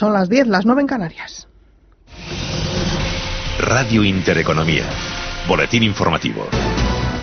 Son 0.00 0.14
las 0.14 0.30
10, 0.30 0.46
las 0.46 0.64
9 0.64 0.80
en 0.80 0.86
Canarias. 0.86 1.46
Radio 3.58 4.02
Intereconomía. 4.02 4.84
Boletín 5.46 5.82
informativo. 5.82 6.46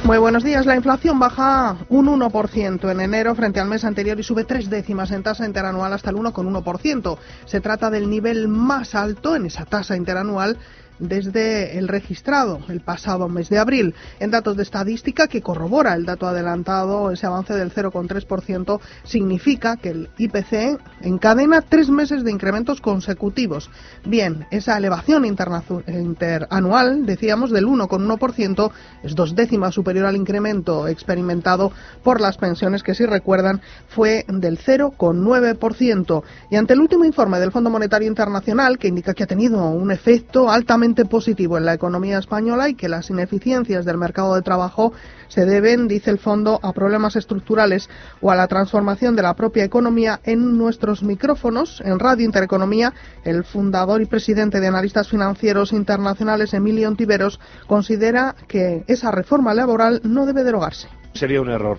Muy 0.04 0.20
buenos 0.20 0.44
días. 0.44 0.68
La 0.68 0.76
inflación 0.76 1.18
baja 1.18 1.76
un 1.90 2.06
1% 2.06 2.92
en 2.92 3.02
enero 3.02 3.34
frente 3.34 3.60
al 3.60 3.68
mes 3.68 3.84
anterior 3.84 4.20
y 4.20 4.24
sube 4.24 4.44
tres 4.44 4.70
décimas 4.70 5.10
en 5.10 5.24
tasa 5.24 5.48
interanual 5.48 5.92
hasta 5.92 6.12
el 6.12 6.18
1,1%. 6.18 7.18
Se 7.46 7.62
trata 7.62 7.90
del 7.90 8.12
nivel 8.12 8.48
más 8.48 8.94
alto 8.94 9.36
en 9.36 9.48
esa 9.48 9.66
tasa 9.66 9.98
interanual 9.98 10.60
desde 11.00 11.78
el 11.78 11.88
registrado 11.88 12.60
el 12.70 12.82
pasado 12.82 13.30
mes 13.30 13.50
de 13.50 13.60
abril. 13.60 13.96
En 14.20 14.32
datos 14.32 14.58
de 14.58 14.64
estadística 14.64 15.28
que 15.28 15.42
corrobora 15.42 15.94
el 15.94 16.06
dato 16.06 16.28
adelantado, 16.28 17.12
ese 17.12 17.26
avance 17.26 17.54
del 17.54 17.74
0,3% 17.74 18.80
significa 19.04 19.78
que 19.78 19.90
el 19.90 20.10
IPC 20.18 20.80
encadena 21.02 21.62
tres 21.62 21.90
meses 21.90 22.24
de 22.24 22.32
incrementos 22.32 22.82
consecutivos. 22.82 23.70
Bien, 24.06 24.46
esa 24.52 24.78
elevación 24.78 25.26
interanual, 25.26 27.06
decíamos, 27.06 27.52
del 27.52 27.68
1,1% 27.68 28.72
es 29.04 29.16
dos 29.16 29.36
décimas 29.36 29.76
superior 29.76 30.06
al 30.06 30.16
incremento 30.16 30.88
experimentado 30.88 31.72
por 32.04 32.22
las 32.22 32.38
pensiones, 32.38 32.84
que 32.84 32.96
si 32.96 33.06
recuerdan 33.06 33.62
fue 33.88 34.26
del 34.28 34.58
0,9%. 34.58 36.24
Y 36.50 36.56
ante 36.56 36.74
el 36.74 36.82
último 36.82 37.06
informe 37.06 37.40
del 37.40 37.52
Fondo 37.52 37.70
Monetario 37.70 38.08
Internacional, 38.08 38.78
que 38.78 38.88
indica 38.88 39.14
que 39.14 39.24
ha 39.24 39.28
tenido 39.28 39.70
un 39.70 39.92
efecto 39.92 40.50
altamente 40.50 40.87
positivo 40.96 41.58
en 41.58 41.66
la 41.66 41.74
economía 41.74 42.18
española 42.18 42.70
y 42.70 42.76
que 42.76 42.90
las 42.90 43.10
ineficiencias 43.10 43.86
del 43.86 43.98
mercado 43.98 44.36
de 44.36 44.42
trabajo 44.42 44.94
se 45.28 45.46
deben, 45.46 45.88
dice 45.88 46.12
el 46.12 46.20
fondo, 46.20 46.60
a 46.64 46.74
problemas 46.74 47.16
estructurales 47.16 47.90
o 48.22 48.32
a 48.32 48.36
la 48.36 48.48
transformación 48.48 49.16
de 49.16 49.24
la 49.24 49.36
propia 49.36 49.64
economía 49.64 50.20
en 50.24 50.58
nuestros 50.58 51.04
micrófonos. 51.04 51.82
En 51.82 52.00
Radio 52.00 52.26
Intereconomía, 52.26 52.94
el 53.24 53.44
fundador 53.44 54.02
y 54.02 54.06
presidente 54.06 54.60
de 54.60 54.68
Analistas 54.68 55.10
Financieros 55.10 55.74
Internacionales, 55.74 56.54
Emilio 56.54 56.88
Ontiveros, 56.88 57.40
considera 57.68 58.36
que 58.48 58.84
esa 58.88 59.12
reforma 59.12 59.54
laboral 59.54 60.02
no 60.04 60.26
debe 60.26 60.44
derogarse. 60.44 60.88
Sería 61.14 61.42
un 61.42 61.50
error 61.50 61.78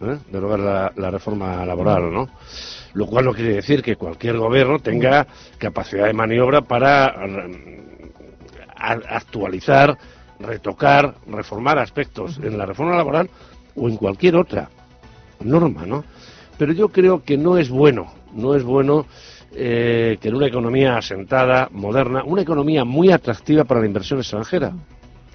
¿eh? 0.00 0.18
derogar 0.30 0.60
la, 0.60 0.92
la 0.96 1.10
reforma 1.10 1.64
laboral, 1.64 2.12
¿no? 2.12 2.28
lo 2.96 3.06
cual 3.06 3.26
no 3.26 3.34
quiere 3.34 3.54
decir 3.54 3.82
que 3.82 3.96
cualquier 3.96 4.38
gobierno 4.38 4.78
tenga 4.78 5.26
capacidad 5.58 6.06
de 6.06 6.14
maniobra 6.14 6.62
para 6.62 7.14
actualizar, 8.78 9.96
retocar, 10.38 11.14
reformar 11.26 11.78
aspectos 11.78 12.38
en 12.42 12.58
la 12.58 12.66
reforma 12.66 12.96
laboral 12.96 13.30
o 13.74 13.88
en 13.88 13.96
cualquier 13.96 14.36
otra 14.36 14.68
norma, 15.40 15.86
¿no? 15.86 16.04
Pero 16.58 16.72
yo 16.72 16.88
creo 16.88 17.22
que 17.22 17.36
no 17.36 17.58
es 17.58 17.68
bueno, 17.68 18.12
no 18.32 18.54
es 18.54 18.62
bueno 18.62 19.06
eh, 19.52 20.18
que 20.20 20.28
en 20.28 20.34
una 20.34 20.46
economía 20.46 20.96
asentada, 20.96 21.68
moderna, 21.70 22.24
una 22.24 22.42
economía 22.42 22.84
muy 22.84 23.10
atractiva 23.10 23.64
para 23.64 23.80
la 23.80 23.86
inversión 23.86 24.18
extranjera, 24.18 24.72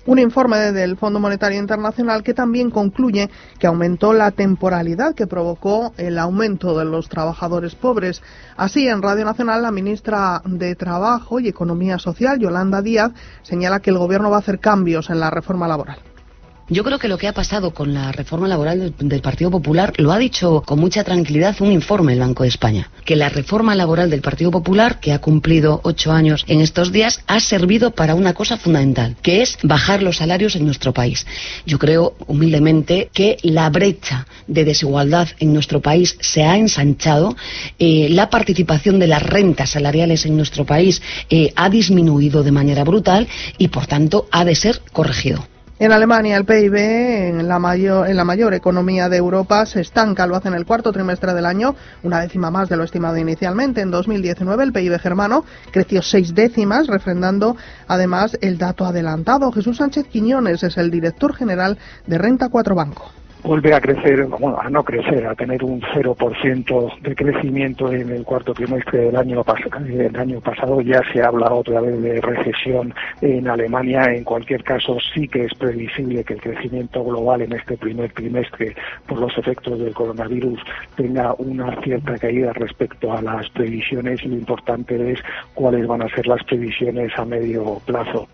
un 0.05 0.19
informe 0.19 0.71
del 0.71 0.97
Fondo 0.97 1.19
Monetario 1.19 1.59
Internacional 1.59 2.23
que 2.23 2.33
también 2.33 2.71
concluye 2.71 3.30
que 3.59 3.67
aumentó 3.67 4.13
la 4.13 4.31
temporalidad 4.31 5.13
que 5.13 5.27
provocó 5.27 5.94
el 5.97 6.17
aumento 6.17 6.77
de 6.77 6.85
los 6.85 7.09
trabajadores 7.09 7.75
pobres. 7.75 8.22
Así, 8.57 8.88
en 8.88 9.02
Radio 9.02 9.25
Nacional, 9.25 9.61
la 9.61 9.72
ministra 9.72 10.41
de 10.45 10.75
Trabajo 10.75 11.39
y 11.39 11.47
Economía 11.47 11.99
Social, 11.99 12.39
Yolanda 12.39 12.81
Díaz, 12.81 13.11
señala 13.44 13.79
que 13.79 13.91
el 13.91 13.97
Gobierno 13.97 14.29
va 14.29 14.38
a 14.38 14.39
hacer 14.39 14.59
cambios 14.59 15.09
en 15.09 15.19
la 15.19 15.29
reforma 15.29 15.67
laboral. 15.67 16.11
Yo 16.72 16.86
creo 16.86 17.00
que 17.00 17.09
lo 17.09 17.17
que 17.17 17.27
ha 17.27 17.33
pasado 17.33 17.73
con 17.73 17.94
la 17.94 18.14
reforma 18.14 18.47
laboral 18.47 18.94
del, 18.97 19.22
Partido 19.22 19.52
Popular 19.52 19.91
lo 19.97 20.14
ha 20.14 20.17
dicho 20.17 20.64
con 20.66 20.80
mucha 20.80 21.03
tranquilidad 21.03 21.58
un 21.59 21.73
informe 21.73 22.13
del 22.13 22.22
Banco 22.22 22.44
de 22.44 22.50
España, 22.50 22.89
que 23.03 23.17
la 23.17 23.28
reforma 23.28 23.75
laboral 23.75 24.09
del 24.09 24.22
Partido 24.22 24.52
Popular, 24.52 25.02
que 25.02 25.11
ha 25.11 25.19
cumplido 25.19 25.81
ocho 25.83 26.13
años 26.13 26.46
en 26.47 26.62
estos 26.62 26.94
días, 26.94 27.25
ha 27.28 27.41
servido 27.41 27.91
para 27.91 28.16
una 28.16 28.34
cosa 28.34 28.56
fundamental, 28.56 29.18
que 29.22 29.41
es 29.41 29.57
bajar 29.63 30.01
los 30.01 30.16
salarios 30.16 30.56
en 30.56 30.63
nuestro 30.63 30.94
país. 30.94 31.28
Yo 31.66 31.78
creo 31.78 32.16
humildemente 32.25 33.09
que 33.12 33.35
la 33.44 33.69
brecha 33.69 34.25
de 34.47 34.63
desigualdad 34.63 35.28
en 35.40 35.51
nuestro 35.51 35.81
país 35.81 36.16
se 36.22 36.44
ha 36.44 36.56
ensanchado, 36.56 37.35
eh, 37.79 38.07
la 38.12 38.29
participación 38.29 38.97
de 38.97 39.07
las 39.07 39.23
rentas 39.23 39.72
salariales 39.72 40.25
en 40.25 40.38
nuestro 40.38 40.66
país 40.66 41.01
eh, 41.29 41.51
ha 41.57 41.69
disminuido 41.69 42.44
de 42.44 42.53
manera 42.53 42.85
brutal 42.85 43.28
y, 43.57 43.67
por 43.67 43.88
tanto, 43.88 44.29
ha 44.31 44.46
de 44.46 44.56
ser 44.56 44.79
corregido. 44.94 45.50
En 45.81 45.92
Alemania, 45.92 46.38
el 46.38 46.46
PIB, 46.46 46.75
en 46.75 47.47
la, 47.47 47.58
mayor, 47.58 48.08
en 48.08 48.16
la 48.16 48.24
mayor 48.24 48.53
economía 48.53 49.09
de 49.09 49.18
Europa, 49.18 49.66
se 49.66 49.81
estanca, 49.81 50.28
lo 50.28 50.36
hace 50.36 50.47
en 50.47 50.53
el 50.53 50.64
cuarto 50.64 50.92
trimestre 50.92 51.34
del 51.34 51.47
año, 51.47 51.75
una 52.03 52.19
décima 52.19 52.52
más 52.52 52.69
de 52.69 52.78
lo 52.78 52.84
estimado 52.84 53.18
inicialmente. 53.18 53.81
En 53.81 53.90
2019, 53.90 54.64
el 54.64 54.74
PIB 54.74 55.00
germano 55.00 55.44
creció 55.72 56.03
seis 56.03 56.36
décimas, 56.36 56.86
refrendando 56.86 57.58
además 57.88 58.38
el 58.41 58.59
dato 58.59 58.86
adelantado. 58.86 59.52
Jesús 59.52 59.78
Sánchez 59.78 60.06
Quiñones 60.06 60.62
es 60.62 60.78
el 60.78 60.91
director 60.91 61.34
general 61.34 61.80
de 62.06 62.20
Renta 62.20 62.50
4 62.50 62.75
Banco 62.75 63.12
vuelve 63.44 63.74
a 63.74 63.81
crecer, 63.81 64.25
bueno, 64.28 64.59
a 64.59 64.69
no 64.69 64.84
crecer, 64.84 65.25
a 65.25 65.35
tener 65.35 65.63
un 65.63 65.81
0% 65.81 67.02
de 67.02 67.16
crecimiento 67.16 67.91
en 67.91 68.09
el 68.09 68.24
cuarto 68.24 68.53
trimestre 68.53 69.06
del 69.06 69.16
año, 69.16 69.44
del 69.79 70.16
año 70.16 70.41
pasado. 70.41 70.81
Ya 70.81 71.02
se 71.12 71.22
habla 71.22 71.52
otra 71.53 71.81
vez 71.81 72.02
de 72.02 72.22
recesión 72.22 72.94
en 73.22 73.47
Alemania. 73.47 74.06
En 74.13 74.24
cualquier 74.24 74.63
caso, 74.63 74.97
sí 75.13 75.28
que 75.28 75.46
es 75.46 75.53
previsible 75.56 76.24
que 76.24 76.34
el 76.34 76.41
crecimiento 76.41 77.03
global 77.03 77.41
en 77.41 77.53
este 77.53 77.78
primer 77.78 78.12
trimestre, 78.13 78.75
por 79.07 79.19
los 79.19 79.38
efectos 79.38 79.79
del 79.79 79.94
coronavirus, 79.94 80.59
tenga 80.96 81.34
una 81.38 81.79
cierta 81.81 82.18
caída 82.18 82.53
respecto 82.53 83.12
a 83.12 83.22
las 83.22 83.50
previsiones. 83.50 84.23
Lo 84.23 84.35
importante 84.35 85.12
es 85.12 85.19
cuáles 85.53 85.88
van 85.88 86.03
a 86.03 86.09
ser 86.09 86.28
las 86.28 86.44
previsiones 86.44 87.12
a 87.18 87.25
medio 87.25 87.79
plazo. 87.85 88.28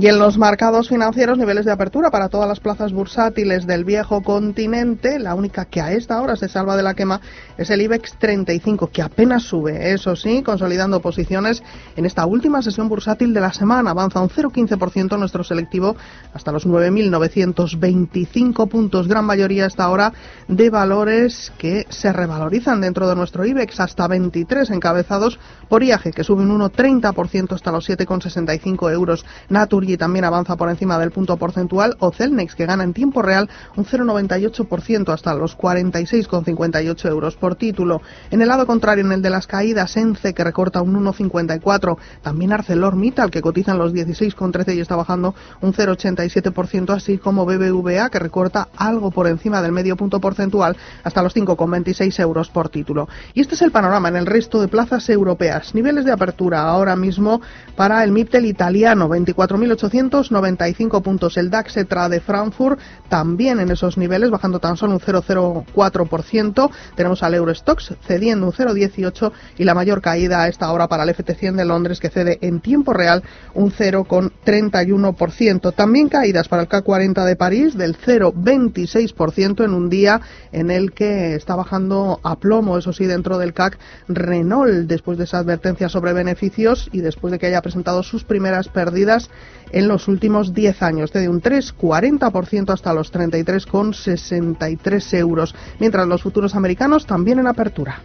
Y 0.00 0.06
en 0.06 0.20
los 0.20 0.38
mercados 0.38 0.88
financieros, 0.88 1.38
niveles 1.38 1.64
de 1.64 1.72
apertura 1.72 2.12
para 2.12 2.28
todas 2.28 2.46
las 2.46 2.60
plazas 2.60 2.92
bursátiles 2.92 3.66
del 3.66 3.84
viejo 3.84 4.22
continente. 4.22 5.18
La 5.18 5.34
única 5.34 5.64
que 5.64 5.80
a 5.80 5.90
esta 5.90 6.22
hora 6.22 6.36
se 6.36 6.46
salva 6.46 6.76
de 6.76 6.84
la 6.84 6.94
quema 6.94 7.20
es 7.56 7.68
el 7.70 7.82
IBEX 7.82 8.14
35, 8.16 8.90
que 8.92 9.02
apenas 9.02 9.42
sube, 9.42 9.92
eso 9.92 10.14
sí, 10.14 10.44
consolidando 10.44 11.00
posiciones 11.00 11.64
en 11.96 12.06
esta 12.06 12.26
última 12.26 12.62
sesión 12.62 12.88
bursátil 12.88 13.34
de 13.34 13.40
la 13.40 13.52
semana. 13.52 13.90
Avanza 13.90 14.20
un 14.20 14.28
0,15% 14.28 15.18
nuestro 15.18 15.42
selectivo 15.42 15.96
hasta 16.32 16.52
los 16.52 16.64
9.925 16.64 18.68
puntos. 18.68 19.08
Gran 19.08 19.24
mayoría 19.24 19.66
hasta 19.66 19.82
ahora 19.82 20.12
de 20.46 20.70
valores 20.70 21.52
que 21.58 21.86
se 21.88 22.12
revalorizan 22.12 22.80
dentro 22.80 23.08
de 23.08 23.16
nuestro 23.16 23.44
IBEX, 23.44 23.80
hasta 23.80 24.06
23 24.06 24.70
encabezados 24.70 25.40
por 25.68 25.82
IAG, 25.82 26.14
que 26.14 26.22
sube 26.22 26.44
un 26.44 26.56
1,30% 26.56 27.54
hasta 27.54 27.72
los 27.72 27.90
7,65 27.90 28.92
euros. 28.92 29.26
Natur 29.48 29.87
y 29.92 29.96
también 29.96 30.24
avanza 30.24 30.56
por 30.56 30.68
encima 30.68 30.98
del 30.98 31.10
punto 31.10 31.36
porcentual, 31.36 31.96
o 32.00 32.10
Celnex, 32.10 32.54
que 32.54 32.66
gana 32.66 32.84
en 32.84 32.92
tiempo 32.92 33.22
real 33.22 33.48
un 33.76 33.84
0,98% 33.84 35.12
hasta 35.12 35.34
los 35.34 35.56
46,58 35.56 37.08
euros 37.08 37.36
por 37.36 37.56
título. 37.56 38.02
En 38.30 38.42
el 38.42 38.48
lado 38.48 38.66
contrario, 38.66 39.04
en 39.04 39.12
el 39.12 39.22
de 39.22 39.30
las 39.30 39.46
caídas, 39.46 39.96
ENCE, 39.96 40.34
que 40.34 40.44
recorta 40.44 40.82
un 40.82 40.94
1,54%, 41.04 41.96
también 42.22 42.52
ArcelorMittal, 42.52 43.30
que 43.30 43.42
cotiza 43.42 43.72
en 43.72 43.78
los 43.78 43.92
16,13 43.92 44.76
y 44.76 44.80
está 44.80 44.96
bajando 44.96 45.34
un 45.60 45.72
0,87%, 45.72 46.94
así 46.94 47.18
como 47.18 47.46
BBVA, 47.46 48.10
que 48.10 48.18
recorta 48.18 48.68
algo 48.76 49.10
por 49.10 49.26
encima 49.26 49.62
del 49.62 49.72
medio 49.72 49.96
punto 49.96 50.20
porcentual 50.20 50.76
hasta 51.04 51.22
los 51.22 51.34
5,26 51.34 52.20
euros 52.20 52.50
por 52.50 52.68
título. 52.68 53.08
Y 53.34 53.40
este 53.40 53.54
es 53.54 53.62
el 53.62 53.70
panorama 53.70 54.08
en 54.08 54.16
el 54.16 54.26
resto 54.26 54.60
de 54.60 54.68
plazas 54.68 55.08
europeas. 55.08 55.74
Niveles 55.74 56.04
de 56.04 56.12
apertura 56.12 56.62
ahora 56.62 56.96
mismo 56.96 57.40
para 57.76 58.02
el 58.04 58.12
MIPTEL 58.12 58.46
italiano, 58.46 59.08
24.000 59.08 59.72
895 59.84 61.02
puntos. 61.02 61.36
El 61.36 61.50
DAX 61.50 61.76
ETRA 61.76 62.08
de 62.08 62.20
Frankfurt 62.20 62.78
también 63.08 63.60
en 63.60 63.70
esos 63.70 63.98
niveles, 63.98 64.30
bajando 64.30 64.58
tan 64.58 64.76
solo 64.76 64.94
un 64.94 65.00
0,04%. 65.00 66.70
Tenemos 66.94 67.22
al 67.22 67.34
Eurostox 67.34 67.94
cediendo 68.06 68.46
un 68.46 68.52
0,18% 68.52 69.32
y 69.58 69.64
la 69.64 69.74
mayor 69.74 70.00
caída 70.00 70.42
a 70.42 70.48
esta 70.48 70.70
hora 70.72 70.88
para 70.88 71.04
el 71.04 71.10
FT100 71.10 71.56
de 71.56 71.64
Londres, 71.64 72.00
que 72.00 72.10
cede 72.10 72.38
en 72.42 72.60
tiempo 72.60 72.92
real 72.92 73.22
un 73.54 73.72
0,31%. 73.72 75.74
También 75.74 76.08
caídas 76.08 76.48
para 76.48 76.62
el 76.62 76.68
K40 76.68 77.24
de 77.24 77.36
París 77.36 77.76
del 77.76 77.96
0,26% 77.96 79.64
en 79.64 79.74
un 79.74 79.88
día 79.88 80.20
en 80.52 80.70
el 80.70 80.92
que 80.92 81.34
está 81.34 81.56
bajando 81.56 82.20
a 82.22 82.36
plomo, 82.36 82.78
eso 82.78 82.92
sí, 82.92 83.06
dentro 83.06 83.38
del 83.38 83.54
CAC 83.54 83.78
Renault, 84.08 84.86
después 84.86 85.18
de 85.18 85.24
esa 85.24 85.38
advertencia 85.38 85.88
sobre 85.88 86.12
beneficios 86.12 86.88
y 86.92 87.00
después 87.00 87.32
de 87.32 87.38
que 87.38 87.46
haya 87.46 87.62
presentado 87.62 88.02
sus 88.02 88.24
primeras 88.24 88.68
pérdidas 88.68 89.30
en 89.72 89.88
los 89.88 90.08
últimos 90.08 90.54
10 90.54 90.82
años, 90.82 91.12
de 91.12 91.28
un 91.28 91.40
3,40% 91.40 92.72
hasta 92.72 92.92
los 92.92 93.12
33,63 93.12 95.18
euros, 95.18 95.54
mientras 95.78 96.06
los 96.06 96.22
futuros 96.22 96.54
americanos 96.54 97.06
también 97.06 97.38
en 97.38 97.46
apertura. 97.46 98.00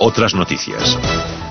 Otras 0.00 0.32
noticias. 0.32 0.96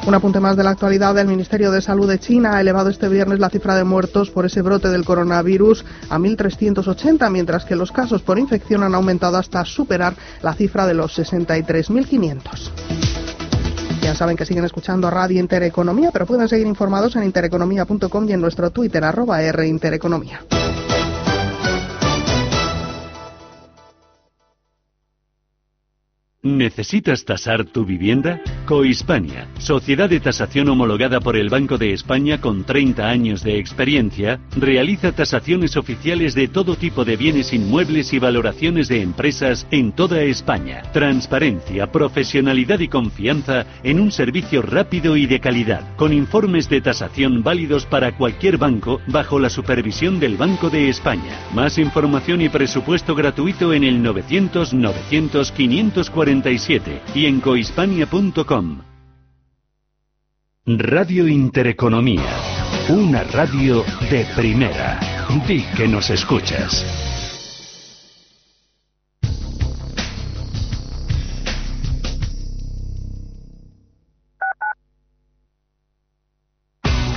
Un 0.08 0.14
apunte 0.14 0.40
más 0.40 0.56
de 0.56 0.64
la 0.64 0.70
actualidad 0.70 1.14
del 1.14 1.28
Ministerio 1.28 1.70
de 1.70 1.82
Salud 1.82 2.08
de 2.08 2.18
China 2.18 2.56
ha 2.56 2.62
elevado 2.62 2.90
este 2.90 3.10
viernes 3.10 3.40
la 3.40 3.50
cifra 3.50 3.76
de 3.76 3.84
muertos 3.84 4.32
por 4.32 4.46
ese 4.46 4.62
brote 4.62 4.88
del 4.88 5.04
coronavirus 5.04 5.84
a 6.10 6.18
1.380, 6.18 7.30
mientras 7.30 7.66
que 7.66 7.76
los 7.76 7.92
casos 7.92 8.22
por 8.22 8.40
infección 8.40 8.84
han 8.84 8.96
aumentado 8.96 9.36
hasta 9.36 9.66
superar 9.66 10.14
la 10.42 10.54
cifra 10.54 10.88
de 10.88 10.94
los 10.94 11.20
63.500. 11.20 13.47
Ya 14.08 14.16
saben 14.16 14.38
que 14.38 14.46
siguen 14.46 14.64
escuchando 14.64 15.10
Radio 15.10 15.38
Intereconomía, 15.38 16.12
pero 16.14 16.26
pueden 16.26 16.48
seguir 16.48 16.66
informados 16.66 17.18
en 17.18 17.24
intereconomía.com 17.24 18.30
y 18.30 18.32
en 18.32 18.40
nuestro 18.40 18.70
Twitter, 18.72 19.04
arroba 19.04 19.42
R 19.42 19.68
Intereconomía. 19.68 20.46
¿Necesitas 26.44 27.26
tasar 27.26 27.66
tu 27.66 27.84
vivienda? 27.84 28.40
Cohispania, 28.68 29.48
sociedad 29.58 30.08
de 30.08 30.20
tasación 30.20 30.70
homologada 30.70 31.20
por 31.20 31.36
el 31.36 31.50
Banco 31.50 31.80
de 31.80 31.94
España 31.94 32.40
con 32.40 32.64
30 32.64 33.10
años 33.10 33.42
de 33.42 33.58
experiencia, 33.58 34.40
realiza 34.56 35.14
tasaciones 35.14 35.78
oficiales 35.78 36.36
de 36.36 36.48
todo 36.48 36.76
tipo 36.76 37.06
de 37.06 37.18
bienes 37.18 37.54
inmuebles 37.54 38.14
y 38.14 38.20
valoraciones 38.20 38.88
de 38.88 39.02
empresas 39.02 39.66
en 39.72 39.94
toda 39.94 40.22
España. 40.22 40.84
Transparencia, 40.94 41.92
profesionalidad 41.92 42.82
y 42.82 42.88
confianza 42.88 43.66
en 43.82 44.00
un 44.00 44.12
servicio 44.12 44.62
rápido 44.62 45.18
y 45.18 45.26
de 45.26 45.40
calidad, 45.40 45.96
con 45.96 46.14
informes 46.14 46.70
de 46.70 46.82
tasación 46.82 47.42
válidos 47.42 47.88
para 47.88 48.16
cualquier 48.16 48.60
banco 48.60 49.02
bajo 49.08 49.40
la 49.40 49.50
supervisión 49.50 50.20
del 50.20 50.38
Banco 50.38 50.70
de 50.70 50.90
España. 50.90 51.40
Más 51.56 51.80
información 51.80 52.42
y 52.42 52.50
presupuesto 52.50 53.16
gratuito 53.16 53.74
en 53.74 53.84
el 53.84 54.04
900 54.04 54.76
900 54.76 55.52
540 55.52 56.27
y 57.16 57.26
en 57.26 57.40
cohispania.com. 57.40 58.82
Radio 60.66 61.26
Intereconomía, 61.26 62.22
una 62.90 63.24
radio 63.24 63.86
de 64.10 64.26
primera. 64.36 65.00
Di 65.48 65.64
que 65.78 65.88
nos 65.88 66.10
escuchas. 66.10 66.86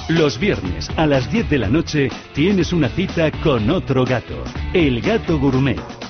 Los 0.08 0.38
viernes 0.38 0.88
a 0.96 1.06
las 1.06 1.32
10 1.32 1.50
de 1.50 1.58
la 1.58 1.68
noche 1.68 2.10
tienes 2.32 2.72
una 2.72 2.88
cita 2.88 3.32
con 3.42 3.70
otro 3.70 4.04
gato, 4.04 4.44
el 4.72 5.00
gato 5.00 5.36
gourmet 5.40 6.09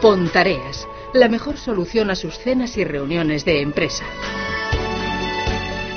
Pontareas, 0.00 0.88
la 1.12 1.28
mejor 1.28 1.58
solución 1.58 2.10
a 2.10 2.16
sus 2.16 2.38
cenas 2.38 2.78
y 2.78 2.84
reuniones 2.84 3.44
de 3.44 3.60
empresa. 3.60 4.04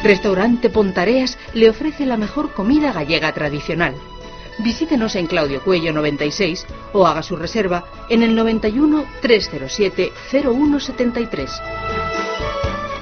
Restaurante 0.03 0.69
Pontareas 0.69 1.37
le 1.53 1.69
ofrece 1.69 2.05
la 2.05 2.17
mejor 2.17 2.53
comida 2.53 2.91
gallega 2.91 3.31
tradicional. 3.31 3.95
Visítenos 4.59 5.15
en 5.15 5.27
Claudio 5.27 5.63
Cuello 5.63 5.93
96 5.93 6.65
o 6.91 7.07
haga 7.07 7.23
su 7.23 7.37
reserva 7.37 7.85
en 8.09 8.23
el 8.23 8.35
91 8.35 9.05
307 9.21 10.11
0173. 10.31 11.49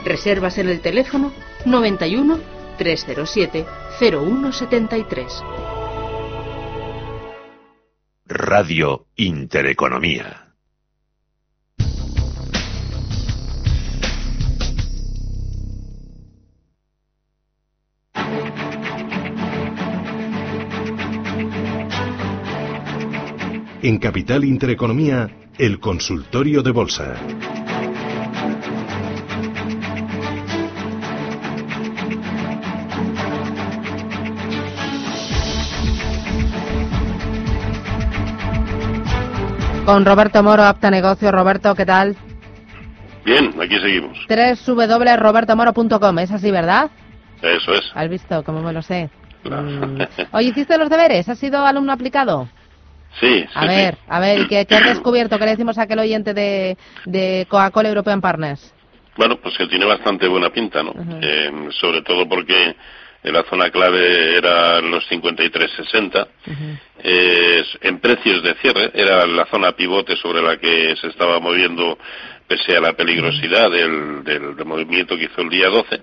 Reservas 0.05 0.59
en 0.59 0.69
el 0.69 0.81
teléfono 0.81 1.31
91 1.65 2.39
307 2.77 3.65
0173. 3.99 5.43
Radio 8.27 9.07
Intereconomía. 9.15 10.50
En 23.83 23.97
Capital 23.97 24.43
Intereconomía, 24.43 25.27
el 25.57 25.79
consultorio 25.79 26.61
de 26.61 26.69
bolsa. 26.69 27.15
Con 39.83 40.05
Roberto 40.05 40.43
Moro, 40.43 40.61
Apta 40.61 40.91
Negocio. 40.91 41.31
Roberto, 41.31 41.73
¿qué 41.73 41.87
tal? 41.87 42.15
Bien, 43.25 43.51
aquí 43.59 43.79
seguimos. 43.79 44.15
www.robertomoro.com, 44.27 46.19
es 46.19 46.31
así, 46.31 46.51
¿verdad? 46.51 46.91
Eso 47.41 47.73
es. 47.73 47.91
¿Has 47.95 48.07
visto 48.07 48.43
cómo 48.43 48.61
me 48.61 48.73
lo 48.73 48.83
sé? 48.83 49.09
Mm. 49.43 50.01
Oye, 50.33 50.49
¿hiciste 50.49 50.77
los 50.77 50.87
deberes? 50.87 51.27
¿Has 51.27 51.39
sido 51.39 51.65
alumno 51.65 51.93
aplicado? 51.93 52.47
Sí, 53.19 53.45
A 53.53 53.65
ver, 53.65 53.97
a 54.07 54.19
ver, 54.19 54.39
¿y 54.39 54.47
qué, 54.47 54.65
qué 54.65 54.75
has 54.75 54.85
descubierto? 54.85 55.37
¿Qué 55.37 55.45
le 55.45 55.51
decimos 55.51 55.77
a 55.77 55.83
aquel 55.83 55.99
oyente 55.99 56.33
de, 56.33 56.77
de 57.05 57.45
Coca-Cola 57.49 57.89
European 57.89 58.21
Partners? 58.21 58.73
Bueno, 59.17 59.37
pues 59.37 59.57
que 59.57 59.67
tiene 59.67 59.85
bastante 59.85 60.27
buena 60.27 60.49
pinta, 60.49 60.81
¿no? 60.81 60.93
Eh, 61.21 61.51
sobre 61.79 62.01
todo 62.01 62.27
porque 62.27 62.75
la 63.23 63.43
zona 63.43 63.69
clave 63.69 64.37
era 64.37 64.79
los 64.81 65.07
53.60. 65.09 66.27
Eh, 67.03 67.63
en 67.81 67.99
precios 67.99 68.41
de 68.41 68.55
cierre 68.55 68.91
era 68.93 69.25
la 69.25 69.45
zona 69.47 69.73
pivote 69.73 70.15
sobre 70.15 70.41
la 70.41 70.57
que 70.57 70.95
se 70.95 71.07
estaba 71.07 71.39
moviendo 71.39 71.97
pese 72.47 72.77
a 72.77 72.81
la 72.81 72.93
peligrosidad 72.93 73.69
del, 73.69 74.23
del, 74.23 74.55
del 74.55 74.65
movimiento 74.65 75.17
que 75.17 75.25
hizo 75.25 75.41
el 75.41 75.49
día 75.49 75.67
12 75.67 76.01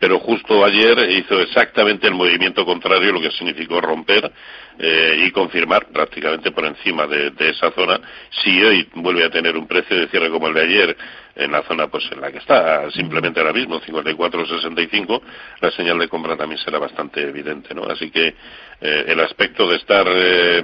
pero 0.00 0.18
justo 0.18 0.64
ayer 0.64 0.98
hizo 1.10 1.38
exactamente 1.40 2.08
el 2.08 2.14
movimiento 2.14 2.64
contrario, 2.64 3.12
lo 3.12 3.20
que 3.20 3.30
significó 3.32 3.82
romper 3.82 4.32
eh, 4.78 5.24
y 5.26 5.30
confirmar 5.30 5.88
prácticamente 5.92 6.52
por 6.52 6.64
encima 6.64 7.06
de, 7.06 7.30
esa 7.38 7.70
zona. 7.72 8.00
Si 8.42 8.62
hoy 8.64 8.88
vuelve 8.94 9.24
a 9.24 9.30
tener 9.30 9.58
un 9.58 9.68
precio 9.68 9.94
de 9.94 10.08
cierre 10.08 10.30
como 10.30 10.48
el 10.48 10.54
de 10.54 10.62
ayer, 10.62 10.96
en 11.36 11.52
la 11.52 11.62
zona 11.64 11.88
pues 11.88 12.04
en 12.10 12.20
la 12.20 12.32
que 12.32 12.38
está 12.38 12.90
simplemente 12.92 13.40
ahora 13.40 13.52
mismo, 13.52 13.78
54.65, 13.78 15.20
la 15.60 15.70
señal 15.72 15.98
de 15.98 16.08
compra 16.08 16.34
también 16.34 16.58
será 16.62 16.78
bastante 16.78 17.20
evidente, 17.20 17.74
¿no? 17.74 17.84
Así 17.84 18.10
que 18.10 18.34
eh, 18.80 19.04
el 19.06 19.20
aspecto 19.20 19.68
de 19.68 19.76
estar 19.76 20.06
eh, 20.08 20.62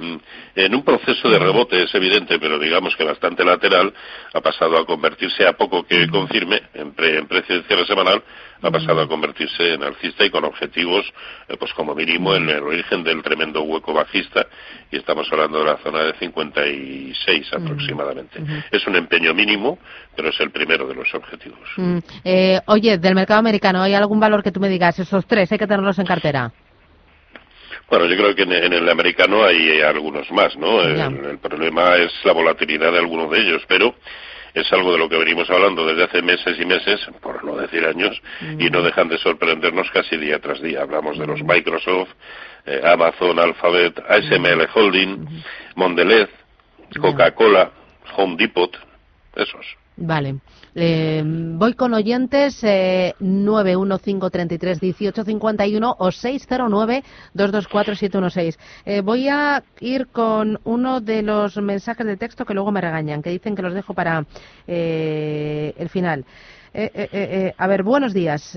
en 0.55 0.75
un 0.75 0.83
proceso 0.83 1.29
de 1.29 1.37
rebote 1.37 1.83
es 1.83 1.93
evidente, 1.93 2.39
pero 2.39 2.57
digamos 2.57 2.95
que 2.95 3.03
bastante 3.03 3.45
lateral, 3.45 3.93
ha 4.33 4.41
pasado 4.41 4.79
a 4.79 4.85
convertirse 4.85 5.45
a 5.45 5.53
poco 5.53 5.85
que 5.85 6.07
confirme 6.07 6.63
en, 6.73 6.93
pre, 6.93 7.19
en 7.19 7.27
precio 7.27 7.55
de 7.55 7.67
cierre 7.67 7.85
semanal, 7.85 8.23
ha 8.61 8.71
pasado 8.71 9.01
a 9.01 9.07
convertirse 9.07 9.73
en 9.73 9.83
alcista 9.83 10.25
y 10.25 10.29
con 10.29 10.43
objetivos, 10.45 11.05
eh, 11.47 11.55
pues 11.57 11.73
como 11.73 11.93
mínimo 11.93 12.35
en 12.35 12.49
el 12.49 12.63
origen 12.63 13.03
del 13.03 13.21
tremendo 13.21 13.61
hueco 13.61 13.93
bajista, 13.93 14.47
y 14.91 14.97
estamos 14.97 15.27
hablando 15.31 15.59
de 15.59 15.65
la 15.65 15.77
zona 15.77 16.03
de 16.03 16.13
56 16.13 17.53
aproximadamente. 17.53 18.39
Es 18.71 18.85
un 18.87 18.95
empeño 18.95 19.33
mínimo, 19.33 19.77
pero 20.15 20.29
es 20.29 20.39
el 20.39 20.51
primero 20.51 20.87
de 20.87 20.95
los 20.95 21.13
objetivos. 21.13 21.59
Mm, 21.77 21.97
eh, 22.23 22.59
oye, 22.67 22.97
del 22.97 23.15
mercado 23.15 23.39
americano, 23.39 23.81
¿hay 23.81 23.93
algún 23.93 24.19
valor 24.19 24.43
que 24.43 24.51
tú 24.51 24.59
me 24.59 24.69
digas? 24.69 24.97
Esos 24.99 25.25
tres, 25.25 25.51
hay 25.51 25.57
que 25.57 25.67
tenerlos 25.67 25.99
en 25.99 26.05
cartera. 26.05 26.51
Bueno, 27.89 28.05
yo 28.05 28.17
creo 28.17 28.35
que 28.35 28.43
en, 28.43 28.73
el 28.73 28.89
americano 28.89 29.45
hay 29.45 29.79
algunos 29.79 30.29
más, 30.31 30.57
¿no? 30.57 30.81
El 30.81 31.39
problema 31.39 31.95
es 31.95 32.11
la 32.25 32.33
volatilidad 32.33 32.91
de 32.91 32.99
algunos 32.99 33.31
de 33.31 33.39
ellos, 33.39 33.63
pero 33.65 33.95
es 34.53 34.71
algo 34.73 34.91
de 34.91 34.97
lo 34.97 35.09
que 35.09 35.17
venimos 35.17 35.49
hablando 35.49 35.85
desde 35.85 36.03
hace 36.03 36.21
meses 36.21 36.57
y 36.59 36.65
meses, 36.65 36.99
por 37.21 37.43
no 37.43 37.55
decir 37.55 37.85
años, 37.85 38.21
y 38.57 38.69
no 38.69 38.81
dejan 38.81 39.07
de 39.07 39.17
sorprendernos 39.17 39.89
casi 39.91 40.17
día 40.17 40.39
tras 40.39 40.61
día. 40.61 40.81
Hablamos 40.81 41.17
de 41.17 41.27
los 41.27 41.41
Microsoft, 41.43 42.09
eh, 42.65 42.81
Amazon, 42.83 43.39
Alphabet, 43.39 43.99
ASML 44.07 44.67
Holding, 44.73 45.43
Mondelez, 45.75 46.29
Coca-Cola, 46.99 47.71
Home 48.15 48.35
Depot, 48.37 48.75
esos. 49.35 49.65
Vale. 49.97 50.35
Eh, 50.79 51.23
voy 51.25 51.73
con 51.73 51.95
oyentes 51.95 52.63
eh, 52.63 53.15
915331851 53.19 55.95
o 55.97 56.07
609224716. 56.09 58.59
Eh, 58.85 59.01
voy 59.01 59.27
a 59.27 59.63
ir 59.79 60.05
con 60.09 60.59
uno 60.65 61.01
de 61.01 61.23
los 61.23 61.57
mensajes 61.57 62.05
de 62.05 62.15
texto 62.15 62.45
que 62.45 62.53
luego 62.53 62.71
me 62.71 62.79
regañan, 62.79 63.23
que 63.23 63.31
dicen 63.31 63.55
que 63.55 63.63
los 63.63 63.73
dejo 63.73 63.95
para 63.95 64.23
eh, 64.67 65.73
el 65.77 65.89
final. 65.89 66.25
Eh, 66.73 66.91
eh, 66.93 67.53
a 67.57 67.65
ver, 67.65 67.81
buenos 67.81 68.13
días. 68.13 68.55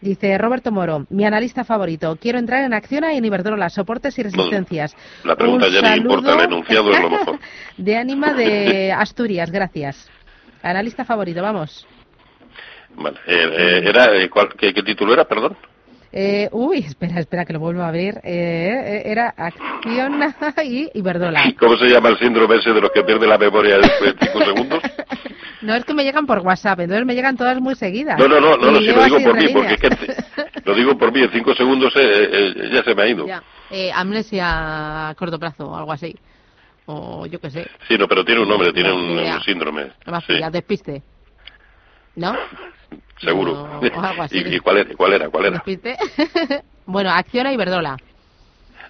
Dice 0.00 0.38
Roberto 0.38 0.70
Moro, 0.72 1.04
mi 1.10 1.26
analista 1.26 1.64
favorito. 1.64 2.16
Quiero 2.18 2.38
entrar 2.38 2.64
en 2.64 2.72
Acciona 2.72 3.12
y 3.12 3.18
en 3.18 3.26
Iberdrola, 3.26 3.68
soportes 3.68 4.18
y 4.18 4.22
resistencias. 4.22 4.96
La 5.22 5.36
pregunta 5.36 5.66
Un 5.66 5.72
ya 5.74 5.82
no 5.82 5.96
importa, 5.96 6.32
el 6.32 6.40
enunciado 6.40 6.90
es 6.92 7.00
lo 7.00 7.10
mejor. 7.18 7.38
De 7.76 7.98
Ánima 7.98 8.32
de 8.32 8.90
Asturias, 8.90 9.50
gracias. 9.50 10.08
Analista 10.62 11.04
favorito, 11.04 11.42
vamos. 11.42 11.86
Vale. 12.96 13.18
Eh, 13.26 13.48
eh, 13.52 13.82
era, 13.84 14.14
eh, 14.16 14.28
¿cuál- 14.28 14.54
qué, 14.56 14.72
qué 14.74 14.82
título 14.82 15.12
era, 15.12 15.24
perdón? 15.24 15.56
Eh, 16.10 16.48
uy, 16.52 16.78
espera, 16.78 17.20
espera, 17.20 17.44
que 17.44 17.52
lo 17.52 17.60
vuelvo 17.60 17.82
a 17.82 17.88
abrir. 17.88 18.14
Eh, 18.22 18.22
eh, 18.24 19.02
era 19.04 19.34
Acciona 19.36 20.34
y 20.64 20.90
Iberdrola. 20.94 21.42
¿Cómo 21.60 21.76
se 21.76 21.86
llama 21.86 22.08
el 22.08 22.18
síndrome 22.18 22.56
ese 22.56 22.72
de 22.72 22.80
los 22.80 22.90
que 22.90 23.02
pierde 23.04 23.26
la 23.26 23.36
memoria 23.38 23.76
después 23.78 24.14
de 24.16 24.26
cinco 24.26 24.44
segundos? 24.44 24.80
No 25.60 25.74
es 25.74 25.84
que 25.84 25.92
me 25.92 26.04
llegan 26.04 26.24
por 26.26 26.38
WhatsApp, 26.38 26.80
entonces 26.80 27.04
me 27.04 27.14
llegan 27.14 27.36
todas 27.36 27.60
muy 27.60 27.74
seguidas. 27.74 28.18
No, 28.18 28.26
no, 28.28 28.40
no, 28.40 28.56
no, 28.56 28.70
no 28.72 28.78
si 28.78 28.86
lo 28.86 29.04
digo 29.04 29.18
por 29.22 29.34
mí, 29.36 29.44
entre 29.44 29.52
porque 29.52 29.74
es 29.74 29.80
que 29.80 30.60
lo 30.64 30.74
digo 30.74 30.96
por 30.96 31.12
mí, 31.12 31.20
en 31.20 31.30
cinco 31.32 31.54
segundos 31.54 31.92
eh, 31.96 32.00
eh, 32.32 32.70
ya 32.72 32.82
se 32.84 32.94
me 32.94 33.02
ha 33.02 33.08
ido. 33.08 33.26
Ya. 33.26 33.42
Eh, 33.70 33.90
amnesia 33.92 35.08
a 35.10 35.14
corto 35.14 35.38
plazo 35.38 35.66
o 35.68 35.76
algo 35.76 35.92
así. 35.92 36.16
O 36.90 37.26
yo 37.26 37.38
qué 37.38 37.50
sé. 37.50 37.70
Sí, 37.86 37.98
no, 37.98 38.08
pero 38.08 38.24
tiene 38.24 38.40
un 38.40 38.48
nombre, 38.48 38.72
tiene 38.72 38.90
un, 38.90 39.42
síndrome. 39.42 39.92
Más 40.06 40.24
Sí, 40.24 40.40
despiste. 40.50 41.02
¿No? 42.16 42.34
seguro. 43.20 43.52
o 43.52 44.00
algo 44.00 44.22
así. 44.22 44.38
¿Y, 44.38 44.54
y 44.54 44.58
cuál 44.58 44.78
era? 44.78 44.94
¿Cuál 44.96 45.12
era? 45.12 45.28
¿Cuál 45.28 45.44
era? 45.44 45.52
Despiste. 45.56 45.96
bueno, 46.86 47.10
Acciona 47.10 47.50
y 47.50 47.54
Iberdrola. 47.56 47.98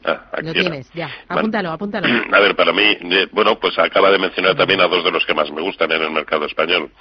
Ah, 0.05 0.29
Lo 0.31 0.51
Acciona. 0.51 0.53
tienes, 0.53 0.93
ya. 0.95 1.11
Apúntalo, 1.27 1.73
apúntalo. 1.73 2.07
A 2.33 2.39
ver, 2.41 2.55
para 2.55 2.73
mí, 2.73 2.85
eh, 2.85 3.27
bueno, 3.33 3.59
pues 3.59 3.77
acaba 3.81 4.13
de 4.13 4.19
mencionar 4.19 4.55
también 4.55 4.81
a 4.81 4.87
dos 4.87 5.03
de 5.03 5.11
los 5.11 5.27
que 5.27 5.35
más 5.35 5.51
me 5.51 5.61
gustan 5.61 5.91
en 5.91 6.01
el 6.01 6.13
mercado 6.13 6.47
español. 6.47 6.93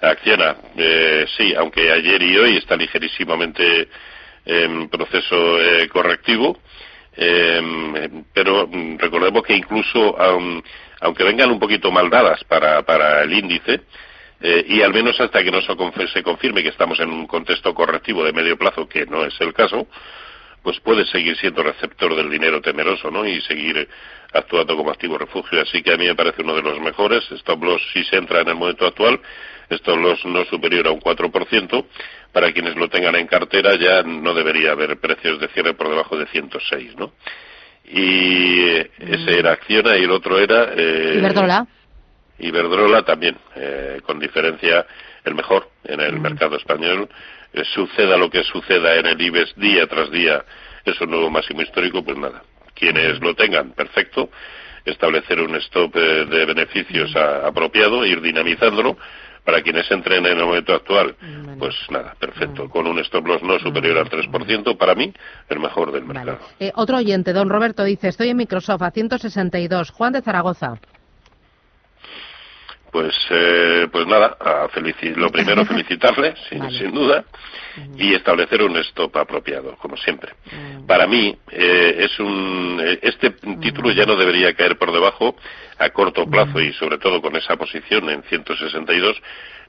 Acciona, 0.00 0.56
eh, 0.76 1.24
sí, 1.36 1.54
aunque 1.54 1.92
ayer 1.92 2.20
y 2.20 2.36
hoy 2.36 2.56
está 2.56 2.74
ligerísimamente 2.74 3.88
en 4.44 4.88
proceso 4.88 5.60
eh, 5.62 5.88
correctivo, 5.88 6.58
eh, 7.16 8.08
pero 8.32 8.66
mm, 8.66 8.98
recordemos 8.98 9.42
que 9.42 9.54
incluso, 9.54 10.16
aun- 10.18 10.62
aunque 11.00 11.24
vengan 11.24 11.50
un 11.50 11.58
poquito 11.58 11.90
mal 11.90 12.10
dadas 12.10 12.42
para, 12.44 12.82
para 12.82 13.22
el 13.22 13.32
índice, 13.32 13.80
eh, 14.40 14.64
y 14.68 14.82
al 14.82 14.92
menos 14.92 15.18
hasta 15.20 15.42
que 15.42 15.50
no 15.50 15.60
se 15.62 15.72
conf- 15.72 16.12
se 16.12 16.22
confirme 16.22 16.62
que 16.62 16.68
estamos 16.68 17.00
en 17.00 17.10
un 17.10 17.26
contexto 17.26 17.72
correctivo 17.74 18.22
de 18.24 18.32
medio 18.32 18.56
plazo, 18.58 18.88
que 18.88 19.06
no 19.06 19.24
es 19.24 19.34
el 19.40 19.52
caso, 19.54 19.86
pues 20.62 20.80
puede 20.80 21.06
seguir 21.06 21.36
siendo 21.36 21.62
receptor 21.62 22.14
del 22.16 22.28
dinero 22.28 22.60
temeroso, 22.60 23.10
¿no? 23.10 23.24
Y 23.24 23.40
seguir 23.42 23.88
actuando 24.32 24.76
como 24.76 24.90
activo 24.90 25.16
refugio. 25.16 25.62
Así 25.62 25.80
que 25.82 25.92
a 25.92 25.96
mí 25.96 26.06
me 26.06 26.14
parece 26.16 26.42
uno 26.42 26.54
de 26.56 26.62
los 26.62 26.80
mejores. 26.80 27.22
Stop 27.30 27.62
loss 27.62 27.80
si 27.92 28.02
se 28.04 28.16
entra 28.16 28.40
en 28.40 28.48
el 28.48 28.56
momento 28.56 28.84
actual, 28.84 29.20
stop 29.70 29.98
loss 29.98 30.24
no 30.24 30.44
superior 30.46 30.86
a 30.86 30.90
un 30.92 31.00
4%. 31.00 31.84
Para 32.32 32.52
quienes 32.52 32.76
lo 32.76 32.88
tengan 32.88 33.14
en 33.16 33.26
cartera 33.26 33.74
ya 33.76 34.02
no 34.02 34.34
debería 34.34 34.72
haber 34.72 34.98
precios 34.98 35.40
de 35.40 35.48
cierre 35.48 35.74
por 35.74 35.88
debajo 35.88 36.16
de 36.18 36.26
106, 36.26 36.96
¿no? 36.96 37.12
Y 37.84 38.60
eh, 38.68 38.90
ese 38.98 39.38
era 39.38 39.52
Acciona 39.52 39.96
y 39.96 40.04
el 40.04 40.10
otro 40.10 40.38
era... 40.38 40.72
eh, 40.76 41.14
Iberdrola. 41.18 41.66
Iberdrola 42.38 43.02
también, 43.02 43.36
eh, 43.54 44.00
con 44.04 44.18
diferencia 44.18 44.86
el 45.24 45.34
mejor 45.34 45.70
en 45.84 46.00
el 46.00 46.18
mercado 46.20 46.56
español. 46.56 47.08
Eh, 47.52 47.62
suceda 47.74 48.16
lo 48.16 48.28
que 48.28 48.42
suceda 48.44 48.96
en 48.96 49.06
el 49.06 49.20
IBEX 49.20 49.54
día 49.56 49.86
tras 49.86 50.10
día, 50.10 50.44
es 50.84 51.00
un 51.00 51.10
nuevo 51.10 51.30
máximo 51.30 51.62
histórico, 51.62 52.04
pues 52.04 52.18
nada. 52.18 52.42
Quienes 52.74 53.20
lo 53.20 53.34
tengan, 53.34 53.70
perfecto. 53.72 54.30
Establecer 54.84 55.40
un 55.40 55.54
stop 55.56 55.96
eh, 55.96 56.26
de 56.26 56.44
beneficios 56.44 57.14
a- 57.16 57.46
apropiado, 57.46 58.04
ir 58.04 58.20
dinamizándolo. 58.20 58.98
Para 59.46 59.62
quienes 59.62 59.88
entren 59.92 60.26
en 60.26 60.38
el 60.38 60.44
momento 60.44 60.74
actual, 60.74 61.14
pues 61.56 61.76
nada, 61.88 62.16
perfecto. 62.18 62.68
Con 62.68 62.88
un 62.88 62.98
stop 62.98 63.28
loss 63.28 63.42
no 63.44 63.60
superior 63.60 63.96
al 63.96 64.10
3%, 64.10 64.76
para 64.76 64.96
mí, 64.96 65.14
el 65.48 65.60
mejor 65.60 65.92
del 65.92 66.04
mercado. 66.04 66.40
Eh, 66.58 66.72
otro 66.74 66.96
oyente, 66.96 67.32
don 67.32 67.48
Roberto, 67.48 67.84
dice, 67.84 68.08
estoy 68.08 68.30
en 68.30 68.38
Microsoft 68.38 68.82
a 68.82 68.90
162. 68.90 69.92
Juan 69.92 70.14
de 70.14 70.22
Zaragoza. 70.22 70.80
Pues, 72.90 73.14
eh, 73.30 73.88
pues 73.90 74.06
nada, 74.06 74.36
a 74.40 74.68
lo 75.16 75.30
primero 75.30 75.64
felicitarle, 75.66 76.34
sin, 76.48 76.60
Vale. 76.60 76.78
sin 76.78 76.92
duda, 76.92 77.24
y 77.96 78.14
establecer 78.14 78.62
un 78.62 78.76
stop 78.78 79.16
apropiado, 79.16 79.76
como 79.76 79.96
siempre. 79.96 80.32
Mm. 80.50 80.86
Para 80.86 81.06
mí, 81.06 81.36
eh, 81.50 81.96
es 81.98 82.18
un, 82.18 82.80
eh, 82.82 82.98
este 83.02 83.30
título 83.60 83.90
ya 83.92 84.06
no 84.06 84.16
debería 84.16 84.54
caer 84.54 84.78
por 84.78 84.92
debajo 84.92 85.36
a 85.78 85.90
corto 85.90 86.24
plazo 86.26 86.60
y 86.60 86.72
sobre 86.74 86.98
todo 86.98 87.20
con 87.20 87.36
esa 87.36 87.56
posición 87.56 88.08
en 88.08 88.22
162 88.22 89.20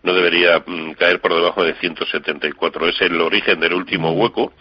no 0.03 0.13
debería 0.13 0.63
mm, 0.65 0.93
caer 0.93 1.19
por 1.19 1.33
debajo 1.33 1.63
de 1.63 1.73
174. 1.75 2.87
Es 2.87 3.01
el 3.01 3.19
origen 3.19 3.59
del 3.59 3.73
último 3.73 4.11
hueco 4.11 4.53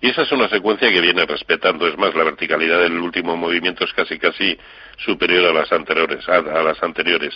y 0.00 0.08
esa 0.08 0.22
es 0.22 0.32
una 0.32 0.48
secuencia 0.48 0.90
que 0.90 1.00
viene 1.00 1.26
respetando. 1.26 1.86
Es 1.86 1.98
más, 1.98 2.14
la 2.14 2.24
verticalidad 2.24 2.80
del 2.80 2.98
último 2.98 3.36
movimiento 3.36 3.84
es 3.84 3.92
casi 3.92 4.18
casi 4.18 4.56
superior 4.96 5.50
a 5.50 5.52
las 5.52 5.70
anteriores. 5.72 6.26
A, 6.28 6.36
a 6.36 6.62
las 6.62 6.82
anteriores. 6.82 7.34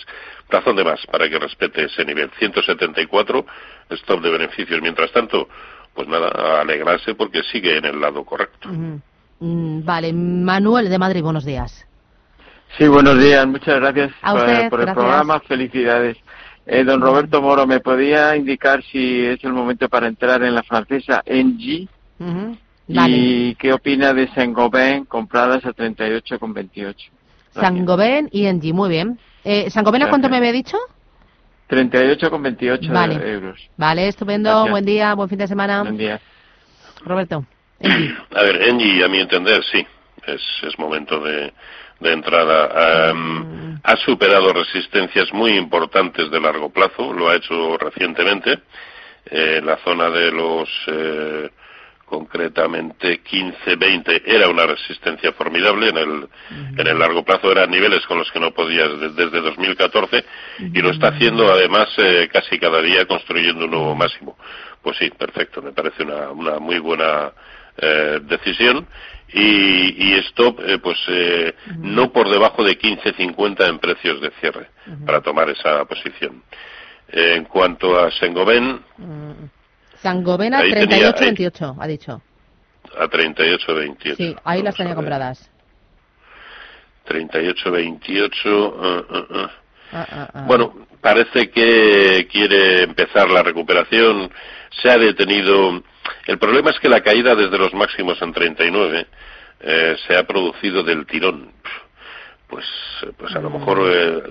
Razón 0.49 0.75
de 0.75 0.83
más 0.83 1.05
para 1.11 1.29
que 1.29 1.37
respete 1.37 1.85
ese 1.85 2.03
nivel. 2.03 2.31
174, 2.39 3.45
stop 3.91 4.21
de 4.21 4.31
beneficios. 4.31 4.81
Mientras 4.81 5.11
tanto, 5.11 5.47
pues 5.93 6.07
nada, 6.07 6.29
a 6.29 6.61
alegrarse 6.61 7.13
porque 7.13 7.43
sigue 7.43 7.77
en 7.77 7.85
el 7.85 8.01
lado 8.01 8.25
correcto. 8.25 8.67
Mm, 9.39 9.85
vale, 9.85 10.11
Manuel 10.13 10.89
de 10.89 10.97
Madrid, 10.97 11.21
buenos 11.21 11.45
días. 11.45 11.85
Sí, 12.77 12.87
buenos 12.87 13.21
días. 13.21 13.45
Muchas 13.45 13.79
gracias 13.79 14.11
A 14.21 14.31
por, 14.31 14.41
usted, 14.41 14.69
por 14.69 14.79
el 14.79 14.85
gracias. 14.87 15.05
programa. 15.05 15.39
Felicidades. 15.41 16.17
Eh, 16.65 16.83
don 16.83 16.99
Roberto 16.99 17.43
Moro, 17.43 17.67
¿me 17.67 17.79
podía 17.79 18.35
indicar 18.35 18.81
si 18.91 19.23
es 19.23 19.43
el 19.43 19.53
momento 19.53 19.87
para 19.87 20.07
entrar 20.07 20.41
en 20.41 20.55
la 20.55 20.63
francesa 20.63 21.21
Vale. 22.17 23.17
¿Y 23.17 23.55
qué 23.55 23.73
opina 23.73 24.13
de 24.13 24.27
Saint-Gobain 24.29 25.05
compradas 25.05 25.65
a 25.65 25.73
38,28? 25.73 26.95
Sangoben 27.51 28.29
y 28.31 28.45
Engie, 28.45 28.73
muy 28.73 28.89
bien. 28.89 29.17
Eh, 29.43 29.69
¿Sangoben 29.69 30.03
a 30.03 30.09
cuánto 30.09 30.29
me 30.29 30.37
había 30.37 30.51
dicho? 30.51 30.77
38,28 31.69 32.91
Vale. 32.91 33.31
euros. 33.31 33.69
Vale, 33.77 34.07
estupendo. 34.07 34.49
Gracias. 34.49 34.71
Buen 34.71 34.85
día, 34.85 35.13
buen 35.15 35.29
fin 35.29 35.39
de 35.39 35.47
semana. 35.47 35.81
Buen 35.81 35.97
día. 35.97 36.19
Roberto. 37.03 37.45
A 38.35 38.41
ver, 38.41 38.61
Engie, 38.63 39.03
a 39.03 39.07
mi 39.07 39.19
entender, 39.19 39.63
sí, 39.71 39.85
es, 40.25 40.41
es 40.63 40.79
momento 40.79 41.19
de, 41.19 41.53
de 41.99 42.13
entrada. 42.13 43.09
Am, 43.09 43.79
ha 43.83 43.95
superado 43.97 44.53
resistencias 44.53 45.31
muy 45.33 45.57
importantes 45.57 46.29
de 46.31 46.39
largo 46.39 46.69
plazo, 46.69 47.13
lo 47.13 47.29
ha 47.29 47.35
hecho 47.35 47.77
recientemente. 47.77 48.59
Eh, 49.25 49.59
la 49.63 49.77
zona 49.77 50.09
de 50.09 50.31
los, 50.31 50.69
eh, 50.87 51.49
concretamente 52.05 53.21
15-20, 53.23 54.21
era 54.25 54.47
una 54.49 54.65
resistencia 54.65 55.33
formidable 55.33 55.89
en 55.89 55.97
el, 55.97 56.27
en 56.77 56.87
el 56.87 56.99
largo 56.99 57.23
plazo, 57.25 57.51
eran 57.51 57.69
niveles 57.71 58.05
con 58.07 58.17
los 58.19 58.31
que 58.31 58.39
no 58.39 58.51
podías 58.51 58.89
de- 58.99 59.09
desde 59.09 59.41
2014 59.41 60.23
y 60.59 60.81
lo 60.81 60.91
está 60.91 61.09
haciendo 61.09 61.51
además 61.51 61.87
eh, 61.97 62.29
casi 62.31 62.59
cada 62.59 62.81
día 62.81 63.05
construyendo 63.05 63.65
un 63.65 63.71
nuevo 63.71 63.95
máximo. 63.95 64.37
Pues 64.81 64.97
sí, 64.97 65.09
perfecto, 65.09 65.61
me 65.61 65.71
parece 65.71 66.03
una, 66.03 66.29
una 66.29 66.59
muy 66.59 66.77
buena 66.79 67.31
eh, 67.77 68.19
decisión 68.23 68.87
y, 69.33 70.11
y 70.11 70.13
stop 70.29 70.59
eh, 70.65 70.77
pues 70.77 70.97
eh, 71.07 71.53
no 71.79 72.11
por 72.13 72.29
debajo 72.29 72.63
de 72.63 72.77
15.50 72.77 73.67
en 73.67 73.79
precios 73.79 74.21
de 74.21 74.31
cierre 74.39 74.69
para 75.05 75.21
tomar 75.21 75.49
esa 75.49 75.83
posición. 75.85 76.43
En 77.07 77.45
cuanto 77.45 77.99
a 77.99 78.11
Sengoben, 78.11 78.79
Sangoben 80.09 80.53
a 80.53 80.59
Ahí 80.59 80.71
tenía- 80.71 81.07
ahí- 81.07 81.13
38-28, 81.13 81.75
ha 81.79 81.87
dicho. 81.87 82.21
a 82.95 83.07
38.28. 83.07 84.15
Sí, 84.17 84.35
ahí 84.43 84.61
las 84.61 84.75
tenía 84.75 84.93
compradas. 84.93 85.49
38.28. 87.07 88.75
ah, 88.79 89.03
ah, 89.09 89.25
ah. 89.31 89.51
Ah, 89.91 90.07
ah, 90.11 90.29
ah. 90.33 90.43
Bueno, 90.47 90.73
parece 91.01 91.49
que 91.49 92.27
quiere 92.31 92.83
empezar 92.83 93.29
la 93.31 93.41
recuperación. 93.41 94.29
Se 94.81 94.91
ha 94.91 94.97
detenido. 94.99 95.81
El 96.27 96.37
problema 96.37 96.69
es 96.69 96.79
que 96.79 96.87
la 96.89 97.01
caída 97.01 97.33
desde 97.33 97.57
los 97.57 97.73
máximos 97.73 98.21
en 98.21 98.31
39 98.31 99.07
eh, 99.61 99.95
se 100.07 100.15
ha 100.15 100.23
producido 100.27 100.83
del 100.83 101.07
tirón. 101.07 101.51
Pues, 102.47 102.65
pues 103.17 103.35
a 103.35 103.39
lo 103.39 103.49
mejor 103.49 103.79
eh, 103.91 104.21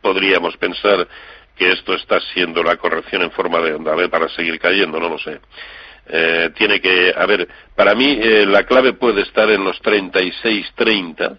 podríamos 0.00 0.56
pensar 0.58 1.08
que 1.56 1.70
esto 1.70 1.94
está 1.94 2.20
siendo 2.34 2.62
la 2.62 2.76
corrección 2.76 3.22
en 3.22 3.30
forma 3.30 3.60
de 3.60 3.74
onda 3.74 3.94
B 3.94 4.08
para 4.08 4.28
seguir 4.28 4.58
cayendo, 4.58 5.00
no 5.00 5.08
lo 5.08 5.18
sé. 5.18 5.40
Eh, 6.08 6.50
tiene 6.56 6.80
que, 6.80 7.12
a 7.16 7.26
ver, 7.26 7.48
para 7.74 7.94
mí 7.94 8.18
eh, 8.22 8.46
la 8.46 8.64
clave 8.64 8.92
puede 8.92 9.22
estar 9.22 9.50
en 9.50 9.64
los 9.64 9.80
36-30. 9.82 11.38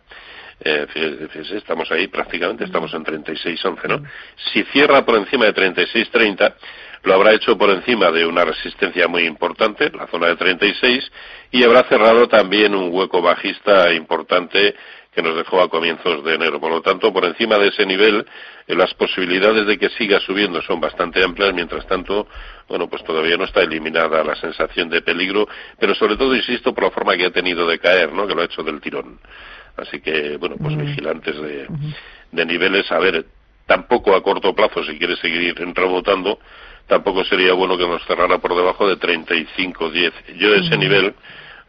Eh, 0.60 0.88
fíjese, 1.32 1.58
estamos 1.58 1.90
ahí 1.92 2.08
prácticamente, 2.08 2.66
estamos 2.66 2.94
en 2.94 3.06
36-11, 3.06 3.88
¿no? 3.88 4.04
Si 4.52 4.64
cierra 4.64 5.06
por 5.06 5.18
encima 5.18 5.46
de 5.46 5.54
36-30, 5.54 6.54
lo 7.04 7.14
habrá 7.14 7.34
hecho 7.34 7.58
por 7.58 7.70
encima 7.70 8.12
de 8.12 8.26
una 8.26 8.44
resistencia 8.44 9.08
muy 9.08 9.24
importante, 9.24 9.90
la 9.92 10.08
zona 10.08 10.28
de 10.28 10.36
36, 10.36 11.12
y 11.52 11.64
habrá 11.64 11.84
cerrado 11.84 12.28
también 12.28 12.76
un 12.76 12.90
hueco 12.92 13.22
bajista 13.22 13.94
importante 13.94 14.76
que 15.18 15.24
nos 15.24 15.36
dejó 15.36 15.62
a 15.62 15.68
comienzos 15.68 16.24
de 16.24 16.36
enero. 16.36 16.60
Por 16.60 16.70
lo 16.70 16.82
tanto, 16.82 17.12
por 17.12 17.26
encima 17.26 17.58
de 17.58 17.70
ese 17.70 17.88
nivel, 17.88 18.24
eh, 18.68 18.76
las 18.76 18.94
posibilidades 18.94 19.66
de 19.66 19.80
que 19.80 19.90
siga 19.90 20.20
subiendo 20.20 20.62
son 20.62 20.80
bastante 20.80 21.24
amplias. 21.24 21.56
Mientras 21.56 21.88
tanto, 21.88 22.28
bueno, 22.70 22.88
pues 22.88 23.04
todavía 23.04 23.36
no 23.36 23.46
está 23.46 23.62
eliminada 23.62 24.24
la 24.24 24.36
sensación 24.36 24.90
de 24.90 25.02
peligro, 25.02 25.48
pero 25.80 25.96
sobre 25.96 26.18
todo, 26.18 26.36
insisto, 26.36 26.72
por 26.72 26.84
la 26.84 26.92
forma 26.92 27.18
que 27.18 27.26
ha 27.26 27.32
tenido 27.32 27.68
de 27.68 27.80
caer, 27.80 28.14
¿no? 28.14 28.28
Que 28.28 28.36
lo 28.36 28.44
ha 28.44 28.46
hecho 28.46 28.62
del 28.62 28.80
tirón. 28.80 29.20
Así 29.76 30.02
que, 30.02 30.38
bueno, 30.38 30.56
pues 30.62 30.78
vigilantes 30.78 31.36
de, 31.36 31.68
de 32.32 32.46
niveles. 32.46 32.92
A 32.92 33.00
ver, 33.00 33.26
tampoco 33.66 34.16
a 34.16 34.22
corto 34.22 34.54
plazo, 34.54 34.84
si 34.84 35.00
quiere 35.00 35.16
seguir 35.16 35.56
rebotando, 35.74 36.38
tampoco 36.86 37.26
sería 37.26 37.54
bueno 37.54 37.76
que 37.76 37.88
nos 37.88 38.06
cerrara 38.06 38.38
por 38.38 38.56
debajo 38.56 38.88
de 38.88 39.00
35-10. 39.00 40.12
Yo 40.38 40.54
ese 40.54 40.78
nivel 40.78 41.16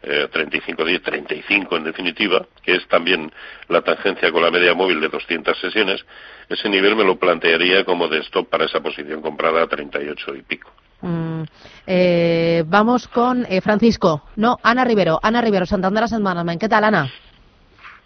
eh, 0.03 0.27
35 0.31 0.85
10 0.85 1.01
35 1.01 1.77
en 1.77 1.83
definitiva, 1.83 2.45
que 2.63 2.75
es 2.75 2.87
también 2.87 3.31
la 3.67 3.81
tangencia 3.81 4.31
con 4.31 4.41
la 4.41 4.51
media 4.51 4.73
móvil 4.73 4.99
de 5.01 5.09
200 5.09 5.59
sesiones, 5.59 6.05
ese 6.47 6.69
nivel 6.69 6.95
me 6.95 7.03
lo 7.03 7.17
plantearía 7.17 7.83
como 7.83 8.07
de 8.07 8.19
stop 8.19 8.49
para 8.49 8.65
esa 8.65 8.79
posición 8.79 9.21
comprada 9.21 9.63
a 9.63 9.67
38 9.67 10.35
y 10.35 10.41
pico. 10.41 10.71
Mm, 11.01 11.43
eh, 11.87 12.63
vamos 12.67 13.07
con 13.07 13.45
eh, 13.49 13.61
Francisco. 13.61 14.23
No, 14.35 14.57
Ana 14.63 14.83
Rivero. 14.83 15.19
Ana 15.21 15.41
Rivero, 15.41 15.65
Santander 15.65 16.03
a 16.03 16.57
¿Qué 16.57 16.69
tal, 16.69 16.83
Ana? 16.83 17.09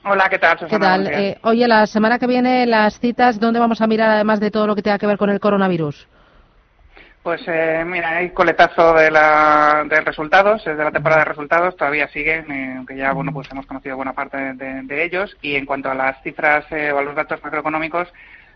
Hola, 0.05 0.29
¿qué 0.29 0.37
tal? 0.37 0.57
¿Qué 0.69 0.79
tal? 0.79 1.07
Eh, 1.07 1.37
oye, 1.43 1.65
la 1.67 1.87
semana 1.87 2.19
que 2.19 2.27
viene 2.27 2.65
las 2.65 2.99
citas, 2.99 3.39
¿dónde 3.39 3.59
vamos 3.59 3.79
a 3.79 3.87
mirar 3.87 4.09
además 4.09 4.41
de 4.41 4.51
todo 4.51 4.67
lo 4.67 4.75
que 4.75 4.81
tenga 4.81 4.99
que 4.99 5.07
ver 5.07 5.17
con 5.17 5.29
el 5.29 5.39
coronavirus? 5.39 6.07
Pues 7.23 7.41
eh, 7.47 7.85
mira, 7.87 8.17
hay 8.17 8.31
coletazo 8.31 8.93
de, 8.95 9.09
la, 9.09 9.85
de 9.87 10.01
resultados, 10.01 10.65
de 10.65 10.75
la 10.75 10.91
temporada 10.91 11.21
de 11.21 11.29
resultados, 11.29 11.77
todavía 11.77 12.09
siguen, 12.09 12.51
eh, 12.51 12.73
aunque 12.75 12.97
ya 12.97 13.13
bueno 13.13 13.31
pues 13.31 13.49
hemos 13.49 13.65
conocido 13.65 13.95
buena 13.95 14.11
parte 14.11 14.35
de, 14.55 15.05
ellos. 15.05 15.37
Y 15.41 15.55
en 15.55 15.65
cuanto 15.65 15.89
a 15.89 15.95
las 15.95 16.21
cifras 16.21 16.65
eh, 16.71 16.91
o 16.91 16.97
a 16.97 17.01
los 17.01 17.15
datos 17.15 17.41
macroeconómicos, 17.41 18.09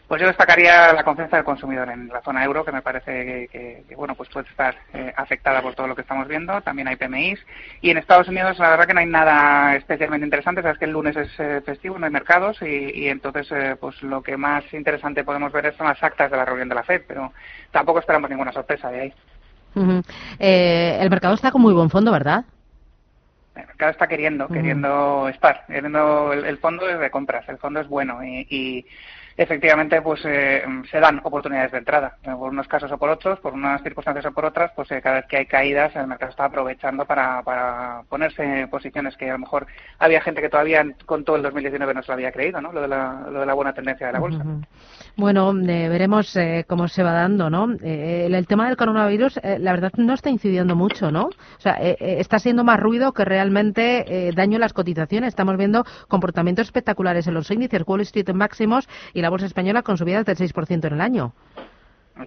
pues 0.07 0.21
yo 0.21 0.27
destacaría 0.27 0.93
la 0.93 1.03
confianza 1.03 1.35
del 1.35 1.43
consumidor 1.43 1.89
en 1.89 2.07
la 2.07 2.21
zona 2.21 2.43
euro, 2.45 2.63
que 2.63 2.71
me 2.71 2.81
parece 2.81 3.49
que, 3.51 3.83
bueno 3.95 4.15
pues 4.15 4.29
puede 4.29 4.47
estar 4.49 4.73
eh, 4.93 5.13
afectada 5.17 5.61
por 5.61 5.75
todo 5.75 5.87
lo 5.87 5.95
que 5.95 6.01
estamos 6.01 6.27
viendo. 6.29 6.61
También 6.61 6.87
hay 6.87 6.95
PMIs. 6.95 7.39
Y 7.81 7.89
en 7.89 7.97
Estados 7.97 8.29
Unidos, 8.29 8.57
la 8.57 8.69
verdad 8.69 8.87
que 8.87 8.93
no 8.93 9.01
hay 9.01 9.05
nada 9.05 9.75
especialmente 9.75 10.25
interesante. 10.25 10.61
Sabes 10.61 10.77
que 10.77 10.85
el 10.85 10.91
lunes 10.91 11.17
es 11.17 11.29
eh, 11.39 11.61
festivo, 11.65 11.99
no 11.99 12.05
hay 12.05 12.11
mercados. 12.11 12.61
Y, 12.61 13.09
entonces, 13.09 13.51
eh, 13.51 13.75
pues 13.77 14.01
lo 14.01 14.21
que 14.23 14.37
más 14.37 14.63
interesante 14.73 15.25
podemos 15.25 15.51
ver 15.51 15.75
son 15.75 15.87
las 15.87 16.01
actas 16.01 16.31
de 16.31 16.37
la 16.37 16.45
reunión 16.45 16.69
de 16.69 16.75
la 16.75 16.83
FED. 16.83 17.01
Pero 17.05 17.33
tampoco 17.71 17.99
esperamos 17.99 18.29
ninguna 18.29 18.53
sorpresa 18.53 18.89
de 18.89 19.01
ahí. 19.01 19.13
el 20.39 21.09
mercado 21.09 21.33
está 21.33 21.51
con 21.51 21.61
muy 21.61 21.73
buen 21.73 21.89
fondo, 21.89 22.13
¿verdad? 22.13 22.45
El 23.57 23.67
mercado 23.67 23.91
está 23.91 24.07
queriendo, 24.07 24.47
queriendo 24.47 25.27
estar, 25.27 25.65
queriendo 25.65 26.31
el, 26.31 26.57
fondo 26.59 26.87
es 26.87 26.99
de 26.99 27.09
compras, 27.09 27.49
el 27.49 27.57
fondo 27.57 27.79
es 27.79 27.87
bueno 27.87 28.23
y 28.23 28.85
efectivamente 29.37 30.01
pues 30.01 30.21
eh, 30.25 30.63
se 30.89 30.99
dan 30.99 31.21
oportunidades 31.23 31.71
de 31.71 31.77
entrada, 31.77 32.17
eh, 32.23 32.31
por 32.37 32.49
unos 32.49 32.67
casos 32.67 32.91
o 32.91 32.97
por 32.97 33.09
otros, 33.09 33.39
por 33.39 33.53
unas 33.53 33.81
circunstancias 33.83 34.25
o 34.25 34.31
por 34.31 34.45
otras, 34.45 34.71
pues 34.75 34.91
eh, 34.91 34.99
cada 35.01 35.17
vez 35.17 35.25
que 35.27 35.37
hay 35.37 35.45
caídas 35.45 35.95
el 35.95 36.07
mercado 36.07 36.31
está 36.31 36.45
aprovechando 36.45 37.05
para, 37.05 37.43
para 37.43 38.01
ponerse 38.09 38.43
en 38.43 38.69
posiciones 38.69 39.15
que 39.15 39.29
a 39.29 39.33
lo 39.33 39.39
mejor 39.39 39.67
había 39.99 40.21
gente 40.21 40.41
que 40.41 40.49
todavía 40.49 40.83
con 41.05 41.23
todo 41.23 41.35
el 41.35 41.43
2019 41.43 41.93
no 41.93 42.01
se 42.01 42.07
lo 42.07 42.13
había 42.15 42.31
creído, 42.31 42.59
¿no? 42.59 42.73
Lo 42.73 42.81
de 42.81 42.87
la, 42.87 43.27
lo 43.31 43.39
de 43.41 43.45
la 43.45 43.53
buena 43.53 43.73
tendencia 43.73 44.07
de 44.07 44.13
la 44.13 44.19
bolsa. 44.19 44.43
Bueno, 45.15 45.53
veremos 45.53 46.37
cómo 46.67 46.87
se 46.87 47.03
va 47.03 47.11
dando, 47.11 47.49
¿no? 47.49 47.67
el, 47.83 48.47
tema 48.47 48.67
del 48.67 48.77
coronavirus, 48.77 49.39
la 49.43 49.71
verdad, 49.71 49.91
no 49.97 50.13
está 50.13 50.29
incidiendo 50.29 50.75
mucho, 50.75 51.11
¿no? 51.11 51.25
O 51.25 51.59
sea, 51.59 51.73
está 51.73 52.39
siendo 52.39 52.63
más 52.63 52.79
ruido 52.79 53.13
que 53.13 53.25
realmente 53.25 54.31
daño 54.35 54.55
en 54.55 54.61
las 54.61 54.73
cotizaciones. 54.73 55.29
Estamos 55.29 55.57
viendo 55.57 55.85
comportamientos 56.07 56.67
espectaculares 56.67 57.27
en 57.27 57.33
los 57.33 57.49
índices 57.51 57.83
Wall 57.85 58.01
Street 58.01 58.29
máximos 58.33 58.87
y 59.13 59.21
la 59.21 59.26
bolsa 59.29 59.45
española 59.45 59.83
con 59.83 59.97
subidas 59.97 60.25
del 60.25 60.37
6% 60.37 60.85
en 60.85 60.93
el 60.93 61.01
año. 61.01 61.33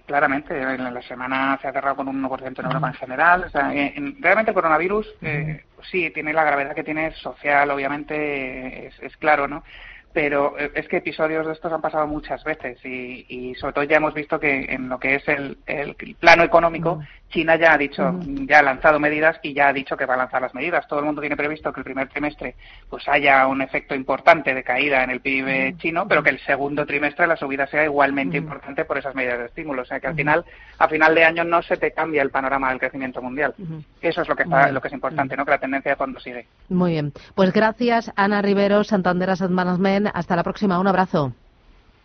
Claramente, 0.05 0.57
en 0.57 0.93
la 0.93 1.01
semana 1.01 1.59
se 1.61 1.67
ha 1.67 1.73
cerrado 1.73 1.97
con 1.97 2.07
un 2.07 2.23
1% 2.23 2.59
en 2.59 2.65
Europa 2.65 2.87
en 2.87 2.93
general. 2.93 3.43
O 3.43 3.49
sea, 3.49 3.69
realmente 4.19 4.51
el 4.51 4.55
coronavirus, 4.55 5.07
eh, 5.21 5.65
sí, 5.91 6.09
tiene 6.11 6.31
la 6.31 6.45
gravedad 6.45 6.73
que 6.73 6.83
tiene 6.83 7.11
social, 7.15 7.69
obviamente, 7.71 8.87
es, 8.87 8.99
es 9.01 9.17
claro, 9.17 9.49
¿no? 9.49 9.63
pero 10.13 10.57
eh, 10.59 10.71
es 10.75 10.87
que 10.87 10.97
episodios 10.97 11.45
de 11.45 11.53
estos 11.53 11.71
han 11.71 11.81
pasado 11.81 12.07
muchas 12.07 12.43
veces 12.43 12.83
y, 12.83 13.25
y 13.29 13.55
sobre 13.55 13.73
todo 13.73 13.83
ya 13.85 13.97
hemos 13.97 14.13
visto 14.13 14.39
que 14.39 14.65
en 14.69 14.89
lo 14.89 14.99
que 14.99 15.15
es 15.15 15.27
el, 15.27 15.57
el 15.65 15.95
plano 16.19 16.43
económico, 16.43 17.01
China 17.31 17.55
ya 17.55 17.73
ha 17.73 17.77
dicho, 17.77 18.19
ya 18.45 18.59
ha 18.59 18.61
lanzado 18.61 18.99
medidas 18.99 19.39
y 19.41 19.53
ya 19.53 19.69
ha 19.69 19.73
dicho 19.73 19.97
que 19.97 20.05
va 20.05 20.13
a 20.13 20.17
lanzar 20.17 20.41
las 20.41 20.53
medidas. 20.53 20.87
Todo 20.87 20.99
el 20.99 21.05
mundo 21.05 21.21
tiene 21.21 21.35
previsto 21.35 21.73
que 21.73 21.79
el 21.79 21.83
primer 21.83 22.09
trimestre 22.09 22.55
pues 22.89 23.07
haya 23.07 23.47
un 23.47 23.61
efecto 23.61 23.95
importante 23.95 24.53
de 24.53 24.63
caída 24.63 25.03
en 25.03 25.09
el 25.09 25.21
PIB 25.21 25.77
chino, 25.77 26.07
pero 26.07 26.21
que 26.21 26.29
el 26.29 26.39
segundo 26.39 26.85
trimestre 26.85 27.27
la 27.27 27.37
subida 27.37 27.65
sea 27.67 27.85
igualmente 27.85 28.37
importante 28.37 28.85
por 28.85 28.97
esas 28.97 29.15
medidas 29.15 29.39
de 29.39 29.45
estímulo. 29.45 29.81
O 29.81 29.85
sea 29.85 29.99
que 29.99 30.07
al 30.07 30.15
final, 30.15 30.45
a 30.77 30.87
final 30.87 31.15
de 31.15 31.23
año 31.23 31.43
no 31.43 31.61
se 31.61 31.77
te 31.77 31.91
cambia 31.91 32.21
el 32.21 32.29
panorama 32.29 32.69
del 32.69 32.79
crecimiento 32.79 33.21
mundial. 33.21 33.55
Eso 34.01 34.21
es 34.21 34.27
lo 34.27 34.35
que 34.35 34.43
está, 34.43 34.71
lo 34.71 34.81
que 34.81 34.89
es 34.89 34.93
importante, 34.93 35.35
¿no? 35.35 35.45
Que 35.45 35.51
la 35.51 35.59
tendencia 35.59 35.91
de 35.91 35.95
fondo 35.95 36.19
sigue. 36.19 36.47
Muy 36.69 36.91
bien. 36.91 37.13
Pues 37.35 37.51
gracias, 37.53 38.11
Ana 38.15 38.41
Rivero, 38.41 38.83
Santander 38.83 39.29
Asset 39.29 39.49
Management 39.49 40.09
hasta 40.13 40.35
la 40.35 40.43
próxima. 40.43 40.79
Un 40.79 40.87
abrazo. 40.87 41.33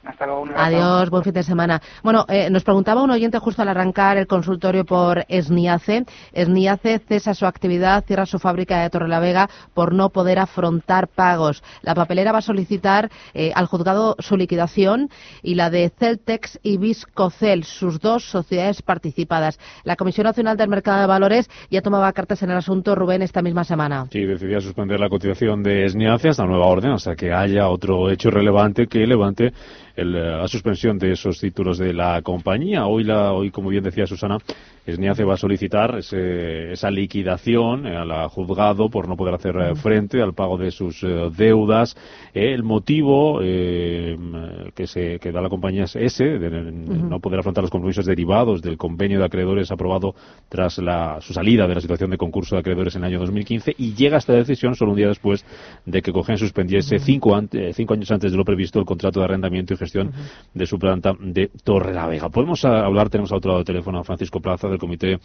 Hasta 0.06 0.24
luego. 0.26 0.46
Adiós, 0.56 1.10
buen 1.10 1.24
fin 1.24 1.34
de 1.34 1.42
semana. 1.42 1.80
Bueno, 2.02 2.24
eh, 2.28 2.48
nos 2.48 2.62
preguntaba 2.62 3.02
un 3.02 3.10
oyente 3.10 3.38
justo 3.38 3.62
al 3.62 3.68
arrancar 3.68 4.16
el 4.16 4.26
consultorio 4.26 4.84
por 4.84 5.24
Esniace. 5.28 6.04
Esniace 6.32 7.00
cesa 7.00 7.34
su 7.34 7.44
actividad, 7.44 8.04
cierra 8.04 8.24
su 8.24 8.38
fábrica 8.38 8.82
de 8.82 8.90
Torrelavega 8.90 9.48
por 9.74 9.92
no 9.92 10.10
poder 10.10 10.38
afrontar 10.38 11.08
pagos. 11.08 11.62
La 11.82 11.94
papelera 11.94 12.32
va 12.32 12.38
a 12.38 12.42
solicitar 12.42 13.10
eh, 13.34 13.52
al 13.54 13.66
juzgado 13.66 14.14
su 14.20 14.36
liquidación 14.36 15.08
y 15.42 15.56
la 15.56 15.70
de 15.70 15.90
Celtex 15.90 16.60
y 16.62 16.78
Viscocel, 16.78 17.64
sus 17.64 18.00
dos 18.00 18.24
sociedades 18.24 18.82
participadas. 18.82 19.58
La 19.84 19.96
Comisión 19.96 20.24
Nacional 20.24 20.56
del 20.56 20.68
Mercado 20.68 21.00
de 21.00 21.06
Valores 21.06 21.50
ya 21.70 21.82
tomaba 21.82 22.12
cartas 22.12 22.42
en 22.42 22.50
el 22.50 22.58
asunto, 22.58 22.94
Rubén, 22.94 23.22
esta 23.22 23.42
misma 23.42 23.64
semana. 23.64 24.06
Sí, 24.10 24.24
decidía 24.24 24.60
suspender 24.60 25.00
la 25.00 25.08
cotización 25.08 25.62
de 25.62 25.84
Esniace 25.84 26.28
hasta 26.28 26.44
nueva 26.44 26.66
orden, 26.66 26.92
hasta 26.92 27.16
que 27.16 27.32
haya 27.32 27.68
otro 27.68 28.10
hecho 28.10 28.30
relevante 28.30 28.86
que 28.86 29.06
levante 29.06 29.52
eh, 29.96 30.04
la 30.04 30.48
suspensión 30.48 30.98
de 30.98 31.12
esos 31.12 31.40
títulos 31.40 31.78
de 31.78 31.92
la 31.92 32.20
compañía. 32.22 32.86
Hoy, 32.86 33.04
la, 33.04 33.32
hoy 33.32 33.50
como 33.50 33.70
bien 33.70 33.84
decía 33.84 34.06
Susana, 34.06 34.38
SNIACE 34.86 35.24
va 35.24 35.34
a 35.34 35.36
solicitar 35.36 35.98
esa 35.98 36.90
liquidación 36.90 37.86
eh, 37.86 37.96
al 37.96 38.28
juzgado 38.28 38.88
por 38.88 39.08
no 39.08 39.16
poder 39.16 39.34
hacer 39.34 39.56
eh, 39.56 39.74
frente 39.74 40.22
al 40.22 40.34
pago 40.34 40.56
de 40.56 40.70
sus 40.70 41.04
deudas. 41.36 41.96
el 42.32 42.62
motivo 42.62 43.40
que, 43.40 44.86
se, 44.86 45.18
que 45.18 45.32
da 45.32 45.40
la 45.40 45.48
compañía 45.48 45.84
es 45.84 45.96
ese, 45.96 46.38
de 46.38 46.50
no 46.50 47.20
poder 47.20 47.40
afrontar 47.40 47.62
los 47.62 47.70
compromisos 47.70 48.06
derivados 48.06 48.62
del 48.62 48.76
convenio 48.76 49.18
de 49.18 49.24
acreedores 49.24 49.70
aprobado 49.70 50.14
tras 50.48 50.78
la, 50.78 51.20
su 51.20 51.32
salida 51.32 51.66
de 51.66 51.74
la 51.74 51.80
situación 51.80 52.10
de 52.10 52.18
concurso 52.18 52.54
de 52.54 52.60
acreedores 52.60 52.94
en 52.96 53.02
el 53.02 53.08
año 53.08 53.18
2015 53.20 53.74
y 53.78 53.94
llega 53.94 54.18
esta 54.18 54.32
decisión 54.32 54.74
solo 54.74 54.92
un 54.92 54.96
día 54.96 55.08
después 55.08 55.44
de 55.84 56.02
que 56.02 56.12
Cogen 56.12 56.38
suspendiese 56.38 56.98
cinco, 56.98 57.38
cinco 57.72 57.94
años 57.94 58.10
antes 58.10 58.30
de 58.30 58.36
lo 58.36 58.44
previsto 58.44 58.78
el 58.78 58.86
contrato 58.86 59.20
de 59.20 59.24
arrendamiento 59.24 59.74
y 59.74 59.76
gestión 59.76 60.12
de 60.54 60.66
su 60.66 60.78
planta 60.78 61.12
de 61.18 61.50
Torre 61.64 61.92
la 61.92 62.06
Vega. 62.06 62.28
Podemos 62.28 62.64
hablar, 62.64 63.10
tenemos 63.10 63.32
a 63.32 63.36
otro 63.36 63.50
lado 63.50 63.58
del 63.58 63.66
teléfono 63.66 63.98
a 63.98 64.04
Francisco 64.04 64.40
Plaza 64.40 64.68
del 64.76 64.80
Comité 64.80 65.18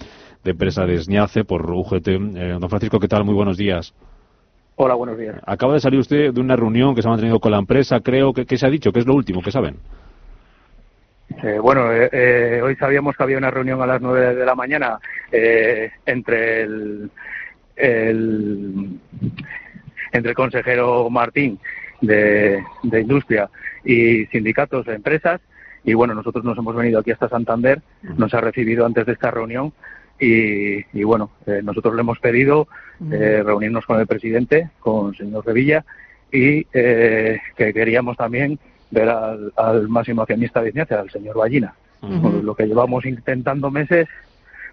de 0.43 0.51
Empresa 0.51 0.85
de 0.85 0.95
Esñace 0.95 1.43
por 1.43 1.69
UGT. 1.69 2.07
Eh, 2.07 2.57
don 2.59 2.69
Francisco, 2.69 2.99
¿qué 2.99 3.07
tal? 3.07 3.23
Muy 3.23 3.35
buenos 3.35 3.57
días. 3.57 3.93
Hola, 4.75 4.95
buenos 4.95 5.17
días. 5.17 5.35
Acaba 5.45 5.73
de 5.73 5.79
salir 5.79 5.99
usted 5.99 6.33
de 6.33 6.41
una 6.41 6.55
reunión 6.55 6.95
que 6.95 7.01
se 7.01 7.07
ha 7.07 7.11
mantenido 7.11 7.39
con 7.39 7.51
la 7.51 7.59
empresa, 7.59 7.99
creo. 7.99 8.33
que 8.33 8.57
se 8.57 8.65
ha 8.65 8.69
dicho? 8.69 8.91
¿Qué 8.91 8.99
es 8.99 9.05
lo 9.05 9.13
último? 9.13 9.41
¿Qué 9.41 9.51
saben? 9.51 9.75
Eh, 11.43 11.59
bueno, 11.59 11.91
eh, 11.91 12.61
hoy 12.61 12.75
sabíamos 12.75 13.15
que 13.15 13.23
había 13.23 13.37
una 13.37 13.51
reunión 13.51 13.81
a 13.81 13.85
las 13.85 14.01
nueve 14.01 14.35
de 14.35 14.45
la 14.45 14.55
mañana 14.55 14.99
entre 15.31 16.63
el, 16.63 17.09
entre 20.11 20.29
el 20.29 20.35
consejero 20.35 21.09
Martín 21.09 21.59
de, 22.01 22.63
de 22.83 23.01
Industria 23.01 23.49
y 23.83 24.25
sindicatos 24.27 24.85
de 24.85 24.95
empresas. 24.95 25.41
Y 25.83 25.93
bueno, 25.93 26.13
nosotros 26.13 26.43
nos 26.43 26.57
hemos 26.57 26.75
venido 26.75 26.99
aquí 26.99 27.11
hasta 27.11 27.29
Santander, 27.29 27.81
nos 28.17 28.33
ha 28.33 28.41
recibido 28.41 28.85
antes 28.85 29.05
de 29.05 29.13
esta 29.13 29.31
reunión 29.31 29.73
y, 30.19 30.85
y 30.93 31.03
bueno, 31.03 31.31
eh, 31.47 31.61
nosotros 31.63 31.95
le 31.95 32.01
hemos 32.01 32.19
pedido 32.19 32.67
eh, 33.11 33.41
reunirnos 33.43 33.85
con 33.85 33.99
el 33.99 34.05
presidente, 34.05 34.69
con 34.79 35.09
el 35.09 35.17
señor 35.17 35.45
Revilla, 35.45 35.83
y 36.31 36.67
eh, 36.71 37.39
que 37.57 37.73
queríamos 37.73 38.15
también 38.17 38.59
ver 38.91 39.09
al, 39.09 39.51
al 39.55 39.89
máximo 39.89 40.21
accionista 40.21 40.61
de 40.61 40.69
Ignacia, 40.69 40.99
al 40.99 41.09
señor 41.09 41.37
Ballina. 41.37 41.73
Con 41.99 42.43
Lo 42.43 42.55
que 42.55 42.65
llevamos 42.65 43.05
intentando 43.05 43.69
meses, 43.69 44.07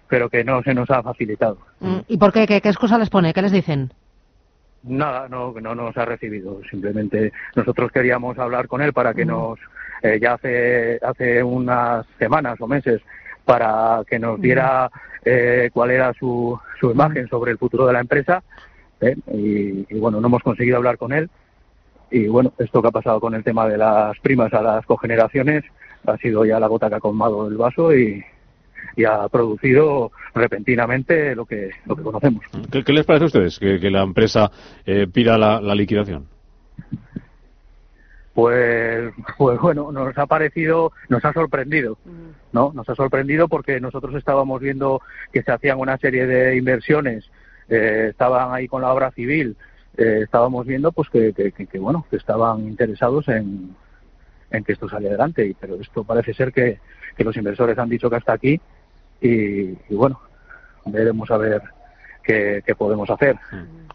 pero 0.07 0.29
que 0.29 0.43
no 0.43 0.63
se 0.63 0.73
nos 0.73 0.89
ha 0.89 1.03
facilitado. 1.03 1.59
Mm, 1.79 1.99
¿Y 2.07 2.17
por 2.17 2.33
qué? 2.33 2.47
¿Qué, 2.47 2.59
qué 2.59 2.69
excusa 2.69 2.97
les 2.97 3.11
pone? 3.11 3.33
¿Qué 3.33 3.43
les 3.43 3.51
dicen? 3.51 3.93
Nada, 4.81 5.27
no, 5.29 5.53
no 5.61 5.75
nos 5.75 5.95
ha 5.97 6.05
recibido. 6.05 6.61
Simplemente 6.69 7.31
nosotros 7.55 7.91
queríamos 7.91 8.39
hablar 8.39 8.67
con 8.67 8.81
él 8.81 8.93
para 8.93 9.13
que 9.13 9.25
nos, 9.25 9.59
eh, 10.01 10.19
ya 10.21 10.33
hace, 10.33 10.99
hace 11.01 11.43
unas 11.43 12.05
semanas 12.17 12.59
o 12.61 12.67
meses, 12.67 13.01
para 13.45 14.03
que 14.07 14.19
nos 14.19 14.39
diera 14.39 14.89
eh, 15.25 15.69
cuál 15.73 15.91
era 15.91 16.13
su, 16.13 16.59
su 16.79 16.91
imagen 16.91 17.27
sobre 17.27 17.51
el 17.51 17.57
futuro 17.57 17.87
de 17.87 17.93
la 17.93 18.01
empresa. 18.01 18.43
¿eh? 19.01 19.15
Y, 19.33 19.95
y 19.95 19.99
bueno, 19.99 20.21
no 20.21 20.27
hemos 20.27 20.43
conseguido 20.43 20.77
hablar 20.77 20.97
con 20.97 21.13
él. 21.13 21.29
Y 22.11 22.27
bueno, 22.27 22.53
esto 22.57 22.81
que 22.81 22.87
ha 22.87 22.91
pasado 22.91 23.19
con 23.19 23.33
el 23.35 23.43
tema 23.43 23.67
de 23.67 23.77
las 23.77 24.17
primas 24.19 24.53
a 24.53 24.61
las 24.61 24.85
cogeneraciones 24.85 25.63
ha 26.05 26.17
sido 26.17 26.45
ya 26.45 26.59
la 26.59 26.67
gota 26.67 26.89
que 26.89 26.95
ha 26.95 26.99
colmado 26.99 27.47
el 27.47 27.57
vaso 27.57 27.93
y, 27.93 28.23
y 28.95 29.05
ha 29.05 29.27
producido 29.29 30.11
repentinamente 30.33 31.35
lo 31.35 31.45
que, 31.45 31.69
lo 31.85 31.95
que 31.95 32.03
conocemos. 32.03 32.43
¿Qué, 32.71 32.83
qué 32.83 32.93
les 32.93 33.05
parece 33.05 33.25
a 33.25 33.27
ustedes 33.27 33.59
que, 33.59 33.79
que 33.79 33.89
la 33.89 34.01
empresa 34.03 34.51
eh, 34.85 35.07
pida 35.11 35.37
la, 35.37 35.59
la 35.61 35.75
liquidación? 35.75 36.25
Pues, 38.33 39.11
pues 39.37 39.59
bueno, 39.59 39.91
nos 39.91 40.17
ha 40.17 40.25
parecido, 40.27 40.91
nos 41.09 41.23
ha 41.25 41.33
sorprendido, 41.33 41.97
¿no? 42.53 42.71
Nos 42.73 42.87
ha 42.87 42.95
sorprendido 42.95 43.47
porque 43.47 43.79
nosotros 43.81 44.15
estábamos 44.15 44.61
viendo 44.61 45.01
que 45.33 45.41
se 45.43 45.51
hacían 45.51 45.79
una 45.79 45.97
serie 45.97 46.25
de 46.25 46.55
inversiones, 46.55 47.29
eh, 47.67 48.07
estaban 48.11 48.53
ahí 48.53 48.67
con 48.67 48.81
la 48.81 48.93
obra 48.93 49.11
civil, 49.11 49.57
eh, 49.97 50.21
estábamos 50.23 50.65
viendo 50.65 50.91
pues 50.91 51.09
que, 51.09 51.33
que, 51.33 51.51
que- 51.51 51.67
que, 51.67 51.79
bueno, 51.79 52.05
que 52.09 52.15
estaban 52.17 52.61
interesados 52.67 53.27
en, 53.27 53.75
en 54.51 54.63
que 54.63 54.73
esto 54.73 54.87
saliera 54.87 55.15
adelante, 55.15 55.45
y- 55.45 55.53
pero 55.55 55.75
esto 55.75 56.03
parece 56.03 56.33
ser 56.33 56.53
que, 56.53 56.79
que 57.17 57.23
los 57.23 57.35
inversores 57.35 57.77
han 57.77 57.89
dicho 57.89 58.09
que 58.09 58.15
hasta 58.17 58.33
aquí 58.33 58.61
y, 59.21 59.29
y 59.71 59.95
bueno, 59.95 60.21
veremos 60.85 61.29
a 61.31 61.37
ver 61.37 61.61
qué, 62.29 62.63
qué 62.65 62.75
podemos 62.75 63.09
hacer. 63.09 63.35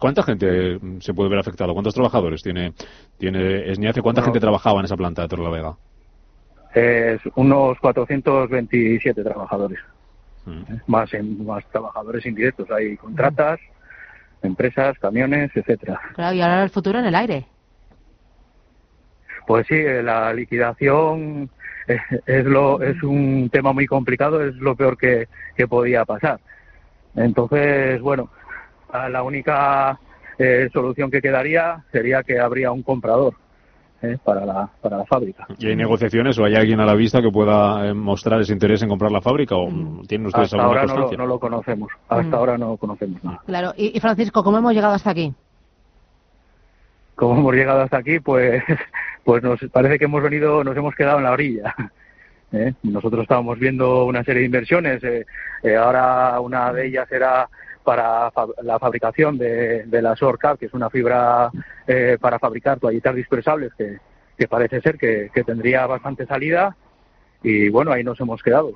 ¿Cuánta 0.00 0.24
gente 0.24 0.78
mm, 0.80 1.00
se 1.00 1.14
puede 1.14 1.30
ver 1.30 1.38
afectado? 1.38 1.72
¿Cuántos 1.72 1.94
trabajadores 1.94 2.42
tiene, 2.42 2.72
tiene 3.16 3.70
Esniace? 3.70 4.02
¿Cuánta 4.02 4.22
gente 4.22 4.40
trabajaba 4.40 4.80
en 4.80 4.86
esa 4.86 4.96
planta 4.96 5.22
de 5.22 5.28
Torrelavega? 5.28 5.76
Es 6.74 7.20
unos 7.36 7.78
427 7.78 9.22
trabajadores, 9.22 9.78
¿eh? 10.48 10.80
más 10.88 11.14
en, 11.14 11.46
más 11.46 11.64
trabajadores 11.70 12.26
indirectos. 12.26 12.68
Hay 12.72 12.96
contratas, 12.96 13.60
empresas, 14.42 14.98
camiones, 14.98 15.52
etcétera. 15.54 16.00
Claro, 16.14 16.34
y 16.34 16.40
ahora 16.40 16.64
el 16.64 16.70
futuro 16.70 16.98
en 16.98 17.04
el 17.04 17.14
aire. 17.14 17.46
Pues 19.46 19.66
sí, 19.68 19.76
eh, 19.76 20.02
la 20.02 20.32
liquidación 20.32 21.48
eh, 21.86 22.00
es 22.26 22.44
lo 22.44 22.82
es 22.82 23.00
un 23.04 23.48
tema 23.52 23.72
muy 23.72 23.86
complicado, 23.86 24.42
es 24.42 24.56
lo 24.56 24.74
peor 24.74 24.98
que, 24.98 25.28
que 25.56 25.68
podía 25.68 26.04
pasar. 26.04 26.40
Entonces, 27.16 28.00
bueno, 28.00 28.28
la 29.10 29.22
única 29.22 29.98
eh, 30.38 30.68
solución 30.72 31.10
que 31.10 31.20
quedaría 31.22 31.84
sería 31.92 32.22
que 32.22 32.40
habría 32.40 32.72
un 32.72 32.82
comprador 32.82 33.34
eh, 34.02 34.18
para 34.22 34.44
la 34.44 34.68
para 34.82 34.98
la 34.98 35.04
fábrica. 35.04 35.46
¿Y 35.58 35.68
hay 35.68 35.76
negociaciones 35.76 36.38
o 36.38 36.44
hay 36.44 36.54
alguien 36.56 36.80
a 36.80 36.84
la 36.86 36.94
vista 36.94 37.22
que 37.22 37.30
pueda 37.30 37.86
eh, 37.88 37.94
mostrar 37.94 38.40
ese 38.40 38.52
interés 38.52 38.82
en 38.82 38.88
comprar 38.88 39.12
la 39.12 39.20
fábrica? 39.20 39.54
¿O 39.56 39.70
mm, 39.70 40.06
tienen 40.06 40.26
ustedes 40.26 40.52
Hasta 40.52 40.62
alguna 40.62 40.80
ahora 40.82 40.94
no 40.94 41.00
lo, 41.10 41.16
no 41.16 41.26
lo 41.26 41.38
conocemos. 41.38 41.90
Hasta 42.08 42.28
Mm. 42.30 42.34
ahora 42.34 42.58
no 42.58 42.76
conocemos 42.76 43.22
nada. 43.24 43.40
Claro. 43.46 43.72
Y, 43.76 43.96
y 43.96 44.00
Francisco, 44.00 44.42
¿cómo 44.42 44.58
hemos 44.58 44.74
llegado 44.74 44.94
hasta 44.94 45.10
aquí? 45.10 45.32
como 47.14 47.36
hemos 47.38 47.54
llegado 47.54 47.82
hasta 47.82 47.98
aquí, 47.98 48.18
pues, 48.20 48.62
pues 49.24 49.42
nos 49.42 49.60
parece 49.72 49.98
que 49.98 50.06
hemos 50.06 50.22
venido, 50.22 50.64
nos 50.64 50.76
hemos 50.76 50.94
quedado 50.94 51.18
en 51.18 51.24
la 51.24 51.32
orilla. 51.32 51.74
¿Eh? 52.56 52.74
Nosotros 52.82 53.22
estábamos 53.22 53.58
viendo 53.58 54.04
una 54.04 54.22
serie 54.24 54.40
de 54.40 54.46
inversiones, 54.46 55.02
eh, 55.04 55.26
eh, 55.62 55.76
ahora 55.76 56.38
una 56.40 56.72
de 56.72 56.86
ellas 56.86 57.10
era 57.10 57.48
para 57.82 58.30
fa- 58.30 58.46
la 58.62 58.78
fabricación 58.78 59.36
de, 59.36 59.84
de 59.84 60.02
la 60.02 60.16
SORCAP, 60.16 60.58
que 60.58 60.66
es 60.66 60.74
una 60.74 60.88
fibra 60.90 61.50
eh, 61.86 62.16
para 62.20 62.38
fabricar 62.38 62.78
toallitas 62.78 63.14
dispersables, 63.14 63.72
que, 63.74 63.98
que 64.38 64.48
parece 64.48 64.80
ser 64.80 64.96
que, 64.96 65.30
que 65.34 65.44
tendría 65.44 65.86
bastante 65.86 66.26
salida, 66.26 66.76
y 67.42 67.68
bueno, 67.68 67.92
ahí 67.92 68.02
nos 68.02 68.18
hemos 68.20 68.42
quedado. 68.42 68.72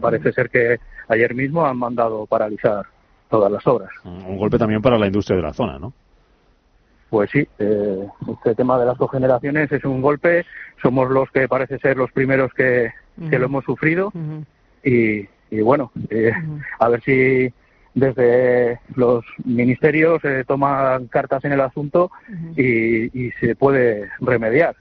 Parece 0.00 0.32
ser 0.32 0.50
que 0.50 0.78
ayer 1.08 1.34
mismo 1.34 1.64
han 1.64 1.78
mandado 1.78 2.26
paralizar 2.26 2.84
todas 3.30 3.50
las 3.50 3.66
obras. 3.66 3.88
Un 4.04 4.36
golpe 4.36 4.58
también 4.58 4.82
para 4.82 4.98
la 4.98 5.06
industria 5.06 5.36
de 5.36 5.42
la 5.42 5.54
zona, 5.54 5.78
¿no? 5.78 5.94
Pues 7.08 7.30
sí, 7.30 7.48
eh, 7.58 8.06
este 8.36 8.54
tema 8.54 8.78
de 8.78 8.86
las 8.86 8.98
cogeneraciones 8.98 9.72
es 9.72 9.84
un 9.84 10.00
golpe. 10.02 10.44
Somos 10.82 11.10
los 11.10 11.28
que 11.30 11.48
parece 11.48 11.78
ser 11.78 11.96
los 11.96 12.12
primeros 12.12 12.52
que, 12.52 12.92
que 13.28 13.38
lo 13.38 13.46
hemos 13.46 13.64
sufrido. 13.64 14.12
y, 14.84 15.26
y 15.50 15.60
bueno, 15.62 15.90
eh, 16.10 16.32
a 16.78 16.88
ver 16.88 17.02
si 17.02 17.52
desde 17.94 18.78
los 18.94 19.24
ministerios 19.44 20.22
se 20.22 20.44
toman 20.44 21.08
cartas 21.08 21.44
en 21.44 21.52
el 21.52 21.60
asunto 21.60 22.10
y, 22.56 23.26
y 23.26 23.32
se 23.40 23.56
puede 23.56 24.08
remediar. 24.20 24.76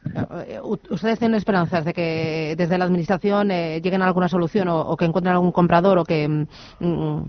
Eh, 0.48 0.60
¿Ustedes 0.62 1.18
tienen 1.18 1.36
esperanzas 1.38 1.86
de 1.86 1.94
que 1.94 2.56
desde 2.58 2.78
la 2.78 2.86
Administración 2.86 3.52
eh, 3.52 3.82
lleguen 3.82 4.04
a 4.04 4.06
alguna 4.06 4.30
solución 4.30 4.68
o, 4.68 4.82
o 4.82 4.96
que 4.96 5.06
encuentren 5.06 5.34
algún 5.34 5.52
comprador 5.52 5.98
o 5.98 6.06
que 6.06 6.28
mm, 6.28 6.46
mm, 6.80 7.26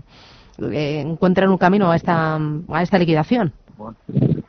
eh, 0.71 1.01
encuentren 1.01 1.49
un 1.49 1.57
camino 1.57 1.91
a 1.91 1.95
esta, 1.95 2.35
a 2.35 2.81
esta 2.83 2.99
liquidación? 2.99 3.51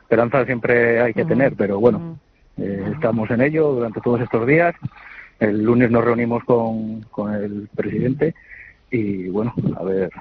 Esperanza 0.01 0.45
siempre 0.45 1.01
hay 1.01 1.13
que 1.13 1.25
tener, 1.25 1.55
pero 1.55 1.79
bueno, 1.79 2.19
eh, 2.57 2.91
estamos 2.93 3.29
en 3.31 3.41
ello 3.41 3.71
durante 3.73 3.99
todos 4.01 4.21
estos 4.21 4.45
días. 4.45 4.75
El 5.39 5.63
lunes 5.63 5.91
nos 5.91 6.03
reunimos 6.03 6.43
con, 6.43 7.01
con 7.11 7.33
el 7.33 7.69
presidente 7.75 8.35
y 8.91 9.27
bueno, 9.29 9.53
a 9.75 9.83
ver, 9.83 10.11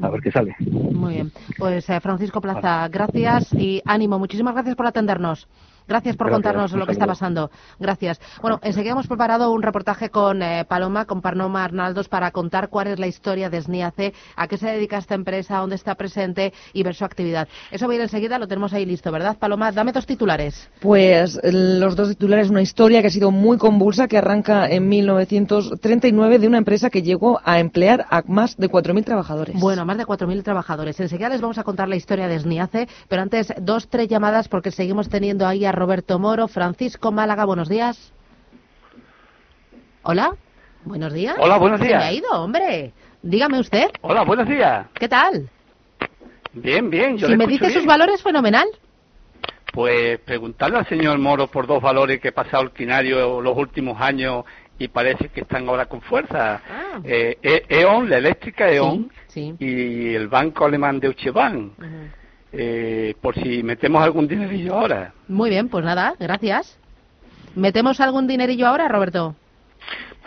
a 0.00 0.10
ver 0.10 0.20
qué 0.20 0.30
sale. 0.30 0.54
Muy 0.60 1.14
bien. 1.14 1.32
Pues 1.58 1.88
eh, 1.88 2.00
Francisco 2.00 2.40
Plaza, 2.40 2.88
gracias 2.88 3.52
y 3.54 3.82
ánimo. 3.84 4.18
Muchísimas 4.18 4.54
gracias 4.54 4.76
por 4.76 4.86
atendernos. 4.86 5.48
Gracias 5.88 6.16
por 6.16 6.28
Gracias, 6.28 6.36
contarnos 6.36 6.72
lo 6.72 6.86
que 6.86 6.92
está 6.92 7.06
pasando. 7.06 7.50
Gracias. 7.78 8.20
Bueno, 8.40 8.58
enseguida 8.62 8.92
hemos 8.92 9.06
preparado 9.06 9.50
un 9.52 9.62
reportaje 9.62 10.10
con 10.10 10.42
eh, 10.42 10.64
Paloma, 10.68 11.04
con 11.04 11.20
Paloma 11.20 11.64
Arnaldos, 11.64 12.08
para 12.08 12.30
contar 12.30 12.68
cuál 12.68 12.88
es 12.88 12.98
la 12.98 13.06
historia 13.06 13.50
de 13.50 13.60
SNIACE, 13.60 14.14
a 14.36 14.46
qué 14.48 14.56
se 14.56 14.68
dedica 14.68 14.98
esta 14.98 15.14
empresa, 15.14 15.58
dónde 15.58 15.76
está 15.76 15.94
presente 15.94 16.52
y 16.72 16.82
ver 16.82 16.94
su 16.94 17.04
actividad. 17.04 17.48
Eso 17.70 17.86
va 17.86 17.92
a 17.92 17.96
ir 17.96 18.02
enseguida, 18.02 18.38
lo 18.38 18.48
tenemos 18.48 18.72
ahí 18.72 18.84
listo, 18.86 19.10
¿verdad, 19.12 19.36
Paloma? 19.38 19.72
Dame 19.72 19.92
dos 19.92 20.06
titulares. 20.06 20.68
Pues 20.80 21.38
el- 21.42 21.80
los 21.80 21.96
dos 21.96 22.08
titulares, 22.10 22.50
una 22.50 22.62
historia 22.62 23.00
que 23.00 23.08
ha 23.08 23.10
sido 23.10 23.30
muy 23.30 23.58
convulsa, 23.58 24.08
que 24.08 24.18
arranca 24.18 24.68
en 24.68 24.88
1939 24.88 26.38
de 26.38 26.48
una 26.48 26.58
empresa 26.58 26.90
que 26.90 27.02
llegó 27.02 27.40
a 27.44 27.58
emplear 27.58 28.06
a 28.10 28.22
más 28.26 28.56
de 28.56 28.68
4.000 28.68 29.04
trabajadores. 29.04 29.58
Bueno, 29.60 29.84
más 29.84 29.98
de 29.98 30.04
4.000 30.06 30.42
trabajadores. 30.42 30.98
Enseguida 31.00 31.28
les 31.28 31.40
vamos 31.40 31.58
a 31.58 31.64
contar 31.64 31.88
la 31.88 31.96
historia 31.96 32.28
de 32.28 32.38
SNIACE, 32.38 32.88
pero 33.08 33.22
antes 33.22 33.52
dos, 33.60 33.88
tres 33.88 34.08
llamadas 34.08 34.48
porque 34.48 34.70
seguimos 34.70 35.08
teniendo 35.08 35.46
ahí 35.46 35.64
a 35.64 35.71
Roberto 35.76 36.18
Moro, 36.18 36.48
Francisco 36.48 37.10
Málaga, 37.10 37.44
buenos 37.44 37.68
días. 37.68 38.12
Hola, 40.02 40.34
buenos 40.84 41.12
días. 41.12 41.34
Hola, 41.38 41.56
buenos 41.58 41.80
días. 41.80 41.98
me 41.98 42.04
ha 42.04 42.12
ido, 42.12 42.28
hombre. 42.32 42.92
Dígame 43.22 43.58
usted. 43.58 43.86
Hola, 44.02 44.22
buenos 44.24 44.48
días. 44.48 44.86
¿Qué 44.94 45.08
tal? 45.08 45.48
Bien, 46.52 46.90
bien. 46.90 47.16
Yo 47.16 47.28
si 47.28 47.36
me 47.36 47.46
dice 47.46 47.70
sus 47.70 47.86
valores, 47.86 48.22
fenomenal. 48.22 48.68
Pues 49.72 50.18
preguntarle 50.20 50.78
al 50.78 50.86
señor 50.86 51.18
Moro 51.18 51.46
por 51.46 51.66
dos 51.66 51.80
valores 51.80 52.20
que 52.20 52.28
he 52.28 52.32
pasado 52.32 52.64
el 52.64 52.72
quinario 52.72 53.40
los 53.40 53.56
últimos 53.56 53.98
años 54.00 54.44
y 54.78 54.88
parece 54.88 55.30
que 55.30 55.42
están 55.42 55.66
ahora 55.68 55.86
con 55.86 56.02
fuerza. 56.02 56.60
Eh, 57.04 57.38
E- 57.42 57.64
E.ON, 57.68 58.10
la 58.10 58.18
eléctrica 58.18 58.70
E.ON 58.70 59.08
Ah. 59.10 59.22
Sí. 59.28 59.54
y 59.58 60.14
el 60.14 60.28
banco 60.28 60.66
alemán 60.66 61.00
Deutsche 61.00 61.30
Bank. 61.30 61.72
Eh, 62.52 63.14
por 63.20 63.34
si 63.34 63.62
metemos 63.62 64.02
algún 64.02 64.28
dinerillo 64.28 64.74
ahora. 64.74 65.12
Muy 65.28 65.48
bien, 65.50 65.68
pues 65.68 65.84
nada, 65.84 66.14
gracias. 66.20 66.78
¿Metemos 67.54 68.00
algún 68.00 68.26
dinerillo 68.26 68.66
ahora, 68.66 68.88
Roberto? 68.88 69.34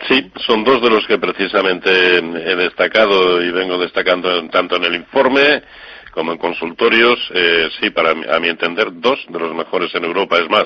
Sí, 0.08 0.30
son 0.46 0.62
dos 0.64 0.82
de 0.82 0.90
los 0.90 1.06
que 1.06 1.18
precisamente 1.18 2.18
he 2.18 2.56
destacado 2.56 3.42
y 3.42 3.50
vengo 3.50 3.78
destacando 3.78 4.38
en- 4.38 4.50
tanto 4.50 4.76
en 4.76 4.84
el 4.84 4.94
informe 4.94 5.62
como 6.12 6.32
en 6.32 6.38
consultorios. 6.38 7.18
Eh, 7.34 7.68
sí, 7.80 7.90
para 7.90 8.14
mi- 8.14 8.26
a 8.28 8.38
mi 8.40 8.48
entender, 8.48 8.88
dos 8.92 9.18
de 9.28 9.38
los 9.38 9.54
mejores 9.54 9.94
en 9.94 10.04
Europa. 10.04 10.38
Es 10.38 10.48
más, 10.50 10.64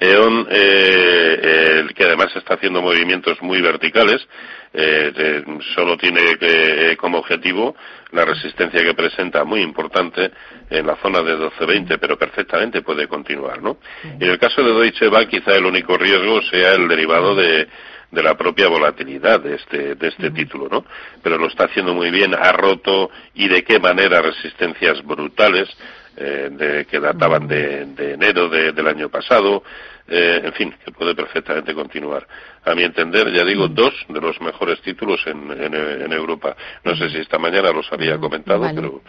E.ON, 0.00 0.46
eh, 0.50 1.86
que 1.94 2.04
además 2.04 2.34
está 2.36 2.54
haciendo 2.54 2.82
movimientos 2.82 3.40
muy 3.42 3.60
verticales, 3.60 4.26
eh, 4.72 5.42
solo 5.74 5.96
tiene 5.96 6.36
que- 6.36 6.96
como 6.98 7.18
objetivo 7.18 7.76
la 8.12 8.24
resistencia 8.24 8.82
que 8.82 8.94
presenta, 8.94 9.44
muy 9.44 9.60
importante, 9.62 10.30
en 10.70 10.86
la 10.86 10.96
zona 10.96 11.22
de 11.22 11.36
12-20, 11.36 11.98
pero 11.98 12.16
perfectamente 12.18 12.82
puede 12.82 13.06
continuar, 13.06 13.62
¿no? 13.62 13.78
En 14.20 14.30
el 14.30 14.38
caso 14.38 14.62
de 14.62 14.72
Deutsche 14.72 15.08
Bank, 15.08 15.28
quizá 15.28 15.54
el 15.56 15.64
único 15.64 15.96
riesgo 15.96 16.42
sea 16.42 16.74
el 16.74 16.88
derivado 16.88 17.34
de, 17.34 17.68
de 18.10 18.22
la 18.22 18.36
propia 18.36 18.68
volatilidad 18.68 19.40
de 19.40 19.56
este, 19.56 19.94
de 19.96 20.08
este 20.08 20.30
título, 20.30 20.68
¿no? 20.70 20.84
Pero 21.22 21.36
lo 21.38 21.46
está 21.48 21.64
haciendo 21.64 21.94
muy 21.94 22.10
bien, 22.10 22.34
ha 22.34 22.52
roto 22.52 23.10
y 23.34 23.48
de 23.48 23.62
qué 23.64 23.78
manera 23.80 24.22
resistencias 24.22 25.02
brutales 25.04 25.68
eh, 26.16 26.48
de, 26.50 26.84
que 26.86 27.00
databan 27.00 27.46
de, 27.46 27.86
de 27.86 28.14
enero 28.14 28.48
del 28.48 28.86
año 28.86 29.08
pasado, 29.08 29.62
eh, 30.06 30.42
en 30.44 30.52
fin, 30.52 30.74
que 30.84 30.92
puede 30.92 31.14
perfectamente 31.14 31.74
continuar. 31.74 32.26
A 32.64 32.74
mi 32.74 32.82
entender, 32.82 33.32
ya 33.32 33.44
digo, 33.44 33.68
dos 33.68 33.94
de 34.08 34.20
los 34.20 34.40
mejores 34.40 34.80
títulos 34.82 35.20
en, 35.26 35.50
en, 35.50 36.12
Europa. 36.12 36.56
No 36.84 36.94
sé 36.94 37.10
si 37.10 37.18
esta 37.18 37.38
mañana 37.38 37.70
los 37.72 37.90
había 37.92 38.18
comentado, 38.18 38.70
pero 38.74 39.02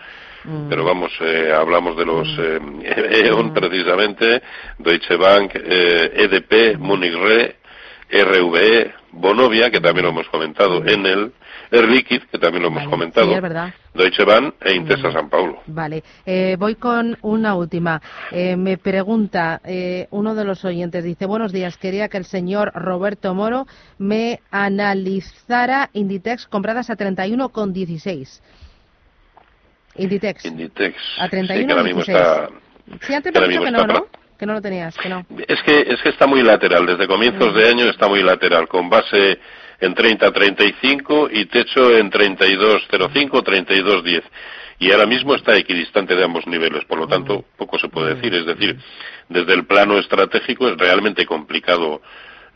pero 0.70 0.84
vamos, 0.84 1.12
eh, 1.22 1.52
hablamos 1.52 1.98
de 1.98 2.06
los 2.06 2.28
eh, 2.38 2.60
E.ON 3.26 3.54
precisamente, 3.54 4.44
Deutsche 4.78 5.16
Bank, 5.16 5.52
eh, 5.56 6.12
EDP, 6.16 6.78
Munich 6.78 7.16
Re, 7.16 7.56
RVE, 8.12 8.94
Bonovia, 9.12 9.72
que 9.72 9.82
también 9.82 10.06
lo 10.06 10.12
hemos 10.12 10.28
comentado, 10.30 10.86
Enel, 10.86 11.32
Air 11.72 11.88
Liquid, 11.88 12.22
que 12.32 12.38
también 12.38 12.64
lo 12.64 12.70
hemos 12.70 12.88
comentado, 12.88 13.30
Deutsche 13.94 14.24
Bank 14.26 14.56
e 14.62 14.74
Intesa 14.74 15.12
San 15.12 15.30
Paulo. 15.30 15.62
Vale, 15.68 16.04
eh, 16.26 16.56
voy 16.60 16.76
con 16.76 17.18
una 17.22 17.56
última. 17.56 18.02
Eh, 18.32 18.56
me 18.56 18.78
pregunta 18.78 19.62
eh, 19.64 20.08
uno 20.12 20.36
de 20.36 20.46
los 20.46 20.64
oyentes, 20.66 21.04
dice, 21.04 21.26
buenos 21.26 21.52
días, 21.52 21.78
quería 21.78 22.10
que 22.10 22.18
el 22.18 22.26
señor 22.26 22.72
Roberto 22.76 23.34
Moro 23.34 23.68
me 23.98 24.40
analizara 24.52 25.90
Inditex 25.94 26.48
compradas 26.48 26.90
a 26.90 26.98
31,16. 26.98 28.42
Inditex. 29.98 30.46
Inditex. 30.46 30.96
A 31.20 31.30
31,16. 31.30 32.50
Sí, 33.02 33.14
antes 33.14 33.34
me 33.34 33.48
dicho 33.48 33.64
que 33.64 33.72
no, 33.72 33.88
¿no? 33.88 34.08
Que 34.38 34.46
no 34.46 34.54
lo 34.54 34.62
tenías, 34.62 34.98
que 34.98 35.08
no. 35.08 35.26
Es 35.48 35.62
que, 35.64 35.80
es 35.82 36.02
que 36.02 36.10
está 36.10 36.28
muy 36.28 36.44
lateral. 36.44 36.86
Desde 36.86 37.08
comienzos 37.08 37.56
de 37.56 37.70
año 37.70 37.86
está 37.86 38.08
muy 38.10 38.22
lateral, 38.22 38.68
con 38.68 38.90
base 38.90 39.40
en 39.80 39.96
30.35 39.96 41.30
y 41.32 41.46
techo 41.46 41.96
en 41.98 42.12
32.05, 42.12 43.30
32.10. 43.44 44.24
Y 44.80 44.92
ahora 44.92 45.06
mismo 45.06 45.36
está 45.36 45.56
equidistante 45.56 46.16
de 46.16 46.24
ambos 46.24 46.46
niveles, 46.48 46.84
por 46.86 47.00
lo 47.00 47.08
tanto, 47.08 47.46
poco 47.58 47.80
se 47.80 47.88
puede 47.88 48.16
decir. 48.16 48.34
Es 48.34 48.46
decir, 48.46 48.78
desde 49.30 49.54
el 49.54 49.66
plano 49.66 49.98
estratégico 49.98 50.68
es 50.68 50.78
realmente 50.78 51.26
complicado 51.26 52.02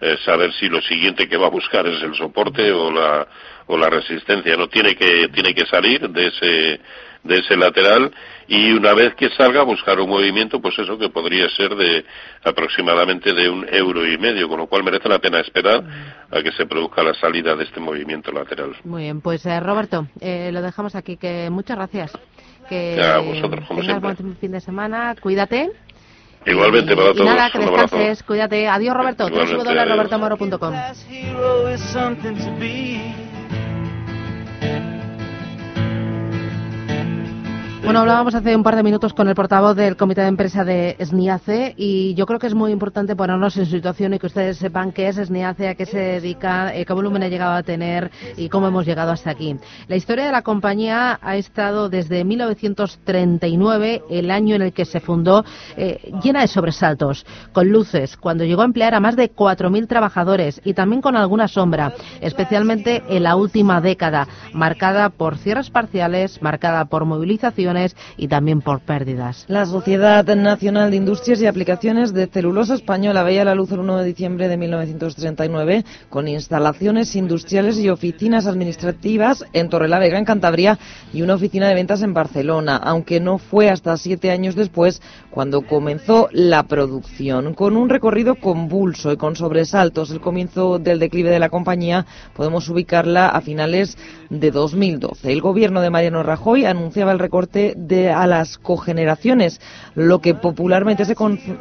eh, 0.01 0.17
saber 0.25 0.53
si 0.53 0.67
lo 0.67 0.81
siguiente 0.81 1.29
que 1.29 1.37
va 1.37 1.47
a 1.47 1.51
buscar 1.51 1.87
es 1.87 2.01
el 2.03 2.15
soporte 2.15 2.71
o 2.71 2.91
la, 2.91 3.27
o 3.67 3.77
la 3.77 3.89
resistencia. 3.89 4.57
No 4.57 4.67
tiene 4.67 4.95
que, 4.95 5.29
tiene 5.29 5.53
que 5.53 5.65
salir 5.65 6.09
de 6.09 6.27
ese, 6.27 6.81
de 7.23 7.39
ese 7.39 7.55
lateral 7.55 8.11
y 8.49 8.71
una 8.71 8.95
vez 8.95 9.13
que 9.13 9.29
salga 9.29 9.61
buscar 9.61 9.99
un 9.99 10.09
movimiento 10.09 10.59
pues 10.59 10.77
eso 10.79 10.97
que 10.97 11.09
podría 11.09 11.47
ser 11.49 11.75
de 11.75 12.03
aproximadamente 12.43 13.31
de 13.31 13.47
un 13.47 13.65
euro 13.71 14.05
y 14.05 14.17
medio 14.17 14.49
con 14.49 14.57
lo 14.57 14.67
cual 14.67 14.83
merece 14.83 15.07
la 15.07 15.19
pena 15.19 15.39
esperar 15.39 15.83
a 16.31 16.41
que 16.41 16.51
se 16.53 16.65
produzca 16.65 17.03
la 17.03 17.13
salida 17.13 17.55
de 17.55 17.65
este 17.65 17.79
movimiento 17.79 18.31
lateral 18.31 18.75
muy 18.83 19.03
bien 19.03 19.21
pues 19.21 19.45
eh, 19.45 19.59
Roberto 19.59 20.07
eh, 20.19 20.49
lo 20.51 20.63
dejamos 20.63 20.95
aquí 20.95 21.15
que 21.15 21.49
muchas 21.51 21.77
gracias 21.77 22.11
que 22.67 22.99
a 23.01 23.19
vosotros 23.19 23.67
como 23.67 23.81
tengas 23.81 24.01
buen 24.01 24.35
fin 24.37 24.51
de 24.51 24.59
semana 24.59 25.15
cuídate 25.21 25.69
Igualmente 26.45 26.95
para 26.95 27.11
todos. 27.11 27.19
Y 27.19 27.25
nada, 27.25 27.49
que 27.49 27.59
descanses, 27.59 28.23
cuídate. 28.23 28.65
Adiós, 28.65 28.95
Roberto. 28.95 29.27
www.robertomoro.com. 29.27 30.73
Bueno, 37.81 38.01
hablábamos 38.01 38.35
hace 38.35 38.55
un 38.55 38.61
par 38.61 38.75
de 38.75 38.83
minutos 38.83 39.13
con 39.13 39.29
el 39.29 39.35
portavoz 39.35 39.75
del 39.75 39.95
comité 39.95 40.21
de 40.21 40.27
empresa 40.27 40.65
de 40.65 40.97
SNIACE 40.99 41.75
y 41.77 42.13
yo 42.13 42.25
creo 42.25 42.37
que 42.37 42.47
es 42.47 42.53
muy 42.53 42.73
importante 42.73 43.15
ponernos 43.15 43.55
en 43.55 43.65
situación 43.65 44.13
y 44.13 44.19
que 44.19 44.27
ustedes 44.27 44.57
sepan 44.57 44.91
qué 44.91 45.07
es 45.07 45.15
SNIACE, 45.15 45.69
a 45.69 45.75
qué 45.75 45.85
se 45.85 45.97
dedica, 45.97 46.75
eh, 46.75 46.85
qué 46.85 46.93
volumen 46.93 47.23
ha 47.23 47.29
llegado 47.29 47.53
a 47.53 47.63
tener 47.63 48.11
y 48.35 48.49
cómo 48.49 48.67
hemos 48.67 48.85
llegado 48.85 49.11
hasta 49.11 49.31
aquí. 49.31 49.55
La 49.87 49.95
historia 49.95 50.25
de 50.25 50.31
la 50.31 50.41
compañía 50.41 51.19
ha 51.21 51.37
estado 51.37 51.87
desde 51.87 52.25
1939, 52.25 54.03
el 54.09 54.29
año 54.29 54.55
en 54.55 54.61
el 54.61 54.73
que 54.73 54.83
se 54.83 54.99
fundó, 54.99 55.45
eh, 55.77 56.11
llena 56.21 56.41
de 56.41 56.47
sobresaltos, 56.47 57.25
con 57.53 57.69
luces, 57.69 58.17
cuando 58.17 58.43
llegó 58.43 58.61
a 58.61 58.65
emplear 58.65 58.93
a 58.93 58.99
más 58.99 59.15
de 59.15 59.31
4.000 59.31 59.87
trabajadores 59.87 60.61
y 60.65 60.73
también 60.73 61.01
con 61.01 61.15
alguna 61.15 61.47
sombra, 61.47 61.93
especialmente 62.19 63.03
en 63.07 63.23
la 63.23 63.37
última 63.37 63.79
década, 63.79 64.27
marcada 64.53 65.09
por 65.09 65.37
cierres 65.37 65.69
parciales, 65.69 66.41
marcada 66.41 66.85
por 66.85 67.05
movilización 67.05 67.68
y 68.17 68.27
también 68.27 68.61
por 68.61 68.79
pérdidas. 68.81 69.45
La 69.47 69.65
Sociedad 69.65 70.25
Nacional 70.35 70.91
de 70.91 70.97
Industrias 70.97 71.41
y 71.41 71.47
Aplicaciones 71.47 72.13
de 72.13 72.27
Celulosa 72.27 72.73
Española 72.73 73.23
veía 73.23 73.45
la 73.45 73.55
luz 73.55 73.71
el 73.71 73.79
1 73.79 73.97
de 73.97 74.05
diciembre 74.05 74.47
de 74.47 74.57
1939 74.57 75.85
con 76.09 76.27
instalaciones 76.27 77.15
industriales 77.15 77.77
y 77.77 77.89
oficinas 77.89 78.47
administrativas 78.47 79.45
en 79.53 79.69
Torrelavega, 79.69 80.17
en 80.17 80.25
Cantabria, 80.25 80.79
y 81.13 81.21
una 81.21 81.35
oficina 81.35 81.67
de 81.67 81.75
ventas 81.75 82.01
en 82.01 82.13
Barcelona, 82.13 82.77
aunque 82.77 83.19
no 83.19 83.37
fue 83.37 83.69
hasta 83.69 83.97
siete 83.97 84.31
años 84.31 84.55
después 84.55 85.01
cuando 85.29 85.61
comenzó 85.61 86.29
la 86.31 86.63
producción. 86.63 87.53
Con 87.53 87.77
un 87.77 87.89
recorrido 87.89 88.35
convulso 88.35 89.11
y 89.11 89.17
con 89.17 89.35
sobresaltos, 89.35 90.11
el 90.11 90.21
comienzo 90.21 90.79
del 90.79 90.99
declive 90.99 91.29
de 91.29 91.39
la 91.39 91.49
compañía 91.49 92.05
podemos 92.35 92.67
ubicarla 92.69 93.29
a 93.29 93.41
finales 93.41 93.97
de 94.29 94.51
2012. 94.51 95.31
El 95.31 95.41
gobierno 95.41 95.81
de 95.81 95.89
Mariano 95.89 96.23
Rajoy 96.23 96.65
anunciaba 96.65 97.11
el 97.11 97.19
recorte 97.19 97.58
de, 97.75 98.09
a 98.09 98.27
las 98.27 98.57
cogeneraciones, 98.57 99.59
lo 99.95 100.19
que 100.19 100.35
popularmente 100.35 101.05
se, 101.05 101.15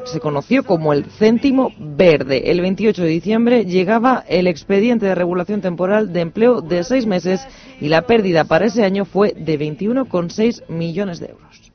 se 0.05 0.21
conoció 0.21 0.65
como 0.65 0.93
el 0.93 1.05
céntimo 1.05 1.73
verde. 1.79 2.51
El 2.51 2.61
28 2.61 3.03
de 3.03 3.09
diciembre 3.09 3.65
llegaba 3.65 4.25
el 4.29 4.47
expediente 4.47 5.07
de 5.07 5.15
regulación 5.15 5.61
temporal 5.61 6.13
de 6.13 6.21
empleo 6.21 6.61
de 6.61 6.85
seis 6.85 7.07
meses 7.07 7.47
y 7.81 7.89
la 7.89 8.03
pérdida 8.03 8.45
para 8.45 8.67
ese 8.67 8.85
año 8.85 9.05
fue 9.05 9.35
de 9.37 9.59
21,6 9.59 10.69
millones 10.69 11.21
de 11.21 11.27
euros. 11.31 11.73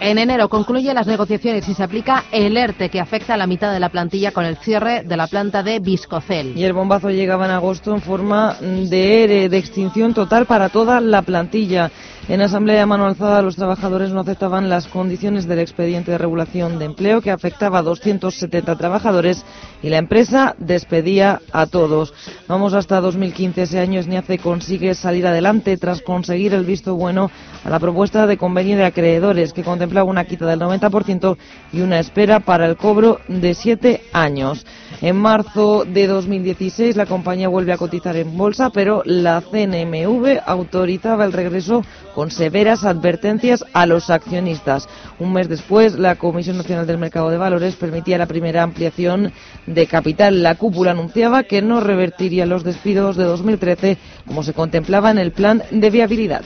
En 0.00 0.18
enero 0.18 0.48
concluye 0.48 0.94
las 0.94 1.06
negociaciones 1.06 1.68
y 1.68 1.74
se 1.74 1.82
aplica 1.82 2.24
el 2.30 2.56
ERTE 2.56 2.88
que 2.88 3.00
afecta 3.00 3.34
a 3.34 3.36
la 3.36 3.46
mitad 3.46 3.72
de 3.72 3.80
la 3.80 3.88
plantilla 3.88 4.30
con 4.30 4.44
el 4.44 4.56
cierre 4.56 5.02
de 5.02 5.16
la 5.16 5.26
planta 5.26 5.62
de 5.62 5.80
Viscocel. 5.80 6.56
Y 6.56 6.64
el 6.64 6.72
bombazo 6.72 7.10
llegaba 7.10 7.46
en 7.46 7.50
agosto 7.50 7.94
en 7.94 8.00
forma 8.00 8.56
de 8.60 9.24
ERE, 9.24 9.48
de 9.48 9.58
extinción 9.58 10.14
total 10.14 10.46
para 10.46 10.68
toda 10.68 11.00
la 11.00 11.22
plantilla. 11.22 11.90
En 12.28 12.42
asamblea 12.42 12.80
de 12.80 12.84
mano 12.84 13.06
alzada, 13.06 13.40
los 13.40 13.56
trabajadores 13.56 14.10
no 14.10 14.20
aceptaban 14.20 14.68
las 14.68 14.86
condiciones 14.86 15.48
del 15.48 15.60
expediente 15.60 16.10
de 16.10 16.18
regulación 16.18 16.78
de 16.78 16.84
empleo 16.84 17.22
que 17.22 17.30
afectaba 17.30 17.78
a 17.78 17.82
270 17.82 18.76
trabajadores 18.76 19.46
y 19.82 19.88
la 19.88 19.96
empresa 19.96 20.54
despedía 20.58 21.40
a 21.52 21.66
todos. 21.66 22.12
Vamos 22.46 22.74
hasta 22.74 23.00
2015. 23.00 23.62
Ese 23.62 23.78
año 23.78 24.02
SNIACE 24.02 24.40
consigue 24.40 24.94
salir 24.94 25.26
adelante 25.26 25.78
tras 25.78 26.02
conseguir 26.02 26.52
el 26.52 26.66
visto 26.66 26.96
bueno 26.96 27.30
a 27.64 27.70
la 27.70 27.80
propuesta 27.80 28.26
de 28.26 28.36
convenio 28.36 28.76
de 28.76 28.84
acreedores 28.84 29.54
que 29.54 29.64
contemplaba 29.64 30.10
una 30.10 30.26
quita 30.26 30.44
del 30.44 30.60
90% 30.60 31.38
y 31.72 31.80
una 31.80 31.98
espera 31.98 32.40
para 32.40 32.66
el 32.66 32.76
cobro 32.76 33.20
de 33.28 33.54
siete 33.54 34.02
años. 34.12 34.66
En 35.00 35.16
marzo 35.16 35.84
de 35.84 36.08
2016 36.08 36.96
la 36.96 37.06
compañía 37.06 37.48
vuelve 37.48 37.72
a 37.72 37.76
cotizar 37.76 38.16
en 38.16 38.36
bolsa, 38.36 38.70
pero 38.70 39.02
la 39.04 39.40
CNMV 39.40 40.40
autorizaba 40.44 41.24
el 41.24 41.32
regreso 41.32 41.84
con 42.16 42.32
severas 42.32 42.84
advertencias 42.84 43.64
a 43.72 43.86
los 43.86 44.10
accionistas. 44.10 44.88
Un 45.20 45.32
mes 45.32 45.48
después, 45.48 45.96
la 45.96 46.16
Comisión 46.16 46.56
Nacional 46.56 46.86
del 46.86 46.98
Mercado 46.98 47.30
de 47.30 47.36
Valores 47.36 47.76
permitía 47.76 48.18
la 48.18 48.26
primera 48.26 48.64
ampliación 48.64 49.32
de 49.66 49.86
capital. 49.86 50.42
La 50.42 50.56
cúpula 50.56 50.90
anunciaba 50.90 51.44
que 51.44 51.62
no 51.62 51.80
revertiría 51.80 52.44
los 52.44 52.64
despidos 52.64 53.16
de 53.16 53.24
2013 53.24 53.98
como 54.26 54.42
se 54.42 54.52
contemplaba 54.52 55.12
en 55.12 55.18
el 55.18 55.30
plan 55.30 55.62
de 55.70 55.90
viabilidad. 55.90 56.42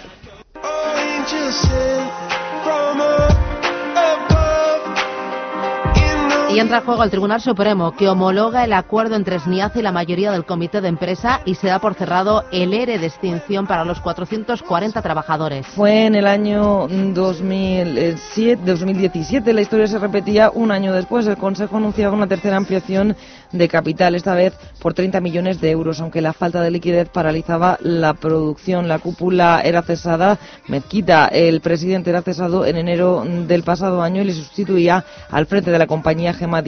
Y 6.55 6.61
entra 6.61 6.79
en 6.79 6.85
juego 6.85 7.03
el 7.03 7.09
Tribunal 7.09 7.41
Supremo, 7.41 7.93
que 7.93 8.11
homologa 8.11 8.63
el 8.65 8.75
acuerdo 8.75 9.17
entre 9.17 9.39
SNIAC 9.39 9.77
y 9.77 9.83
la 9.83 9.91
mayoría 9.91 10.33
del 10.33 10.45
comité 10.45 10.83
de 10.83 10.89
empresa 10.89 11.41
y 11.47 11.55
se 11.55 11.69
da 11.69 11.79
por 11.79 11.95
cerrado 11.95 12.45
el 12.53 12.75
ERE 12.75 12.99
de 12.99 13.07
extinción 13.07 13.67
para 13.67 13.87
los 13.87 14.01
440 14.01 15.01
trabajadores. 15.01 15.67
Fue 15.69 16.05
en 16.05 16.15
el 16.15 16.27
año 16.27 16.89
2007, 16.89 18.63
2017. 18.67 19.51
La 19.55 19.63
historia 19.63 19.87
se 19.87 19.99
repetía 19.99 20.51
un 20.53 20.71
año 20.71 20.93
después. 20.93 21.27
El 21.27 21.39
Consejo 21.39 21.79
anunciaba 21.79 22.15
una 22.15 22.27
tercera 22.27 22.59
ampliación 22.59 23.17
de 23.51 23.69
capital, 23.69 24.15
esta 24.15 24.35
vez 24.35 24.55
por 24.81 24.93
30 24.93 25.21
millones 25.21 25.61
de 25.61 25.71
euros, 25.71 26.01
aunque 26.01 26.21
la 26.21 26.33
falta 26.35 26.61
de 26.61 26.71
liquidez 26.71 27.09
paralizaba 27.09 27.79
la 27.81 28.13
producción. 28.13 28.89
La 28.89 28.99
cúpula 28.99 29.63
era 29.65 29.83
cesada. 29.83 30.39
Mezquita, 30.69 31.29
el 31.29 31.63
presidente, 31.63 32.11
era 32.11 32.21
cesado 32.21 32.67
en 32.67 32.77
enero 32.77 33.25
del 33.25 33.63
pasado 33.63 34.03
año 34.03 34.21
y 34.21 34.27
le 34.27 34.35
sustituía 34.35 35.03
al 35.31 35.47
frente 35.47 35.71
de 35.71 35.79
la 35.79 35.87
compañía 35.87 36.35
Gema 36.43 36.63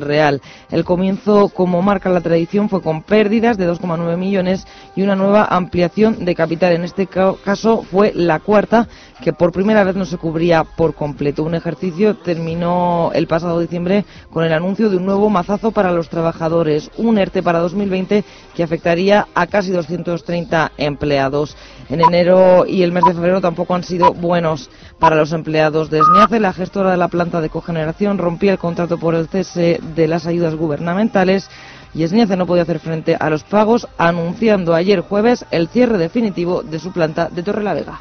Real. 0.00 0.40
El 0.70 0.84
comienzo, 0.84 1.48
como 1.50 1.82
marca 1.82 2.08
la 2.08 2.20
tradición, 2.20 2.68
fue 2.68 2.82
con 2.82 3.02
pérdidas 3.02 3.58
de 3.58 3.70
2,9 3.70 4.16
millones 4.16 4.66
y 4.96 5.02
una 5.02 5.16
nueva 5.16 5.44
ampliación 5.44 6.24
de 6.24 6.34
capital. 6.34 6.72
En 6.72 6.84
este 6.84 7.06
caso 7.06 7.82
fue 7.90 8.12
la 8.14 8.40
cuarta, 8.40 8.88
que 9.22 9.32
por 9.32 9.52
primera 9.52 9.84
vez 9.84 9.96
no 9.96 10.04
se 10.04 10.18
cubría 10.18 10.64
por 10.64 10.94
completo. 10.94 11.42
Un 11.42 11.54
ejercicio 11.54 12.16
terminó 12.16 13.10
el 13.14 13.26
pasado 13.26 13.60
diciembre 13.60 14.04
con 14.30 14.44
el 14.44 14.52
anuncio 14.52 14.88
de 14.90 14.96
un 14.96 15.06
nuevo 15.06 15.28
mazazo 15.30 15.70
para 15.70 15.92
los 15.92 16.08
trabajadores, 16.08 16.90
un 16.96 17.18
ERTE 17.18 17.42
para 17.42 17.58
2020 17.58 18.24
que 18.54 18.62
afectaría 18.62 19.26
a 19.34 19.46
casi 19.46 19.70
230 19.70 20.72
empleados. 20.76 21.56
En 21.88 22.00
enero 22.00 22.66
y 22.66 22.82
el 22.82 22.92
mes 22.92 23.04
de 23.04 23.14
febrero 23.14 23.40
tampoco 23.40 23.74
han 23.74 23.84
sido 23.84 24.12
buenos 24.12 24.70
para 24.98 25.16
los 25.16 25.32
empleados 25.32 25.90
de 25.90 26.00
SNIACE. 26.02 26.40
La 26.40 26.52
gestora 26.52 26.90
de 26.90 26.96
la 26.96 27.08
planta 27.08 27.40
de 27.40 27.48
cogeneración 27.48 28.18
rompía 28.18 28.52
el 28.52 28.58
contrato 28.58 28.98
por 28.98 29.14
el 29.14 29.28
cese 29.28 29.80
de 29.94 30.08
las 30.08 30.26
ayudas 30.26 30.54
gubernamentales 30.54 31.48
y 31.94 32.06
SNIACE 32.06 32.36
no 32.36 32.46
podía 32.46 32.62
hacer 32.62 32.80
frente 32.80 33.16
a 33.18 33.30
los 33.30 33.44
pagos, 33.44 33.88
anunciando 33.96 34.74
ayer 34.74 35.00
jueves 35.00 35.46
el 35.50 35.68
cierre 35.68 35.98
definitivo 35.98 36.62
de 36.62 36.78
su 36.78 36.92
planta 36.92 37.28
de 37.30 37.42
Torrelavega. 37.42 38.00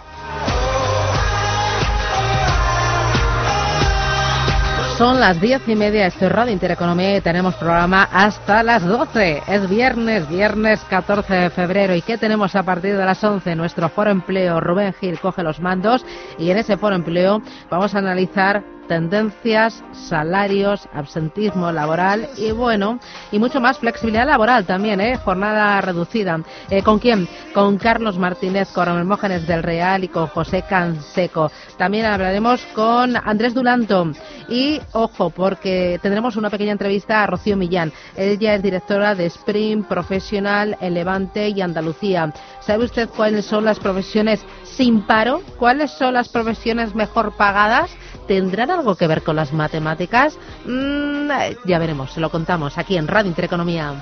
Son 4.97 5.19
las 5.19 5.39
diez 5.39 5.61
y 5.67 5.75
media, 5.75 6.07
esto 6.07 6.25
es 6.25 6.31
Radio 6.31 6.53
Intereconomía 6.53 7.17
y 7.17 7.21
tenemos 7.21 7.53
programa 7.53 8.09
hasta 8.11 8.63
las 8.63 8.83
doce. 8.83 9.43
Es 9.47 9.69
viernes, 9.69 10.27
viernes 10.27 10.83
14 10.89 11.35
de 11.35 11.49
febrero. 11.51 11.93
¿Y 11.93 12.01
qué 12.01 12.17
tenemos 12.17 12.55
a 12.55 12.63
partir 12.63 12.97
de 12.97 13.05
las 13.05 13.23
once? 13.23 13.55
Nuestro 13.55 13.89
foro 13.89 14.09
empleo, 14.09 14.59
Rubén 14.59 14.93
Gil 14.93 15.19
coge 15.19 15.43
los 15.43 15.59
mandos 15.59 16.03
y 16.39 16.49
en 16.49 16.57
ese 16.57 16.77
foro 16.77 16.95
empleo 16.95 17.43
vamos 17.69 17.93
a 17.93 17.99
analizar 17.99 18.63
tendencias, 18.87 19.83
salarios, 19.91 20.87
absentismo 20.93 21.71
laboral 21.71 22.29
y 22.37 22.51
bueno, 22.51 22.99
y 23.31 23.39
mucho 23.39 23.59
más 23.59 23.79
flexibilidad 23.79 24.25
laboral 24.25 24.65
también, 24.65 25.01
¿eh? 25.01 25.17
jornada 25.17 25.79
reducida. 25.81 26.39
Eh, 26.69 26.81
¿Con 26.83 26.99
quién? 26.99 27.27
Con 27.53 27.77
Carlos 27.77 28.17
Martínez, 28.17 28.69
con 28.69 28.87
Hermógenes 28.87 29.47
del 29.47 29.63
Real 29.63 30.03
y 30.03 30.07
con 30.07 30.27
José 30.27 30.63
Canseco. 30.67 31.51
También 31.77 32.05
hablaremos 32.05 32.61
con 32.73 33.15
Andrés 33.15 33.53
Dulanto 33.53 34.11
y, 34.49 34.79
ojo, 34.93 35.29
porque 35.29 35.99
tendremos 36.01 36.35
una 36.35 36.49
pequeña 36.49 36.71
entrevista 36.71 37.23
a 37.23 37.27
Rocío 37.27 37.57
Millán. 37.57 37.91
Ella 38.15 38.55
es 38.55 38.63
directora 38.63 39.15
de 39.15 39.25
Spring 39.27 39.83
Profesional 39.83 40.77
en 40.79 40.93
Levante 40.93 41.49
y 41.49 41.61
Andalucía. 41.61 42.33
¿Sabe 42.61 42.85
usted 42.85 43.09
cuáles 43.09 43.45
son 43.45 43.65
las 43.65 43.79
profesiones 43.79 44.43
sin 44.63 45.01
paro? 45.01 45.41
¿Cuáles 45.57 45.91
son 45.91 46.13
las 46.13 46.29
profesiones 46.29 46.95
mejor 46.95 47.35
pagadas? 47.35 47.91
¿Tendrán 48.27 48.71
algo 48.71 48.95
que 48.95 49.07
ver 49.07 49.23
con 49.23 49.37
las 49.37 49.53
matemáticas? 49.53 50.37
Mm, 50.65 51.29
ya 51.65 51.79
veremos, 51.79 52.11
se 52.11 52.19
lo 52.19 52.29
contamos 52.29 52.77
aquí 52.77 52.97
en 52.97 53.07
Radio 53.07 53.29
Intereconomía. 53.29 53.93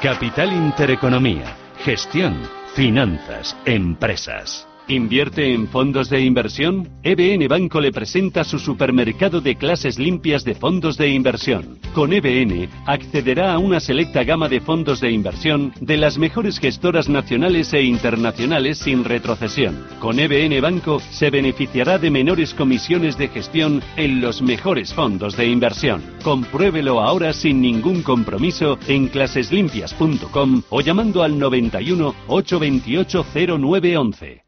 Capital 0.00 0.52
Intereconomía, 0.52 1.56
gestión, 1.84 2.40
finanzas, 2.76 3.56
empresas. 3.64 4.67
¿Invierte 4.90 5.52
en 5.52 5.68
fondos 5.68 6.08
de 6.08 6.22
inversión? 6.22 6.88
EBN 7.02 7.46
Banco 7.46 7.78
le 7.78 7.92
presenta 7.92 8.42
su 8.42 8.58
supermercado 8.58 9.42
de 9.42 9.54
clases 9.54 9.98
limpias 9.98 10.44
de 10.44 10.54
fondos 10.54 10.96
de 10.96 11.10
inversión. 11.10 11.78
Con 11.92 12.14
EBN 12.14 12.70
accederá 12.86 13.52
a 13.52 13.58
una 13.58 13.80
selecta 13.80 14.24
gama 14.24 14.48
de 14.48 14.62
fondos 14.62 15.02
de 15.02 15.10
inversión 15.10 15.74
de 15.82 15.98
las 15.98 16.16
mejores 16.16 16.58
gestoras 16.58 17.10
nacionales 17.10 17.74
e 17.74 17.82
internacionales 17.82 18.78
sin 18.78 19.04
retrocesión. 19.04 19.76
Con 20.00 20.18
EBN 20.18 20.58
Banco 20.62 21.00
se 21.10 21.28
beneficiará 21.28 21.98
de 21.98 22.10
menores 22.10 22.54
comisiones 22.54 23.18
de 23.18 23.28
gestión 23.28 23.82
en 23.98 24.22
los 24.22 24.40
mejores 24.40 24.94
fondos 24.94 25.36
de 25.36 25.48
inversión. 25.48 26.02
Compruébelo 26.24 27.00
ahora 27.00 27.34
sin 27.34 27.60
ningún 27.60 28.02
compromiso 28.02 28.78
en 28.88 29.08
claseslimpias.com 29.08 30.62
o 30.70 30.80
llamando 30.80 31.22
al 31.22 31.38
91 31.38 32.14
828 32.26 33.26
0911. 33.58 34.47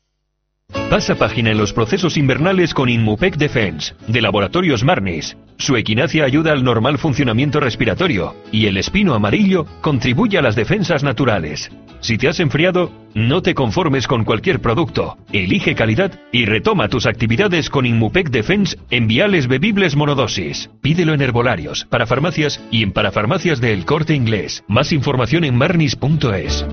Pasa 0.89 1.15
página 1.15 1.51
en 1.51 1.57
los 1.57 1.71
procesos 1.71 2.17
invernales 2.17 2.73
con 2.73 2.89
Inmupec 2.89 3.37
Defense, 3.37 3.93
de 4.07 4.21
Laboratorios 4.21 4.83
Marnis. 4.83 5.37
Su 5.57 5.77
equinacia 5.77 6.25
ayuda 6.25 6.51
al 6.51 6.63
normal 6.63 6.97
funcionamiento 6.97 7.59
respiratorio 7.59 8.35
y 8.51 8.65
el 8.65 8.77
espino 8.77 9.13
amarillo 9.13 9.65
contribuye 9.81 10.37
a 10.37 10.41
las 10.41 10.55
defensas 10.55 11.03
naturales. 11.03 11.71
Si 12.01 12.17
te 12.17 12.27
has 12.27 12.39
enfriado, 12.39 12.91
no 13.13 13.41
te 13.41 13.53
conformes 13.53 14.07
con 14.07 14.23
cualquier 14.23 14.59
producto. 14.59 15.17
Elige 15.31 15.75
calidad 15.75 16.19
y 16.31 16.45
retoma 16.45 16.89
tus 16.89 17.05
actividades 17.05 17.69
con 17.69 17.85
Inmupec 17.85 18.29
Defense 18.29 18.77
en 18.89 19.07
viales 19.07 19.47
bebibles 19.47 19.95
monodosis. 19.95 20.71
Pídelo 20.81 21.13
en 21.13 21.21
herbolarios, 21.21 21.85
para 21.89 22.07
farmacias 22.07 22.59
y 22.71 22.83
en 22.83 22.91
parafarmacias 22.91 23.61
del 23.61 23.85
Corte 23.85 24.15
Inglés. 24.15 24.63
Más 24.67 24.91
información 24.91 25.43
en 25.43 25.55
marnis.es. 25.55 26.65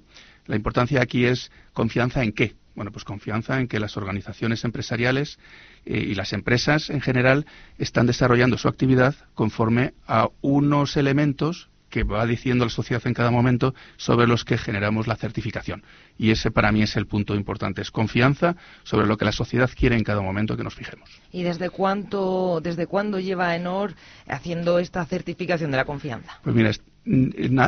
La 0.45 0.57
importancia 0.57 1.01
aquí 1.01 1.23
es 1.23 1.53
confianza 1.71 2.21
en 2.21 2.33
qué. 2.33 2.55
Bueno, 2.75 2.91
pues 2.91 3.05
confianza 3.05 3.57
en 3.61 3.69
que 3.69 3.79
las 3.79 3.95
organizaciones 3.95 4.65
empresariales 4.65 5.39
eh, 5.85 5.99
y 5.99 6.15
las 6.15 6.33
empresas 6.33 6.89
en 6.89 6.99
general 6.99 7.45
están 7.77 8.07
desarrollando 8.07 8.57
su 8.57 8.67
actividad 8.67 9.15
conforme 9.35 9.93
a 10.05 10.27
unos 10.41 10.97
elementos 10.97 11.69
que 11.95 12.03
va 12.03 12.25
diciendo 12.25 12.65
la 12.65 12.69
sociedad 12.69 13.01
en 13.07 13.13
cada 13.13 13.31
momento 13.31 13.73
sobre 13.95 14.27
los 14.27 14.43
que 14.43 14.57
generamos 14.57 15.07
la 15.07 15.15
certificación. 15.15 15.81
Y 16.17 16.31
ese 16.31 16.51
para 16.51 16.73
mí 16.73 16.81
es 16.81 16.97
el 16.97 17.07
punto 17.07 17.35
importante, 17.35 17.81
es 17.81 17.89
confianza 17.89 18.57
sobre 18.83 19.07
lo 19.07 19.15
que 19.15 19.23
la 19.23 19.31
sociedad 19.31 19.69
quiere 19.73 19.95
en 19.95 20.03
cada 20.03 20.21
momento 20.21 20.57
que 20.57 20.65
nos 20.65 20.75
fijemos. 20.75 21.09
¿Y 21.31 21.43
desde 21.43 21.69
cuánto, 21.69 22.59
desde 22.61 22.85
cuándo 22.85 23.17
lleva 23.17 23.55
ENOR 23.55 23.95
haciendo 24.27 24.77
esta 24.79 25.05
certificación 25.05 25.71
de 25.71 25.77
la 25.77 25.85
confianza? 25.85 26.37
Pues 26.43 26.53
mira, 26.53 26.71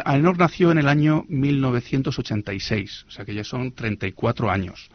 AENOR 0.04 0.38
nació 0.38 0.72
en 0.72 0.80
el 0.80 0.90
año 0.90 1.24
1986, 1.30 3.06
o 3.08 3.12
sea 3.12 3.24
que 3.24 3.34
ya 3.34 3.46
son 3.46 3.72
34 3.72 4.52
años. 4.52 4.90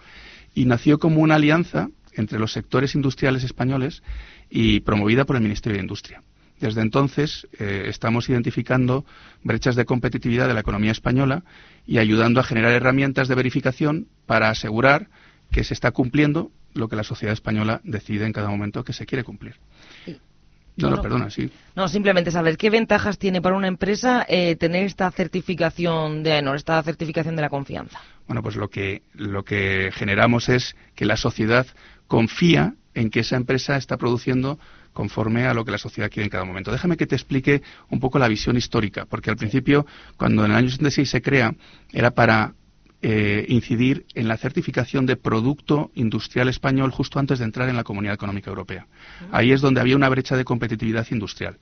Y 0.54 0.66
nació 0.66 0.98
como 0.98 1.22
una 1.22 1.36
alianza 1.36 1.88
entre 2.12 2.38
los 2.38 2.52
sectores 2.52 2.94
industriales 2.94 3.44
españoles 3.44 4.02
y 4.50 4.80
promovida 4.80 5.24
por 5.24 5.36
el 5.36 5.42
Ministerio 5.42 5.78
de 5.78 5.84
Industria. 5.84 6.22
Desde 6.62 6.80
entonces 6.80 7.48
eh, 7.58 7.86
estamos 7.88 8.28
identificando 8.28 9.04
brechas 9.42 9.74
de 9.74 9.84
competitividad 9.84 10.46
de 10.46 10.54
la 10.54 10.60
economía 10.60 10.92
española 10.92 11.42
y 11.88 11.98
ayudando 11.98 12.38
a 12.38 12.44
generar 12.44 12.70
herramientas 12.70 13.26
de 13.26 13.34
verificación 13.34 14.06
para 14.26 14.48
asegurar 14.48 15.08
que 15.50 15.64
se 15.64 15.74
está 15.74 15.90
cumpliendo 15.90 16.52
lo 16.72 16.88
que 16.88 16.94
la 16.94 17.02
sociedad 17.02 17.32
española 17.32 17.80
decide 17.82 18.26
en 18.26 18.32
cada 18.32 18.48
momento 18.48 18.84
que 18.84 18.92
se 18.92 19.06
quiere 19.06 19.24
cumplir. 19.24 19.56
No, 20.76 20.90
no, 20.90 21.02
perdona, 21.02 21.30
sí. 21.30 21.50
No, 21.74 21.88
simplemente 21.88 22.30
saber 22.30 22.56
qué 22.56 22.70
ventajas 22.70 23.18
tiene 23.18 23.42
para 23.42 23.56
una 23.56 23.66
empresa 23.66 24.24
eh, 24.28 24.54
tener 24.54 24.86
esta 24.86 25.10
certificación 25.10 26.22
de 26.22 26.34
AENOR, 26.34 26.54
esta 26.54 26.80
certificación 26.84 27.34
de 27.34 27.42
la 27.42 27.50
confianza. 27.50 28.00
Bueno, 28.28 28.40
pues 28.40 28.54
lo 28.54 28.70
que, 28.70 29.02
lo 29.14 29.42
que 29.42 29.90
generamos 29.92 30.48
es 30.48 30.76
que 30.94 31.06
la 31.06 31.16
sociedad 31.16 31.66
confía 32.06 32.74
en 32.94 33.10
que 33.10 33.20
esa 33.20 33.36
empresa 33.36 33.76
está 33.76 33.96
produciendo 33.96 34.60
conforme 34.92 35.46
a 35.46 35.54
lo 35.54 35.64
que 35.64 35.70
la 35.70 35.78
sociedad 35.78 36.10
quiere 36.10 36.24
en 36.24 36.30
cada 36.30 36.44
momento. 36.44 36.70
Déjame 36.70 36.96
que 36.96 37.06
te 37.06 37.14
explique 37.14 37.62
un 37.90 38.00
poco 38.00 38.18
la 38.18 38.28
visión 38.28 38.56
histórica, 38.56 39.06
porque 39.06 39.30
al 39.30 39.36
principio, 39.36 39.86
cuando 40.16 40.44
en 40.44 40.50
el 40.50 40.56
año 40.56 40.68
76 40.68 41.08
se 41.08 41.22
crea, 41.22 41.54
era 41.92 42.10
para 42.12 42.54
eh, 43.00 43.46
incidir 43.48 44.06
en 44.14 44.28
la 44.28 44.36
certificación 44.36 45.06
de 45.06 45.16
producto 45.16 45.90
industrial 45.94 46.48
español 46.48 46.92
justo 46.92 47.18
antes 47.18 47.40
de 47.40 47.44
entrar 47.44 47.68
en 47.68 47.76
la 47.76 47.84
Comunidad 47.84 48.14
Económica 48.14 48.50
Europea. 48.50 48.86
Ahí 49.32 49.50
es 49.50 49.60
donde 49.60 49.80
había 49.80 49.96
una 49.96 50.08
brecha 50.08 50.36
de 50.36 50.44
competitividad 50.44 51.06
industrial 51.10 51.58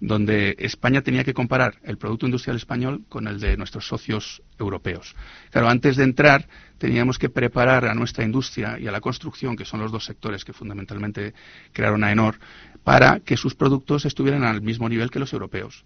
donde 0.00 0.56
España 0.58 1.02
tenía 1.02 1.24
que 1.24 1.34
comparar 1.34 1.76
el 1.82 1.96
Producto 1.96 2.26
Industrial 2.26 2.56
Español 2.56 3.04
con 3.08 3.26
el 3.28 3.40
de 3.40 3.56
nuestros 3.56 3.86
socios 3.86 4.42
europeos. 4.58 5.14
Claro, 5.50 5.68
antes 5.68 5.96
de 5.96 6.04
entrar 6.04 6.48
teníamos 6.78 7.18
que 7.18 7.30
preparar 7.30 7.86
a 7.86 7.94
nuestra 7.94 8.24
industria 8.24 8.78
y 8.78 8.86
a 8.86 8.92
la 8.92 9.00
construcción, 9.00 9.56
que 9.56 9.64
son 9.64 9.80
los 9.80 9.92
dos 9.92 10.04
sectores 10.04 10.44
que 10.44 10.52
fundamentalmente 10.52 11.32
crearon 11.72 12.04
a 12.04 12.12
ENOR, 12.12 12.38
para 12.84 13.20
que 13.20 13.36
sus 13.36 13.54
productos 13.54 14.04
estuvieran 14.04 14.44
al 14.44 14.60
mismo 14.60 14.88
nivel 14.88 15.10
que 15.10 15.18
los 15.18 15.32
europeos. 15.32 15.84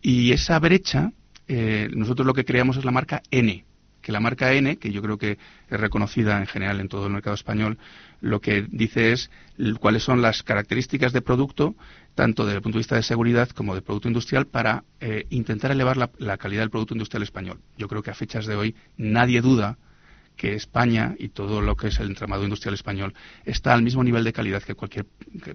Y 0.00 0.32
esa 0.32 0.58
brecha, 0.58 1.12
eh, 1.46 1.88
nosotros 1.94 2.26
lo 2.26 2.34
que 2.34 2.44
creamos 2.44 2.76
es 2.76 2.84
la 2.84 2.90
marca 2.90 3.22
N, 3.30 3.64
que 4.04 4.12
la 4.12 4.20
marca 4.20 4.52
N, 4.52 4.76
que 4.76 4.92
yo 4.92 5.00
creo 5.00 5.16
que 5.16 5.38
es 5.70 5.80
reconocida 5.80 6.38
en 6.38 6.46
general 6.46 6.78
en 6.78 6.88
todo 6.88 7.06
el 7.06 7.12
mercado 7.12 7.34
español, 7.34 7.78
lo 8.20 8.40
que 8.40 8.66
dice 8.70 9.12
es 9.12 9.30
cuáles 9.80 10.02
son 10.02 10.20
las 10.20 10.42
características 10.42 11.14
de 11.14 11.22
producto, 11.22 11.74
tanto 12.14 12.44
desde 12.44 12.56
el 12.56 12.62
punto 12.62 12.76
de 12.76 12.80
vista 12.80 12.96
de 12.96 13.02
seguridad 13.02 13.48
como 13.48 13.74
de 13.74 13.80
producto 13.80 14.08
industrial, 14.08 14.46
para 14.46 14.84
eh, 15.00 15.24
intentar 15.30 15.70
elevar 15.70 15.96
la, 15.96 16.36
calidad 16.36 16.60
del 16.60 16.70
producto 16.70 16.94
industrial 16.94 17.22
español. 17.22 17.60
Yo 17.78 17.88
creo 17.88 18.02
que 18.02 18.10
a 18.10 18.14
fechas 18.14 18.44
de 18.44 18.56
hoy 18.56 18.74
nadie 18.98 19.40
duda 19.40 19.78
que 20.36 20.54
España 20.54 21.14
y 21.18 21.28
todo 21.28 21.62
lo 21.62 21.76
que 21.76 21.88
es 21.88 21.98
el 22.00 22.08
entramado 22.08 22.42
industrial 22.42 22.74
español 22.74 23.14
está 23.44 23.72
al 23.72 23.82
mismo 23.82 24.04
nivel 24.04 24.24
de 24.24 24.32
calidad 24.32 24.62
que 24.62 24.74
cualquier, 24.74 25.06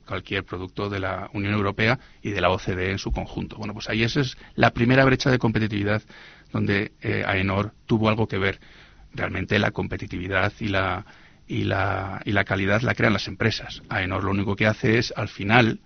cualquier 0.08 0.44
producto 0.44 0.90
de 0.90 1.02
la 1.02 1.30
Unión 1.34 1.54
Europea 1.54 2.00
y 2.24 2.32
de 2.32 2.42
la 2.42 2.50
OCDE 2.50 2.92
en 2.92 2.98
su 2.98 3.12
conjunto. 3.12 3.58
Bueno, 3.58 3.74
pues 3.74 3.90
ahí 3.90 4.04
esa 4.04 4.22
es 4.22 4.38
la 4.56 4.72
primera 4.72 5.06
brecha 5.06 5.30
de 5.30 5.38
competitividad 5.38 6.02
donde 6.52 6.92
eh, 7.02 7.24
AENOR 7.26 7.74
tuvo 7.86 8.10
algo 8.10 8.28
que 8.28 8.38
ver. 8.38 8.60
Realmente 9.14 9.58
la 9.60 9.72
competitividad 9.72 10.54
y 10.60 10.68
la, 10.68 11.06
y 11.48 11.64
la, 11.64 12.22
y 12.26 12.32
la 12.32 12.44
calidad 12.44 12.82
la 12.82 12.96
crean 12.96 13.14
las 13.14 13.28
empresas. 13.28 13.82
AENOR 13.90 14.24
lo 14.24 14.32
único 14.32 14.56
que 14.56 14.68
hace 14.68 14.98
es, 14.98 15.14
al 15.16 15.30
final, 15.30 15.80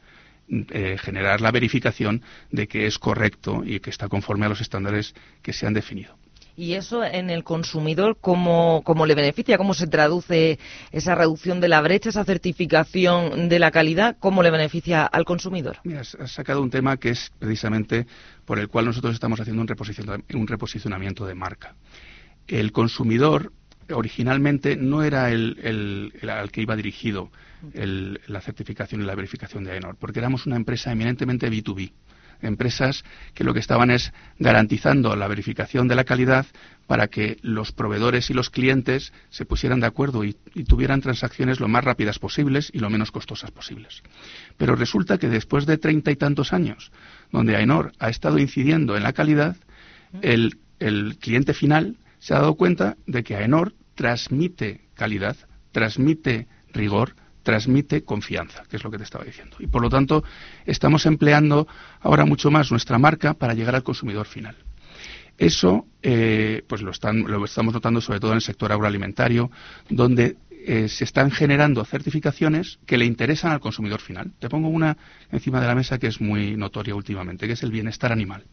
eh, 0.50 0.98
generar 1.00 1.40
la 1.40 1.52
verificación 1.52 2.22
de 2.52 2.68
que 2.68 2.86
es 2.86 3.00
correcto 3.00 3.64
y 3.66 3.80
que 3.80 3.90
está 3.90 4.10
conforme 4.10 4.46
a 4.46 4.50
los 4.50 4.62
estándares 4.62 5.16
que 5.42 5.54
se 5.54 5.66
han 5.66 5.74
definido. 5.74 6.18
¿Y 6.56 6.74
eso 6.74 7.04
en 7.04 7.30
el 7.30 7.44
consumidor 7.44 8.18
cómo, 8.22 8.84
cómo, 8.84 9.06
le 9.06 9.16
beneficia? 9.16 9.58
¿Cómo 9.58 9.74
se 9.74 9.88
traduce 9.88 10.60
esa 10.92 11.16
reducción 11.16 11.60
de 11.60 11.68
la 11.68 11.82
brecha, 11.82 12.10
esa 12.10 12.24
certificación 12.24 13.50
de 13.50 13.60
la 13.60 13.72
calidad? 13.72 14.18
¿Cómo 14.20 14.44
le 14.44 14.52
beneficia 14.52 15.06
al 15.06 15.26
consumidor? 15.26 15.78
Mira, 15.84 16.02
has 16.02 16.32
sacado 16.32 16.62
un 16.62 16.70
tema 16.70 16.98
que 16.98 17.10
es 17.10 17.32
precisamente 17.40 18.06
por 18.46 18.60
el 18.60 18.68
cual 18.68 18.86
nosotros 18.86 19.16
estamos 19.16 19.40
haciendo 19.40 19.62
un, 19.62 20.48
reposicionamiento 20.48 21.26
de 21.26 21.34
marca. 21.34 21.76
El 22.48 22.72
consumidor 22.72 23.52
originalmente 23.92 24.76
no 24.76 25.02
era 25.02 25.32
el, 25.32 26.14
al 26.30 26.52
que 26.52 26.62
iba 26.62 26.76
dirigido 26.76 27.32
la 27.74 28.42
certificación 28.42 29.02
y 29.02 29.06
la 29.06 29.16
verificación 29.16 29.64
de 29.64 29.72
AENOR, 29.72 29.96
porque 29.96 30.20
éramos 30.20 30.46
una 30.46 30.58
empresa 30.58 30.92
eminentemente 30.92 31.50
B2B 31.50 31.94
empresas 32.44 33.04
que 33.34 33.44
lo 33.44 33.54
que 33.54 33.60
estaban 33.60 33.90
es 33.92 34.14
garantizando 34.40 35.16
la 35.16 35.28
verificación 35.28 35.88
de 35.88 35.96
la 35.96 36.04
calidad 36.04 36.46
para 36.88 37.08
que 37.08 37.38
los 37.42 37.72
proveedores 37.72 38.30
y 38.30 38.34
los 38.34 38.50
clientes 38.50 39.14
se 39.30 39.46
pusieran 39.46 39.80
de 39.80 39.88
acuerdo 39.88 40.24
y, 40.24 40.34
tuvieran 40.68 41.02
transacciones 41.02 41.60
lo 41.60 41.68
más 41.68 41.84
rápidas 41.84 42.20
posibles 42.20 42.70
y 42.74 42.80
lo 42.80 42.90
menos 42.90 43.12
costosas 43.12 43.52
posibles. 43.52 44.04
Pero 44.58 44.76
resulta 44.76 45.18
que 45.18 45.30
después 45.30 45.66
de 45.66 45.78
treinta 45.78 46.12
y 46.12 46.16
tantos 46.16 46.54
años, 46.54 46.92
donde 47.32 47.56
AENOR 47.56 47.94
ha 48.00 48.10
estado 48.10 48.38
incidiendo 48.38 48.96
en 48.96 49.04
la 49.04 49.14
calidad, 49.14 49.56
el, 50.22 50.60
el 50.80 51.18
cliente 51.20 51.54
final 51.54 51.98
se 52.20 52.34
ha 52.34 52.40
dado 52.40 52.56
cuenta 52.56 52.98
de 53.08 53.24
que 53.24 53.36
AENOR 53.36 53.74
transmite 53.96 54.82
calidad, 54.94 55.38
transmite 55.72 56.48
rigor, 56.74 57.16
transmite 57.44 58.04
confianza, 58.04 58.64
que 58.70 58.78
es 58.78 58.84
lo 58.84 58.90
que 58.90 58.98
te 58.98 59.04
estaba 59.04 59.24
diciendo. 59.24 59.58
Y 59.60 59.68
por 59.68 59.82
lo 59.82 59.90
tanto, 59.90 60.24
estamos 60.66 61.06
empleando 61.06 61.68
ahora 62.00 62.26
mucho 62.26 62.50
más 62.50 62.72
nuestra 62.72 62.98
marca 62.98 63.34
para 63.34 63.54
llegar 63.54 63.76
al 63.76 63.84
consumidor 63.84 64.26
final. 64.26 64.56
Eso, 65.38 65.88
eh, 66.02 66.64
pues 66.68 66.82
lo, 66.82 66.92
estamos 66.92 67.74
notando 67.74 68.02
sobre 68.02 68.20
todo 68.20 68.32
en 68.32 68.38
el 68.38 68.42
sector 68.42 68.72
agroalimentario, 68.72 69.52
donde 69.90 70.38
eh, 70.66 70.88
se 70.88 71.04
están 71.04 71.32
generando 71.32 71.84
certificaciones 71.84 72.80
que 72.86 72.98
le 72.98 73.06
interesan 73.06 73.52
al 73.52 73.60
consumidor 73.60 74.00
final. 74.00 74.32
Te 74.40 74.48
pongo 74.48 74.70
una 74.70 74.98
encima 75.32 75.60
de 75.60 75.68
la 75.68 75.76
mesa 75.76 75.98
que 75.98 76.08
es 76.08 76.22
muy 76.22 76.56
notoria 76.56 76.96
últimamente, 76.96 77.48
que 77.48 77.54
es 77.54 77.64
el 77.64 77.72
bienestar 77.72 78.12
animal. 78.12 78.46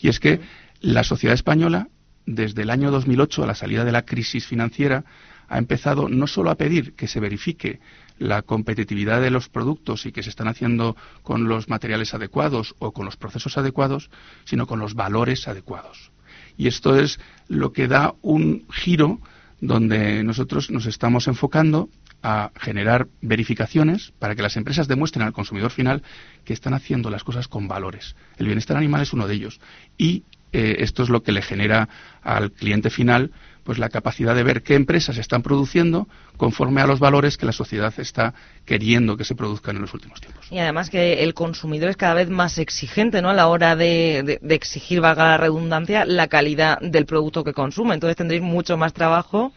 Y 0.00 0.08
es 0.08 0.20
que 0.20 0.40
la 0.80 1.04
sociedad 1.04 1.34
española, 1.34 1.88
desde 2.26 2.62
el 2.62 2.70
año 2.70 2.90
2008, 2.90 3.44
a 3.44 3.46
la 3.46 3.54
salida 3.54 3.84
de 3.84 3.92
la 3.92 4.02
crisis 4.02 4.46
financiera, 4.46 5.04
ha 5.48 5.58
empezado 5.58 6.08
no 6.08 6.26
solo 6.26 6.50
a 6.50 6.56
pedir 6.56 6.94
que 6.94 7.08
se 7.08 7.20
verifique 7.20 7.80
la 8.18 8.42
competitividad 8.42 9.20
de 9.20 9.30
los 9.30 9.48
productos 9.48 10.06
y 10.06 10.12
que 10.12 10.22
se 10.22 10.30
están 10.30 10.48
haciendo 10.48 10.96
con 11.22 11.48
los 11.48 11.68
materiales 11.68 12.14
adecuados 12.14 12.74
o 12.78 12.92
con 12.92 13.04
los 13.04 13.16
procesos 13.16 13.58
adecuados, 13.58 14.10
sino 14.44 14.66
con 14.66 14.78
los 14.78 14.94
valores 14.94 15.48
adecuados. 15.48 16.10
Y 16.56 16.66
esto 16.66 16.98
es 16.98 17.20
lo 17.48 17.72
que 17.72 17.88
da 17.88 18.14
un 18.22 18.66
giro 18.70 19.20
donde 19.60 20.22
nosotros 20.24 20.70
nos 20.70 20.86
estamos 20.86 21.28
enfocando 21.28 21.88
a 22.22 22.50
generar 22.56 23.08
verificaciones 23.20 24.12
para 24.18 24.34
que 24.34 24.42
las 24.42 24.56
empresas 24.56 24.88
demuestren 24.88 25.24
al 25.24 25.32
consumidor 25.32 25.70
final 25.70 26.02
que 26.44 26.52
están 26.52 26.74
haciendo 26.74 27.10
las 27.10 27.24
cosas 27.24 27.48
con 27.48 27.68
valores. 27.68 28.16
El 28.36 28.46
bienestar 28.46 28.76
animal 28.76 29.02
es 29.02 29.12
uno 29.12 29.28
de 29.28 29.34
ellos. 29.34 29.60
Y 29.96 30.24
eh, 30.52 30.76
esto 30.80 31.02
es 31.02 31.08
lo 31.08 31.22
que 31.22 31.32
le 31.32 31.42
genera 31.42 31.88
al 32.22 32.50
cliente 32.52 32.90
final 32.90 33.32
pues 33.68 33.78
la 33.78 33.90
capacidad 33.90 34.34
de 34.34 34.42
ver 34.42 34.62
qué 34.62 34.76
empresas 34.76 35.18
están 35.18 35.42
produciendo 35.42 36.08
conforme 36.38 36.80
a 36.80 36.86
los 36.86 37.00
valores 37.00 37.36
que 37.36 37.44
la 37.44 37.52
sociedad 37.52 37.92
está 37.98 38.32
queriendo 38.64 39.18
que 39.18 39.24
se 39.24 39.34
produzcan 39.34 39.76
en 39.76 39.82
los 39.82 39.92
últimos 39.92 40.22
tiempos. 40.22 40.50
Y 40.50 40.56
además 40.56 40.88
que 40.88 41.22
el 41.22 41.34
consumidor 41.34 41.90
es 41.90 41.98
cada 41.98 42.14
vez 42.14 42.30
más 42.30 42.56
exigente 42.56 43.20
¿no? 43.20 43.28
a 43.28 43.34
la 43.34 43.46
hora 43.46 43.76
de, 43.76 44.40
exigir, 44.48 45.02
valga 45.02 45.24
la 45.24 45.36
redundancia, 45.36 46.06
la 46.06 46.28
calidad 46.28 46.80
del 46.80 47.04
producto 47.04 47.44
que 47.44 47.52
consume. 47.52 47.92
Entonces 47.92 48.16
tendréis 48.16 48.40
mucho 48.40 48.78
más 48.78 48.94
trabajo. 48.94 49.52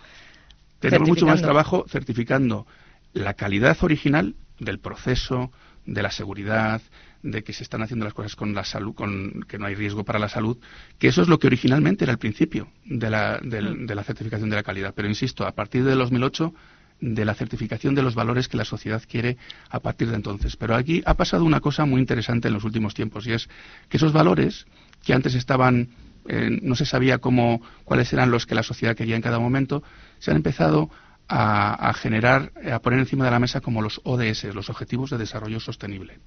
Tenemos 0.81 1.07
mucho 1.07 1.25
más 1.25 1.41
trabajo 1.41 1.85
certificando 1.87 2.67
la 3.13 3.35
calidad 3.35 3.77
original 3.79 4.35
del 4.59 4.79
proceso, 4.79 5.53
de 5.85 6.01
la 6.01 6.11
seguridad, 6.11 6.81
de 7.23 7.43
que 7.43 7.53
se 7.53 7.63
están 7.63 7.81
haciendo 7.83 8.05
las 8.05 8.13
cosas 8.13 8.35
con 8.35 8.53
la 8.53 8.63
salud, 8.63 8.93
con 8.93 9.45
que 9.47 9.57
no 9.57 9.65
hay 9.65 9.75
riesgo 9.75 10.03
para 10.03 10.19
la 10.19 10.29
salud, 10.29 10.57
que 10.97 11.07
eso 11.07 11.21
es 11.21 11.27
lo 11.27 11.39
que 11.39 11.47
originalmente 11.47 12.05
era 12.05 12.11
el 12.11 12.19
principio 12.19 12.69
de 12.85 13.09
la, 13.09 13.39
mm. 13.41 13.85
de, 13.85 13.95
la 13.95 14.03
certificación 14.03 14.49
de 14.49 14.55
la 14.55 14.63
calidad. 14.63 14.93
Pero 14.95 15.07
insisto, 15.07 15.45
a 15.45 15.51
partir 15.51 15.83
de 15.83 15.95
2008 15.95 16.53
de 17.01 17.25
la 17.25 17.33
certificación 17.33 17.95
de 17.95 18.03
los 18.03 18.13
valores 18.13 18.47
que 18.47 18.57
la 18.57 18.65
sociedad 18.65 19.01
quiere 19.09 19.37
a 19.69 19.79
partir 19.79 20.09
de 20.09 20.15
entonces. 20.15 20.55
Pero 20.55 20.75
aquí 20.75 21.01
ha 21.05 21.15
pasado 21.15 21.43
una 21.43 21.59
cosa 21.59 21.85
muy 21.85 21.99
interesante 21.99 22.47
en 22.47 22.53
los 22.53 22.63
últimos 22.63 22.93
tiempos 22.93 23.25
y 23.25 23.33
es 23.33 23.49
que 23.89 23.97
esos 23.97 24.13
valores 24.13 24.67
que 25.03 25.13
antes 25.13 25.33
estaban 25.33 25.89
eh, 26.27 26.59
no 26.61 26.75
se 26.75 26.85
sabía 26.85 27.17
cómo 27.17 27.61
cuáles 27.83 28.13
eran 28.13 28.29
los 28.29 28.45
que 28.45 28.53
la 28.53 28.61
sociedad 28.61 28.95
quería 28.95 29.15
en 29.15 29.23
cada 29.23 29.39
momento, 29.39 29.81
se 30.19 30.29
han 30.29 30.37
empezado 30.37 30.91
a, 31.27 31.89
a 31.89 31.93
generar, 31.93 32.51
a 32.71 32.79
poner 32.79 32.99
encima 32.99 33.25
de 33.25 33.31
la 33.31 33.39
mesa 33.39 33.61
como 33.61 33.81
los 33.81 34.01
ODS, 34.03 34.53
los 34.53 34.69
Objetivos 34.69 35.09
de 35.09 35.17
Desarrollo 35.17 35.59
Sostenible. 35.59 36.19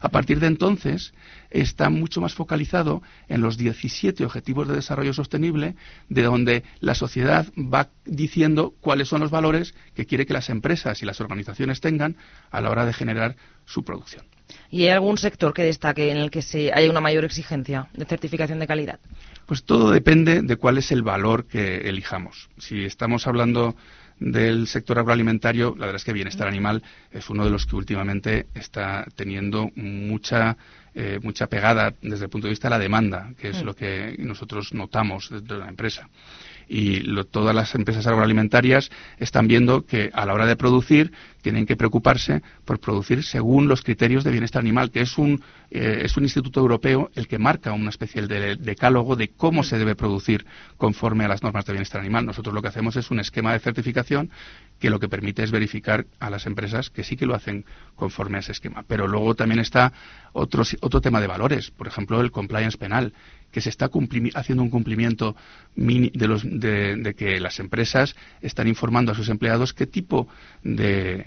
A 0.00 0.08
partir 0.08 0.40
de 0.40 0.46
entonces, 0.46 1.14
está 1.50 1.90
mucho 1.90 2.20
más 2.20 2.34
focalizado 2.34 3.02
en 3.28 3.40
los 3.40 3.56
17 3.56 4.24
Objetivos 4.24 4.68
de 4.68 4.74
Desarrollo 4.74 5.12
Sostenible, 5.12 5.74
de 6.08 6.22
donde 6.22 6.64
la 6.80 6.94
sociedad 6.94 7.46
va 7.56 7.88
diciendo 8.04 8.74
cuáles 8.80 9.08
son 9.08 9.20
los 9.20 9.30
valores 9.30 9.74
que 9.94 10.06
quiere 10.06 10.26
que 10.26 10.32
las 10.32 10.50
empresas 10.50 11.02
y 11.02 11.06
las 11.06 11.20
organizaciones 11.20 11.80
tengan 11.80 12.16
a 12.50 12.60
la 12.60 12.70
hora 12.70 12.86
de 12.86 12.92
generar 12.92 13.36
su 13.64 13.84
producción. 13.84 14.24
¿Y 14.70 14.82
hay 14.84 14.90
algún 14.90 15.18
sector 15.18 15.54
que 15.54 15.62
destaque 15.62 16.10
en 16.10 16.18
el 16.18 16.30
que 16.30 16.42
se 16.42 16.72
haya 16.72 16.90
una 16.90 17.00
mayor 17.00 17.24
exigencia 17.24 17.88
de 17.94 18.04
certificación 18.04 18.58
de 18.58 18.66
calidad? 18.66 19.00
Pues 19.46 19.64
todo 19.64 19.90
depende 19.90 20.42
de 20.42 20.56
cuál 20.56 20.78
es 20.78 20.90
el 20.90 21.02
valor 21.02 21.46
que 21.46 21.88
elijamos. 21.88 22.48
Si 22.58 22.84
estamos 22.84 23.26
hablando 23.26 23.76
del 24.18 24.66
sector 24.66 24.98
agroalimentario, 24.98 25.74
la 25.76 25.86
verdad 25.86 25.96
es 25.96 26.04
que 26.04 26.12
bienestar 26.12 26.48
animal 26.48 26.82
es 27.10 27.28
uno 27.30 27.44
de 27.44 27.50
los 27.50 27.66
que 27.66 27.76
últimamente 27.76 28.46
está 28.54 29.06
teniendo 29.14 29.70
mucha 29.76 30.56
eh, 30.94 31.18
mucha 31.20 31.48
pegada 31.48 31.92
desde 32.02 32.26
el 32.26 32.30
punto 32.30 32.46
de 32.46 32.52
vista 32.52 32.68
de 32.68 32.74
la 32.74 32.78
demanda, 32.78 33.32
que 33.36 33.48
es 33.48 33.62
lo 33.64 33.74
que 33.74 34.14
nosotros 34.20 34.72
notamos 34.72 35.28
dentro 35.28 35.56
de 35.58 35.64
la 35.64 35.68
empresa 35.68 36.08
y 36.68 37.02
todas 37.30 37.54
las 37.54 37.74
empresas 37.74 38.06
agroalimentarias 38.06 38.90
están 39.18 39.48
viendo 39.48 39.84
que 39.84 40.10
a 40.12 40.26
la 40.26 40.34
hora 40.34 40.46
de 40.46 40.56
producir 40.56 41.12
tienen 41.42 41.66
que 41.66 41.76
preocuparse 41.76 42.42
por 42.64 42.80
producir 42.80 43.22
según 43.22 43.68
los 43.68 43.82
criterios 43.82 44.24
de 44.24 44.30
bienestar 44.30 44.60
animal, 44.60 44.90
que 44.90 45.02
es 45.02 45.18
un, 45.18 45.42
eh, 45.70 46.00
es 46.02 46.16
un 46.16 46.22
instituto 46.22 46.60
europeo 46.60 47.10
el 47.14 47.28
que 47.28 47.38
marca 47.38 47.72
una 47.72 47.90
especie 47.90 48.26
de 48.26 48.56
decálogo 48.56 49.14
de 49.14 49.28
cómo 49.28 49.62
se 49.62 49.78
debe 49.78 49.94
producir 49.94 50.46
conforme 50.78 51.24
a 51.24 51.28
las 51.28 51.42
normas 51.42 51.66
de 51.66 51.74
bienestar 51.74 52.00
animal. 52.00 52.24
Nosotros 52.24 52.54
lo 52.54 52.62
que 52.62 52.68
hacemos 52.68 52.96
es 52.96 53.10
un 53.10 53.20
esquema 53.20 53.52
de 53.52 53.58
certificación 53.58 54.30
que 54.78 54.90
lo 54.90 54.98
que 54.98 55.08
permite 55.08 55.42
es 55.42 55.50
verificar 55.50 56.06
a 56.18 56.30
las 56.30 56.46
empresas 56.46 56.90
que 56.90 57.04
sí 57.04 57.16
que 57.16 57.26
lo 57.26 57.34
hacen 57.34 57.64
conforme 57.94 58.38
a 58.38 58.40
ese 58.40 58.52
esquema. 58.52 58.84
Pero 58.86 59.06
luego 59.06 59.34
también 59.34 59.60
está 59.60 59.92
otro, 60.32 60.62
otro 60.80 61.00
tema 61.00 61.20
de 61.20 61.26
valores, 61.26 61.70
por 61.70 61.86
ejemplo, 61.86 62.20
el 62.20 62.30
compliance 62.30 62.78
penal, 62.78 63.12
que 63.54 63.60
se 63.60 63.70
está 63.70 63.88
haciendo 64.34 64.64
un 64.64 64.68
cumplimiento 64.68 65.36
de, 65.76 66.26
los, 66.26 66.42
de, 66.44 67.14
que 67.16 67.38
las 67.38 67.60
empresas 67.60 68.16
están 68.42 68.66
informando 68.66 69.12
a 69.12 69.14
sus 69.14 69.28
empleados 69.28 69.72
qué 69.72 69.86
tipo 69.86 70.26
de, 70.64 71.22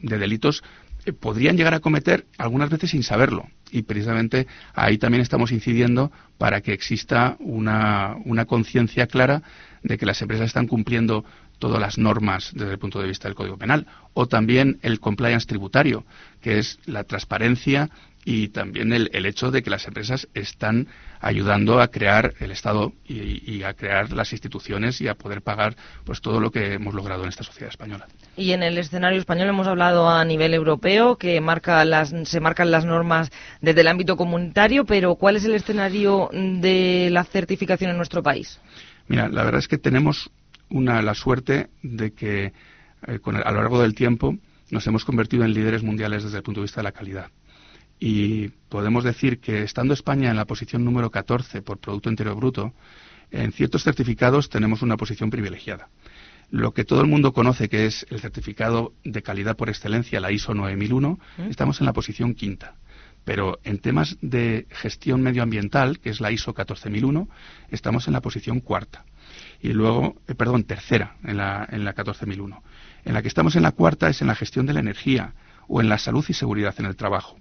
delitos 0.00 0.64
eh, 1.04 1.12
podrían 1.12 1.58
llegar 1.58 1.74
a 1.74 1.80
cometer 1.80 2.24
algunas 2.38 2.70
veces 2.70 2.92
sin 2.92 3.02
saberlo. 3.02 3.46
Y 3.70 3.82
precisamente 3.82 4.46
ahí 4.72 4.96
también 4.96 5.20
estamos 5.20 5.52
incidiendo 5.52 6.10
para 6.38 6.62
que 6.62 6.72
exista 6.72 7.36
una 7.40 8.46
conciencia 8.46 9.06
clara 9.06 9.42
de 9.82 9.98
que 9.98 10.06
las 10.06 10.22
empresas 10.22 10.46
están 10.46 10.66
cumpliendo 10.66 11.26
todas 11.58 11.78
las 11.78 11.98
normas 11.98 12.52
desde 12.54 12.72
el 12.72 12.78
punto 12.78 13.00
de 13.00 13.08
vista 13.08 13.28
del 13.28 13.34
Código 13.34 13.58
Penal. 13.58 13.86
O 14.14 14.26
también 14.26 14.78
el 14.80 14.98
compliance 14.98 15.46
tributario, 15.46 16.06
que 16.40 16.58
es 16.58 16.78
la 16.86 17.04
transparencia 17.04 17.90
y 18.24 18.48
también 18.48 18.92
el, 18.92 19.26
hecho 19.26 19.50
de 19.50 19.62
que 19.62 19.70
las 19.70 19.86
empresas 19.86 20.28
están 20.34 20.88
ayudando 21.20 21.80
a 21.80 21.88
crear 21.88 22.34
el 22.40 22.50
Estado 22.50 22.92
y, 23.06 23.62
a 23.62 23.74
crear 23.74 24.12
las 24.12 24.32
instituciones 24.32 25.00
y 25.00 25.08
a 25.08 25.14
poder 25.14 25.42
pagar 25.42 25.76
pues 26.04 26.20
todo 26.20 26.40
lo 26.40 26.50
que 26.50 26.74
hemos 26.74 26.94
logrado 26.94 27.22
en 27.22 27.30
esta 27.30 27.42
sociedad 27.42 27.70
española. 27.70 28.06
Y 28.36 28.52
en 28.52 28.62
el 28.62 28.78
escenario 28.78 29.18
español 29.18 29.48
hemos 29.48 29.66
hablado 29.66 30.08
a 30.08 30.24
nivel 30.24 30.54
europeo 30.54 31.16
que 31.16 31.40
marca 31.40 31.84
las, 31.84 32.14
se 32.24 32.40
marcan 32.40 32.70
las 32.70 32.84
normas 32.84 33.30
desde 33.60 33.80
el 33.80 33.88
ámbito 33.88 34.16
comunitario, 34.16 34.84
pero 34.84 35.14
¿cuál 35.14 35.36
es 35.36 35.44
el 35.44 35.54
escenario 35.54 36.28
de 36.32 37.08
la 37.10 37.24
certificación 37.24 37.90
en 37.90 37.96
nuestro 37.96 38.22
país? 38.22 38.60
Mira, 39.06 39.28
la 39.28 39.42
verdad 39.42 39.60
es 39.60 39.68
que 39.68 39.78
tenemos 39.78 40.30
una, 40.68 41.00
la 41.02 41.14
suerte 41.14 41.70
de 41.82 42.12
que 42.12 42.52
eh, 43.06 43.20
a 43.44 43.52
lo 43.52 43.58
largo 43.58 43.80
del 43.80 43.94
tiempo 43.94 44.36
nos 44.70 44.86
hemos 44.86 45.04
convertido 45.04 45.44
en 45.44 45.54
líderes 45.54 45.82
mundiales 45.82 46.24
desde 46.24 46.36
el 46.36 46.42
punto 46.42 46.60
de 46.60 46.64
vista 46.66 46.80
de 46.80 46.84
la 46.84 46.92
calidad 46.92 47.30
y 48.00 48.48
podemos 48.68 49.04
decir 49.04 49.40
que 49.40 49.62
estando 49.62 49.94
España 49.94 50.30
en 50.30 50.36
la 50.36 50.44
posición 50.44 50.84
número 50.84 51.10
14 51.10 51.62
por 51.62 51.78
Producto 51.78 52.10
Interior 52.10 52.36
Bruto, 52.36 52.72
en 53.30 53.52
ciertos 53.52 53.82
certificados 53.84 54.48
tenemos 54.48 54.82
una 54.82 54.96
posición 54.96 55.30
privilegiada. 55.30 55.88
Lo 56.50 56.72
que 56.72 56.84
todo 56.84 57.02
el 57.02 57.08
mundo 57.08 57.32
conoce 57.32 57.68
que 57.68 57.86
es 57.86 58.06
el 58.08 58.20
certificado 58.20 58.94
de 59.04 59.22
calidad 59.22 59.56
por 59.56 59.68
excelencia, 59.68 60.20
la 60.20 60.32
ISO 60.32 60.54
9001, 60.54 61.18
¿Mm? 61.36 61.42
estamos 61.50 61.80
en 61.80 61.86
la 61.86 61.92
posición 61.92 62.34
quinta. 62.34 62.76
Pero 63.24 63.58
en 63.64 63.78
temas 63.78 64.16
de 64.22 64.66
gestión 64.70 65.20
medioambiental, 65.20 65.98
que 65.98 66.08
es 66.08 66.20
la 66.20 66.32
ISO 66.32 66.54
14001, 66.54 67.28
estamos 67.70 68.06
en 68.06 68.14
la 68.14 68.22
posición 68.22 68.60
cuarta. 68.60 69.04
Y 69.60 69.74
luego, 69.74 70.16
eh, 70.26 70.34
perdón, 70.34 70.64
tercera 70.64 71.16
en 71.24 71.36
la, 71.36 71.68
en 71.70 71.84
la 71.84 71.92
14001. 71.92 72.62
En 73.04 73.12
la 73.12 73.20
que 73.20 73.28
estamos 73.28 73.54
en 73.56 73.64
la 73.64 73.72
cuarta 73.72 74.08
es 74.08 74.22
en 74.22 74.28
la 74.28 74.34
gestión 74.34 74.64
de 74.64 74.72
la 74.72 74.80
energía 74.80 75.34
o 75.66 75.82
en 75.82 75.90
la 75.90 75.98
salud 75.98 76.24
y 76.28 76.32
seguridad 76.32 76.74
en 76.78 76.86
el 76.86 76.96
trabajo 76.96 77.36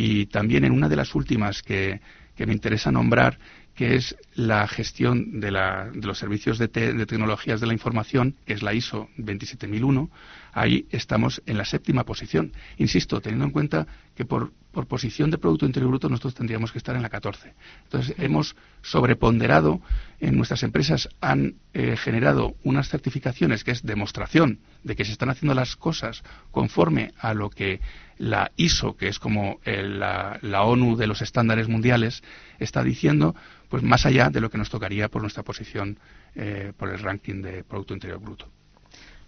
y 0.00 0.26
también 0.26 0.64
en 0.64 0.70
una 0.70 0.88
de 0.88 0.94
las 0.94 1.16
últimas 1.16 1.60
que, 1.60 2.00
me 2.38 2.52
interesa 2.52 2.92
nombrar, 2.92 3.36
que 3.74 3.96
es 3.96 4.16
la 4.34 4.68
gestión 4.68 5.40
de, 5.40 5.50
los 5.50 6.18
servicios 6.18 6.56
de, 6.56 6.68
tecnologías 6.68 7.60
de 7.60 7.66
la 7.66 7.72
información, 7.72 8.36
que 8.46 8.52
es 8.52 8.62
la 8.62 8.74
ISO 8.74 9.08
27001. 9.16 10.08
Ahí 10.52 10.86
estamos 10.90 11.42
en 11.46 11.58
la 11.58 11.64
séptima 11.64 12.04
posición. 12.04 12.52
Insisto, 12.76 13.20
teniendo 13.20 13.46
en 13.46 13.50
cuenta 13.50 13.88
que 14.14 14.24
por, 14.24 14.52
posición 14.86 15.32
de 15.32 15.38
Producto 15.38 15.66
Interior 15.66 15.90
Bruto 15.90 16.08
nosotros 16.08 16.36
tendríamos 16.36 16.70
que 16.70 16.78
estar 16.78 16.94
en 16.94 17.02
la 17.02 17.08
14. 17.08 17.54
Entonces, 17.82 18.14
hemos 18.18 18.54
sobreponderado, 18.82 19.80
en 20.20 20.36
nuestras 20.36 20.62
empresas 20.62 21.08
han 21.20 21.56
eh, 21.74 21.96
generado 21.96 22.54
unas 22.62 22.88
certificaciones 22.88 23.64
que 23.64 23.72
es 23.72 23.82
demostración 23.82 24.60
de 24.84 24.94
que 24.94 25.04
se 25.04 25.10
están 25.10 25.30
haciendo 25.30 25.54
las 25.54 25.74
cosas 25.74 26.22
conforme 26.52 27.12
a 27.18 27.34
lo 27.34 27.50
que 27.50 27.80
la 28.18 28.50
ISO, 28.56 28.96
que 28.96 29.08
es 29.08 29.18
como 29.18 29.60
la, 29.64 30.62
ONU 30.62 30.96
de 30.96 31.06
los 31.06 31.22
estándares 31.22 31.68
mundiales, 31.68 32.22
está 32.58 32.82
diciendo, 32.82 33.34
pues 33.68 33.82
más 33.82 34.06
allá 34.06 34.28
de 34.30 34.40
lo 34.40 34.50
que 34.50 34.58
nos 34.58 34.70
tocaría 34.70 35.08
por 35.08 35.22
nuestra 35.22 35.42
posición 35.42 35.98
eh, 36.34 36.72
por 36.76 36.90
el 36.90 36.98
ranking 36.98 37.42
de 37.42 37.64
Producto 37.64 37.94
Interior 37.94 38.20
Bruto. 38.20 38.48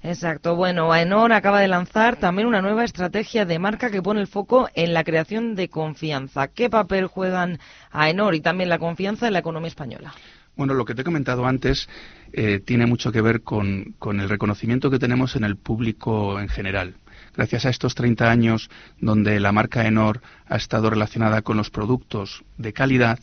Exacto. 0.03 0.57
Bueno, 0.57 0.93
AENOR 0.93 1.33
acaba 1.33 1.61
de 1.61 1.69
lanzar 1.69 2.17
también 2.17 2.49
una 2.49 2.63
nueva 2.63 2.85
estrategia 2.85 3.45
de 3.45 3.59
marca 3.59 3.91
que 3.91 4.01
pone 4.01 4.21
el 4.21 4.29
foco 4.29 4.69
en 4.75 4.95
la 4.95 5.05
creación 5.05 5.55
de 5.55 5.69
confianza. 5.69 6.49
¿Qué 6.49 6.71
papel 6.71 7.07
juegan 7.07 7.59
AENOR 7.91 8.35
y 8.35 8.41
también 8.41 8.71
la 8.71 8.79
confianza 8.79 9.27
en 9.27 9.35
la 9.35 9.41
economía 9.41 9.69
española? 9.69 10.15
Bueno, 10.57 10.75
lo 10.75 10.85
que 10.85 10.95
te 10.95 11.03
he 11.03 11.05
comentado 11.05 11.47
antes 11.47 11.89
eh, 12.33 12.61
tiene 12.65 12.87
mucho 12.87 13.13
que 13.13 13.21
ver 13.21 13.43
con, 13.43 13.95
el 14.03 14.29
reconocimiento 14.29 14.91
que 14.91 14.99
tenemos 14.99 15.37
en 15.37 15.45
el 15.45 15.57
público 15.57 16.41
en 16.41 16.49
general 16.49 16.95
gracias 17.41 17.65
a 17.65 17.71
estos 17.71 17.95
30 17.95 18.31
años 18.31 18.69
donde 18.99 19.41
la 19.41 19.51
marca 19.51 19.87
Enor 19.87 20.21
ha 20.47 20.57
estado 20.57 20.91
relacionada 20.91 21.41
con 21.41 21.57
los 21.57 21.71
productos 21.71 22.45
de 22.59 22.75
calidad, 22.75 23.19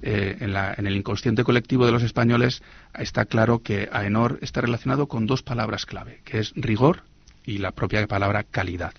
eh, 0.00 0.38
en, 0.40 0.86
el 0.86 0.96
inconsciente 0.96 1.44
colectivo 1.44 1.84
de 1.84 1.92
los 1.92 2.02
españoles 2.02 2.62
está 2.98 3.26
claro 3.26 3.58
que 3.58 3.90
AENOR 3.92 4.38
está 4.40 4.62
relacionado 4.62 5.06
con 5.06 5.26
dos 5.26 5.42
palabras 5.42 5.84
clave, 5.84 6.22
que 6.24 6.38
es 6.38 6.54
rigor 6.56 7.02
y 7.44 7.58
la 7.58 7.72
propia 7.72 8.06
palabra 8.06 8.42
calidad. 8.42 8.94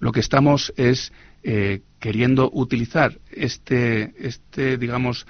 Lo 0.00 0.12
que 0.12 0.20
estamos 0.20 0.74
es 0.76 1.10
eh, 1.42 1.80
queriendo 1.98 2.50
utilizar 2.52 3.18
este, 3.30 4.12
este 4.18 4.76
digamos, 4.76 5.26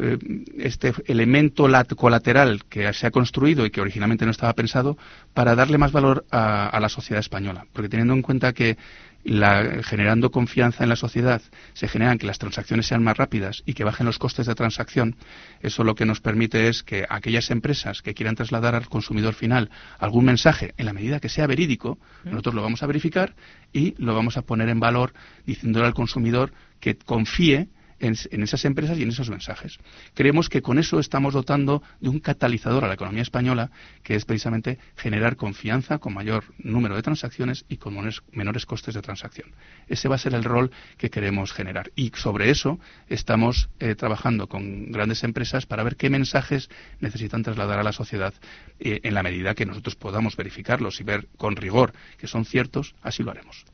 eh, 0.00 0.18
este 0.58 0.92
elemento 1.06 1.68
colateral 1.96 2.64
que 2.68 2.92
se 2.92 3.06
ha 3.06 3.10
construido 3.10 3.66
y 3.66 3.70
que 3.70 3.80
originalmente 3.80 4.24
no 4.24 4.30
estaba 4.30 4.52
pensado 4.54 4.96
para 5.34 5.54
darle 5.54 5.78
más 5.78 5.92
valor 5.92 6.24
a 6.30 6.78
la 6.80 6.88
sociedad 6.88 7.20
española. 7.20 7.66
Porque 7.72 7.88
teniendo 7.88 8.14
en 8.14 8.22
cuenta 8.22 8.52
que 8.52 8.76
generando 9.24 10.30
confianza 10.30 10.84
en 10.84 10.88
la 10.88 10.96
sociedad, 10.96 11.42
se 11.74 11.88
generan 11.88 12.18
que 12.18 12.26
las 12.26 12.38
transacciones 12.38 12.86
sean 12.86 13.02
más 13.02 13.16
rápidas 13.16 13.62
y 13.66 13.74
que 13.74 13.84
bajen 13.84 14.06
los 14.06 14.18
costes 14.18 14.46
de 14.46 14.54
transacción, 14.54 15.16
eso 15.60 15.84
lo 15.84 15.94
que 15.94 16.06
nos 16.06 16.20
permite 16.20 16.68
es 16.68 16.82
que 16.82 17.04
aquellas 17.08 17.50
empresas 17.50 18.00
que 18.00 18.14
quieran 18.14 18.36
trasladar 18.36 18.74
al 18.74 18.88
consumidor 18.88 19.34
final 19.34 19.70
algún 19.98 20.24
mensaje, 20.24 20.72
en 20.76 20.86
la 20.86 20.92
medida 20.92 21.20
que 21.20 21.28
sea 21.28 21.46
verídico, 21.46 21.98
nosotros 22.24 22.54
lo 22.54 22.62
vamos 22.62 22.82
a 22.82 22.86
verificar 22.86 23.34
y 23.72 23.94
lo 23.98 24.14
vamos 24.14 24.36
a 24.36 24.42
poner 24.42 24.68
en 24.68 24.80
valor 24.80 25.12
diciéndole 25.44 25.86
al 25.86 25.94
consumidor 25.94 26.52
que 26.80 26.96
confíe 26.96 27.68
en, 28.00 28.42
esas 28.42 28.64
empresas 28.64 28.98
y 28.98 29.02
en 29.02 29.10
esos 29.10 29.30
mensajes. 29.30 29.78
Creemos 30.14 30.48
que 30.48 30.62
con 30.62 30.78
eso 30.78 30.98
estamos 30.98 31.34
dotando 31.34 31.82
de 32.00 32.08
un 32.08 32.20
catalizador 32.20 32.84
a 32.84 32.88
la 32.88 32.94
economía 32.94 33.22
española, 33.22 33.70
que 34.02 34.14
es 34.14 34.24
precisamente 34.24 34.78
generar 34.96 35.36
confianza 35.36 35.98
con 35.98 36.14
mayor 36.14 36.44
número 36.58 36.96
de 36.96 37.02
transacciones 37.02 37.64
y 37.68 37.76
con 37.76 37.94
menores, 38.32 38.66
costes 38.66 38.94
de 38.94 39.02
transacción. 39.02 39.50
Ese 39.88 40.08
va 40.08 40.16
a 40.16 40.18
ser 40.18 40.34
el 40.34 40.44
rol 40.44 40.70
que 40.96 41.10
queremos 41.10 41.52
generar. 41.52 41.90
Y 41.94 42.12
sobre 42.14 42.50
eso 42.50 42.78
estamos 43.08 43.68
eh, 43.80 43.94
trabajando 43.94 44.48
con 44.48 44.90
grandes 44.90 45.24
empresas 45.24 45.66
para 45.66 45.82
ver 45.82 45.96
qué 45.96 46.10
mensajes 46.10 46.68
necesitan 47.00 47.42
trasladar 47.42 47.78
a 47.78 47.82
la 47.82 47.92
sociedad 47.92 48.34
eh, 48.80 49.00
en 49.02 49.14
la 49.14 49.22
medida 49.22 49.54
que 49.54 49.66
nosotros 49.66 49.96
podamos 49.96 50.36
verificarlos 50.36 51.00
y 51.00 51.04
ver 51.04 51.28
con 51.36 51.56
rigor 51.56 51.92
que 52.18 52.26
son 52.26 52.44
ciertos, 52.44 52.94
así 53.02 53.22
lo 53.22 53.30
haremos. 53.30 53.64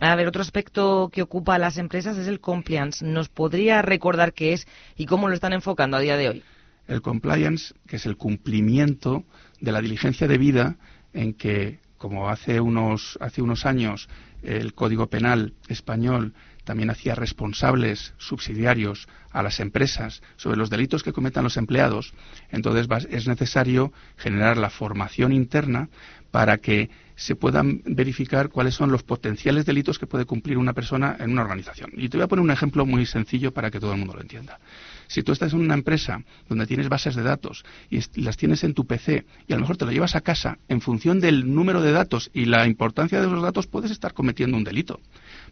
A 0.00 0.14
ver, 0.16 0.26
otro 0.26 0.40
aspecto 0.40 1.10
que 1.12 1.22
ocupa 1.22 1.56
a 1.56 1.58
las 1.58 1.76
empresas 1.76 2.16
es 2.16 2.26
el 2.26 2.40
compliance. 2.40 3.04
¿Nos 3.04 3.28
podría 3.28 3.82
recordar 3.82 4.32
qué 4.32 4.54
es 4.54 4.66
y 4.96 5.06
cómo 5.06 5.28
lo 5.28 5.34
están 5.34 5.52
enfocando 5.52 5.96
a 5.96 6.00
día 6.00 6.16
de 6.16 6.28
hoy? 6.28 6.42
El 6.88 7.02
compliance, 7.02 7.74
que 7.86 7.96
es 7.96 8.06
el 8.06 8.16
cumplimiento 8.16 9.24
de 9.60 9.72
la 9.72 9.80
diligencia 9.80 10.26
debida 10.26 10.76
en 11.12 11.34
que, 11.34 11.80
como 11.98 12.30
hace 12.30 12.60
unos, 12.60 13.18
hace 13.20 13.42
unos 13.42 13.66
años 13.66 14.08
el 14.42 14.74
Código 14.74 15.08
Penal 15.08 15.52
español 15.68 16.34
también 16.64 16.90
hacía 16.90 17.14
responsables 17.14 18.14
subsidiarios 18.18 19.08
a 19.32 19.42
las 19.42 19.60
empresas 19.60 20.22
sobre 20.36 20.56
los 20.56 20.70
delitos 20.70 21.02
que 21.02 21.12
cometan 21.12 21.44
los 21.44 21.56
empleados, 21.56 22.14
entonces 22.50 22.86
es 23.10 23.26
necesario 23.26 23.92
generar 24.16 24.56
la 24.56 24.70
formación 24.70 25.32
interna 25.32 25.88
para 26.30 26.58
que 26.58 26.90
se 27.20 27.36
puedan 27.36 27.82
verificar 27.84 28.48
cuáles 28.48 28.74
son 28.74 28.90
los 28.90 29.02
potenciales 29.02 29.66
delitos 29.66 29.98
que 29.98 30.06
puede 30.06 30.24
cumplir 30.24 30.56
una 30.56 30.72
persona 30.72 31.16
en 31.20 31.32
una 31.32 31.42
organización. 31.42 31.90
Y 31.94 32.08
te 32.08 32.16
voy 32.16 32.24
a 32.24 32.28
poner 32.28 32.42
un 32.42 32.50
ejemplo 32.50 32.86
muy 32.86 33.04
sencillo 33.04 33.52
para 33.52 33.70
que 33.70 33.78
todo 33.78 33.92
el 33.92 33.98
mundo 33.98 34.14
lo 34.14 34.22
entienda. 34.22 34.58
Si 35.06 35.22
tú 35.22 35.32
estás 35.32 35.52
en 35.52 35.60
una 35.60 35.74
empresa 35.74 36.22
donde 36.48 36.66
tienes 36.66 36.88
bases 36.88 37.14
de 37.14 37.22
datos 37.22 37.62
y 37.90 38.00
las 38.22 38.38
tienes 38.38 38.64
en 38.64 38.72
tu 38.72 38.86
PC 38.86 39.26
y 39.46 39.52
a 39.52 39.56
lo 39.56 39.60
mejor 39.60 39.76
te 39.76 39.84
lo 39.84 39.92
llevas 39.92 40.16
a 40.16 40.22
casa, 40.22 40.56
en 40.68 40.80
función 40.80 41.20
del 41.20 41.52
número 41.52 41.82
de 41.82 41.92
datos 41.92 42.30
y 42.32 42.46
la 42.46 42.66
importancia 42.66 43.20
de 43.20 43.26
esos 43.26 43.42
datos 43.42 43.66
puedes 43.66 43.90
estar 43.90 44.14
cometiendo 44.14 44.56
un 44.56 44.64
delito. 44.64 45.00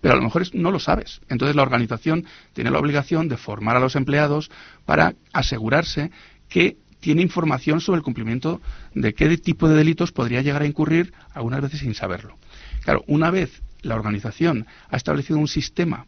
Pero 0.01 0.14
a 0.14 0.16
lo 0.16 0.22
mejor 0.22 0.45
no 0.55 0.70
lo 0.70 0.79
sabes. 0.79 1.20
Entonces 1.29 1.55
la 1.55 1.62
organización 1.62 2.24
tiene 2.55 2.70
la 2.70 2.79
obligación 2.79 3.29
de 3.29 3.37
formar 3.37 3.76
a 3.76 3.81
los 3.81 3.95
empleados 3.95 4.51
para 4.87 5.16
asegurarse 5.35 6.11
que 6.49 6.79
tiene 7.01 7.22
información 7.22 7.80
sobre 7.80 7.99
el 7.99 8.05
cumplimiento 8.05 8.61
de 8.94 9.14
qué 9.14 9.36
tipo 9.38 9.68
de 9.68 9.76
delitos 9.76 10.12
podría 10.12 10.42
llegar 10.42 10.62
a 10.62 10.66
incurrir 10.66 11.12
algunas 11.32 11.61
veces 11.61 11.80
sin 11.80 11.94
saberlo. 11.94 12.36
Claro, 12.82 13.05
una 13.07 13.30
vez 13.30 13.62
la 13.82 13.94
organización 13.94 14.66
ha 14.90 14.96
establecido 14.96 15.38
un 15.38 15.49
sistema 15.49 16.07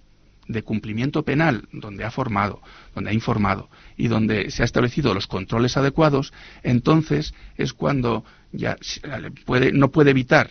de 0.49 0.63
cumplimiento 0.63 1.23
penal 1.23 1.69
donde 1.73 2.05
ha 2.05 2.11
formado, 2.11 2.61
donde 2.95 3.11
ha 3.11 3.15
informado 3.15 3.71
y 3.97 4.09
donde 4.09 4.51
se 4.51 4.63
ha 4.63 4.65
establecido 4.65 5.15
los 5.15 5.27
controles 5.27 5.77
adecuados, 5.77 6.33
entonces 6.63 7.35
es 7.57 7.73
cuando 7.73 8.25
ya 8.53 8.77
puede, 9.45 9.73
no 9.73 9.91
puede 9.91 10.11
evitar 10.11 10.51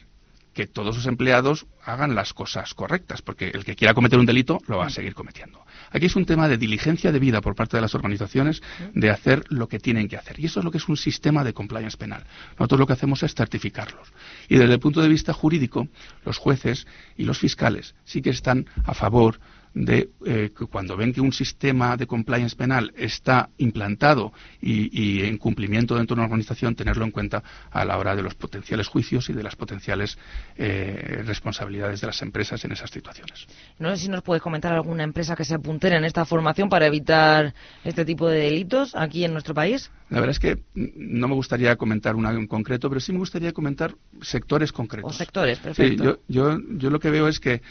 que 0.60 0.68
todos 0.68 0.94
sus 0.94 1.06
empleados 1.06 1.68
hagan 1.86 2.16
las 2.16 2.34
cosas 2.34 2.74
correctas, 2.74 3.22
porque 3.22 3.48
el 3.48 3.64
que 3.64 3.78
quiera 3.78 3.94
cometer 3.94 4.20
un 4.20 4.26
delito 4.26 4.58
lo 4.68 4.80
va 4.80 4.88
a 4.88 4.90
seguir 4.90 5.14
cometiendo. 5.14 5.64
Aquí 5.90 6.08
es 6.08 6.18
un 6.18 6.26
tema 6.26 6.50
de 6.50 6.58
diligencia 6.58 7.14
de 7.14 7.20
vida 7.20 7.40
por 7.40 7.56
parte 7.56 7.78
de 7.78 7.82
las 7.82 7.96
organizaciones 7.96 8.62
de 8.94 9.10
hacer 9.10 9.46
lo 9.48 9.70
que 9.70 9.80
tienen 9.80 10.10
que 10.10 10.18
hacer. 10.18 10.38
Y 10.38 10.48
eso 10.48 10.60
es 10.60 10.66
lo 10.66 10.72
que 10.72 10.80
es 10.80 10.90
un 10.90 10.98
sistema 10.98 11.46
de 11.46 11.54
compliance 11.54 11.96
penal. 11.96 12.26
Nosotros 12.58 12.78
lo 12.78 12.88
que 12.88 12.92
hacemos 12.92 13.24
es 13.24 13.36
certificarlos. 13.36 14.12
Y 14.50 14.58
desde 14.58 14.74
el 14.74 14.82
punto 14.82 15.02
de 15.02 15.08
vista 15.08 15.32
jurídico, 15.32 15.88
los 16.26 16.38
jueces 16.38 16.88
y 17.16 17.24
los 17.24 17.40
fiscales 17.40 17.96
sí 18.04 18.22
que 18.22 18.32
están 18.32 18.66
a 18.84 18.94
favor 18.94 19.40
de 19.80 20.10
eh, 20.26 20.52
que 20.58 20.66
cuando 20.66 20.98
ven 20.98 21.14
que 21.14 21.22
un 21.22 21.32
sistema 21.32 21.96
de 21.96 22.06
compliance 22.06 22.56
penal 22.56 22.94
está 22.98 23.50
implantado 23.58 24.34
y, 24.62 25.22
en 25.24 25.38
cumplimiento 25.38 25.96
dentro 25.96 26.16
de 26.16 26.20
una 26.20 26.26
organización, 26.26 26.76
tenerlo 26.76 27.06
en 27.06 27.12
cuenta 27.12 27.42
a 27.72 27.86
la 27.86 27.98
hora 27.98 28.16
de 28.16 28.22
los 28.22 28.36
potenciales 28.36 28.88
juicios 28.88 29.30
y 29.30 29.34
de 29.34 29.42
las 29.42 29.56
potenciales 29.56 30.18
eh, 30.58 31.24
responsabilidades 31.26 32.02
de 32.02 32.08
las 32.08 32.22
empresas 32.22 32.64
en 32.66 32.74
esas 32.74 32.90
situaciones. 32.90 33.48
No 33.78 33.90
sé 33.92 34.04
si 34.04 34.10
nos 34.10 34.22
puedes 34.22 34.44
comentar 34.44 34.74
alguna 34.74 35.04
empresa 35.04 35.36
que 35.36 35.46
se 35.46 35.56
apuntera 35.56 35.98
en 35.98 36.04
esta 36.04 36.26
formación 36.26 36.68
para 36.68 36.86
evitar 36.86 37.54
este 37.86 38.04
tipo 38.04 38.28
de 38.28 38.40
delitos 38.40 38.96
aquí 38.96 39.24
en 39.24 39.32
nuestro 39.32 39.54
país. 39.54 39.90
La 40.10 40.20
verdad 40.20 40.32
es 40.32 40.40
que 40.40 40.60
no 40.74 41.28
me 41.28 41.36
gustaría 41.36 41.76
comentar 41.78 42.16
una 42.16 42.32
en 42.32 42.48
concreto, 42.48 42.90
pero 42.90 43.00
sí 43.00 43.14
me 43.14 43.20
gustaría 43.20 43.54
comentar 43.54 43.96
sectores 44.22 44.74
concretos. 44.74 45.16
O 45.16 45.18
sectores, 45.18 45.60
perfecto. 45.60 46.20
yo, 46.28 46.60
yo 46.72 46.90
lo 46.90 47.00
que 47.00 47.12
veo 47.12 47.28
es 47.28 47.40
que 47.40 47.62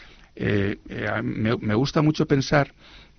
eh, 0.40 0.78
eh, 0.88 1.20
me, 1.20 1.74
gusta 1.74 2.00
mucho 2.00 2.24
pensar, 2.26 2.72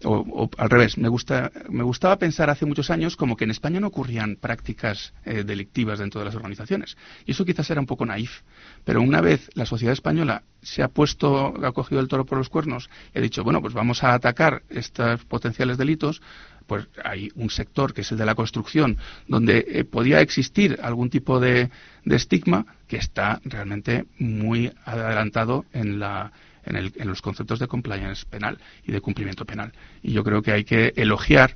o, 0.05 0.49
al 0.57 0.70
revés, 0.70 0.97
me, 0.97 1.09
gusta, 1.09 1.51
me 1.67 1.84
gustaba 1.84 2.17
pensar 2.17 2.49
hace 2.49 2.65
muchos 2.65 2.89
años 2.89 3.17
como 3.17 3.36
que 3.36 3.43
en 3.43 3.51
España 3.51 3.82
no 3.82 3.88
ocurrían 3.88 4.38
prácticas 4.38 5.13
eh, 5.26 5.43
delictivas 5.43 5.99
dentro 5.99 6.22
de 6.22 6.26
las 6.26 6.36
organizaciones. 6.36 6.95
Y 7.26 7.32
eso 7.32 7.43
quizás 7.43 7.70
era 7.70 7.82
un 7.82 7.88
poco 7.88 8.05
naif. 8.05 8.39
Pero 8.86 9.01
una 9.01 9.20
vez 9.20 9.49
la 9.53 9.65
sociedad 9.65 9.91
española 9.91 10.43
se 10.61 10.82
ha 10.82 10.88
puesto, 10.88 11.53
ha 11.61 11.74
cogido 11.74 11.99
el 11.99 12.07
toro 12.07 12.26
por 12.26 12.38
los 12.38 12.47
cuernos 12.47 12.89
y 13.13 13.20
ha 13.20 13.22
dicho, 13.22 13.43
bueno, 13.43 13.61
pues 13.61 13.74
vamos 13.74 14.01
a 14.05 14.13
atacar 14.13 14.63
estos 14.70 15.26
potenciales 15.26 15.78
delitos, 15.78 16.22
pues 16.67 16.88
hay 17.03 17.32
un 17.36 17.49
sector 17.49 17.93
que 17.93 18.01
es 18.01 18.11
el 18.13 18.17
de 18.17 18.26
la 18.26 18.36
construcción 18.36 18.97
donde 19.28 19.86
podía 19.91 20.22
existir 20.22 20.80
algún 20.82 21.09
tipo 21.09 21.41
de, 21.41 21.70
estigma 22.05 22.65
que 22.88 22.97
está 22.97 23.41
realmente 23.43 24.05
muy 24.20 24.72
adelantado 24.86 25.65
en 25.74 25.99
la, 25.99 26.32
en, 26.66 27.07
los 27.07 27.22
conceptos 27.22 27.60
de 27.60 27.68
compliance 27.68 28.26
penal 28.26 28.60
y 28.86 28.91
de 28.91 29.01
cumplimiento 29.01 29.45
penal. 29.45 29.72
Y 30.01 30.14
yo 30.14 30.24
creo 30.24 30.41
que 30.41 30.51
hay 30.51 30.64
que 30.64 30.93
elogiar 30.95 31.55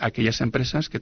aquellas 0.00 0.40
empresas 0.40 0.88
que, 0.88 1.00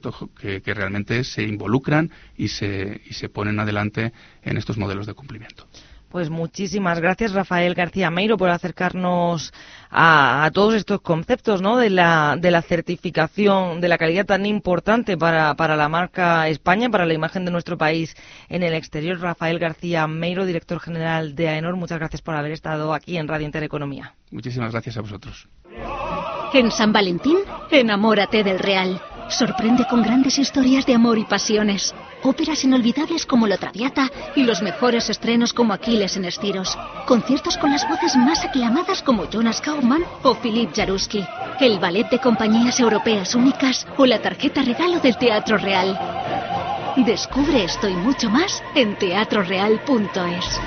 que, 0.61 0.73
realmente 0.73 1.23
se 1.23 1.43
involucran 1.43 2.09
y 2.35 2.47
se, 2.47 3.01
y 3.05 3.13
se 3.13 3.29
ponen 3.29 3.59
adelante 3.59 4.11
en 4.43 4.57
estos 4.57 4.77
modelos 4.77 5.05
de 5.05 5.13
cumplimiento. 5.13 5.67
Pues 6.15 6.29
muchísimas 6.29 7.01
gracias, 7.01 7.33
Rafael 7.33 7.73
García 7.73 8.09
Meiro, 8.09 8.37
por 8.37 8.49
acercarnos 8.49 9.53
a, 9.91 10.49
todos 10.53 10.73
estos 10.73 11.01
conceptos 11.01 11.61
¿no? 11.61 11.75
de, 11.75 11.89
la, 11.89 12.37
de 12.39 12.51
la 12.51 12.61
certificación 12.61 13.81
de 13.81 13.89
la 13.89 13.97
calidad 13.97 14.25
tan 14.25 14.45
importante 14.45 15.17
para, 15.17 15.55
para 15.55 15.75
la 15.75 15.89
marca 15.89 16.47
España, 16.47 16.89
para 16.89 17.05
la 17.05 17.13
imagen 17.13 17.43
de 17.43 17.51
nuestro 17.51 17.77
país 17.77 18.15
en 18.47 18.63
el 18.63 18.73
exterior. 18.75 19.19
Rafael 19.19 19.59
García 19.59 20.07
Meiro, 20.07 20.45
director 20.45 20.79
general 20.79 21.35
de 21.35 21.49
AENOR, 21.49 21.75
muchas 21.75 21.99
gracias 21.99 22.21
por 22.21 22.33
haber 22.35 22.53
estado 22.53 22.93
aquí 22.93 23.17
en 23.17 23.27
Radio 23.27 23.47
Intereconomía. 23.47 24.15
Muchísimas 24.31 24.71
gracias 24.71 24.95
a 24.95 25.01
vosotros. 25.01 25.49
En 26.53 26.71
San 26.71 26.93
Valentín, 26.93 27.39
enamórate 27.69 28.41
del 28.41 28.59
Real. 28.59 29.01
Sorprende 29.27 29.85
con 29.89 30.01
grandes 30.01 30.39
historias 30.39 30.85
de 30.85 30.93
amor 30.93 31.17
y 31.17 31.25
pasiones, 31.25 31.93
óperas 32.25 32.63
inolvidables 32.63 33.25
como 33.25 33.47
La 33.47 33.57
Traviata 33.57 34.11
y 34.35 34.43
los 34.43 34.61
mejores 34.61 35.09
estrenos 35.09 35.53
como 35.53 35.73
Aquiles 35.73 36.17
en 36.17 36.25
Estiros, 36.25 36.77
conciertos 37.07 37.57
con 37.57 37.71
las 37.71 37.87
voces 37.87 38.15
más 38.15 38.43
aclamadas 38.43 39.01
como 39.01 39.29
Jonas 39.29 39.61
Kaufmann 39.61 40.03
o 40.23 40.35
Philip 40.35 40.71
Jaruski, 40.75 41.23
el 41.59 41.79
ballet 41.79 42.09
de 42.09 42.19
compañías 42.19 42.79
europeas 42.79 43.35
únicas 43.35 43.87
o 43.97 44.05
la 44.05 44.21
tarjeta 44.21 44.61
regalo 44.61 44.99
del 44.99 45.17
Teatro 45.17 45.57
Real. 45.57 45.97
Descubre 46.97 47.65
esto 47.65 47.89
y 47.89 47.93
mucho 47.93 48.29
más 48.29 48.63
en 48.73 48.97
teatroreal.es. 48.97 50.61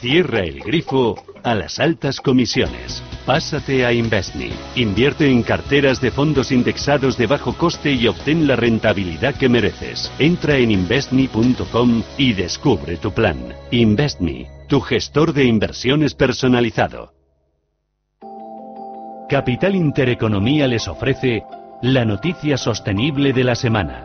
Cierra 0.00 0.40
el 0.40 0.60
grifo 0.60 1.22
a 1.42 1.54
las 1.54 1.78
altas 1.78 2.20
comisiones. 2.20 3.02
Pásate 3.26 3.86
a 3.86 3.92
Investme. 3.92 4.50
Invierte 4.74 5.30
en 5.30 5.44
carteras 5.44 6.00
de 6.00 6.10
fondos 6.10 6.50
indexados 6.50 7.16
de 7.16 7.26
bajo 7.28 7.56
coste 7.56 7.92
y 7.92 8.08
obtén 8.08 8.48
la 8.48 8.56
rentabilidad 8.56 9.36
que 9.36 9.48
mereces. 9.48 10.10
Entra 10.18 10.56
en 10.56 10.72
investme.com 10.72 12.02
y 12.18 12.32
descubre 12.32 12.96
tu 12.96 13.12
plan. 13.12 13.38
Investme, 13.70 14.48
tu 14.68 14.80
gestor 14.80 15.32
de 15.32 15.44
inversiones 15.44 16.14
personalizado. 16.14 17.12
Capital 19.28 19.76
Intereconomía 19.76 20.66
les 20.66 20.88
ofrece 20.88 21.44
la 21.80 22.04
noticia 22.04 22.56
sostenible 22.56 23.32
de 23.32 23.44
la 23.44 23.54
semana. 23.54 24.04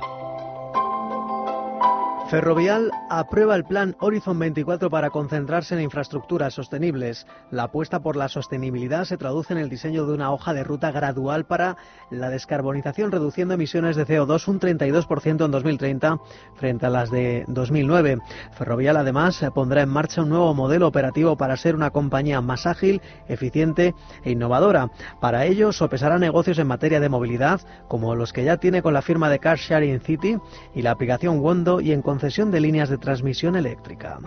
Ferrovial 2.30 2.92
aprueba 3.10 3.56
el 3.56 3.64
plan 3.64 3.96
Horizon 4.02 4.38
24 4.38 4.90
para 4.90 5.12
concentrarse 5.12 5.76
en 5.76 5.82
infraestructuras 5.82 6.54
sostenibles. 6.54 7.26
La 7.52 7.64
apuesta 7.64 8.02
por 8.02 8.18
la 8.18 8.28
sostenibilidad 8.28 9.06
se 9.06 9.16
traduce 9.16 9.54
en 9.54 9.60
el 9.60 9.70
diseño 9.70 10.06
de 10.06 10.14
una 10.14 10.34
hoja 10.34 10.54
de 10.54 10.66
ruta 10.66 10.92
gradual 10.92 11.46
para 11.46 11.78
la 12.10 12.30
descarbonización, 12.30 13.14
reduciendo 13.14 13.54
emisiones 13.54 13.96
de 13.96 14.06
CO2 14.06 14.46
un 14.50 14.60
32% 14.60 15.46
en 15.46 15.52
2030 15.52 16.20
frente 16.56 16.86
a 16.86 16.90
las 16.90 17.12
de 17.12 17.46
2009. 17.48 18.18
Ferrovial 18.52 18.98
además 18.98 19.46
pondrá 19.56 19.84
en 19.84 19.90
marcha 19.90 20.22
un 20.22 20.28
nuevo 20.28 20.54
modelo 20.54 20.86
operativo 20.88 21.38
para 21.38 21.56
ser 21.56 21.76
una 21.76 21.92
compañía 21.92 22.42
más 22.42 22.66
ágil, 22.66 23.02
eficiente 23.30 23.96
e 24.26 24.32
innovadora. 24.32 24.92
Para 25.22 25.46
ello 25.46 25.72
sopesará 25.72 26.20
negocios 26.20 26.60
en 26.60 26.68
materia 26.68 27.00
de 27.00 27.08
movilidad, 27.08 27.62
como 27.88 28.16
los 28.16 28.34
que 28.34 28.44
ya 28.44 28.58
tiene 28.58 28.82
con 28.82 28.94
la 28.94 29.02
firma 29.02 29.30
de 29.30 29.40
Car 29.40 29.58
Sharing 29.58 30.02
City 30.02 30.38
y 30.76 30.82
la 30.82 30.92
aplicación 30.92 31.40
Wondo 31.40 31.80
y 31.80 31.94
en 31.94 32.02
concesión 32.18 32.50
de 32.50 32.60
líneas 32.60 32.90
de 32.90 32.98
transmisión 32.98 33.56
eléctrica. 33.56 34.18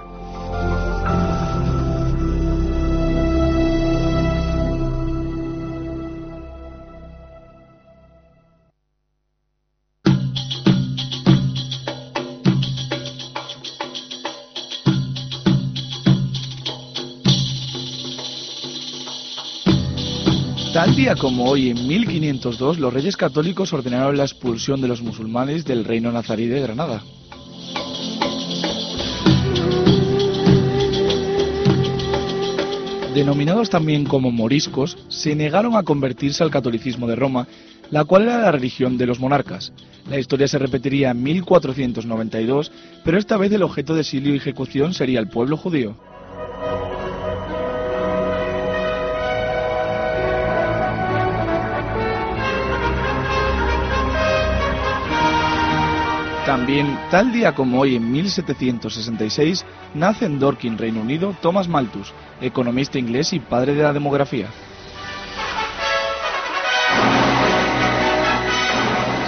Tal 20.73 20.95
día 20.95 21.17
como 21.17 21.47
hoy, 21.47 21.71
en 21.71 21.89
1502, 21.89 22.79
los 22.79 22.95
reyes 22.95 23.17
católicos 23.17 23.73
ordenaron 23.73 24.17
la 24.17 24.23
expulsión 24.23 24.81
de 24.81 24.87
los 24.87 25.03
musulmanes 25.03 25.65
del 25.65 25.85
reino 25.85 26.13
nazarí 26.13 26.47
de 26.47 26.61
Granada. 26.61 27.03
Denominados 33.21 33.69
también 33.69 34.07
como 34.07 34.31
moriscos, 34.31 34.97
se 35.09 35.37
negaron 35.37 35.77
a 35.77 35.83
convertirse 35.83 36.43
al 36.43 36.51
catolicismo 36.51 37.07
de 37.07 37.17
Roma, 37.17 37.47
la 37.91 38.07
cual 38.07 38.23
era 38.23 38.39
la 38.39 38.51
religión 38.51 38.97
de 38.97 39.05
los 39.05 39.21
monarcas. 39.21 39.75
La 40.09 40.19
historia 40.19 40.49
se 40.49 40.59
repetiría 40.59 41.11
en 41.11 41.23
1492, 41.23 42.73
pero 43.05 43.19
esta 43.19 43.37
vez 43.37 43.53
el 43.53 43.63
objeto 43.63 43.95
de 43.95 44.01
exilio 44.01 44.33
y 44.33 44.39
ejecución 44.39 44.95
sería 44.95 45.21
el 45.21 45.29
pueblo 45.29 45.59
judío. 45.59 45.97
También, 56.51 56.99
tal 57.13 57.31
día 57.31 57.55
como 57.55 57.79
hoy 57.79 57.95
en 57.95 58.11
1766, 58.11 59.65
nace 59.95 60.25
en 60.25 60.41
Dorking, 60.41 60.79
Reino 60.79 61.01
Unido, 61.01 61.33
Thomas 61.41 61.69
Malthus, 61.69 62.13
economista 62.41 62.99
inglés 62.99 63.33
y 63.33 63.39
padre 63.39 63.73
de 63.73 63.85
la 63.85 63.93
demografía. 63.93 64.49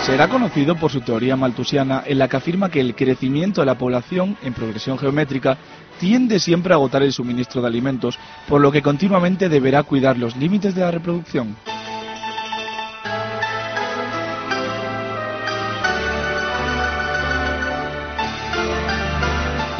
Será 0.04 0.26
conocido 0.28 0.74
por 0.74 0.90
su 0.90 1.00
teoría 1.02 1.36
malthusiana 1.36 2.02
en 2.04 2.18
la 2.18 2.26
que 2.26 2.38
afirma 2.38 2.70
que 2.70 2.80
el 2.80 2.96
crecimiento 2.96 3.60
de 3.60 3.66
la 3.66 3.78
población 3.78 4.36
en 4.42 4.52
progresión 4.52 4.98
geométrica 4.98 5.58
tiende 6.00 6.40
siempre 6.40 6.72
a 6.72 6.76
agotar 6.76 7.04
el 7.04 7.12
suministro 7.12 7.62
de 7.62 7.68
alimentos, 7.68 8.18
por 8.48 8.60
lo 8.60 8.72
que 8.72 8.82
continuamente 8.82 9.48
deberá 9.48 9.84
cuidar 9.84 10.18
los 10.18 10.34
límites 10.34 10.74
de 10.74 10.80
la 10.80 10.90
reproducción. 10.90 11.54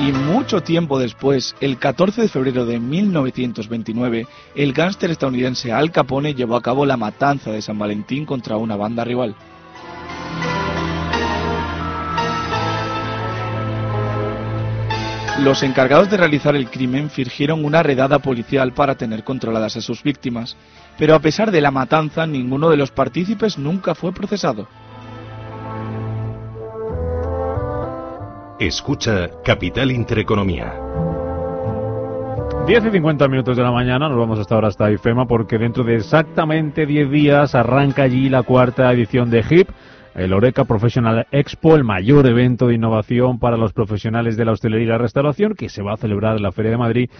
Y 0.03 0.11
mucho 0.11 0.65
tiempo 0.65 0.99
después, 0.99 1.55
el 1.61 1.79
14 1.79 2.23
de 2.23 2.29
febrero 2.29 2.67
de 2.67 2.81
1929, 2.81 4.27
el 4.57 4.73
gángster 4.73 5.13
estadounidense 5.13 5.71
Al 5.71 5.93
Capone 5.93 6.35
llevó 6.35 6.57
a 6.57 6.61
cabo 6.61 6.85
la 6.85 6.97
matanza 6.97 7.53
de 7.53 7.63
San 7.63 7.79
Valentín 7.79 8.27
contra 8.27 8.57
una 8.57 8.75
banda 8.75 9.05
rival. 9.05 9.37
Los 15.39 15.63
encargados 15.63 16.11
de 16.11 16.17
realizar 16.17 16.57
el 16.57 16.69
crimen 16.69 17.09
fingieron 17.09 17.65
una 17.65 17.85
redada 17.85 18.19
policial 18.19 18.73
para 18.73 18.97
tener 18.97 19.23
controladas 19.23 19.77
a 19.77 19.81
sus 19.81 20.03
víctimas, 20.03 20.57
pero 20.99 21.15
a 21.15 21.21
pesar 21.21 21.53
de 21.53 21.61
la 21.61 21.71
matanza, 21.71 22.27
ninguno 22.27 22.71
de 22.71 22.77
los 22.77 22.91
partícipes 22.91 23.57
nunca 23.57 23.95
fue 23.95 24.13
procesado. 24.13 24.67
Escucha 28.59 29.31
Capital 29.43 29.91
Intereconomía. 29.91 30.73
10 32.67 32.85
y 32.85 32.91
50 32.91 33.27
minutos 33.29 33.57
de 33.57 33.63
la 33.63 33.73
mañana, 33.73 34.09
nos 34.09 34.19
vamos 34.19 34.39
hasta 34.39 34.55
ahora 34.55 34.69
hasta 34.69 34.93
IFEMA 34.93 35.27
porque 35.27 35.59
dentro 35.59 35.83
de 35.83 35.97
exactamente 35.97 36.87
10 36.87 37.11
días 37.11 37.55
arranca 37.55 38.03
allí 38.05 38.29
la 38.29 38.43
cuarta 38.45 38.93
edición 38.93 39.31
de 39.31 39.43
HIP, 39.43 39.69
el 40.15 40.33
Oreca 40.33 40.65
Professional 40.65 41.27
Expo, 41.33 41.75
el 41.75 41.83
mayor 41.83 42.27
evento 42.27 42.69
de 42.69 42.75
innovación 42.75 43.41
para 43.41 43.57
los 43.57 43.73
profesionales 43.73 44.37
de 44.37 44.45
la 44.45 44.53
hostelería 44.53 44.85
y 44.85 44.91
la 44.91 44.99
restauración, 44.99 45.55
que 45.55 45.69
se 45.69 45.83
va 45.83 45.95
a 45.95 45.97
celebrar 45.97 46.37
en 46.37 46.43
la 46.43 46.53
Feria 46.53 46.71
de 46.73 46.79
Madrid 46.79 47.11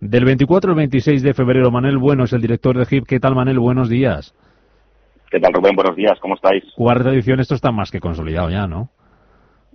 del 0.00 0.24
24 0.24 0.72
al 0.72 0.76
26 0.76 1.22
de 1.22 1.34
febrero. 1.34 1.70
Manel 1.70 1.98
Bueno 1.98 2.24
es 2.24 2.32
el 2.32 2.42
director 2.42 2.76
de 2.76 2.84
HIP. 2.84 3.06
¿Qué 3.06 3.20
tal, 3.20 3.34
Manel? 3.34 3.58
Buenos 3.58 3.88
días. 3.88 4.34
¿Qué 5.30 5.38
tal, 5.38 5.52
Rubén? 5.54 5.76
Buenos 5.76 5.96
días. 5.96 6.18
¿Cómo 6.20 6.34
estáis? 6.34 6.64
Cuarta 6.74 7.10
edición, 7.10 7.40
esto 7.40 7.54
está 7.54 7.70
más 7.70 7.90
que 7.90 8.00
consolidado 8.00 8.50
ya, 8.50 8.66
¿no? 8.66 8.90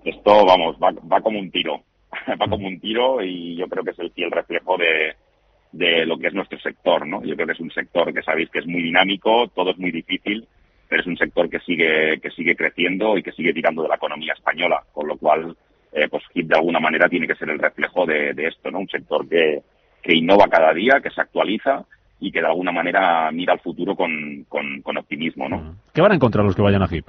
Esto, 0.05 0.45
vamos, 0.45 0.77
va, 0.81 0.91
va 1.11 1.21
como 1.21 1.39
un 1.39 1.51
tiro. 1.51 1.81
va 2.41 2.47
como 2.47 2.67
un 2.67 2.79
tiro 2.79 3.21
y 3.23 3.55
yo 3.57 3.67
creo 3.67 3.83
que 3.83 3.91
es 3.91 3.99
el 3.99 4.11
fiel 4.11 4.31
reflejo 4.31 4.77
de, 4.77 5.15
de 5.71 6.05
lo 6.05 6.17
que 6.17 6.27
es 6.27 6.33
nuestro 6.33 6.59
sector, 6.59 7.05
¿no? 7.05 7.23
Yo 7.23 7.35
creo 7.35 7.47
que 7.47 7.53
es 7.53 7.59
un 7.59 7.71
sector 7.71 8.13
que 8.13 8.21
sabéis 8.21 8.49
que 8.49 8.59
es 8.59 8.67
muy 8.67 8.81
dinámico, 8.81 9.47
todo 9.53 9.71
es 9.71 9.77
muy 9.77 9.91
difícil, 9.91 10.47
pero 10.87 11.01
es 11.01 11.07
un 11.07 11.17
sector 11.17 11.49
que 11.49 11.59
sigue, 11.59 12.19
que 12.21 12.31
sigue 12.31 12.55
creciendo 12.55 13.17
y 13.17 13.23
que 13.23 13.31
sigue 13.33 13.53
tirando 13.53 13.83
de 13.83 13.89
la 13.89 13.95
economía 13.95 14.33
española, 14.33 14.83
con 14.93 15.07
lo 15.07 15.17
cual, 15.17 15.55
eh, 15.91 16.07
pues 16.09 16.23
HIP 16.33 16.47
de 16.47 16.55
alguna 16.55 16.79
manera 16.79 17.09
tiene 17.09 17.27
que 17.27 17.35
ser 17.35 17.49
el 17.49 17.59
reflejo 17.59 18.05
de, 18.05 18.33
esto, 18.37 18.71
¿no? 18.71 18.79
Un 18.79 18.87
sector 18.87 19.27
que, 19.27 19.61
que 20.01 20.15
innova 20.15 20.47
cada 20.47 20.73
día, 20.73 21.01
que 21.01 21.09
se 21.09 21.21
actualiza 21.21 21.85
y 22.19 22.31
que 22.31 22.39
de 22.39 22.47
alguna 22.47 22.71
manera 22.71 23.29
mira 23.31 23.53
al 23.53 23.59
futuro 23.59 23.95
con, 23.95 24.45
con, 24.47 24.81
con 24.81 24.97
optimismo, 24.97 25.49
¿no? 25.49 25.75
¿Qué 25.93 26.01
van 26.01 26.13
a 26.13 26.15
encontrar 26.15 26.45
los 26.45 26.55
que 26.55 26.61
vayan 26.61 26.83
a 26.83 26.87
HIP? 26.87 27.07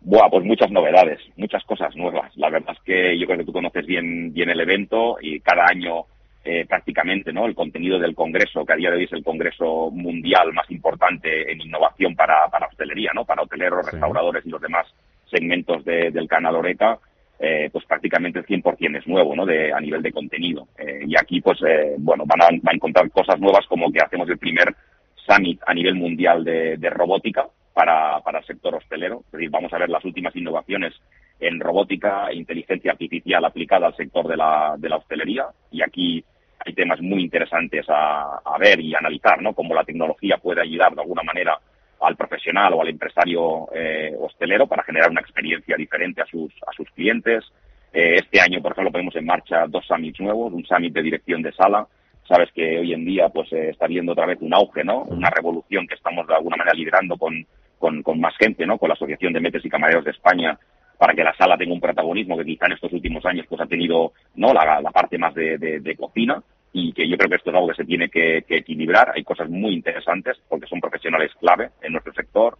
Buah, 0.00 0.28
pues 0.30 0.44
muchas 0.44 0.70
novedades, 0.70 1.18
muchas 1.36 1.64
cosas 1.64 1.94
nuevas. 1.96 2.30
La 2.36 2.48
verdad 2.50 2.74
es 2.76 2.82
que 2.84 3.18
yo 3.18 3.26
creo 3.26 3.38
que 3.38 3.44
tú 3.44 3.52
conoces 3.52 3.84
bien, 3.86 4.32
bien 4.32 4.50
el 4.50 4.60
evento 4.60 5.16
y 5.20 5.40
cada 5.40 5.66
año 5.66 6.04
eh, 6.44 6.64
prácticamente 6.64 7.32
¿no? 7.32 7.46
el 7.46 7.56
contenido 7.56 7.98
del 7.98 8.14
Congreso, 8.14 8.64
que 8.64 8.72
a 8.72 8.76
día 8.76 8.90
de 8.90 8.98
hoy 8.98 9.04
es 9.04 9.12
el 9.12 9.24
Congreso 9.24 9.90
mundial 9.90 10.52
más 10.52 10.70
importante 10.70 11.50
en 11.50 11.60
innovación 11.60 12.14
para, 12.14 12.46
para 12.48 12.68
hostelería, 12.68 13.10
¿no? 13.14 13.24
para 13.24 13.42
hoteleros, 13.42 13.84
restauradores 13.90 14.46
y 14.46 14.50
los 14.50 14.60
demás 14.60 14.86
segmentos 15.28 15.84
de- 15.84 16.12
del 16.12 16.28
canal 16.28 16.54
Oreca, 16.54 16.98
eh, 17.40 17.68
pues 17.72 17.84
prácticamente 17.84 18.38
el 18.38 18.46
100% 18.46 18.98
es 18.98 19.06
nuevo 19.08 19.34
¿no? 19.34 19.44
de, 19.44 19.72
a 19.72 19.80
nivel 19.80 20.02
de 20.02 20.12
contenido. 20.12 20.68
Eh, 20.78 21.00
y 21.04 21.16
aquí, 21.18 21.40
pues, 21.40 21.58
eh, 21.66 21.96
bueno, 21.98 22.22
van 22.26 22.42
a, 22.42 22.46
van 22.62 22.74
a 22.74 22.76
encontrar 22.76 23.10
cosas 23.10 23.40
nuevas 23.40 23.66
como 23.66 23.90
que 23.90 23.98
hacemos 24.00 24.28
el 24.28 24.38
primer 24.38 24.72
summit 25.16 25.60
a 25.66 25.74
nivel 25.74 25.96
mundial 25.96 26.44
de, 26.44 26.76
de 26.76 26.90
robótica 26.90 27.44
para, 27.76 28.20
para 28.20 28.38
el 28.38 28.46
sector 28.46 28.74
hostelero. 28.74 29.20
Es 29.26 29.32
decir, 29.32 29.50
vamos 29.50 29.70
a 29.70 29.76
ver 29.76 29.90
las 29.90 30.02
últimas 30.02 30.34
innovaciones 30.34 30.94
en 31.38 31.60
robótica 31.60 32.28
e 32.30 32.36
inteligencia 32.36 32.92
artificial 32.92 33.44
aplicada 33.44 33.86
al 33.86 33.94
sector 33.94 34.26
de 34.26 34.38
la, 34.38 34.76
de 34.78 34.88
la 34.88 34.96
hostelería. 34.96 35.44
Y 35.70 35.82
aquí 35.82 36.24
hay 36.64 36.72
temas 36.72 37.02
muy 37.02 37.20
interesantes 37.20 37.84
a, 37.90 38.38
a 38.42 38.56
ver 38.58 38.80
y 38.80 38.94
analizar, 38.94 39.42
¿no? 39.42 39.52
Cómo 39.52 39.74
la 39.74 39.84
tecnología 39.84 40.38
puede 40.38 40.62
ayudar 40.62 40.94
de 40.94 41.02
alguna 41.02 41.22
manera 41.22 41.58
al 42.00 42.16
profesional 42.16 42.72
o 42.72 42.80
al 42.80 42.88
empresario 42.88 43.68
eh, 43.74 44.14
hostelero 44.18 44.66
para 44.66 44.82
generar 44.82 45.10
una 45.10 45.20
experiencia 45.20 45.76
diferente 45.76 46.22
a 46.22 46.26
sus, 46.26 46.54
a 46.66 46.72
sus 46.72 46.90
clientes. 46.92 47.44
Eh, 47.92 48.20
este 48.22 48.40
año, 48.40 48.62
por 48.62 48.72
ejemplo, 48.72 48.92
ponemos 48.92 49.16
en 49.16 49.26
marcha 49.26 49.66
dos 49.68 49.84
summits 49.86 50.18
nuevos, 50.20 50.50
un 50.50 50.64
summit 50.64 50.94
de 50.94 51.02
dirección 51.02 51.42
de 51.42 51.52
sala. 51.52 51.86
Sabes 52.26 52.50
que 52.52 52.78
hoy 52.78 52.94
en 52.94 53.04
día 53.04 53.28
pues 53.28 53.52
eh, 53.52 53.68
está 53.68 53.86
viendo 53.86 54.12
otra 54.12 54.24
vez 54.24 54.38
un 54.40 54.54
auge, 54.54 54.82
¿no? 54.82 55.02
Una 55.02 55.28
revolución 55.28 55.86
que 55.86 55.94
estamos 55.94 56.26
de 56.26 56.34
alguna 56.34 56.56
manera 56.56 56.74
liderando 56.74 57.18
con, 57.18 57.46
con, 57.78 58.02
con 58.02 58.20
más 58.20 58.36
gente, 58.38 58.66
¿no? 58.66 58.78
Con 58.78 58.88
la 58.88 58.94
Asociación 58.94 59.32
de 59.32 59.40
Metes 59.40 59.64
y 59.64 59.70
Camareros 59.70 60.04
de 60.04 60.10
España 60.12 60.58
para 60.98 61.14
que 61.14 61.24
la 61.24 61.34
sala 61.34 61.56
tenga 61.56 61.74
un 61.74 61.80
protagonismo 61.80 62.36
que 62.36 62.44
quizá 62.44 62.66
en 62.66 62.72
estos 62.72 62.92
últimos 62.92 63.24
años 63.26 63.46
pues 63.48 63.60
ha 63.60 63.66
tenido 63.66 64.12
no 64.36 64.52
la, 64.52 64.80
parte 64.92 65.18
más 65.18 65.34
de, 65.34 65.96
cocina 65.98 66.42
y 66.72 66.92
que 66.92 67.08
yo 67.08 67.16
creo 67.16 67.30
que 67.30 67.36
esto 67.36 67.50
es 67.50 67.56
algo 67.56 67.68
que 67.68 67.74
se 67.74 67.84
tiene 67.84 68.08
que, 68.08 68.44
equilibrar. 68.48 69.12
Hay 69.14 69.24
cosas 69.24 69.48
muy 69.48 69.74
interesantes 69.74 70.36
porque 70.48 70.66
son 70.66 70.80
profesionales 70.80 71.32
clave 71.38 71.70
en 71.82 71.92
nuestro 71.92 72.12
sector. 72.12 72.58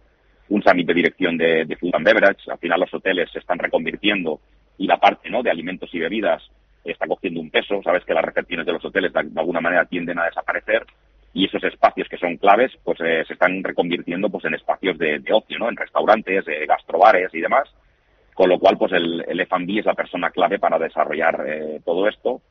Un 0.49 0.63
summit 0.63 0.87
de 0.87 0.93
dirección 0.93 1.37
de, 1.37 1.77
food 1.79 1.95
and 1.95 2.05
beverage. 2.05 2.49
Al 2.49 2.57
final 2.57 2.79
los 2.79 2.93
hoteles 2.93 3.29
se 3.31 3.39
están 3.39 3.59
reconvirtiendo 3.59 4.39
y 4.77 4.87
la 4.87 4.97
parte 4.97 5.29
no 5.29 5.43
de 5.43 5.51
alimentos 5.51 5.93
y 5.93 5.99
bebidas 5.99 6.43
está 6.83 7.05
cogiendo 7.05 7.41
un 7.41 7.49
peso. 7.49 7.81
Sabes 7.83 8.05
que 8.05 8.13
las 8.13 8.23
recepciones 8.23 8.65
de 8.65 8.73
los 8.73 8.85
hoteles 8.85 9.11
de 9.11 9.19
alguna 9.35 9.61
manera 9.61 9.85
tienden 9.85 10.19
a 10.19 10.25
desaparecer 10.25 10.85
y 11.37 11.45
esos 11.45 11.63
espacios 11.63 12.09
que 12.09 12.17
son 12.17 12.37
claves 12.37 12.71
pues 12.83 12.99
eh, 12.99 13.23
se 13.27 13.33
están 13.33 13.63
reconvirtiendo 13.63 14.27
pues 14.27 14.43
en 14.45 14.55
espacios 14.55 14.97
de, 14.97 15.19
de 15.19 15.31
ocio, 15.31 15.59
¿no? 15.59 15.69
En 15.69 15.77
restaurantes, 15.77 16.47
eh, 16.47 16.65
gastrobares 16.65 17.31
y 17.31 17.41
demás. 17.41 17.69
Con 18.33 18.49
lo 18.49 18.57
cual, 18.57 18.75
pues 18.75 18.91
el, 18.93 19.23
el 19.27 19.39
F&B 19.41 19.77
es 19.77 19.85
la 19.85 19.93
persona 19.93 20.31
clave 20.31 20.57
para 20.57 20.79
desarrollar 20.79 21.43
eh, 21.47 21.79
todo 21.85 22.07
esto. 22.07 22.41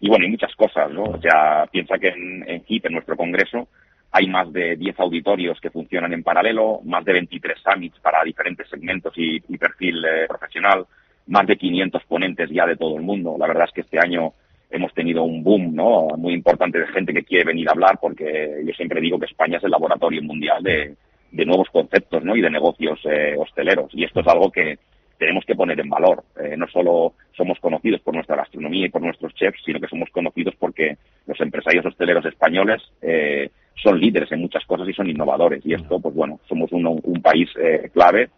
Y 0.00 0.10
bueno, 0.10 0.26
hay 0.26 0.32
muchas 0.32 0.54
cosas, 0.54 0.90
¿no? 0.90 1.04
O 1.04 1.18
sea, 1.18 1.66
piensa 1.72 1.96
que 1.96 2.08
en, 2.08 2.44
en 2.46 2.62
HIP, 2.66 2.84
en 2.84 2.92
nuestro 2.92 3.16
congreso, 3.16 3.68
hay 4.12 4.26
más 4.26 4.52
de 4.52 4.76
10 4.76 5.00
auditorios 5.00 5.58
que 5.58 5.70
funcionan 5.70 6.12
en 6.12 6.22
paralelo, 6.22 6.80
más 6.84 7.06
de 7.06 7.14
23 7.14 7.58
summits 7.58 7.98
para 8.00 8.22
diferentes 8.22 8.68
segmentos 8.68 9.14
y, 9.16 9.42
y 9.48 9.56
perfil 9.56 10.04
eh, 10.04 10.26
profesional, 10.28 10.84
más 11.28 11.46
de 11.46 11.56
500 11.56 12.04
ponentes 12.04 12.50
ya 12.50 12.66
de 12.66 12.76
todo 12.76 12.98
el 12.98 13.02
mundo. 13.02 13.36
La 13.38 13.46
verdad 13.46 13.64
es 13.66 13.72
que 13.72 13.80
este 13.80 13.98
año 13.98 14.34
hemos 14.76 14.92
tenido 14.94 15.22
un 15.24 15.42
boom, 15.42 15.74
¿no? 15.74 16.08
Muy 16.16 16.34
importante 16.34 16.78
de 16.78 16.86
gente 16.88 17.12
que 17.12 17.24
quiere 17.24 17.44
venir 17.44 17.68
a 17.68 17.72
hablar 17.72 17.98
porque 18.00 18.62
yo 18.64 18.72
siempre 18.74 19.00
digo 19.00 19.18
que 19.18 19.26
España 19.26 19.58
es 19.58 19.64
el 19.64 19.70
laboratorio 19.70 20.22
mundial 20.22 20.62
de, 20.62 20.94
de 21.32 21.44
nuevos 21.46 21.68
conceptos, 21.70 22.22
¿no? 22.24 22.36
Y 22.36 22.40
de 22.40 22.50
negocios 22.50 23.00
eh, 23.04 23.34
hosteleros. 23.38 23.90
Y 23.94 24.04
esto 24.04 24.20
es 24.20 24.26
algo 24.28 24.50
que 24.50 24.78
tenemos 25.18 25.44
que 25.46 25.54
poner 25.54 25.80
en 25.80 25.88
valor. 25.88 26.24
Eh, 26.42 26.56
no 26.56 26.66
solo 26.68 27.14
somos 27.36 27.58
conocidos 27.60 28.00
por 28.02 28.14
nuestra 28.14 28.36
gastronomía 28.36 28.86
y 28.86 28.90
por 28.90 29.02
nuestros 29.02 29.34
chefs, 29.34 29.62
sino 29.64 29.80
que 29.80 29.88
somos 29.88 30.10
conocidos 30.10 30.54
porque 30.58 30.96
los 31.26 31.40
empresarios 31.40 31.86
hosteleros 31.86 32.24
españoles 32.26 32.82
eh, 33.02 33.50
son 33.82 33.98
líderes 33.98 34.30
en 34.32 34.40
muchas 34.40 34.64
cosas 34.66 34.88
y 34.88 34.92
son 34.92 35.08
innovadores. 35.08 35.64
Y 35.64 35.74
esto, 35.74 35.98
pues 36.00 36.14
bueno, 36.14 36.38
somos 36.48 36.70
uno- 36.72 36.92
un 37.02 37.22
país 37.22 37.48
eh, 37.60 37.90
clave 37.92 38.28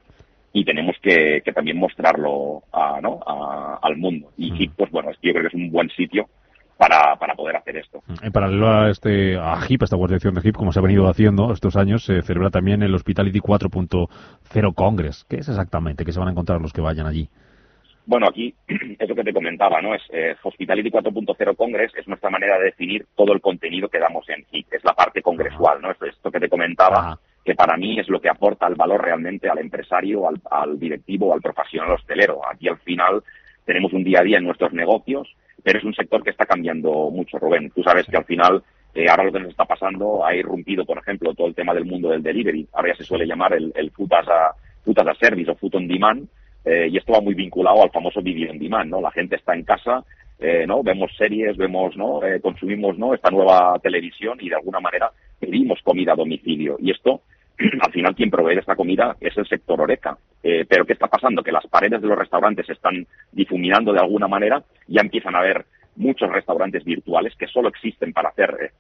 y 0.53 0.65
tenemos 0.65 0.97
que, 1.03 1.43
que 1.45 1.53
también 1.53 1.79
mostrarlo 1.79 2.63
a, 2.73 3.01
¿no? 3.01 3.21
a- 3.27 3.79
al 3.83 3.97
mundo. 3.97 4.31
Y 4.37 4.53
HIP, 4.55 4.73
pues 4.77 4.91
bueno, 4.91 5.11
yo 5.23 5.33
creo 5.33 5.43
que 5.43 5.49
es 5.49 5.55
un 5.55 5.71
buen 5.71 5.89
sitio 5.91 6.27
para, 6.77 7.17
para 7.17 7.35
poder 7.35 7.57
hacer 7.57 7.77
esto. 7.77 8.03
En 8.23 8.33
paralelo 8.33 8.69
a, 8.69 8.89
este, 8.91 9.37
a 9.37 9.59
HIP, 9.69 9.83
a 9.83 9.85
esta 9.85 9.97
cuarta 9.97 10.15
edición 10.15 10.35
de 10.35 10.41
HIP, 10.43 10.57
como 10.57 10.73
se 10.73 10.79
ha 10.79 10.83
venido 10.83 11.09
haciendo 11.09 11.53
estos 11.53 11.77
años, 11.77 12.05
se 12.05 12.23
celebra 12.23 12.51
también 12.51 12.83
el 12.83 12.95
Hospitality 12.95 13.41
4.0 13.41 14.75
Congress. 14.75 15.25
¿Qué 15.29 15.37
es 15.37 15.49
exactamente? 15.49 16.05
¿Qué 16.05 16.13
se 16.13 16.19
van 16.19 16.29
a 16.29 16.33
encontrar 16.33 16.61
los 16.61 16.73
que 16.73 16.81
vayan 16.81 17.07
allí? 17.07 17.29
Bueno, 18.07 18.27
aquí 18.29 18.55
es 18.99 19.09
lo 19.09 19.15
que 19.15 19.25
te 19.25 19.33
comentaba, 19.35 19.83
¿no? 19.83 19.95
Es 19.95 20.03
eh, 20.13 20.35
Hospitality 20.43 20.91
4.0 20.91 21.57
Congress 21.57 21.93
es 21.95 22.09
nuestra 22.09 22.31
manera 22.31 22.57
de 22.59 22.65
definir 22.67 23.07
todo 23.15 23.33
el 23.35 23.41
contenido 23.43 23.89
que 23.89 23.99
damos 23.99 24.27
en 24.31 24.47
HIT, 24.51 24.73
es 24.73 24.85
la 24.85 24.95
parte 24.95 25.21
congresual, 25.21 25.83
¿no? 25.83 25.91
Es 25.91 25.99
esto 26.01 26.31
que 26.31 26.41
te 26.41 26.49
comentaba, 26.49 27.19
que 27.49 27.55
para 27.55 27.79
mí 27.79 27.99
es 27.99 28.11
lo 28.11 28.21
que 28.21 28.29
aporta 28.29 28.67
el 28.67 28.75
valor 28.75 29.03
realmente 29.03 29.49
al 29.49 29.59
empresario, 29.59 30.29
al, 30.29 30.39
al 30.51 30.79
directivo, 30.79 31.33
al 31.33 31.41
profesional 31.41 31.93
hostelero. 31.93 32.43
Aquí 32.47 32.69
al 32.69 32.77
final 32.81 33.23
tenemos 33.65 33.95
un 33.95 34.05
día 34.05 34.21
a 34.21 34.23
día 34.23 34.37
en 34.37 34.45
nuestros 34.45 34.75
negocios, 34.75 35.35
pero 35.63 35.79
es 35.79 35.85
un 35.87 35.95
sector 35.95 36.23
que 36.23 36.29
está 36.29 36.45
cambiando 36.45 37.09
mucho, 37.09 37.39
Rubén. 37.39 37.71
Tú 37.75 37.83
sabes 37.83 38.05
que 38.05 38.19
al 38.19 38.27
final 38.27 38.63
eh, 38.95 39.09
ahora 39.09 39.25
lo 39.25 39.33
que 39.33 39.41
nos 39.41 39.49
está 39.49 39.65
pasando 39.65 40.27
ha 40.27 40.35
irrumpido, 40.37 40.85
por 40.85 40.99
ejemplo, 40.99 41.33
todo 41.33 41.47
el 41.47 41.55
tema 41.55 41.73
del 41.73 41.87
mundo 41.87 42.11
del 42.11 42.23
delivery. 42.23 42.69
Ahora 42.75 42.89
ya 42.89 42.97
se 42.97 43.05
suele 43.05 43.27
llamar 43.27 43.55
el, 43.55 43.73
el 43.75 43.91
food, 43.93 44.13
as 44.13 44.29
a, 44.29 44.53
food 44.85 44.99
as 44.99 45.07
a 45.07 45.15
service 45.15 45.51
o 45.51 45.55
food 45.55 45.77
on 45.77 45.89
demand, 45.89 46.29
eh, 46.67 46.89
y 46.91 46.99
esto 46.99 47.15
va 47.15 47.23
muy 47.23 47.33
vinculado 47.33 47.83
al 47.83 47.91
famoso 47.91 48.21
video 48.21 48.51
on 48.51 48.59
demand, 48.59 48.91
¿no? 48.91 49.01
La 49.01 49.11
gente 49.11 49.37
está 49.37 49.55
en 49.55 49.65
casa, 49.65 50.05
eh, 50.39 50.67
¿no? 50.67 50.83
Vemos 50.83 51.17
series, 51.17 51.57
vemos, 51.57 51.97
¿no? 51.97 52.23
Eh, 52.23 52.43
consumimos, 52.43 52.99
¿no? 52.99 53.15
Esta 53.15 53.31
nueva 53.31 53.79
televisión 53.83 54.37
y 54.39 54.51
de 54.51 54.57
alguna 54.57 54.81
manera 54.81 55.11
pedimos 55.41 55.81
comida 55.83 56.13
a 56.13 56.17
domicilio. 56.17 56.77
Y 56.79 56.91
esto, 56.91 57.23
al 57.81 57.93
final, 57.93 58.15
quien 58.15 58.31
provee 58.31 58.59
esta 58.59 58.77
comida 58.77 59.17
es 59.21 59.37
el 59.37 59.47
sector 59.47 59.81
Oreca. 59.81 60.17
pero 60.43 60.85
¿qué 60.85 60.93
está 60.93 61.09
pasando? 61.09 61.43
Que 61.43 61.53
las 61.53 61.67
paredes 61.67 62.01
de 62.01 62.09
los 62.09 62.19
restaurantes 62.19 62.67
se 62.67 62.73
están 62.73 63.07
difuminando 63.33 63.93
de 63.93 64.01
alguna 64.01 64.29
manera, 64.29 64.63
ya 64.87 65.01
empiezan 65.01 65.35
a 65.35 65.41
haber 65.41 65.67
muchos 65.97 66.31
restaurantes 66.31 66.85
virtuales 66.85 67.35
que 67.37 67.49
solo 67.49 67.69
existen 67.69 68.13
para 68.13 68.29
hacer 68.31 68.73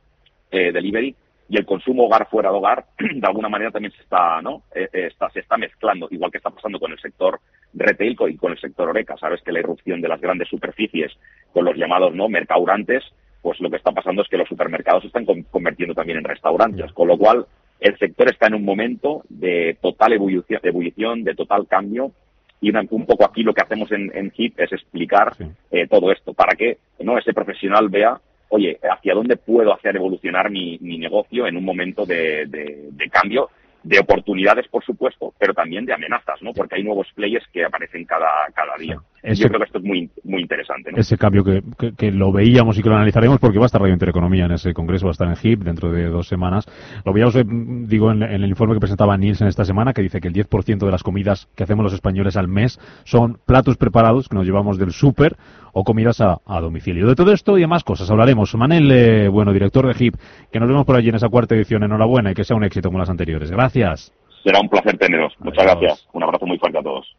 delivery 0.51 1.15
y 1.49 1.57
el 1.57 1.65
consumo 1.65 2.05
hogar 2.05 2.29
fuera 2.29 2.51
de 2.51 2.57
hogar 2.57 2.85
de 2.99 3.27
alguna 3.27 3.49
manera 3.49 3.71
también 3.71 3.93
se 3.93 4.03
está 4.03 4.41
no 4.43 4.63
eh, 4.75 4.89
eh, 4.93 5.07
está, 5.07 5.31
se 5.31 5.41
está 5.41 5.57
mezclando 5.57 6.09
igual 6.11 6.31
que 6.31 6.39
está 6.39 6.51
pasando 6.51 6.79
con 6.79 6.93
el 6.93 6.99
sector 6.99 7.41
retail 7.75 8.17
y 8.29 8.37
con 8.37 8.53
el 8.53 8.59
sector 8.59 8.89
oreca. 8.89 9.17
Sabes 9.17 9.43
que 9.43 9.53
la 9.53 9.61
irrupción 9.61 10.01
de 10.01 10.09
las 10.09 10.21
grandes 10.21 10.49
superficies 10.49 11.13
con 11.53 11.65
los 11.65 11.77
llamados 11.77 12.15
no 12.15 12.29
mercaurantes 12.29 13.05
pues 13.43 13.61
lo 13.61 13.71
que 13.71 13.77
está 13.77 13.93
pasando 13.93 14.23
es 14.23 14.29
que 14.29 14.37
los 14.37 14.49
supermercados 14.49 15.03
se 15.03 15.07
están 15.07 15.25
convirtiendo 15.25 15.95
también 15.95 16.19
en 16.19 16.25
restaurantes. 16.25 16.93
Con 16.93 17.09
lo 17.09 17.17
cual 17.17 17.47
el 17.81 17.99
sector 17.99 18.29
está 18.31 18.47
en 18.47 18.55
un 18.55 18.65
momento 18.65 19.23
de 19.29 19.77
total 19.81 20.13
ebullición, 20.13 20.61
ebullición 20.63 21.25
de 21.25 21.35
total 21.35 21.67
cambio 21.67 22.13
y 22.61 22.75
un 22.75 23.07
poco 23.07 23.25
aquí 23.25 23.43
lo 23.45 23.55
que 23.55 23.63
hacemos 23.63 23.93
en, 23.93 24.11
en 24.17 24.33
HIP 24.35 24.59
es 24.59 24.73
explicar 24.73 25.33
eh, 25.71 25.87
todo 25.87 26.11
esto 26.11 26.35
para 26.35 26.57
que 26.57 26.79
no 26.99 27.17
ese 27.17 27.33
profesional 27.33 27.89
vea 27.89 28.21
oye, 28.49 28.79
¿hacia 28.83 29.15
dónde 29.15 29.37
puedo 29.37 29.73
hacer 29.73 29.97
evolucionar 29.97 30.51
mi, 30.51 30.79
negocio 30.79 31.47
en 31.47 31.57
un 31.57 31.65
momento 31.65 32.05
de, 32.05 32.47
de, 32.47 33.11
cambio? 33.11 33.51
De 33.83 33.99
oportunidades, 33.99 34.67
por 34.69 34.85
supuesto, 34.85 35.33
pero 35.39 35.55
también 35.55 35.87
de 35.87 35.95
amenazas, 35.95 36.43
¿no? 36.43 36.53
Porque 36.53 36.77
hay 36.77 36.83
nuevos 36.83 37.07
players 37.15 37.47
que 37.53 37.65
aparecen 37.65 38.05
cada, 38.05 38.29
cada 38.55 38.77
día. 38.77 38.99
Yo 39.23 39.49
creo 39.49 39.59
que 39.59 39.65
esto 39.67 39.79
es 39.79 39.85
muy, 39.85 40.11
muy 40.25 40.43
interesante. 40.43 40.93
¿no? 40.93 40.99
Ese 40.99 41.17
cambio 41.17 41.43
que, 41.43 41.63
que, 41.97 42.13
lo 42.13 42.33
veíamos 42.33 42.79
y 42.79 42.83
que 42.83 42.89
lo 42.89 42.95
analizaremos 42.95 43.39
porque 43.39 43.59
va 43.59 43.65
a 43.65 43.67
estar 43.67 43.81
Radio 43.81 43.95
Intereconomía 43.95 44.45
en 44.45 44.53
ese 44.53 44.73
congreso, 44.73 45.07
va 45.07 45.11
a 45.11 45.13
estar 45.13 45.29
en 45.29 45.37
HIP 45.41 45.63
dentro 45.63 45.91
de 45.91 46.09
dos 46.09 46.29
semanas. 46.29 46.67
Lo 47.05 47.13
veíamos, 47.13 47.35
eh, 47.37 47.45
digo, 47.47 48.13
en, 48.13 48.23
el 48.23 48.45
informe 48.45 48.75
que 48.75 48.81
presentaba 48.81 49.17
Nielsen 49.17 49.49
esta 49.49 49.65
semana, 49.65 49.93
que 49.93 50.03
dice 50.03 50.21
que 50.21 50.29
el 50.29 50.35
10% 50.35 50.79
de 50.79 50.91
las 50.91 51.03
comidas 51.03 51.49
que 51.57 51.65
hacemos 51.65 51.83
los 51.83 51.93
españoles 51.93 52.37
al 52.37 52.49
mes 52.49 52.79
son 53.05 53.39
platos 53.45 53.77
preparados 53.77 54.29
que 54.29 54.37
nos 54.37 54.47
llevamos 54.47 54.79
del 54.79 54.93
súper 54.93 55.37
o 55.73 55.85
comidas 55.85 56.21
a, 56.21 56.39
domicilio. 56.61 57.07
De 57.07 57.15
todo 57.15 57.33
esto 57.33 57.59
y 57.59 57.61
demás 57.61 57.85
cosas 57.85 58.11
hablaremos. 58.11 58.55
Manel, 58.55 58.91
eh, 58.91 59.29
bueno, 59.29 59.53
director 59.53 59.87
de 59.87 59.95
HIP, 59.95 60.15
que 60.51 60.61
nos 60.61 60.69
vemos 60.69 60.85
por 60.85 60.97
allí 60.97 61.09
en 61.09 61.17
esa 61.17 61.29
cuarta 61.29 61.55
edición. 61.55 61.83
Enhorabuena 61.83 62.33
y 62.33 62.35
que 62.35 62.45
sea 62.45 62.57
un 62.57 62.65
éxito 62.65 62.89
como 62.89 62.99
las 62.99 63.11
anteriores. 63.11 63.51
Gracias. 63.51 64.13
Será 64.43 64.61
un 64.61 64.69
placer 64.69 64.97
teneros. 64.99 65.35
Muchas 65.41 65.65
gracias. 65.65 66.09
Un 66.13 66.23
abrazo 66.23 66.47
muy 66.47 66.59
fuerte 66.59 66.79
a 66.79 66.83
todos. 66.83 67.17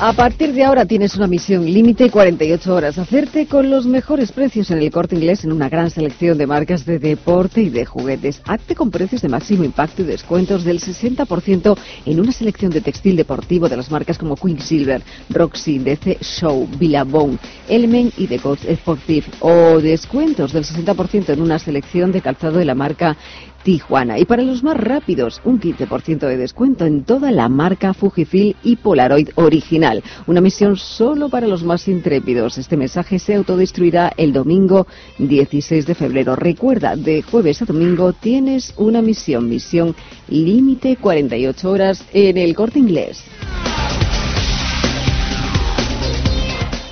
A 0.00 0.12
partir 0.12 0.52
de 0.52 0.64
ahora 0.64 0.86
tienes 0.86 1.14
una 1.14 1.28
misión 1.28 1.64
límite 1.64 2.10
48 2.10 2.74
horas. 2.74 2.98
Hacerte 2.98 3.46
con 3.46 3.70
los 3.70 3.86
mejores 3.86 4.32
precios 4.32 4.72
en 4.72 4.78
el 4.78 4.90
corte 4.90 5.14
inglés 5.14 5.44
en 5.44 5.52
una 5.52 5.68
gran 5.68 5.88
selección 5.88 6.36
de 6.36 6.48
marcas 6.48 6.84
de 6.84 6.98
deporte 6.98 7.62
y 7.62 7.70
de 7.70 7.86
juguetes. 7.86 8.42
Hazte 8.44 8.74
con 8.74 8.90
precios 8.90 9.22
de 9.22 9.28
máximo 9.28 9.62
impacto 9.62 10.02
y 10.02 10.06
descuentos 10.06 10.64
del 10.64 10.80
60% 10.80 11.78
en 12.06 12.20
una 12.20 12.32
selección 12.32 12.72
de 12.72 12.80
textil 12.80 13.14
deportivo 13.14 13.68
de 13.68 13.76
las 13.76 13.92
marcas 13.92 14.18
como 14.18 14.34
Quicksilver, 14.34 15.00
Roxy, 15.30 15.78
DC 15.78 16.18
Show, 16.20 16.68
Billabong, 16.76 17.38
Element 17.68 18.14
y 18.18 18.26
The 18.26 18.40
Coach 18.40 18.64
Sportive. 18.64 19.26
O 19.40 19.78
descuentos 19.78 20.52
del 20.52 20.64
60% 20.64 21.28
en 21.28 21.40
una 21.40 21.60
selección 21.60 22.10
de 22.10 22.20
calzado 22.20 22.58
de 22.58 22.64
la 22.64 22.74
marca 22.74 23.16
Tijuana. 23.64 24.18
Y 24.18 24.26
para 24.26 24.42
los 24.42 24.62
más 24.62 24.76
rápidos, 24.76 25.40
un 25.44 25.60
15% 25.60 26.28
de 26.28 26.36
descuento 26.36 26.84
en 26.84 27.02
toda 27.02 27.32
la 27.32 27.48
marca 27.48 27.94
Fujifilm 27.94 28.54
y 28.62 28.76
Polaroid 28.76 29.30
original. 29.34 30.04
Una 30.26 30.40
misión 30.40 30.76
solo 30.76 31.30
para 31.30 31.48
los 31.48 31.64
más 31.64 31.88
intrépidos. 31.88 32.58
Este 32.58 32.76
mensaje 32.76 33.18
se 33.18 33.34
autodestruirá 33.34 34.12
el 34.16 34.32
domingo 34.32 34.86
16 35.18 35.86
de 35.86 35.94
febrero. 35.94 36.36
Recuerda, 36.36 36.94
de 36.94 37.22
jueves 37.22 37.62
a 37.62 37.64
domingo 37.64 38.12
tienes 38.12 38.74
una 38.76 39.02
misión. 39.02 39.48
Misión 39.48 39.96
límite 40.28 40.96
48 40.96 41.70
horas 41.70 42.04
en 42.12 42.36
el 42.36 42.54
corte 42.54 42.78
inglés. 42.78 43.24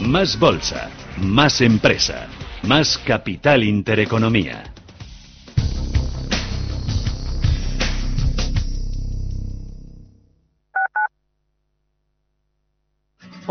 Más 0.00 0.38
bolsa, 0.38 0.90
más 1.18 1.60
empresa, 1.60 2.26
más 2.62 2.98
capital 2.98 3.62
intereconomía. 3.62 4.71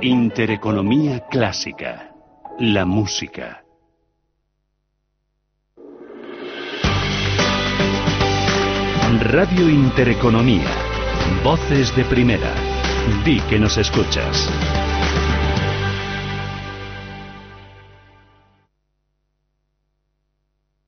Intereconomía 0.03 1.21
clásica. 1.21 2.13
La 2.59 2.85
música. 2.85 3.65
Radio 9.21 9.69
Intereconomía. 9.69 10.65
Voces 11.45 11.95
de 11.95 12.07
primera. 12.07 12.55
Di 13.23 13.39
que 13.43 13.59
nos 13.59 13.77
escuchas. 13.77 14.49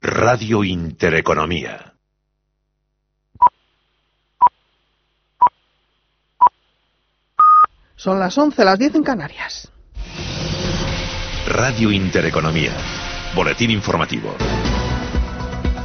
Radio 0.01 0.65
Intereconomía. 0.65 1.93
Son 7.97 8.19
las 8.19 8.37
11, 8.39 8.65
las 8.65 8.79
10 8.79 8.95
en 8.95 9.03
Canarias. 9.05 9.71
Radio 11.47 11.93
Intereconomía. 11.93 12.73
Boletín 13.35 13.71
informativo. 13.71 14.35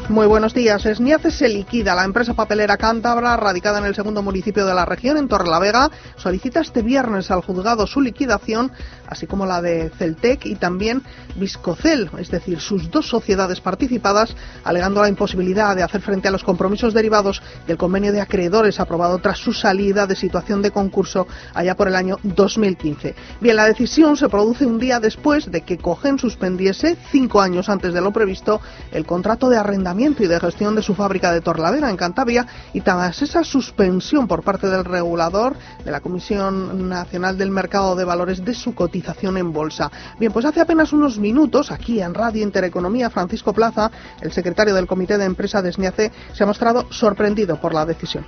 Muy 0.09 0.25
buenos 0.25 0.53
días. 0.53 0.85
Esniaces 0.85 1.35
se 1.35 1.49
liquida. 1.49 1.93
La 1.93 2.05
empresa 2.05 2.33
papelera 2.33 2.77
cántabra, 2.77 3.35
radicada 3.35 3.79
en 3.79 3.85
el 3.85 3.93
segundo 3.93 4.23
municipio 4.23 4.65
de 4.65 4.73
la 4.73 4.85
región, 4.85 5.17
en 5.17 5.27
Torrelavega, 5.27 5.91
solicita 6.15 6.61
este 6.61 6.81
viernes 6.81 7.29
al 7.29 7.41
juzgado 7.41 7.85
su 7.87 7.99
liquidación, 7.99 8.71
así 9.05 9.27
como 9.27 9.45
la 9.45 9.61
de 9.61 9.91
Celtec 9.97 10.45
y 10.45 10.55
también 10.55 11.03
Viscocel, 11.35 12.09
es 12.19 12.31
decir, 12.31 12.61
sus 12.61 12.89
dos 12.89 13.09
sociedades 13.09 13.59
participadas, 13.59 14.33
alegando 14.63 15.01
la 15.01 15.09
imposibilidad 15.09 15.75
de 15.75 15.83
hacer 15.83 15.99
frente 15.99 16.29
a 16.29 16.31
los 16.31 16.45
compromisos 16.45 16.93
derivados 16.93 17.41
del 17.67 17.77
convenio 17.77 18.13
de 18.13 18.21
acreedores 18.21 18.79
aprobado 18.79 19.17
tras 19.17 19.39
su 19.39 19.51
salida 19.51 20.07
de 20.07 20.15
situación 20.15 20.61
de 20.61 20.71
concurso 20.71 21.27
allá 21.53 21.75
por 21.75 21.89
el 21.89 21.95
año 21.97 22.17
2015. 22.23 23.13
Bien, 23.41 23.57
la 23.57 23.65
decisión 23.65 24.15
se 24.15 24.29
produce 24.29 24.65
un 24.65 24.79
día 24.79 25.01
después 25.01 25.51
de 25.51 25.61
que 25.61 25.77
Cogen 25.77 26.17
suspendiese, 26.17 26.97
cinco 27.11 27.41
años 27.41 27.67
antes 27.67 27.93
de 27.93 27.99
lo 27.99 28.13
previsto, 28.13 28.61
el 28.93 29.05
contrato 29.05 29.49
de 29.49 29.57
arrendamiento 29.57 29.96
y 29.99 30.27
de 30.27 30.39
gestión 30.39 30.75
de 30.75 30.83
su 30.83 30.93
fábrica 30.93 31.31
de 31.31 31.41
Torlavera 31.41 31.89
en 31.89 31.97
Cantabria 31.97 32.45
y 32.71 32.81
tras 32.81 33.19
esa 33.23 33.43
suspensión 33.43 34.27
por 34.27 34.43
parte 34.43 34.67
del 34.67 34.85
regulador 34.85 35.55
de 35.83 35.89
la 35.89 36.01
Comisión 36.01 36.87
Nacional 36.87 37.35
del 37.35 37.49
Mercado 37.49 37.95
de 37.95 38.05
Valores 38.05 38.45
de 38.45 38.53
su 38.53 38.75
cotización 38.75 39.37
en 39.37 39.51
bolsa. 39.51 39.91
Bien, 40.19 40.31
pues 40.31 40.45
hace 40.45 40.61
apenas 40.61 40.93
unos 40.93 41.17
minutos 41.17 41.71
aquí 41.71 41.99
en 41.99 42.13
Radio 42.13 42.43
Intereconomía 42.43 43.09
Francisco 43.09 43.53
Plaza, 43.53 43.89
el 44.21 44.31
secretario 44.31 44.75
del 44.75 44.85
Comité 44.85 45.17
de 45.17 45.25
Empresa 45.25 45.63
de 45.63 45.73
SNIACE, 45.73 46.11
se 46.31 46.43
ha 46.43 46.45
mostrado 46.45 46.85
sorprendido 46.91 47.59
por 47.59 47.73
la 47.73 47.83
decisión. 47.83 48.23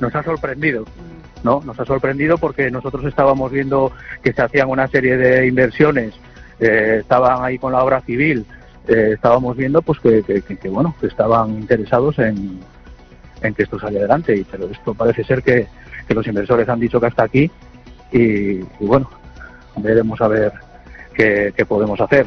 Nos 0.00 0.14
ha 0.14 0.22
sorprendido. 0.22 0.86
No, 1.42 1.60
nos 1.66 1.78
ha 1.78 1.84
sorprendido 1.84 2.38
porque 2.38 2.70
nosotros 2.70 3.04
estábamos 3.04 3.52
viendo 3.52 3.92
que 4.22 4.32
se 4.32 4.40
hacían 4.40 4.70
una 4.70 4.88
serie 4.88 5.18
de 5.18 5.46
inversiones, 5.46 6.14
eh, 6.58 7.00
estaban 7.00 7.44
ahí 7.44 7.58
con 7.58 7.74
la 7.74 7.84
obra 7.84 8.00
civil, 8.00 8.46
eh, 8.88 9.12
estábamos 9.14 9.56
viendo 9.56 9.82
pues 9.82 9.98
que, 10.00 10.22
que, 10.22 10.68
bueno 10.68 10.94
que 11.00 11.06
estaban 11.06 11.50
interesados 11.50 12.18
en, 12.18 12.60
en 13.42 13.54
que 13.54 13.62
esto 13.62 13.78
saliera 13.78 14.04
adelante 14.04 14.36
y 14.36 14.44
pero 14.44 14.66
esto 14.66 14.94
parece 14.94 15.24
ser 15.24 15.42
que, 15.42 15.66
los 16.08 16.26
inversores 16.26 16.68
han 16.68 16.80
dicho 16.80 17.00
que 17.00 17.06
hasta 17.06 17.24
aquí 17.24 17.50
y, 18.12 18.58
bueno 18.80 19.08
veremos 19.76 20.20
a 20.20 20.28
ver 20.28 20.52
qué, 21.14 21.52
qué 21.56 21.66
podemos 21.66 22.00
hacer. 22.00 22.26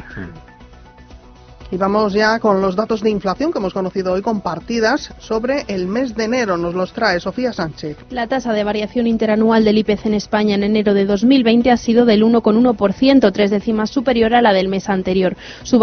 Y 1.70 1.76
vamos 1.76 2.14
ya 2.14 2.38
con 2.38 2.62
los 2.62 2.76
datos 2.76 3.02
de 3.02 3.10
inflación 3.10 3.52
que 3.52 3.58
hemos 3.58 3.74
conocido 3.74 4.14
hoy 4.14 4.22
compartidas 4.22 5.12
sobre 5.18 5.66
el 5.68 5.86
mes 5.86 6.14
de 6.14 6.24
enero. 6.24 6.56
Nos 6.56 6.74
los 6.74 6.94
trae 6.94 7.20
Sofía 7.20 7.52
Sánchez. 7.52 7.98
La 8.08 8.26
tasa 8.26 8.54
de 8.54 8.64
variación 8.64 9.06
interanual 9.06 9.66
del 9.66 9.76
IPC 9.76 10.06
en 10.06 10.14
España 10.14 10.54
en 10.54 10.62
enero 10.62 10.94
de 10.94 11.04
2020 11.04 11.70
ha 11.70 11.76
sido 11.76 12.06
del 12.06 12.22
1,1%, 12.22 13.32
tres 13.32 13.50
décimas 13.50 13.90
superior 13.90 14.32
a 14.32 14.40
la 14.40 14.54
del 14.54 14.68
mes 14.68 14.88
anterior. 14.88 15.36
Su, 15.62 15.78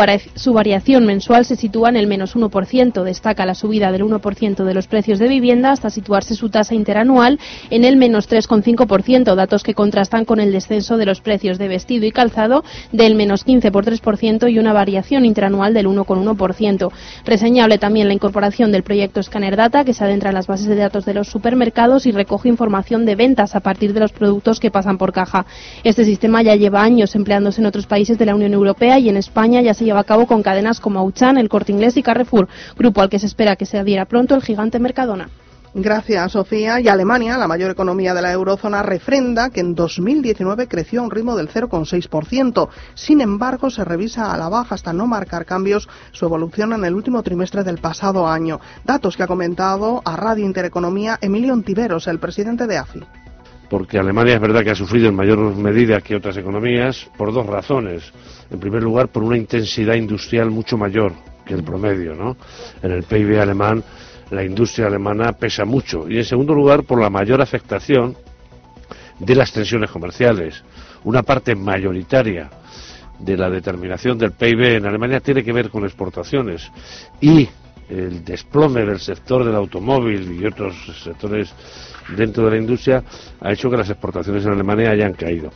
variación 0.54 1.06
mensual 1.06 1.46
se 1.46 1.56
sitúa 1.56 1.90
en 1.90 1.98
el 1.98 2.08
menos 2.08 2.36
1%. 2.36 3.04
Destaca 3.04 3.46
la 3.46 3.54
subida 3.54 3.92
del 3.92 4.06
1% 4.06 4.64
de 4.64 4.74
los 4.74 4.88
precios 4.88 5.20
de 5.20 5.28
vivienda 5.28 5.72
hasta 5.72 5.92
situarse 5.92 6.34
su 6.34 6.50
tasa 6.50 6.74
interanual 6.74 7.40
en 7.70 7.86
el 7.86 7.96
menos 7.96 8.28
3,5%, 8.28 9.36
datos 9.36 9.62
que 9.62 9.76
contrastan 9.76 10.26
con 10.26 10.40
el 10.40 10.52
descenso 10.52 10.98
de 10.98 11.06
los 11.06 11.22
precios 11.22 11.60
de 11.60 11.68
vestido 11.68 12.08
y 12.08 12.12
calzado 12.12 12.64
del 12.92 13.14
menos 13.14 13.44
15 13.44 13.72
por 13.72 13.86
3% 13.86 14.52
y 14.52 14.58
una 14.58 14.74
variación 14.74 15.26
interanual 15.26 15.75
del 15.76 15.86
1,1%. 15.88 16.92
Reseñable 17.24 17.78
también 17.78 18.08
la 18.08 18.16
incorporación 18.16 18.72
del 18.72 18.82
proyecto 18.82 19.22
Scanner 19.22 19.56
Data, 19.56 19.86
que 19.86 19.94
se 19.94 20.04
adentra 20.04 20.30
en 20.30 20.36
las 20.36 20.48
bases 20.48 20.66
de 20.66 20.76
datos 20.76 21.06
de 21.06 21.14
los 21.14 21.28
supermercados 21.28 22.08
y 22.08 22.12
recoge 22.12 22.50
información 22.50 23.06
de 23.06 23.16
ventas 23.16 23.56
a 23.56 23.60
partir 23.60 23.94
de 23.94 24.00
los 24.00 24.12
productos 24.12 24.60
que 24.60 24.72
pasan 24.72 24.98
por 24.98 25.14
caja. 25.14 25.46
Este 25.84 26.04
sistema 26.04 26.42
ya 26.42 26.56
lleva 26.56 26.82
años 26.82 27.14
empleándose 27.14 27.62
en 27.62 27.68
otros 27.68 27.86
países 27.86 28.18
de 28.18 28.26
la 28.26 28.34
Unión 28.34 28.54
Europea 28.54 28.98
y 28.98 29.10
en 29.10 29.18
España 29.18 29.62
ya 29.62 29.76
se 29.76 29.86
lleva 29.86 30.00
a 30.00 30.04
cabo 30.06 30.26
con 30.26 30.42
cadenas 30.42 30.80
como 30.80 31.00
Auchan, 31.00 31.38
El 31.38 31.50
Corte 31.50 31.72
Inglés 31.72 31.98
y 31.98 32.04
Carrefour, 32.04 32.48
grupo 32.76 33.02
al 33.02 33.10
que 33.10 33.20
se 33.20 33.28
espera 33.28 33.56
que 33.56 33.66
se 33.66 33.78
adhiera 33.78 34.06
pronto 34.06 34.34
el 34.34 34.42
gigante 34.42 34.80
Mercadona. 34.80 35.30
Gracias, 35.78 36.32
Sofía. 36.32 36.80
Y 36.80 36.88
Alemania, 36.88 37.38
la 37.38 37.50
mayor 37.50 37.70
economía 37.70 38.14
de 38.14 38.22
la 38.22 38.32
eurozona, 38.32 38.82
refrenda 38.82 39.50
que 39.50 39.60
en 39.60 39.76
2019 39.76 40.70
creció 40.70 41.02
a 41.02 41.04
un 41.04 41.12
ritmo 41.12 41.36
del 41.36 41.50
0,6%. 41.50 42.70
Sin 42.94 43.20
embargo, 43.20 43.70
se 43.70 43.84
revisa 43.84 44.32
a 44.32 44.38
la 44.38 44.48
baja 44.48 44.76
hasta 44.76 44.94
no 44.94 45.06
marcar 45.06 45.46
cambios 45.46 45.90
su 46.14 46.24
evolución 46.24 46.72
en 46.72 46.86
el 46.86 46.96
último 46.96 47.22
trimestre 47.24 47.66
del 47.66 47.80
pasado 47.80 48.26
año. 48.26 48.62
Datos 48.86 49.18
que 49.18 49.24
ha 49.24 49.28
comentado 49.28 50.02
a 50.06 50.16
Radio 50.16 50.46
Intereconomía 50.46 51.18
Emilio 51.20 51.52
Ontiveros, 51.52 52.08
el 52.08 52.20
presidente 52.20 52.68
de 52.68 52.78
AFI 52.78 53.04
porque 53.70 53.98
Alemania 53.98 54.36
es 54.36 54.40
verdad 54.40 54.64
que 54.64 54.70
ha 54.70 54.76
sufrido 54.76 55.10
en 55.10 55.16
mayor 55.16 55.40
medida 55.58 56.00
que 56.00 56.16
otras 56.16 56.38
economías 56.38 57.10
por 57.18 57.34
dos 57.34 57.48
razones. 57.48 58.14
En 58.52 58.60
primer 58.60 58.84
lugar, 58.84 59.08
por 59.08 59.24
una 59.24 59.36
intensidad 59.36 59.96
industrial 59.96 60.52
mucho 60.52 60.78
mayor 60.78 61.14
que 61.44 61.56
el 61.56 61.64
promedio, 61.64 62.14
¿no? 62.14 62.38
En 62.84 62.92
el 62.92 63.04
PIB 63.04 63.42
alemán 63.42 63.84
la 64.32 64.44
industria 64.44 64.88
alemana 64.88 65.34
pesa 65.34 65.66
mucho. 65.66 66.10
Y 66.10 66.18
en 66.18 66.26
segundo 66.26 66.54
lugar, 66.54 66.84
por 66.84 67.02
la 67.02 67.10
mayor 67.10 67.42
afectación 67.42 68.16
de 69.20 69.36
las 69.36 69.52
tensiones 69.52 69.90
comerciales. 69.92 70.64
Una 71.04 71.24
parte 71.24 71.56
mayoritaria 71.56 72.50
de 73.20 73.38
la 73.38 73.50
determinación 73.50 74.18
del 74.18 74.32
PIB 74.32 74.78
en 74.78 74.86
Alemania 74.86 75.20
tiene 75.20 75.44
que 75.44 75.54
ver 75.54 75.70
con 75.70 75.86
exportaciones 75.86 76.70
y 77.22 77.48
el 77.88 78.26
desplome 78.26 78.84
del 78.84 79.00
sector 79.00 79.46
del 79.46 79.56
automóvil 79.56 80.40
y 80.42 80.46
otros 80.46 80.76
sectores 81.04 81.54
dentro 82.16 82.46
de 82.46 82.52
la 82.52 82.58
industria 82.58 83.04
ha 83.40 83.52
hecho 83.54 83.70
que 83.70 83.78
las 83.78 83.90
exportaciones 83.90 84.46
en 84.46 84.52
Alemania 84.52 84.90
hayan 84.90 85.14
caído. 85.14 85.52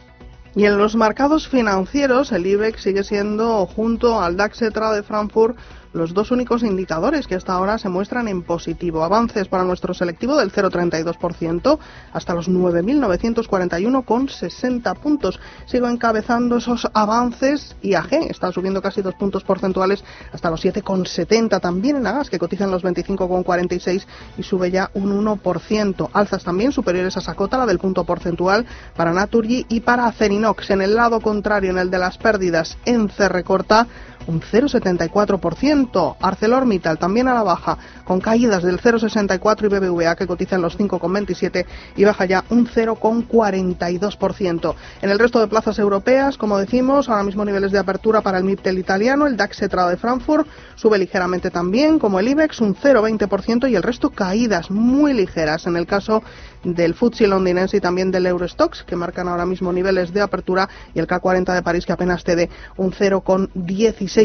Y 0.56 0.66
en 0.66 0.78
los 0.78 0.96
mercados 0.96 1.48
financieros, 1.48 2.32
el 2.32 2.46
IBEX 2.46 2.82
sigue 2.82 3.04
siendo, 3.04 3.66
junto 3.68 4.20
al 4.20 4.36
DAX 4.36 4.62
ETRA 4.64 4.92
de 4.94 5.04
Frankfurt, 5.04 5.58
los 5.94 6.14
dos 6.14 6.32
únicos 6.32 6.64
indicadores 6.64 7.28
que 7.28 7.36
hasta 7.36 7.54
ahora 7.54 7.78
se 7.78 7.88
muestran 7.90 8.28
en 8.28 8.42
positivo. 8.44 9.04
Avances 9.04 9.48
para 9.48 9.64
nuestro 9.64 9.94
selectivo 9.94 10.36
del 10.38 10.52
0,32% 10.52 11.78
hasta 12.14 12.34
los 12.34 12.50
9.941,60 12.50 14.96
puntos. 14.98 15.40
Sigo 15.66 15.88
encabezando 15.88 16.58
esos 16.58 16.88
avances. 16.94 17.76
IAG 17.82 18.14
está 18.30 18.52
subiendo 18.52 18.82
casi 18.82 19.02
dos 19.02 19.16
puntos 19.16 19.44
porcentuales 19.44 20.04
hasta 20.32 20.50
los 20.50 20.64
7,70. 20.64 21.62
También 21.62 21.98
en 21.98 22.08
Agas, 22.08 22.30
que 22.30 22.40
cotiza 22.40 22.64
en 22.66 22.72
los 22.72 22.84
25,46 22.84 24.06
y 24.38 24.44
sube 24.44 24.72
ya 24.72 24.92
un 24.94 25.26
1%. 25.26 26.10
Alzas 26.14 26.44
también 26.44 26.72
superiores 26.72 27.18
a 27.18 27.22
Sacota, 27.22 27.58
la 27.58 27.66
del 27.66 27.80
punto 27.80 28.04
porcentual 28.04 28.68
para 28.96 29.12
Naturgy 29.14 29.66
y 29.70 29.80
para 29.82 30.08
Acerinox. 30.08 30.72
En 30.72 30.82
el 30.82 30.96
lado 30.96 31.22
contrario, 31.22 31.70
en 31.72 31.78
el 31.78 31.92
de 31.92 32.00
las 32.00 32.18
pérdidas, 32.18 32.78
en 32.86 33.10
recorta 33.28 33.88
un 34.30 34.42
0,74%. 34.42 36.16
ArcelorMittal 36.20 37.00
también 37.00 37.28
a 37.28 37.34
la 37.34 37.44
baja, 37.44 37.78
con 38.06 38.22
caídas 38.22 38.64
del 38.64 38.80
0,64 38.80 39.66
y 39.66 39.68
BBVA 39.68 40.16
que 40.16 40.28
cotiza 40.28 40.56
en 40.56 40.62
los 40.62 40.78
5,27 40.78 41.66
y 41.96 42.06
baja 42.06 42.26
ya 42.26 42.46
un 42.50 42.68
0,42%. 42.68 44.76
En 45.02 45.10
el 45.10 45.20
resto 45.20 45.40
de 45.40 45.48
plazas 45.48 45.80
europeas, 45.80 46.38
como 46.38 46.60
decimos, 46.60 47.10
ahora 47.10 47.24
mismo 47.24 47.44
niveles 47.44 47.72
de 47.72 47.80
apertura 47.80 48.22
para 48.22 48.38
el 48.38 48.44
MIPTEL 48.44 48.78
italiano, 48.78 49.26
el 49.26 49.36
DAX 49.36 49.60
de 49.60 49.98
Frankfurt 49.98 50.48
sube 50.76 50.98
ligeramente 50.98 51.50
también, 51.50 52.00
como 52.00 52.20
el 52.20 52.28
IBEX, 52.28 52.62
un 52.62 52.76
0,20% 52.76 53.70
y 53.70 53.76
el 53.76 53.84
resto 53.84 54.12
caídas 54.12 54.70
muy 54.70 55.14
ligeras. 55.14 55.66
En 55.68 55.76
el 55.76 55.88
caso 55.88 56.22
del 56.64 56.94
FTSE 56.94 57.28
londinense 57.28 57.78
y 57.78 57.82
también 57.82 58.12
del 58.12 58.26
Eurostox, 58.26 58.84
que 58.84 58.96
marcan 58.96 59.28
ahora 59.28 59.46
mismo 59.46 59.72
niveles 59.72 60.14
de 60.14 60.22
apertura, 60.22 60.70
y 60.94 61.00
el 61.00 61.08
K40 61.08 61.54
de 61.54 61.64
París, 61.64 61.86
que 61.86 61.94
apenas 61.94 62.24
cede 62.24 62.50
un 62.78 62.92
0,16%, 62.92 64.19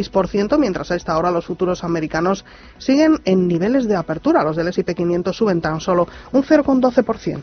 mientras 0.58 0.90
a 0.90 0.96
esta 0.96 1.16
hora 1.16 1.30
los 1.30 1.44
futuros 1.44 1.84
americanos 1.84 2.44
siguen 2.78 3.20
en 3.24 3.48
niveles 3.48 3.86
de 3.88 3.96
apertura. 3.96 4.42
Los 4.42 4.56
del 4.56 4.68
S&P 4.68 4.94
500 4.94 5.36
suben 5.36 5.60
tan 5.60 5.80
solo 5.80 6.06
un 6.32 6.42
0,12%. 6.42 7.42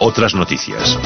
Otras 0.00 0.34
noticias. 0.34 0.98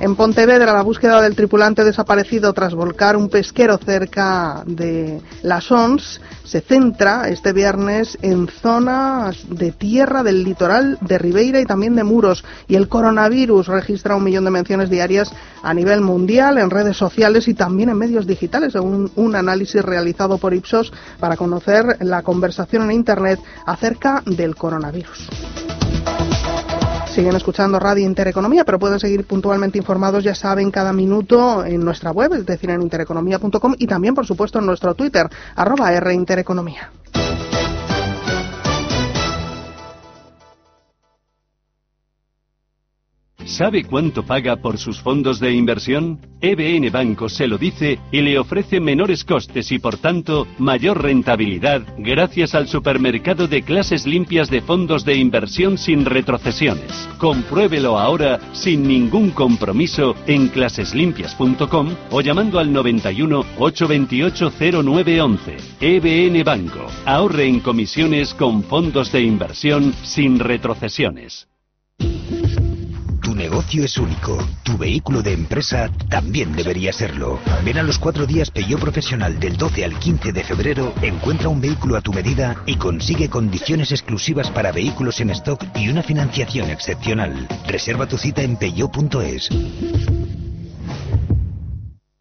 En 0.00 0.14
Pontevedra, 0.14 0.72
la 0.72 0.82
búsqueda 0.82 1.20
del 1.20 1.34
tripulante 1.34 1.82
desaparecido 1.82 2.52
tras 2.52 2.72
volcar 2.72 3.16
un 3.16 3.28
pesquero 3.28 3.78
cerca 3.78 4.62
de 4.64 5.20
las 5.42 5.72
ONS 5.72 6.20
se 6.44 6.60
centra 6.60 7.28
este 7.28 7.52
viernes 7.52 8.16
en 8.22 8.46
zonas 8.46 9.36
de 9.50 9.72
tierra 9.72 10.22
del 10.22 10.44
litoral 10.44 10.98
de 11.00 11.18
Ribeira 11.18 11.60
y 11.60 11.64
también 11.64 11.96
de 11.96 12.04
Muros. 12.04 12.44
Y 12.68 12.76
el 12.76 12.88
coronavirus 12.88 13.66
registra 13.66 14.14
un 14.14 14.22
millón 14.22 14.44
de 14.44 14.52
menciones 14.52 14.88
diarias 14.88 15.32
a 15.64 15.74
nivel 15.74 16.00
mundial, 16.00 16.58
en 16.58 16.70
redes 16.70 16.96
sociales 16.96 17.48
y 17.48 17.54
también 17.54 17.88
en 17.88 17.98
medios 17.98 18.26
digitales, 18.26 18.74
según 18.74 19.10
un 19.16 19.34
análisis 19.34 19.84
realizado 19.84 20.38
por 20.38 20.54
Ipsos 20.54 20.92
para 21.18 21.36
conocer 21.36 21.96
la 22.00 22.22
conversación 22.22 22.84
en 22.84 22.92
Internet 22.92 23.40
acerca 23.66 24.22
del 24.24 24.54
coronavirus. 24.54 25.28
Siguen 27.18 27.34
escuchando 27.34 27.80
Radio 27.80 28.06
Intereconomía, 28.06 28.64
pero 28.64 28.78
pueden 28.78 29.00
seguir 29.00 29.24
puntualmente 29.24 29.76
informados, 29.76 30.22
ya 30.22 30.36
saben, 30.36 30.70
cada 30.70 30.92
minuto 30.92 31.64
en 31.64 31.84
nuestra 31.84 32.12
web, 32.12 32.32
es 32.34 32.46
decir, 32.46 32.70
en 32.70 32.80
intereconomía.com 32.80 33.74
y 33.76 33.88
también, 33.88 34.14
por 34.14 34.24
supuesto, 34.24 34.60
en 34.60 34.66
nuestro 34.66 34.94
Twitter, 34.94 35.28
arroba 35.56 35.92
R 35.92 36.14
Intereconomía. 36.14 36.92
¿Sabe 43.48 43.84
cuánto 43.84 44.24
paga 44.24 44.56
por 44.56 44.76
sus 44.76 45.00
fondos 45.00 45.40
de 45.40 45.54
inversión? 45.54 46.20
EBN 46.42 46.92
Banco 46.92 47.30
se 47.30 47.48
lo 47.48 47.56
dice 47.56 47.98
y 48.12 48.20
le 48.20 48.38
ofrece 48.38 48.78
menores 48.78 49.24
costes 49.24 49.72
y 49.72 49.78
por 49.78 49.96
tanto 49.96 50.46
mayor 50.58 51.02
rentabilidad 51.02 51.82
gracias 51.96 52.54
al 52.54 52.68
supermercado 52.68 53.48
de 53.48 53.62
clases 53.62 54.06
limpias 54.06 54.50
de 54.50 54.60
fondos 54.60 55.02
de 55.06 55.16
inversión 55.16 55.78
sin 55.78 56.04
retrocesiones. 56.04 57.08
Compruébelo 57.16 57.98
ahora 57.98 58.38
sin 58.52 58.86
ningún 58.86 59.30
compromiso 59.30 60.14
en 60.26 60.48
claseslimpias.com 60.48 61.88
o 62.10 62.20
llamando 62.20 62.58
al 62.58 62.70
91 62.70 63.44
828 63.58 64.52
0911. 64.82 65.56
EBN 65.80 66.44
Banco. 66.44 66.86
Ahorre 67.06 67.46
en 67.46 67.60
comisiones 67.60 68.34
con 68.34 68.62
fondos 68.62 69.10
de 69.10 69.22
inversión 69.22 69.94
sin 70.04 70.38
retrocesiones. 70.38 71.48
Tu 73.28 73.34
negocio 73.34 73.84
es 73.84 73.98
único. 73.98 74.38
Tu 74.62 74.78
vehículo 74.78 75.20
de 75.20 75.34
empresa 75.34 75.90
también 76.08 76.56
debería 76.56 76.94
serlo. 76.94 77.38
Ven 77.62 77.76
a 77.76 77.82
los 77.82 77.98
cuatro 77.98 78.24
días 78.24 78.50
Peugeot 78.50 78.80
Profesional 78.80 79.38
del 79.38 79.58
12 79.58 79.84
al 79.84 79.98
15 79.98 80.32
de 80.32 80.42
febrero, 80.42 80.94
encuentra 81.02 81.50
un 81.50 81.60
vehículo 81.60 81.98
a 81.98 82.00
tu 82.00 82.10
medida 82.14 82.56
y 82.64 82.76
consigue 82.76 83.28
condiciones 83.28 83.92
exclusivas 83.92 84.50
para 84.50 84.72
vehículos 84.72 85.20
en 85.20 85.28
stock 85.28 85.62
y 85.74 85.90
una 85.90 86.02
financiación 86.02 86.70
excepcional. 86.70 87.46
Reserva 87.66 88.06
tu 88.06 88.16
cita 88.16 88.40
en 88.40 88.56
peugeot.es. 88.56 89.50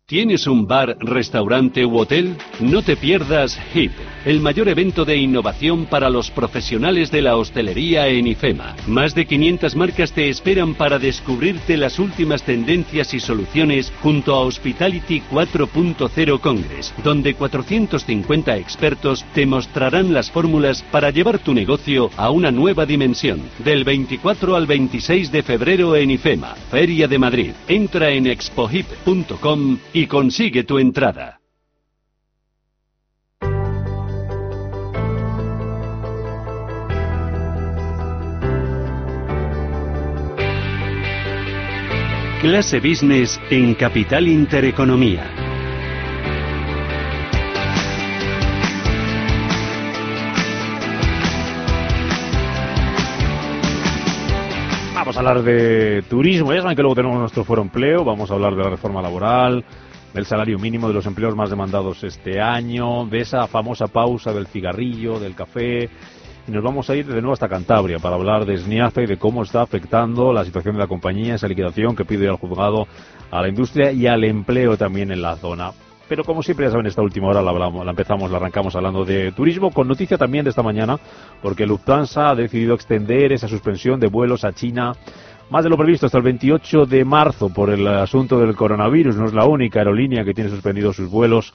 ¿Tienes 0.09 0.47
un 0.47 0.67
bar, 0.67 0.95
restaurante 1.01 1.85
u 1.85 1.97
hotel? 1.97 2.37
No 2.61 2.81
te 2.81 2.95
pierdas 2.95 3.59
HIP, 3.73 3.91
el 4.23 4.39
mayor 4.39 4.69
evento 4.69 5.03
de 5.03 5.17
innovación 5.17 5.85
para 5.85 6.09
los 6.09 6.31
profesionales 6.31 7.11
de 7.11 7.21
la 7.21 7.35
hostelería 7.35 8.07
en 8.07 8.27
IFEMA. 8.27 8.77
Más 8.87 9.13
de 9.13 9.25
500 9.25 9.75
marcas 9.75 10.13
te 10.13 10.29
esperan 10.29 10.75
para 10.75 10.97
descubrirte 10.97 11.75
las 11.75 11.99
últimas 11.99 12.43
tendencias 12.43 13.13
y 13.13 13.19
soluciones 13.19 13.91
junto 14.01 14.33
a 14.33 14.45
Hospitality 14.45 15.23
4.0 15.29 16.39
Congress, 16.39 16.93
donde 17.03 17.33
450 17.33 18.55
expertos 18.55 19.25
te 19.33 19.45
mostrarán 19.45 20.13
las 20.13 20.31
fórmulas 20.31 20.83
para 20.83 21.09
llevar 21.09 21.39
tu 21.39 21.53
negocio 21.53 22.11
a 22.15 22.31
una 22.31 22.49
nueva 22.49 22.85
dimensión. 22.85 23.41
Del 23.59 23.83
24 23.83 24.55
al 24.55 24.67
26 24.67 25.33
de 25.33 25.43
febrero 25.43 25.97
en 25.97 26.11
IFEMA, 26.11 26.55
Feria 26.71 27.09
de 27.09 27.19
Madrid. 27.19 27.51
Entra 27.67 28.09
en 28.11 28.27
expohip.com 28.27 29.79
y 29.97 30.05
consigue 30.05 30.63
tu 30.63 30.77
entrada. 30.77 31.39
Clase 42.41 42.79
Business 42.79 43.41
en 43.49 43.73
Capital 43.73 44.27
Intereconomía. 44.27 45.31
Vamos 54.93 55.15
a 55.15 55.19
hablar 55.19 55.41
de 55.41 56.03
turismo, 56.03 56.53
ya 56.53 56.61
saben 56.61 56.75
que 56.75 56.83
luego 56.83 56.93
tenemos 56.93 57.17
nuestro 57.17 57.43
foro 57.43 57.63
empleo, 57.63 58.03
vamos 58.03 58.29
a 58.29 58.35
hablar 58.35 58.55
de 58.55 58.63
la 58.63 58.69
reforma 58.69 59.01
laboral, 59.01 59.65
del 60.13 60.25
salario 60.25 60.57
mínimo 60.57 60.87
de 60.87 60.93
los 60.93 61.05
empleos 61.05 61.35
más 61.35 61.49
demandados 61.49 62.03
este 62.03 62.41
año, 62.41 63.05
de 63.05 63.19
esa 63.19 63.47
famosa 63.47 63.87
pausa 63.87 64.33
del 64.33 64.47
cigarrillo, 64.47 65.19
del 65.19 65.35
café. 65.35 65.89
Y 66.47 66.51
nos 66.51 66.63
vamos 66.63 66.89
a 66.89 66.95
ir 66.95 67.05
de 67.05 67.21
nuevo 67.21 67.33
hasta 67.33 67.49
Cantabria 67.49 67.99
para 67.99 68.15
hablar 68.15 68.45
de 68.45 68.57
Sniaza 68.57 69.01
y 69.01 69.05
de 69.05 69.17
cómo 69.17 69.43
está 69.43 69.61
afectando 69.61 70.31
la 70.31 70.45
situación 70.45 70.75
de 70.75 70.79
la 70.79 70.87
compañía, 70.87 71.35
esa 71.35 71.47
liquidación 71.47 71.95
que 71.95 72.05
pide 72.05 72.29
al 72.29 72.37
juzgado 72.37 72.87
a 73.31 73.41
la 73.41 73.49
industria 73.49 73.91
y 73.91 74.07
al 74.07 74.23
empleo 74.23 74.77
también 74.77 75.11
en 75.11 75.21
la 75.21 75.35
zona. 75.35 75.71
Pero 76.07 76.23
como 76.23 76.41
siempre, 76.41 76.65
ya 76.65 76.71
saben, 76.71 76.85
esta 76.85 77.01
última 77.01 77.27
hora 77.27 77.41
la, 77.41 77.51
hablamos, 77.51 77.83
la 77.83 77.91
empezamos, 77.91 78.31
la 78.31 78.37
arrancamos 78.37 78.75
hablando 78.75 79.03
de 79.03 79.33
turismo, 79.33 79.71
con 79.71 79.87
noticia 79.87 80.17
también 80.17 80.45
de 80.45 80.51
esta 80.51 80.63
mañana, 80.63 80.97
porque 81.41 81.65
Lufthansa 81.65 82.29
ha 82.29 82.35
decidido 82.35 82.75
extender 82.75 83.33
esa 83.33 83.49
suspensión 83.49 83.99
de 83.99 84.07
vuelos 84.07 84.45
a 84.45 84.53
China 84.53 84.93
más 85.49 85.63
de 85.63 85.69
lo 85.69 85.77
previsto 85.77 86.05
hasta 86.05 86.17
el 86.17 86.23
28 86.23 86.85
de 86.85 87.05
marzo 87.05 87.49
por 87.49 87.69
el 87.69 87.87
asunto 87.87 88.39
del 88.39 88.55
coronavirus. 88.55 89.15
No 89.15 89.25
es 89.25 89.33
la 89.33 89.45
única 89.45 89.79
aerolínea 89.79 90.23
que 90.23 90.33
tiene 90.33 90.49
suspendidos 90.49 90.95
sus 90.95 91.09
vuelos 91.09 91.53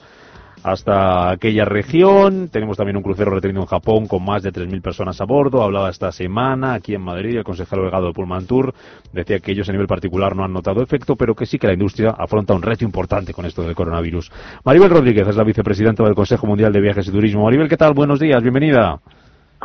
hasta 0.63 1.29
aquella 1.29 1.65
región. 1.65 2.49
Tenemos 2.49 2.77
también 2.77 2.97
un 2.97 3.03
crucero 3.03 3.31
retenido 3.31 3.61
en 3.61 3.67
Japón 3.67 4.07
con 4.07 4.23
más 4.23 4.41
de 4.41 4.51
3.000 4.51 4.81
personas 4.81 5.19
a 5.21 5.25
bordo. 5.25 5.61
Hablaba 5.61 5.89
esta 5.89 6.11
semana 6.11 6.73
aquí 6.73 6.95
en 6.95 7.01
Madrid 7.01 7.37
el 7.37 7.43
consejero 7.43 7.81
delegado 7.83 8.07
de 8.07 8.13
Pullman 8.13 8.47
Tour. 8.47 8.73
Decía 9.11 9.39
que 9.39 9.51
ellos 9.51 9.69
a 9.69 9.73
nivel 9.73 9.87
particular 9.87 10.35
no 10.35 10.43
han 10.43 10.53
notado 10.53 10.81
efecto, 10.81 11.15
pero 11.15 11.35
que 11.35 11.45
sí 11.45 11.59
que 11.59 11.67
la 11.67 11.73
industria 11.73 12.15
afronta 12.17 12.53
un 12.53 12.61
reto 12.61 12.85
importante 12.85 13.33
con 13.33 13.45
esto 13.45 13.61
del 13.61 13.75
coronavirus. 13.75 14.31
Maribel 14.63 14.89
Rodríguez 14.89 15.27
es 15.27 15.35
la 15.35 15.43
vicepresidenta 15.43 16.03
del 16.03 16.15
Consejo 16.15 16.47
Mundial 16.47 16.71
de 16.73 16.81
Viajes 16.81 17.07
y 17.07 17.11
Turismo. 17.11 17.43
Maribel, 17.43 17.69
¿qué 17.69 17.77
tal? 17.77 17.93
Buenos 17.93 18.19
días, 18.19 18.41
bienvenida. 18.41 19.01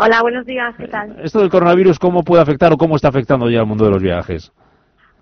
Hola, 0.01 0.23
buenos 0.23 0.47
días, 0.47 0.77
¿qué 0.77 0.87
tal? 0.87 1.17
Esto 1.25 1.41
del 1.41 1.51
coronavirus, 1.51 1.99
¿cómo 1.99 2.23
puede 2.23 2.41
afectar 2.41 2.73
o 2.73 2.77
cómo 2.77 2.95
está 2.95 3.09
afectando 3.09 3.51
ya 3.51 3.59
al 3.59 3.67
mundo 3.67 3.85
de 3.85 3.91
los 3.91 4.01
viajes? 4.01 4.53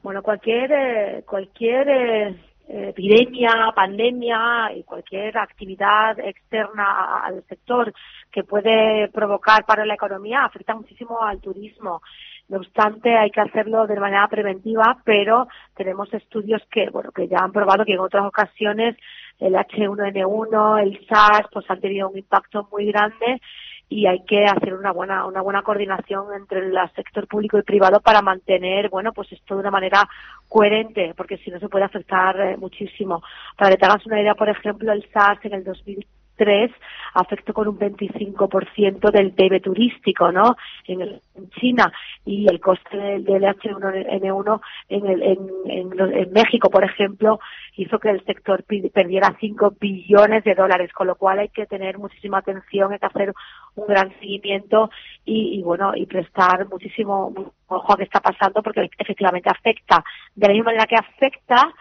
Bueno, 0.02 0.22
cualquier, 0.22 0.70
eh, 0.70 1.24
cualquier 1.26 1.88
eh, 1.88 2.36
epidemia, 2.68 3.72
pandemia 3.74 4.70
y 4.76 4.82
cualquier 4.82 5.38
actividad 5.38 6.18
externa 6.18 7.22
al 7.24 7.42
sector 7.48 7.90
que 8.30 8.44
puede 8.44 9.08
provocar 9.08 9.64
para 9.64 9.86
la 9.86 9.94
economía 9.94 10.44
afecta 10.44 10.74
muchísimo 10.74 11.22
al 11.22 11.40
turismo. 11.40 12.02
No 12.50 12.58
obstante, 12.58 13.16
hay 13.16 13.30
que 13.30 13.40
hacerlo 13.40 13.86
de 13.86 13.98
manera 13.98 14.28
preventiva, 14.28 14.98
pero 15.04 15.48
tenemos 15.74 16.12
estudios 16.12 16.60
que, 16.70 16.90
bueno, 16.90 17.12
que 17.12 17.28
ya 17.28 17.38
han 17.40 17.50
probado 17.50 17.86
que 17.86 17.94
en 17.94 18.00
otras 18.00 18.26
ocasiones 18.26 18.94
el 19.38 19.54
H1N1, 19.54 20.82
el 20.82 21.06
SARS, 21.08 21.48
pues 21.50 21.64
han 21.70 21.80
tenido 21.80 22.10
un 22.10 22.18
impacto 22.18 22.68
muy 22.70 22.84
grande 22.92 23.40
y 23.88 24.06
hay 24.06 24.24
que 24.24 24.44
hacer 24.44 24.74
una 24.74 24.92
buena 24.92 25.26
una 25.26 25.40
buena 25.42 25.62
coordinación 25.62 26.26
entre 26.34 26.58
el 26.58 26.74
sector 26.94 27.28
público 27.28 27.58
y 27.58 27.62
privado 27.62 28.00
para 28.00 28.20
mantener 28.20 28.88
bueno 28.90 29.12
pues 29.12 29.30
esto 29.32 29.54
de 29.54 29.60
una 29.60 29.70
manera 29.70 30.08
coherente 30.48 31.14
porque 31.16 31.38
si 31.38 31.50
no 31.50 31.60
se 31.60 31.68
puede 31.68 31.84
afectar 31.84 32.38
eh, 32.40 32.56
muchísimo. 32.56 33.22
Para 33.56 33.70
que 33.70 33.76
te 33.76 33.86
hagas 33.86 34.04
una 34.06 34.20
idea 34.20 34.34
por 34.34 34.48
ejemplo 34.48 34.92
el 34.92 35.08
SARS 35.12 35.44
en 35.44 35.54
el 35.54 35.64
2000 35.64 36.06
3 36.36 36.70
afectó 37.14 37.54
con 37.54 37.68
un 37.68 37.78
25% 37.78 39.10
del 39.10 39.32
PIB 39.32 39.62
turístico, 39.62 40.30
¿no? 40.30 40.56
En, 40.86 41.20
China 41.60 41.92
y 42.24 42.48
el 42.48 42.60
coste 42.60 42.96
del, 42.96 43.42
H1N1 43.42 44.60
en, 44.88 45.06
el, 45.06 45.22
en, 45.22 45.50
en, 45.66 46.32
México, 46.32 46.70
por 46.70 46.82
ejemplo, 46.82 47.40
hizo 47.76 47.98
que 47.98 48.10
el 48.10 48.24
sector 48.24 48.64
perdiera 48.92 49.36
5 49.38 49.74
billones 49.78 50.42
de 50.44 50.54
dólares, 50.54 50.92
con 50.92 51.06
lo 51.06 51.16
cual 51.16 51.40
hay 51.40 51.48
que 51.50 51.66
tener 51.66 51.98
muchísima 51.98 52.38
atención, 52.38 52.92
hay 52.92 52.98
que 52.98 53.06
hacer 53.06 53.34
un 53.74 53.86
gran 53.86 54.12
seguimiento 54.18 54.90
y, 55.24 55.58
y 55.58 55.62
bueno, 55.62 55.92
y 55.94 56.06
prestar 56.06 56.66
muchísimo 56.68 57.32
ojo 57.68 57.92
a 57.92 57.96
qué 57.96 58.04
está 58.04 58.20
pasando 58.20 58.62
porque 58.62 58.88
efectivamente 58.98 59.50
afecta. 59.50 60.04
De 60.34 60.48
la 60.48 60.54
misma 60.54 60.72
manera 60.72 60.86
que 60.86 60.96
afecta 60.96 61.72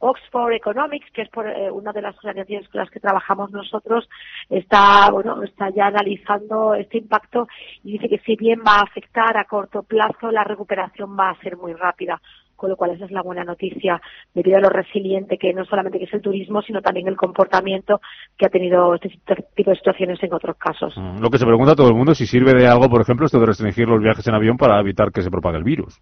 Oxford 0.00 0.52
Economics, 0.52 1.10
que 1.12 1.22
es 1.22 1.28
por, 1.28 1.48
eh, 1.48 1.70
una 1.70 1.92
de 1.92 2.02
las 2.02 2.16
organizaciones 2.16 2.68
con 2.68 2.80
las 2.80 2.90
que 2.90 3.00
trabajamos 3.00 3.50
nosotros, 3.50 4.08
está, 4.48 5.10
bueno, 5.10 5.42
está 5.42 5.70
ya 5.70 5.86
analizando 5.86 6.74
este 6.74 6.98
impacto 6.98 7.48
y 7.84 7.92
dice 7.92 8.08
que 8.08 8.18
si 8.18 8.36
bien 8.36 8.60
va 8.66 8.78
a 8.78 8.82
afectar 8.82 9.36
a 9.36 9.44
corto 9.44 9.82
plazo, 9.82 10.30
la 10.30 10.44
recuperación 10.44 11.16
va 11.18 11.30
a 11.30 11.40
ser 11.40 11.56
muy 11.56 11.72
rápida 11.74 12.20
con 12.58 12.68
lo 12.68 12.76
cual 12.76 12.90
esa 12.90 13.04
es 13.04 13.12
la 13.12 13.22
buena 13.22 13.44
noticia 13.44 14.02
debido 14.34 14.58
a 14.58 14.60
lo 14.60 14.68
resiliente 14.68 15.38
que 15.38 15.54
no 15.54 15.64
solamente 15.64 15.98
que 15.98 16.06
es 16.06 16.12
el 16.12 16.20
turismo, 16.20 16.60
sino 16.60 16.82
también 16.82 17.06
el 17.06 17.16
comportamiento 17.16 18.00
que 18.36 18.46
ha 18.46 18.48
tenido 18.48 18.94
este 18.94 19.10
tipo 19.54 19.70
de 19.70 19.76
situaciones 19.76 20.20
en 20.22 20.34
otros 20.34 20.56
casos. 20.58 20.92
Mm, 20.96 21.20
lo 21.22 21.30
que 21.30 21.38
se 21.38 21.46
pregunta 21.46 21.72
a 21.72 21.76
todo 21.76 21.88
el 21.88 21.94
mundo 21.94 22.12
es 22.12 22.18
si 22.18 22.26
sirve 22.26 22.52
de 22.54 22.66
algo, 22.66 22.90
por 22.90 23.00
ejemplo, 23.00 23.26
esto 23.26 23.38
de 23.38 23.46
restringir 23.46 23.88
los 23.88 24.02
viajes 24.02 24.26
en 24.26 24.34
avión 24.34 24.56
para 24.56 24.80
evitar 24.80 25.12
que 25.12 25.22
se 25.22 25.30
propague 25.30 25.56
el 25.56 25.64
virus. 25.64 26.00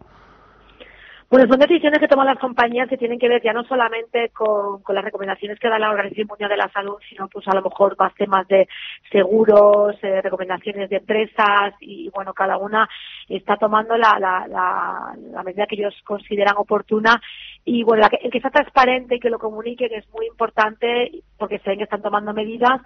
Bueno, 1.28 1.48
son 1.48 1.58
decisiones 1.58 1.98
que 1.98 2.06
toman 2.06 2.28
las 2.28 2.38
compañías 2.38 2.88
que 2.88 2.96
tienen 2.96 3.18
que 3.18 3.28
ver 3.28 3.42
ya 3.42 3.52
no 3.52 3.64
solamente 3.64 4.28
con, 4.28 4.80
las 4.94 5.04
recomendaciones 5.04 5.58
que 5.58 5.68
da 5.68 5.76
la 5.76 5.90
Organización 5.90 6.28
Mundial 6.28 6.50
de 6.50 6.56
la 6.56 6.70
Salud, 6.70 6.98
sino 7.08 7.26
pues 7.26 7.46
a 7.48 7.54
lo 7.54 7.62
mejor 7.62 7.96
más 7.98 8.14
temas 8.14 8.46
de 8.46 8.68
seguros, 9.10 9.96
eh, 10.02 10.22
recomendaciones 10.22 10.88
de 10.88 10.98
empresas 10.98 11.74
y 11.80 12.10
bueno, 12.10 12.32
cada 12.32 12.58
una 12.58 12.88
está 13.28 13.56
tomando 13.56 13.96
la, 13.96 14.20
la, 14.20 14.46
la, 14.46 15.42
medida 15.42 15.66
que 15.66 15.74
ellos 15.74 15.94
consideran 16.04 16.54
oportuna. 16.58 17.20
Y 17.64 17.82
bueno, 17.82 18.06
el 18.22 18.30
que 18.30 18.40
sea 18.40 18.50
transparente 18.50 19.16
y 19.16 19.20
que 19.20 19.30
lo 19.30 19.40
comunique 19.40 19.88
que 19.88 19.96
es 19.96 20.08
muy 20.12 20.26
importante 20.28 21.10
porque 21.36 21.58
se 21.58 21.70
ven 21.70 21.78
que 21.78 21.84
están 21.84 22.02
tomando 22.02 22.32
medidas 22.34 22.80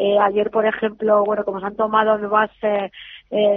eh, 0.00 0.16
ayer, 0.20 0.48
por 0.52 0.64
ejemplo, 0.64 1.24
bueno, 1.24 1.44
como 1.44 1.58
se 1.58 1.66
han 1.66 1.74
tomado 1.74 2.16
nuevas, 2.18 2.50
eh, 2.62 2.88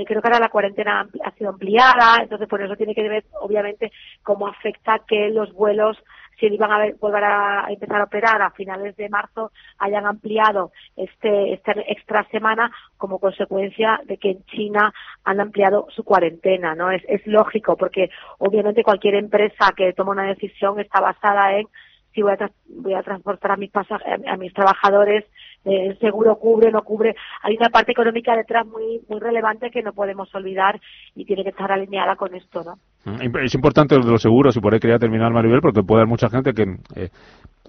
creo 0.08 0.22
que 0.22 0.28
ahora 0.28 0.40
la 0.40 0.50
cuarentena 0.50 1.08
ha 1.24 1.32
sido 1.34 1.52
ampliada, 1.52 2.18
entonces 2.20 2.48
por 2.48 2.64
eso 2.64 2.76
tiene 2.76 2.96
que 2.96 3.08
ver, 3.08 3.26
obviamente, 3.40 3.92
cómo 4.24 4.48
afecta 4.48 5.02
que 5.08 5.30
los 5.30 5.54
vuelos 5.54 5.98
si 6.40 6.48
iban 6.48 6.72
a 6.72 6.92
volver 7.00 7.24
a 7.24 7.68
empezar 7.70 8.02
a 8.02 8.06
operar 8.06 8.42
a 8.42 8.50
finales 8.50 8.98
de 8.98 9.08
marzo, 9.08 9.52
hayan 9.78 10.08
ampliado 10.08 10.72
este, 10.98 11.54
esta 11.54 11.74
extra 11.74 12.28
semana 12.32 12.72
como 12.98 13.20
consecuencia 13.20 14.02
de 14.06 14.18
que 14.18 14.32
en 14.32 14.44
China 14.46 14.92
han 15.24 15.40
ampliado 15.40 15.86
su 15.92 16.04
cuarentena, 16.04 16.74
¿no? 16.74 16.90
Es, 16.90 17.04
es 17.08 17.22
lógico 17.28 17.78
porque 17.78 18.10
obviamente 18.40 18.84
cualquier 18.84 19.14
empresa 19.14 19.74
que 19.78 19.94
toma 19.94 20.14
una 20.14 20.26
decisión 20.26 20.80
está 20.80 21.00
basada 21.00 21.56
en 21.60 21.68
si 22.14 22.22
voy 22.22 22.34
a, 22.34 22.52
voy 22.68 22.94
a 22.94 23.04
transportar 23.04 23.52
a 23.52 23.58
mis, 23.58 23.72
a 23.76 24.38
mis 24.38 24.54
trabajadores, 24.54 25.26
el 25.66 25.98
seguro 26.00 26.38
cubre, 26.38 26.72
no 26.72 26.84
cubre. 26.84 27.16
Hay 27.44 27.56
una 27.56 27.70
parte 27.70 27.92
económica 27.92 28.36
detrás 28.36 28.66
muy, 28.66 29.02
muy 29.08 29.20
relevante 29.20 29.70
que 29.72 29.84
no 29.84 29.94
podemos 29.94 30.34
olvidar 30.34 30.80
y 31.16 31.26
tiene 31.26 31.44
que 31.44 31.50
estar 31.50 31.72
alineada 31.72 32.16
con 32.16 32.34
esto, 32.36 32.64
¿no? 32.64 32.80
Mm, 33.06 33.38
es 33.44 33.56
importante 33.56 33.96
lo 33.96 34.06
de 34.06 34.12
los 34.12 34.22
seguros, 34.22 34.56
y 34.56 34.60
por 34.60 34.74
ahí 34.74 34.80
quería 34.80 35.00
terminar, 35.00 35.32
Maribel, 35.32 35.62
porque 35.62 35.84
puede 35.84 36.02
haber 36.02 36.10
mucha 36.10 36.30
gente 36.30 36.54
que 36.54 36.78
eh, 36.96 37.10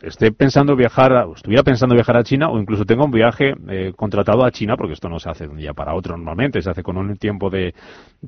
esté 0.03 0.33
pensando 0.33 0.75
viajar, 0.75 1.13
o 1.13 1.35
estuviera 1.35 1.63
pensando 1.63 1.95
viajar 1.95 2.17
a 2.17 2.25
China 2.25 2.51
o 2.51 2.59
incluso 2.59 2.85
tenga 2.85 3.05
un 3.05 3.11
viaje 3.11 3.55
eh, 3.69 3.93
contratado 3.97 4.45
a 4.45 4.51
China, 4.51 4.77
porque 4.77 4.95
esto 4.95 5.09
no 5.09 5.19
se 5.19 5.31
hace 5.31 5.45
de 5.45 5.51
un 5.51 5.59
día 5.59 5.73
para 5.73 5.95
otro 5.95 6.17
normalmente, 6.17 6.61
se 6.61 6.71
hace 6.71 6.83
con 6.83 6.97
un 6.97 7.17
tiempo 7.17 7.51
de, 7.51 7.75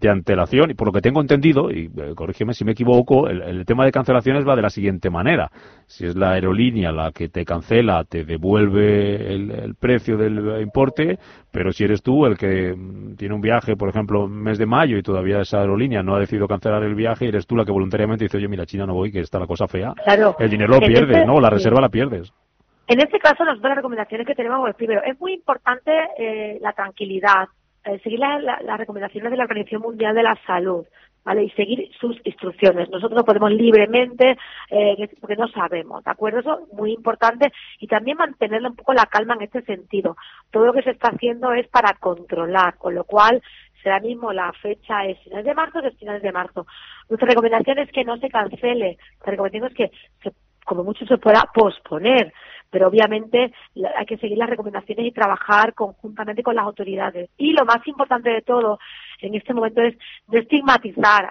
antelación 0.09 0.71
y 0.71 0.75
por 0.75 0.89
lo 0.89 0.93
que 0.93 1.01
tengo 1.01 1.21
entendido, 1.21 1.71
y 1.71 1.91
eh, 1.97 2.15
corrígeme 2.15 2.53
si 2.55 2.65
me 2.65 2.73
equivoco, 2.73 3.29
el, 3.29 3.65
tema 3.65 3.85
de 3.85 3.93
cancelaciones 3.93 4.47
va 4.47 4.57
de 4.57 4.63
la 4.63 4.71
siguiente 4.71 5.11
manera. 5.11 5.51
Si 5.87 6.05
es 6.05 6.17
la 6.17 6.33
aerolínea 6.33 6.93
la 6.93 7.13
que 7.13 7.29
te 7.29 7.45
cancela, 7.45 8.05
te 8.05 8.25
devuelve 8.25 9.35
el, 9.35 9.75
precio 9.79 10.17
del 10.17 10.61
importe, 10.63 11.19
pero 11.51 11.73
si 11.73 11.85
eres 11.85 12.03
tú 12.03 12.27
el 12.27 12.37
que 12.37 12.75
mm, 12.75 13.17
tiene 13.17 13.35
un 13.35 13.41
viaje, 13.41 13.77
por 13.77 13.89
ejemplo, 13.89 14.29
mes 14.29 14.59
de 14.59 14.67
mayo 14.67 14.97
y 14.97 15.03
todavía 15.03 15.41
esa 15.41 15.61
aerolínea 15.61 16.03
no 16.03 16.15
ha 16.15 16.21
decidido 16.21 16.47
cancelar 16.49 16.83
el 16.83 16.94
viaje, 16.95 17.29
eres 17.29 17.47
tú 17.47 17.57
la 17.57 17.65
que 17.65 17.73
voluntariamente 17.73 18.25
dice, 18.25 18.37
oye, 18.37 18.49
mira, 18.49 18.67
China 18.67 18.87
no 18.87 18.95
voy, 18.95 19.13
que 19.13 19.21
está 19.21 19.39
la 19.39 19.47
cosa 19.47 19.67
fea. 19.67 19.93
El 20.39 20.51
dinero 20.51 20.75
lo 20.75 20.81
pierdes, 20.81 21.27
¿no? 21.27 21.41
La 21.41 21.51
reserva 21.51 21.81
la 21.81 21.89
pierdes. 21.89 22.33
En 22.87 23.01
este 23.01 23.19
caso, 23.19 23.45
nosotros 23.45 23.69
las 23.69 23.77
recomendaciones 23.77 24.27
que 24.27 24.35
tenemos, 24.35 24.61
pues, 24.61 24.75
primero, 24.77 25.03
es 25.05 25.19
muy 25.19 25.33
importante 25.33 25.91
eh, 26.19 26.59
la 26.61 26.73
tranquilidad, 26.73 27.49
eh, 27.85 27.99
seguir 28.03 28.19
las 28.19 28.79
recomendaciones 28.79 29.31
de 29.31 29.37
la 29.37 29.45
Organización 29.45 29.83
Mundial 29.83 30.15
de 30.15 30.23
la 30.23 30.39
Salud. 30.47 30.85
¿Vale? 31.25 31.45
Y 31.45 31.51
seguir 31.53 31.91
sus 31.99 32.21
instrucciones. 32.25 32.91
Nosotros 32.91 33.17
no 33.17 33.25
podemos 33.25 33.51
libremente, 33.51 34.37
eh, 34.71 35.09
porque 35.23 35.37
no 35.37 35.49
sabemos, 35.49 36.05
¿de 36.05 36.11
acuerdo? 36.11 36.41
Eso 36.41 36.59
es 36.59 36.75
muy 36.75 36.93
importante 36.93 37.51
y 37.81 37.87
también 37.87 38.19
mantenerle 38.19 38.69
un 38.69 38.77
poco 38.77 38.93
la 38.93 39.07
calma 39.07 39.33
en 39.33 39.45
este 39.45 39.63
sentido. 39.63 40.19
Todo 40.51 40.67
lo 40.67 40.75
que 40.75 40.83
se 40.83 40.91
está 40.91 41.09
haciendo 41.09 41.55
es 41.55 41.67
para 41.69 41.95
controlar, 41.95 42.77
con 42.77 42.95
lo 42.95 43.05
cual 43.05 43.43
será 43.85 44.01
mismo 44.01 44.33
la 44.33 44.53
fecha 44.55 45.05
es 45.05 45.19
finales 45.21 45.45
de 45.45 45.55
marzo, 45.55 45.79
es 45.79 45.97
finales 45.99 46.23
de 46.23 46.33
marzo. 46.33 46.67
Nuestra 47.09 47.29
recomendación 47.29 47.79
es 47.79 47.93
que 47.93 48.05
no 48.05 48.17
se 48.17 48.31
cancele, 48.31 48.99
la 49.25 49.31
recomendación 49.31 49.71
es 49.71 49.75
que 49.75 49.91
se 50.23 50.33
como 50.65 50.83
mucho 50.83 51.05
se 51.05 51.19
pueda 51.19 51.45
posponer, 51.55 52.33
pero 52.75 52.89
obviamente 52.89 53.53
hay 53.97 54.05
que 54.05 54.17
seguir 54.17 54.37
las 54.37 54.51
recomendaciones 54.51 55.07
y 55.07 55.13
trabajar 55.13 55.75
conjuntamente 55.75 56.43
con 56.43 56.57
las 56.57 56.65
autoridades. 56.65 57.31
Y 57.39 57.53
lo 57.53 57.65
más 57.65 57.87
importante 57.87 58.31
de 58.31 58.43
todo 58.43 58.81
en 59.21 59.37
este 59.37 59.55
momento 59.55 59.81
es 59.81 59.95
de 60.27 60.41
estigmatizar, 60.41 61.31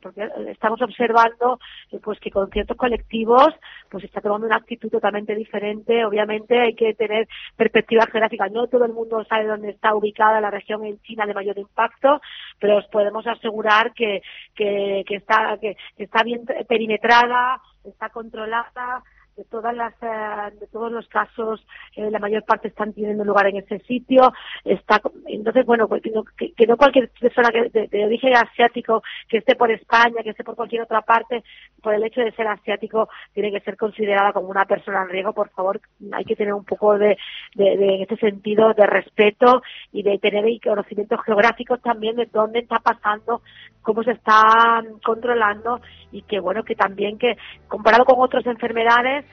porque 0.00 0.28
estamos 0.52 0.80
observando 0.80 1.58
pues 2.04 2.20
que 2.20 2.30
con 2.30 2.48
ciertos 2.52 2.76
colectivos 2.76 3.48
pues 3.90 4.04
está 4.04 4.20
tomando 4.20 4.46
una 4.46 4.58
actitud 4.58 4.90
totalmente 4.90 5.34
diferente. 5.34 6.04
Obviamente 6.04 6.60
hay 6.60 6.74
que 6.76 6.94
tener 6.94 7.26
perspectiva 7.56 8.06
geográfica. 8.06 8.46
No 8.48 8.68
todo 8.68 8.84
el 8.84 8.92
mundo 8.92 9.24
sabe 9.24 9.46
dónde 9.46 9.70
está 9.70 9.92
ubicada 9.92 10.40
la 10.40 10.52
región 10.52 10.84
en 10.84 11.00
China 11.02 11.26
de 11.26 11.34
mayor 11.34 11.58
impacto, 11.58 12.20
pero 12.60 12.76
os 12.76 12.86
podemos 12.86 13.26
asegurar 13.26 13.92
que, 13.92 14.22
que, 14.54 15.02
que 15.04 15.16
está, 15.16 15.58
que 15.60 15.76
está 15.96 16.22
bien 16.22 16.44
perimetrada, 16.68 17.60
está 17.84 18.08
controlada, 18.10 19.02
de 19.36 19.44
todas 19.44 19.74
las 19.74 19.92
eh, 20.02 20.56
de 20.60 20.66
todos 20.68 20.92
los 20.92 21.06
casos 21.08 21.64
eh, 21.96 22.10
la 22.10 22.18
mayor 22.18 22.44
parte 22.44 22.68
están 22.68 22.92
teniendo 22.92 23.24
lugar 23.24 23.46
en 23.46 23.56
ese 23.56 23.78
sitio. 23.80 24.32
Está 24.64 25.00
entonces 25.26 25.66
bueno 25.66 25.88
pues, 25.88 26.02
que 26.02 26.10
no, 26.10 26.24
que, 26.24 26.66
no 26.66 26.76
cualquier 26.76 27.10
persona 27.20 27.50
que 27.50 27.88
de, 27.88 28.04
origen 28.04 28.34
asiático 28.36 29.02
que 29.28 29.38
esté 29.38 29.56
por 29.56 29.70
España 29.70 30.22
que 30.22 30.30
esté 30.30 30.44
por 30.44 30.56
cualquier 30.56 30.82
otra 30.82 31.02
parte 31.02 31.42
por 31.82 31.94
el 31.94 32.04
hecho 32.04 32.20
de 32.20 32.32
ser 32.32 32.46
asiático 32.46 33.08
tiene 33.32 33.50
que 33.50 33.60
ser 33.60 33.76
considerada 33.76 34.32
como 34.32 34.48
una 34.48 34.66
persona 34.66 35.02
en 35.02 35.08
riesgo. 35.08 35.32
Por 35.32 35.50
favor 35.50 35.80
hay 36.12 36.24
que 36.24 36.36
tener 36.36 36.54
un 36.54 36.64
poco 36.64 36.96
de, 36.98 37.16
de, 37.54 37.76
de 37.76 37.94
en 37.94 38.02
este 38.02 38.16
sentido 38.16 38.72
de 38.74 38.86
respeto 38.86 39.62
y 39.92 40.02
de 40.02 40.18
tener 40.18 40.44
conocimientos 40.62 41.20
geográficos 41.24 41.80
también 41.82 42.16
de 42.16 42.26
dónde 42.26 42.60
está 42.60 42.78
pasando 42.78 43.42
cómo 43.84 44.02
se 44.02 44.12
está 44.12 44.82
controlando 45.04 45.80
y 46.10 46.22
que 46.22 46.40
bueno 46.40 46.64
que 46.64 46.74
también 46.74 47.18
que 47.18 47.36
comparado 47.68 48.04
con 48.04 48.18
otras 48.18 48.44
enfermedades 48.46 49.23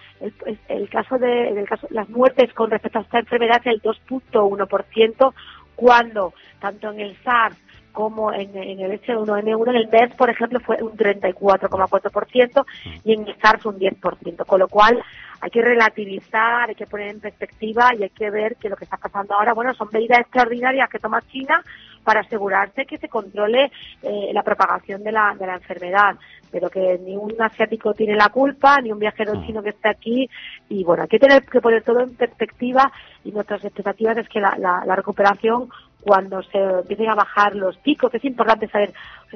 el, 0.68 0.90
caso 0.90 1.18
de 1.18 1.50
el 1.50 1.68
caso, 1.68 1.88
las 1.90 2.10
muertes 2.10 2.54
con 2.54 2.70
respecto 2.70 3.00
a 3.00 3.02
esta 3.02 3.20
enfermedad 3.20 3.62
es 3.66 3.74
el 3.74 3.82
2.1%, 3.82 5.34
cuando 5.76 6.34
tanto 6.60 6.92
en 6.92 7.00
el 7.00 7.18
SARS 7.24 7.58
como 7.92 8.32
en, 8.32 8.56
el 8.56 9.02
H1N1, 9.02 9.70
en 9.70 9.76
el 9.76 9.90
MERS, 9.90 10.16
por 10.16 10.30
ejemplo, 10.30 10.60
fue 10.60 10.82
un 10.82 10.96
34,4% 10.96 12.66
y 13.04 13.14
en 13.14 13.28
el 13.28 13.36
SARS 13.42 13.66
un 13.66 13.78
10%, 13.78 14.46
con 14.46 14.60
lo 14.60 14.68
cual 14.68 15.04
hay 15.42 15.50
que 15.50 15.62
relativizar, 15.62 16.70
hay 16.70 16.76
que 16.76 16.86
poner 16.86 17.10
en 17.10 17.20
perspectiva 17.20 17.94
y 17.98 18.04
hay 18.04 18.10
que 18.10 18.30
ver 18.30 18.56
que 18.58 18.70
lo 18.70 18.76
que 18.76 18.86
está 18.86 18.98
pasando 18.98 19.34
ahora, 19.34 19.54
bueno, 19.54 19.74
son 19.74 19.90
medidas 19.92 20.20
extraordinarias 20.22 20.90
que 20.90 21.00
toma 21.00 21.22
China 21.24 21.64
para 22.04 22.22
asegurarse 22.22 22.86
que 22.86 22.98
se 22.98 23.10
controle 23.10 23.72
eh, 24.04 24.32
la 24.34 24.44
propagación 24.44 25.04
de 25.04 25.12
la, 25.12 25.36
de 25.38 25.48
la 25.48 25.56
enfermedad 25.56 26.16
pero 26.52 26.70
que 26.70 27.00
ni 27.04 27.16
un 27.16 27.34
asiático 27.42 27.94
tiene 27.94 28.16
la 28.16 28.30
culpa, 28.30 28.80
ni 28.82 28.92
un 28.92 29.00
viajero 29.00 29.36
mm. 29.36 29.46
chino 29.46 29.64
que 29.64 29.70
esté 29.70 29.90
aquí, 29.90 30.30
y 30.70 30.84
bueno, 30.84 31.04
hay 31.04 31.10
que 31.10 31.20
tener 31.20 31.44
que 31.46 31.62
poner 31.62 31.84
todo 31.84 32.02
en 32.02 32.16
perspectiva 32.16 32.92
y 33.24 33.32
nuestras 33.32 33.64
expectativas 33.64 34.18
es 34.18 34.28
que 34.28 34.42
la, 34.42 34.58
la, 34.58 34.96
recuperación 34.96 35.70
cuando 36.02 36.42
se 36.44 36.58
empiecen 36.58 37.10
a 37.10 37.16
bajar 37.16 37.56
los 37.56 37.78
picos, 37.78 38.14
es 38.14 38.26
importante 38.26 38.68
saber 38.68 38.92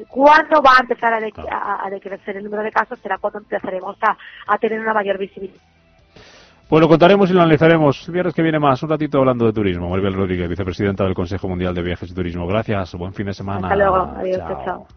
cuándo 0.09 0.61
va 0.61 0.77
a 0.77 0.81
empezar 0.81 1.13
a, 1.13 1.89
decrecer 1.89 2.37
el 2.37 2.43
número 2.43 2.63
de 2.63 2.71
casos, 2.71 2.99
será 2.99 3.17
cuando 3.19 3.39
empezaremos 3.39 3.95
a, 4.01 4.17
a 4.47 4.57
tener 4.57 4.79
una 4.79 4.93
mayor 4.93 5.17
visibilidad. 5.17 5.61
Pues 6.67 6.81
lo 6.81 6.87
contaremos 6.87 7.29
y 7.29 7.33
lo 7.33 7.41
analizaremos 7.41 8.07
el 8.07 8.13
viernes 8.13 8.33
que 8.33 8.41
viene 8.41 8.59
más, 8.59 8.81
un 8.81 8.89
ratito 8.89 9.19
hablando 9.19 9.45
de 9.45 9.53
turismo. 9.53 9.87
Maribel 9.89 10.15
Rodríguez, 10.15 10.49
vicepresidenta 10.49 11.03
del 11.03 11.13
Consejo 11.13 11.47
Mundial 11.47 11.75
de 11.75 11.83
Viajes 11.83 12.09
y 12.09 12.15
Turismo. 12.15 12.47
Gracias, 12.47 12.95
buen 12.95 13.13
fin 13.13 13.27
de 13.27 13.33
semana. 13.33 13.67
Hasta 13.67 13.75
luego, 13.75 14.11
adiós, 14.17 14.39
chao. 14.65 14.87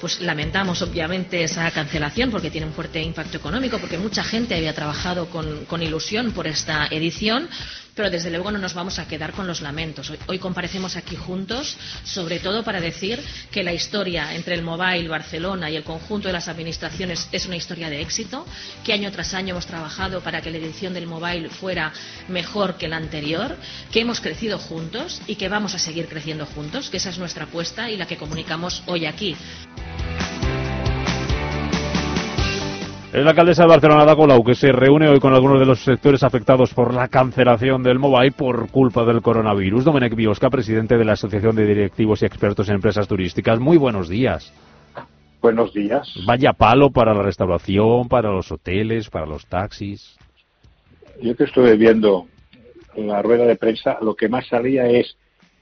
Pues 0.00 0.20
lamentamos 0.20 0.82
obviamente 0.82 1.42
esa 1.42 1.70
cancelación 1.70 2.30
porque 2.30 2.50
tiene 2.50 2.66
un 2.66 2.72
fuerte 2.72 3.02
impacto 3.02 3.36
económico, 3.36 3.78
porque 3.78 3.98
mucha 3.98 4.22
gente 4.22 4.54
había 4.54 4.74
trabajado 4.74 5.26
con, 5.28 5.82
ilusión 5.82 6.32
por 6.32 6.46
esta 6.46 6.86
edición, 6.86 7.48
pero 7.94 8.10
desde 8.10 8.30
luego 8.30 8.50
no 8.50 8.58
nos 8.58 8.74
vamos 8.74 8.98
a 8.98 9.08
quedar 9.08 9.32
con 9.32 9.46
los 9.46 9.60
lamentos. 9.60 10.12
Hoy, 10.26 10.38
comparecemos 10.38 10.96
aquí 10.96 11.16
juntos, 11.16 11.76
sobre 12.04 12.38
todo 12.38 12.62
para 12.62 12.80
decir 12.80 13.22
que 13.50 13.62
la 13.62 13.72
historia 13.72 14.34
entre 14.34 14.54
el 14.54 14.62
Mobile, 14.62 15.08
Barcelona 15.08 15.70
y 15.70 15.76
el 15.76 15.84
conjunto 15.84 16.28
de 16.28 16.32
las 16.32 16.48
administraciones 16.48 17.28
es 17.32 17.46
una 17.46 17.56
historia 17.56 17.88
de 17.88 18.02
éxito, 18.02 18.46
que 18.84 18.92
año 18.92 19.10
tras 19.12 19.34
año 19.34 19.52
hemos 19.52 19.66
trabajado 19.66 20.20
para 20.20 20.40
que 20.42 20.50
la 20.50 20.58
edición 20.58 20.92
del 20.92 21.06
Mobile 21.06 21.48
fuera 21.48 21.92
mejor 22.28 22.76
que 22.76 22.88
la 22.88 22.96
anterior, 22.96 23.56
que 23.90 24.00
hemos 24.00 24.20
crecido 24.20 24.58
juntos 24.58 25.22
y 25.26 25.36
que 25.36 25.48
vamos 25.48 25.74
a 25.74 25.78
seguir 25.78 26.06
creciendo 26.06 26.46
juntos, 26.46 26.90
que 26.90 26.98
esa 26.98 27.10
es 27.10 27.18
nuestra 27.18 27.44
apuesta 27.44 27.90
y 27.90 27.96
la 27.96 28.06
que 28.06 28.16
comunicamos 28.16 28.82
hoy 28.86 29.06
aquí. 29.06 29.36
La 33.12 33.30
alcaldesa 33.30 33.62
de 33.62 33.68
Barcelona, 33.68 34.02
Ada 34.02 34.44
que 34.44 34.54
se 34.54 34.70
reúne 34.72 35.08
hoy 35.08 35.20
con 35.20 35.32
algunos 35.32 35.58
de 35.58 35.64
los 35.64 35.82
sectores 35.82 36.22
afectados 36.22 36.74
por 36.74 36.92
la 36.92 37.08
cancelación 37.08 37.82
del 37.82 37.98
mobile 37.98 38.32
por 38.32 38.70
culpa 38.70 39.06
del 39.06 39.22
coronavirus. 39.22 39.84
Domenech 39.84 40.14
Biosca, 40.14 40.50
presidente 40.50 40.98
de 40.98 41.04
la 41.06 41.14
Asociación 41.14 41.56
de 41.56 41.66
Directivos 41.66 42.20
y 42.20 42.26
Expertos 42.26 42.68
en 42.68 42.74
Empresas 42.74 43.08
Turísticas. 43.08 43.58
Muy 43.58 43.78
buenos 43.78 44.10
días. 44.10 44.52
Buenos 45.40 45.72
días. 45.72 46.12
Vaya 46.26 46.52
palo 46.52 46.90
para 46.90 47.14
la 47.14 47.22
restauración, 47.22 48.06
para 48.06 48.30
los 48.30 48.52
hoteles, 48.52 49.08
para 49.08 49.24
los 49.24 49.46
taxis. 49.46 50.16
Yo 51.22 51.34
que 51.34 51.44
estuve 51.44 51.74
viendo 51.76 52.26
la 52.96 53.22
rueda 53.22 53.46
de 53.46 53.56
prensa, 53.56 53.96
lo 54.02 54.14
que 54.14 54.28
más 54.28 54.46
salía 54.46 54.88
es 54.88 55.16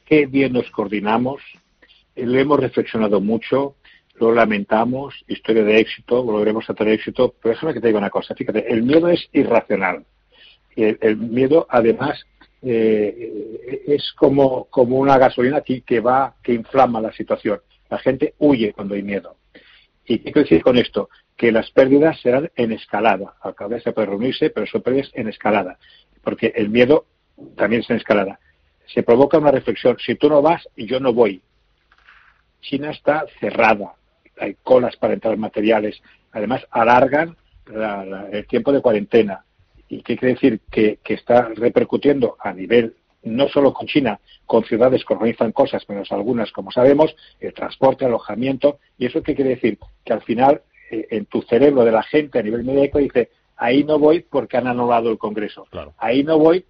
qué 0.05 0.27
bien 0.27 0.55
nos 0.55 0.69
coordinamos, 0.71 1.41
lo 2.17 2.39
hemos 2.39 2.59
reflexionado 2.59 3.21
mucho, 3.21 3.77
lo 4.17 4.33
lamentamos, 4.33 5.25
historia 5.27 5.65
de 5.65 5.79
éxito, 5.81 6.23
volveremos 6.23 6.69
a 6.71 6.75
tener 6.75 6.95
éxito, 6.95 7.35
pero 7.43 7.55
déjame 7.55 7.75
que 7.75 7.81
te 7.81 7.89
diga 7.89 7.99
una 7.99 8.11
cosa, 8.11 8.35
fíjate, 8.35 8.73
el 8.73 8.83
miedo 8.83 9.09
es 9.09 9.29
irracional. 9.33 10.05
Y 10.77 10.85
el, 10.85 11.17
miedo, 11.17 11.67
además, 11.69 12.25
eh, 12.63 13.83
es 13.87 14.13
como, 14.17 14.65
como 14.67 14.99
una 14.99 15.19
gasolina 15.19 15.61
que, 15.61 15.83
que 15.83 16.01
va, 16.01 16.35
que 16.43 16.53
inflama 16.53 17.01
la 17.01 17.13
situación. 17.13 17.61
La 17.91 17.99
gente 17.99 18.35
huye 18.39 18.73
cuando 18.73 18.95
hay 18.95 19.03
miedo. 19.03 19.37
¿Y 20.07 20.19
qué 20.19 20.33
quiero 20.33 20.43
decir 20.43 20.63
con 20.63 20.77
esto? 20.77 21.09
Que 21.37 21.53
las 21.53 21.71
pérdidas 21.71 22.21
serán 22.21 22.51
en 22.57 22.73
escalada. 22.73 23.35
Al 23.41 23.55
se 23.83 23.93
puede 23.93 24.09
reunirse, 24.09 24.51
pero 24.51 24.67
son 24.67 24.83
pérdidas 24.83 25.11
en 25.15 25.29
escalada. 25.29 25.79
Porque 26.23 26.53
el 26.55 26.69
miedo 26.69 27.07
también 27.57 27.83
es 27.83 27.91
en 27.91 27.97
escalada. 27.97 28.39
Se 28.87 29.03
provoca 29.03 29.39
una 29.39 29.51
reflexión. 29.51 29.97
Si 30.05 30.15
tú 30.15 30.29
no 30.29 30.43
vas, 30.43 30.69
yo 30.77 31.01
no 31.01 31.13
voy. 31.13 31.43
China 32.61 32.91
está 32.91 33.27
cerrada. 33.41 33.95
Hay 34.39 34.57
colas 34.63 34.97
para 34.97 35.15
entrar 35.15 35.37
materiales. 35.37 36.01
Además, 36.33 36.67
alargan 36.71 37.37
el 38.33 38.47
tiempo 38.47 38.73
de 38.73 38.83
cuarentena. 38.83 39.45
¿Y 39.89 40.03
qué 40.03 40.17
quiere 40.17 40.35
decir? 40.35 40.61
Que, 40.71 40.99
que 41.03 41.15
está 41.15 41.51
repercutiendo 41.55 42.37
a 42.41 42.53
nivel 42.53 42.95
no 43.25 43.49
solo 43.49 43.73
con 43.73 43.87
China, 43.87 44.21
con 44.47 44.65
ciudades 44.65 45.05
que 45.05 45.15
organizan 45.15 45.53
cosas, 45.53 45.89
menos 45.89 46.13
algunas, 46.13 46.53
como 46.53 46.71
sabemos, 46.71 47.15
el 47.41 47.53
transporte, 47.55 48.05
alojamiento, 48.05 48.79
y 48.99 49.07
eso 49.07 49.23
qué 49.23 49.35
quiere 49.35 49.51
decir? 49.51 49.79
Que 50.05 50.13
al 50.13 50.23
final, 50.23 50.63
eh, 50.91 51.07
en 51.11 51.27
tu 51.27 51.43
cerebro 51.43 51.85
de 51.85 51.93
la 51.93 52.03
gente 52.03 52.39
a 52.39 52.43
nivel 52.43 52.65
médico 52.65 52.99
dice, 52.99 53.31
ahí 53.57 53.85
no 53.85 53.99
voy 53.99 54.21
porque 54.21 54.57
han 54.57 54.67
anulado 54.67 55.11
el 55.11 55.19
Congreso, 55.19 55.67
ahí 55.99 56.23
no 56.23 56.39
voy, 56.39 56.65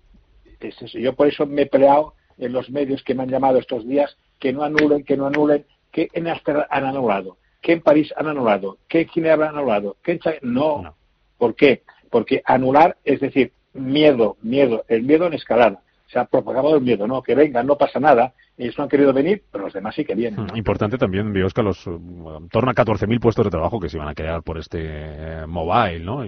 yo 0.94 1.14
por 1.14 1.28
eso 1.28 1.46
me 1.46 1.62
he 1.62 1.66
peleado 1.66 2.14
en 2.38 2.52
los 2.52 2.70
medios 2.70 3.02
que 3.02 3.14
me 3.14 3.24
han 3.24 3.30
llamado 3.30 3.58
estos 3.58 3.86
días, 3.86 4.16
que 4.38 4.52
no 4.52 4.62
anulen, 4.62 5.04
que 5.04 5.16
no 5.16 5.26
anulen, 5.26 5.66
que 5.92 6.08
en 6.12 6.28
Ámsterdam 6.28 6.66
han 6.70 6.84
anulado, 6.84 7.36
que 7.64 7.72
en 7.72 7.80
París 7.80 8.12
han 8.16 8.28
anulado, 8.28 8.76
que 8.86 9.00
en 9.00 9.08
China 9.08 9.32
han 9.32 9.42
anulado, 9.42 9.96
que 10.02 10.12
en 10.12 10.18
China... 10.18 10.36
No. 10.42 10.82
no. 10.82 10.94
¿Por 11.38 11.56
qué? 11.56 11.82
Porque 12.10 12.42
anular 12.44 12.98
es 13.04 13.20
decir, 13.20 13.52
miedo, 13.72 14.36
miedo, 14.42 14.84
el 14.86 15.02
miedo 15.02 15.26
en 15.26 15.32
escalada 15.32 15.80
se 16.06 16.18
ha 16.18 16.26
propagado 16.26 16.76
el 16.76 16.82
miedo, 16.82 17.08
¿no? 17.08 17.22
Que 17.22 17.34
vengan, 17.34 17.66
no 17.66 17.78
pasa 17.78 17.98
nada. 17.98 18.34
Ellos 18.58 18.76
no 18.76 18.84
han 18.84 18.90
querido 18.90 19.14
venir, 19.14 19.42
pero 19.50 19.64
los 19.64 19.72
demás 19.72 19.94
sí 19.94 20.04
que 20.04 20.14
vienen. 20.14 20.44
Mm, 20.44 20.56
importante 20.56 20.98
también, 20.98 21.32
Biosca, 21.32 21.62
los 21.62 21.86
en 21.86 22.48
torno 22.50 22.70
a 22.70 22.74
14.000 22.74 23.18
puestos 23.18 23.46
de 23.46 23.50
trabajo 23.50 23.80
que 23.80 23.88
se 23.88 23.96
iban 23.96 24.08
a 24.08 24.14
crear 24.14 24.42
por 24.42 24.58
este 24.58 24.80
eh, 24.82 25.46
mobile, 25.48 26.00
¿no? 26.00 26.24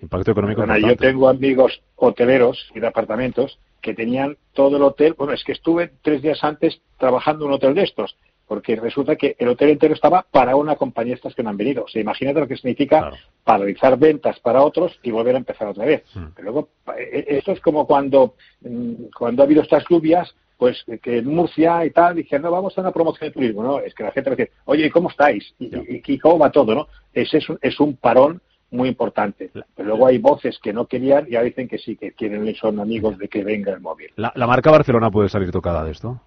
Impacto 0.00 0.32
económico. 0.32 0.64
Bueno, 0.64 0.88
yo 0.88 0.96
tengo 0.96 1.28
amigos 1.28 1.82
hoteleros 1.96 2.72
y 2.74 2.80
de 2.80 2.86
apartamentos 2.86 3.60
que 3.82 3.92
tenían 3.92 4.38
todo 4.54 4.78
el 4.78 4.82
hotel. 4.82 5.14
Bueno, 5.16 5.34
es 5.34 5.44
que 5.44 5.52
estuve 5.52 5.92
tres 6.00 6.22
días 6.22 6.42
antes 6.42 6.80
trabajando 6.98 7.44
en 7.44 7.50
un 7.50 7.56
hotel 7.56 7.74
de 7.74 7.82
estos 7.82 8.16
porque 8.52 8.76
resulta 8.76 9.16
que 9.16 9.34
el 9.38 9.48
hotel 9.48 9.70
entero 9.70 9.94
estaba 9.94 10.26
para 10.30 10.56
una 10.56 10.76
compañía 10.76 11.14
estas 11.14 11.34
que 11.34 11.42
no 11.42 11.48
han 11.48 11.56
venido. 11.56 11.84
O 11.84 11.88
sea, 11.88 12.02
imagínate 12.02 12.38
lo 12.38 12.46
que 12.46 12.58
significa 12.58 13.10
paralizar 13.44 13.98
ventas 13.98 14.38
para 14.40 14.60
otros 14.60 15.00
y 15.02 15.10
volver 15.10 15.36
a 15.36 15.38
empezar 15.38 15.68
otra 15.68 15.86
vez. 15.86 16.02
Hmm. 16.14 16.26
Pero 16.36 16.52
luego, 16.52 16.68
eh, 16.98 17.24
esto 17.28 17.52
es 17.52 17.60
como 17.62 17.86
cuando, 17.86 18.34
mm, 18.60 19.04
cuando 19.16 19.42
ha 19.42 19.46
habido 19.46 19.62
estas 19.62 19.86
lluvias, 19.88 20.36
pues 20.58 20.84
que 21.02 21.16
en 21.16 21.28
Murcia 21.34 21.86
y 21.86 21.92
tal, 21.92 22.16
dije, 22.16 22.38
no, 22.38 22.50
vamos 22.50 22.76
a 22.76 22.82
una 22.82 22.92
promoción 22.92 23.30
de 23.30 23.32
turismo, 23.32 23.62
¿no? 23.62 23.80
Es 23.80 23.94
que 23.94 24.02
la 24.02 24.12
gente 24.12 24.28
me 24.28 24.36
dice, 24.36 24.52
oye, 24.66 24.84
¿y 24.84 24.90
cómo 24.90 25.08
estáis? 25.08 25.54
¿Y, 25.58 26.18
cómo 26.18 26.38
va 26.38 26.52
todo, 26.52 26.74
no? 26.74 26.88
Ese 27.14 27.38
es 27.38 27.48
un, 27.48 27.58
es 27.62 27.80
un 27.80 27.96
parón 27.96 28.42
muy 28.70 28.90
importante. 28.90 29.50
Pero 29.74 29.88
luego 29.88 30.08
hay 30.08 30.18
voces 30.18 30.58
que 30.62 30.74
no 30.74 30.84
querían 30.84 31.26
y 31.26 31.36
ahora 31.36 31.46
dicen 31.46 31.68
que 31.68 31.78
sí, 31.78 31.96
que 31.96 32.12
quieren 32.12 32.46
y 32.46 32.54
son 32.54 32.80
amigos 32.80 33.16
de 33.16 33.28
que 33.28 33.44
venga 33.44 33.72
el 33.72 33.80
móvil. 33.80 34.12
¿La 34.16 34.46
marca 34.46 34.70
Barcelona 34.70 35.10
puede 35.10 35.30
salir 35.30 35.50
tocada 35.50 35.82
de 35.84 35.92
esto? 35.92 36.20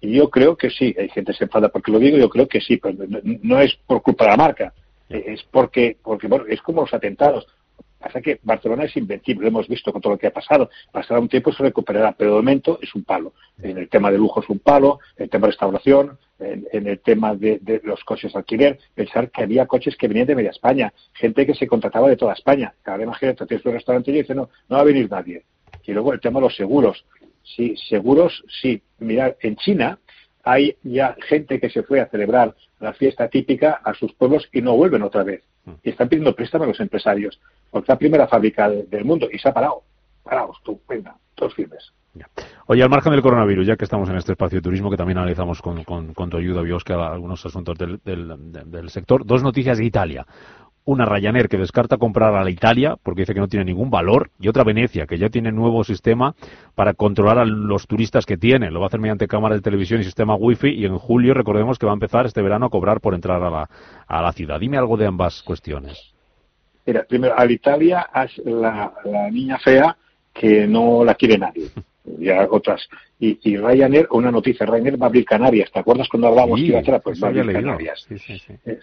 Y 0.00 0.12
yo 0.12 0.30
creo 0.30 0.56
que 0.56 0.70
sí, 0.70 0.94
hay 0.98 1.08
gente 1.08 1.32
que 1.32 1.38
se 1.38 1.44
enfada 1.44 1.68
porque 1.68 1.90
lo 1.90 1.98
digo, 1.98 2.18
yo 2.18 2.28
creo 2.28 2.46
que 2.46 2.60
sí, 2.60 2.76
pero 2.76 2.96
no, 3.42 3.60
es 3.60 3.76
por 3.86 4.02
culpa 4.02 4.24
de 4.24 4.30
la 4.30 4.36
marca, 4.36 4.74
es 5.08 5.42
porque, 5.50 5.96
porque 6.02 6.28
bueno, 6.28 6.44
es 6.48 6.60
como 6.62 6.82
los 6.82 6.94
atentados. 6.94 7.46
Pasa 7.98 8.20
que 8.20 8.38
Barcelona 8.42 8.84
es 8.84 8.96
invencible, 8.96 9.42
lo 9.42 9.48
hemos 9.48 9.68
visto 9.68 9.90
con 9.90 10.02
todo 10.02 10.12
lo 10.12 10.18
que 10.18 10.26
ha 10.26 10.32
pasado. 10.32 10.70
Pasará 10.92 11.18
un 11.18 11.28
tiempo 11.28 11.50
y 11.50 11.54
se 11.54 11.62
recuperará, 11.62 12.12
pero 12.12 12.32
de 12.32 12.36
momento 12.36 12.78
es 12.80 12.94
un 12.94 13.04
palo. 13.04 13.32
En 13.60 13.78
el 13.78 13.88
tema 13.88 14.10
de 14.10 14.18
lujo 14.18 14.40
es 14.42 14.48
un 14.48 14.58
palo, 14.58 15.00
en 15.16 15.24
el 15.24 15.30
tema 15.30 15.46
de 15.46 15.52
restauración, 15.52 16.18
en, 16.38 16.86
el 16.86 17.00
tema 17.00 17.34
de, 17.34 17.80
los 17.82 18.04
coches 18.04 18.36
alquiler. 18.36 18.78
Pensar 18.94 19.30
que 19.30 19.42
había 19.42 19.66
coches 19.66 19.96
que 19.96 20.08
venían 20.08 20.26
de 20.26 20.34
media 20.34 20.50
España, 20.50 20.92
gente 21.14 21.46
que 21.46 21.54
se 21.54 21.66
contrataba 21.66 22.08
de 22.08 22.16
toda 22.16 22.34
España. 22.34 22.74
Cada 22.82 22.98
vez 22.98 23.06
más 23.06 23.18
gente 23.18 23.46
tienes 23.46 23.64
un 23.64 23.72
restaurante 23.72 24.10
y 24.10 24.14
dice, 24.14 24.34
no, 24.34 24.50
no 24.68 24.76
va 24.76 24.82
a 24.82 24.84
venir 24.84 25.10
nadie. 25.10 25.44
Y 25.84 25.92
luego 25.92 26.12
el 26.12 26.20
tema 26.20 26.38
de 26.38 26.46
los 26.46 26.56
seguros. 26.56 27.04
Sí, 27.54 27.76
seguros, 27.88 28.44
sí. 28.60 28.82
Mirad, 28.98 29.34
en 29.40 29.56
China 29.56 29.98
hay 30.42 30.76
ya 30.82 31.16
gente 31.28 31.60
que 31.60 31.70
se 31.70 31.82
fue 31.82 32.00
a 32.00 32.06
celebrar 32.06 32.54
la 32.80 32.92
fiesta 32.92 33.28
típica 33.28 33.80
a 33.84 33.94
sus 33.94 34.12
pueblos 34.14 34.48
y 34.52 34.60
no 34.62 34.76
vuelven 34.76 35.02
otra 35.02 35.22
vez. 35.22 35.42
Mm. 35.64 35.72
Y 35.82 35.90
están 35.90 36.08
pidiendo 36.08 36.34
préstamo 36.34 36.64
a 36.64 36.68
los 36.68 36.80
empresarios, 36.80 37.40
porque 37.70 37.84
es 37.84 37.88
la 37.88 37.98
primera 37.98 38.26
fábrica 38.28 38.68
del 38.68 39.04
mundo 39.04 39.28
y 39.32 39.38
se 39.38 39.48
ha 39.48 39.54
parado. 39.54 39.82
Paraos 40.22 40.58
tú, 40.64 40.80
venga, 40.88 41.16
todos 41.34 41.54
firmes. 41.54 41.92
Oye, 42.66 42.82
al 42.82 42.88
margen 42.88 43.12
del 43.12 43.22
coronavirus, 43.22 43.66
ya 43.66 43.76
que 43.76 43.84
estamos 43.84 44.08
en 44.08 44.16
este 44.16 44.32
espacio 44.32 44.58
de 44.58 44.62
turismo, 44.62 44.90
que 44.90 44.96
también 44.96 45.18
analizamos 45.18 45.60
con, 45.60 45.84
tu 45.84 46.36
ayuda, 46.36 46.62
Biosca, 46.62 47.12
algunos 47.12 47.44
asuntos 47.44 47.76
del, 47.76 48.00
del, 48.02 48.90
sector, 48.90 49.24
dos 49.26 49.42
noticias 49.42 49.78
de 49.78 49.84
Italia 49.84 50.26
una 50.86 51.04
Ryanair 51.04 51.48
que 51.48 51.58
descarta 51.58 51.98
comprar 51.98 52.34
a 52.34 52.42
la 52.42 52.50
Italia 52.50 52.96
porque 53.02 53.22
dice 53.22 53.34
que 53.34 53.40
no 53.40 53.48
tiene 53.48 53.64
ningún 53.64 53.90
valor 53.90 54.30
y 54.40 54.48
otra 54.48 54.64
Venecia 54.64 55.06
que 55.06 55.18
ya 55.18 55.28
tiene 55.28 55.52
nuevo 55.52 55.84
sistema 55.84 56.34
para 56.74 56.94
controlar 56.94 57.38
a 57.38 57.44
los 57.44 57.86
turistas 57.86 58.24
que 58.24 58.36
tiene. 58.36 58.70
Lo 58.70 58.80
va 58.80 58.86
a 58.86 58.88
hacer 58.88 59.00
mediante 59.00 59.26
cámara 59.26 59.56
de 59.56 59.60
televisión 59.60 60.00
y 60.00 60.04
sistema 60.04 60.36
wifi 60.36 60.68
y 60.68 60.86
en 60.86 60.96
julio 60.96 61.34
recordemos 61.34 61.78
que 61.78 61.86
va 61.86 61.92
a 61.92 61.94
empezar 61.94 62.24
este 62.24 62.40
verano 62.40 62.66
a 62.66 62.70
cobrar 62.70 63.00
por 63.00 63.14
entrar 63.14 63.42
a 63.42 63.50
la, 63.50 63.68
a 64.06 64.22
la 64.22 64.32
ciudad. 64.32 64.60
Dime 64.60 64.78
algo 64.78 64.96
de 64.96 65.06
ambas 65.06 65.42
cuestiones. 65.42 66.14
Mira, 66.86 67.02
primero, 67.02 67.36
Alitalia 67.36 68.08
es 68.14 68.38
la, 68.44 68.92
la 69.04 69.28
niña 69.28 69.58
fea 69.58 69.96
que 70.32 70.68
no 70.68 71.04
la 71.04 71.14
quiere 71.16 71.36
nadie. 71.36 71.68
ya 72.18 72.46
otras. 72.50 72.88
Y, 73.18 73.38
y, 73.42 73.56
Ryanair, 73.56 74.08
una 74.10 74.30
noticia, 74.30 74.66
Ryanair 74.66 75.00
va 75.00 75.06
a 75.06 75.08
abrir 75.08 75.24
Canarias. 75.24 75.70
¿Te 75.72 75.80
acuerdas 75.80 76.08
cuando 76.08 76.28
hablábamos 76.28 76.60
sí, 76.60 76.66
que 76.66 76.84
iba 76.84 76.96
a 76.96 77.00
Pues 77.00 77.22
va 77.22 77.28
a 77.28 77.30
abrir 77.30 77.52
Canarias. 77.52 78.06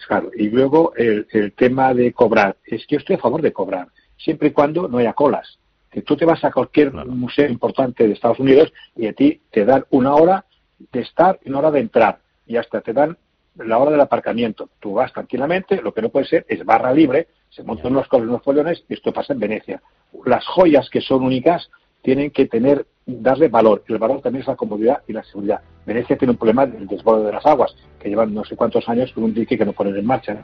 claro. 0.06 0.30
Y 0.36 0.48
luego 0.50 0.92
el, 0.96 1.26
el, 1.30 1.52
tema 1.52 1.94
de 1.94 2.12
cobrar. 2.12 2.56
Es 2.64 2.86
que 2.86 2.96
yo 2.96 2.98
estoy 2.98 3.16
a 3.16 3.20
favor 3.20 3.42
de 3.42 3.52
cobrar, 3.52 3.88
siempre 4.16 4.48
y 4.48 4.52
cuando 4.52 4.88
no 4.88 4.98
haya 4.98 5.12
colas. 5.12 5.58
Que 5.90 6.02
tú 6.02 6.16
te 6.16 6.24
vas 6.24 6.42
a 6.44 6.50
cualquier 6.50 6.92
museo 6.92 7.48
importante 7.48 8.06
de 8.06 8.14
Estados 8.14 8.40
Unidos 8.40 8.72
y 8.96 9.06
a 9.06 9.12
ti 9.12 9.40
te 9.50 9.64
dan 9.64 9.84
una 9.90 10.14
hora 10.14 10.44
de 10.92 11.00
estar 11.00 11.38
y 11.44 11.50
una 11.50 11.60
hora 11.60 11.70
de 11.70 11.80
entrar. 11.80 12.18
Y 12.46 12.56
hasta 12.56 12.80
te 12.80 12.92
dan 12.92 13.16
la 13.56 13.78
hora 13.78 13.92
del 13.92 14.00
aparcamiento. 14.00 14.70
Tú 14.80 14.94
vas 14.94 15.12
tranquilamente, 15.12 15.80
lo 15.80 15.94
que 15.94 16.02
no 16.02 16.08
puede 16.08 16.26
ser 16.26 16.44
es 16.48 16.64
barra 16.64 16.92
libre, 16.92 17.28
se 17.50 17.62
montan 17.62 17.92
unos 17.92 18.08
unos 18.12 18.42
follones, 18.42 18.84
y 18.88 18.94
esto 18.94 19.12
pasa 19.12 19.32
en 19.32 19.38
Venecia. 19.38 19.80
Las 20.24 20.44
joyas 20.46 20.90
que 20.90 21.00
son 21.00 21.22
únicas 21.22 21.70
tienen 22.04 22.30
que 22.30 22.46
tener, 22.46 22.86
darle 23.06 23.48
valor. 23.48 23.82
El 23.88 23.98
valor 23.98 24.20
también 24.20 24.42
es 24.42 24.46
la 24.46 24.56
comodidad 24.56 25.02
y 25.08 25.14
la 25.14 25.24
seguridad. 25.24 25.62
Venecia 25.86 26.16
tiene 26.16 26.32
un 26.32 26.36
problema 26.36 26.66
del 26.66 26.86
desborde 26.86 27.24
de 27.24 27.32
las 27.32 27.44
aguas, 27.46 27.74
que 27.98 28.10
llevan 28.10 28.32
no 28.32 28.44
sé 28.44 28.54
cuántos 28.54 28.86
años 28.88 29.10
con 29.12 29.24
un 29.24 29.34
dique 29.34 29.56
que 29.56 29.64
no 29.64 29.72
ponen 29.72 29.96
en 29.96 30.06
marcha. 30.06 30.36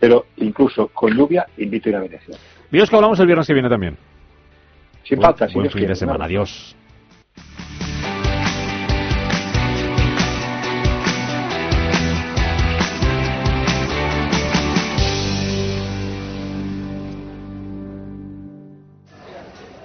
Pero 0.00 0.24
incluso 0.38 0.88
con 0.88 1.14
lluvia, 1.14 1.46
invito 1.58 1.88
a 1.88 1.90
ir 1.90 1.96
a 1.96 2.00
Venecia. 2.00 2.36
Dios 2.70 2.88
que 2.88 2.96
hablamos 2.96 3.20
el 3.20 3.26
viernes 3.26 3.46
que 3.46 3.52
viene 3.52 3.68
también. 3.68 3.96
Sin 5.04 5.20
falta, 5.20 5.46
buen 5.52 5.70
fin 5.70 5.86
de 5.86 5.94
semana. 5.94 6.24
Adiós. 6.24 6.74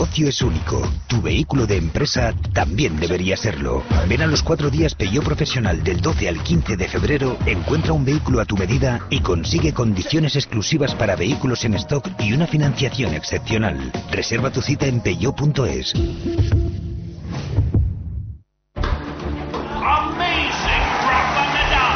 negocio 0.00 0.28
es 0.28 0.40
único. 0.40 0.80
Tu 1.08 1.20
vehículo 1.20 1.66
de 1.66 1.76
empresa 1.76 2.32
también 2.54 2.98
debería 2.98 3.36
serlo. 3.36 3.82
Ven 4.08 4.22
a 4.22 4.26
los 4.26 4.42
cuatro 4.42 4.70
días 4.70 4.94
Peugeot 4.94 5.22
Profesional 5.22 5.84
del 5.84 6.00
12 6.00 6.26
al 6.26 6.42
15 6.42 6.78
de 6.78 6.88
febrero, 6.88 7.36
encuentra 7.44 7.92
un 7.92 8.06
vehículo 8.06 8.40
a 8.40 8.46
tu 8.46 8.56
medida 8.56 9.00
y 9.10 9.20
consigue 9.20 9.74
condiciones 9.74 10.36
exclusivas 10.36 10.94
para 10.94 11.16
vehículos 11.16 11.66
en 11.66 11.74
stock 11.74 12.08
y 12.18 12.32
una 12.32 12.46
financiación 12.46 13.12
excepcional. 13.12 13.92
Reserva 14.10 14.50
tu 14.50 14.62
cita 14.62 14.86
en 14.86 15.02
peugeot.es. 15.02 15.92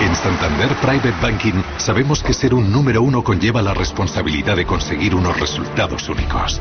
En 0.01 0.15
Santander 0.15 0.77
Private 0.83 1.15
Banking 1.23 1.63
sabemos 1.79 2.23
que 2.23 2.35
ser 2.35 2.53
un 2.53 2.71
número 2.71 3.01
uno 3.01 3.25
conlleva 3.25 3.63
la 3.63 3.73
responsabilidad 3.73 4.57
de 4.57 4.67
conseguir 4.67 5.15
unos 5.15 5.41
resultados 5.41 6.07
únicos. 6.11 6.61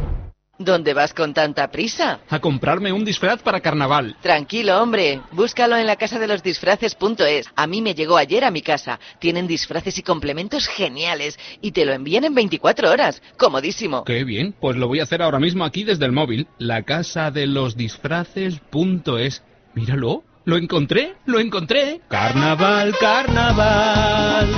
¿Dónde 0.63 0.93
vas 0.93 1.13
con 1.13 1.33
tanta 1.33 1.71
prisa? 1.71 2.19
A 2.29 2.39
comprarme 2.39 2.91
un 2.91 3.03
disfraz 3.03 3.41
para 3.41 3.61
carnaval. 3.61 4.15
Tranquilo, 4.21 4.81
hombre. 4.81 5.21
Búscalo 5.31 5.77
en 5.77 5.87
la 5.87 5.95
casa 5.95 6.19
de 6.19 6.27
los 6.27 6.43
disfraces.es. 6.43 7.49
A 7.55 7.67
mí 7.67 7.81
me 7.81 7.95
llegó 7.95 8.17
ayer 8.17 8.43
a 8.43 8.51
mi 8.51 8.61
casa. 8.61 8.99
Tienen 9.19 9.47
disfraces 9.47 9.97
y 9.97 10.03
complementos 10.03 10.67
geniales 10.67 11.39
y 11.61 11.71
te 11.71 11.85
lo 11.85 11.93
envían 11.93 12.25
en 12.25 12.35
24 12.35 12.89
horas. 12.91 13.21
Comodísimo. 13.37 14.03
Qué 14.03 14.23
bien. 14.23 14.53
Pues 14.59 14.77
lo 14.77 14.87
voy 14.87 14.99
a 14.99 15.03
hacer 15.03 15.21
ahora 15.21 15.39
mismo 15.39 15.65
aquí 15.65 15.83
desde 15.83 16.05
el 16.05 16.11
móvil. 16.11 16.47
La 16.57 16.83
casa 16.83 17.31
de 17.31 17.47
los 17.47 17.75
disfraces.es. 17.75 19.43
Míralo. 19.73 20.23
Lo 20.43 20.57
encontré. 20.57 21.15
Lo 21.25 21.39
encontré. 21.39 22.01
Carnaval, 22.09 22.95
carnaval. 22.99 24.49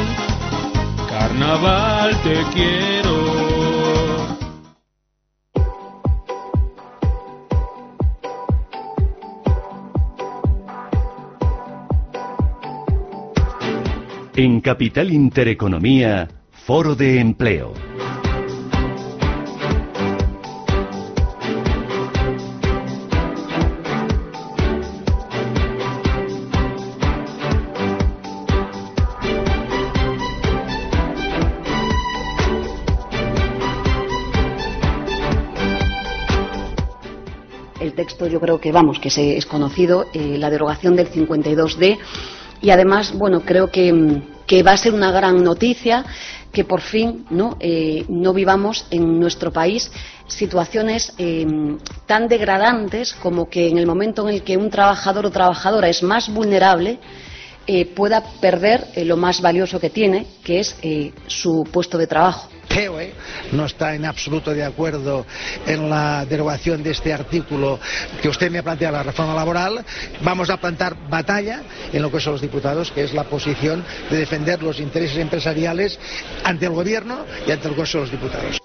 Carnaval, 1.09 2.21
te 2.23 2.43
quiero. 2.53 3.22
En 14.35 14.61
Capital 14.61 15.11
Intereconomía, 15.11 16.27
Foro 16.49 16.95
de 16.95 17.19
Empleo. 17.19 17.71
El 37.79 37.93
texto 37.93 38.25
yo 38.25 38.39
creo 38.39 38.59
que 38.59 38.71
vamos, 38.71 38.97
que 38.99 39.11
se 39.11 39.37
es 39.37 39.45
conocido, 39.45 40.07
eh, 40.15 40.39
la 40.39 40.49
derogación 40.49 40.95
del 40.95 41.11
52D 41.11 41.99
y 42.63 42.69
además, 42.69 43.11
bueno, 43.13 43.41
creo 43.41 43.69
que, 43.69 44.23
que 44.47 44.63
va 44.63 44.71
a 44.71 44.77
ser 44.77 44.93
una 44.93 45.11
gran 45.11 45.43
noticia 45.43 46.05
que 46.53 46.63
por 46.63 46.79
fin 46.79 47.25
no, 47.29 47.57
eh, 47.59 48.05
no 48.07 48.33
vivamos 48.33 48.87
en 48.89 49.19
nuestro 49.19 49.51
país 49.51 49.91
situaciones 50.27 51.13
eh, 51.17 51.45
tan 52.05 52.29
degradantes 52.29 53.13
como 53.15 53.49
que 53.49 53.67
en 53.67 53.77
el 53.77 53.85
momento 53.85 54.29
en 54.29 54.35
el 54.35 54.43
que 54.43 54.55
un 54.55 54.69
trabajador 54.69 55.25
o 55.25 55.31
trabajadora 55.31 55.89
es 55.89 56.03
más 56.03 56.33
vulnerable, 56.33 56.99
eh, 57.67 57.85
pueda 57.85 58.23
perder 58.39 58.87
lo 59.05 59.17
más 59.17 59.41
valioso 59.41 59.79
que 59.79 59.89
tiene, 59.89 60.25
que 60.43 60.59
es 60.61 60.77
su 61.27 61.67
puesto 61.69 61.97
de 61.97 62.07
trabajo. 62.07 62.52
CEOE 62.69 63.13
no 63.51 63.65
está 63.65 63.95
en 63.95 64.05
absoluto 64.05 64.53
de 64.53 64.63
acuerdo 64.63 65.25
en 65.65 65.89
la 65.89 66.25
derogación 66.25 66.83
de 66.83 66.91
este 66.91 67.13
artículo 67.13 67.79
que 68.21 68.29
usted 68.29 68.51
me 68.51 68.59
ha 68.59 68.63
planteado, 68.63 68.97
la 68.97 69.03
reforma 69.03 69.33
laboral. 69.33 69.83
Vamos 70.23 70.49
a 70.49 70.57
plantar 70.57 70.95
batalla 71.09 71.61
en 71.91 72.01
lo 72.01 72.11
que 72.11 72.19
son 72.19 72.33
los 72.33 72.41
diputados, 72.41 72.91
que 72.91 73.03
es 73.03 73.13
la 73.13 73.25
posición 73.25 73.83
de 74.09 74.17
defender 74.17 74.63
los 74.63 74.79
intereses 74.79 75.17
empresariales 75.17 75.99
ante 76.43 76.65
el 76.65 76.73
Gobierno 76.73 77.25
y 77.47 77.51
ante 77.51 77.67
el 77.67 77.75
Congreso 77.75 77.99
de 77.99 78.03
los 78.03 78.11
Diputados. 78.11 78.59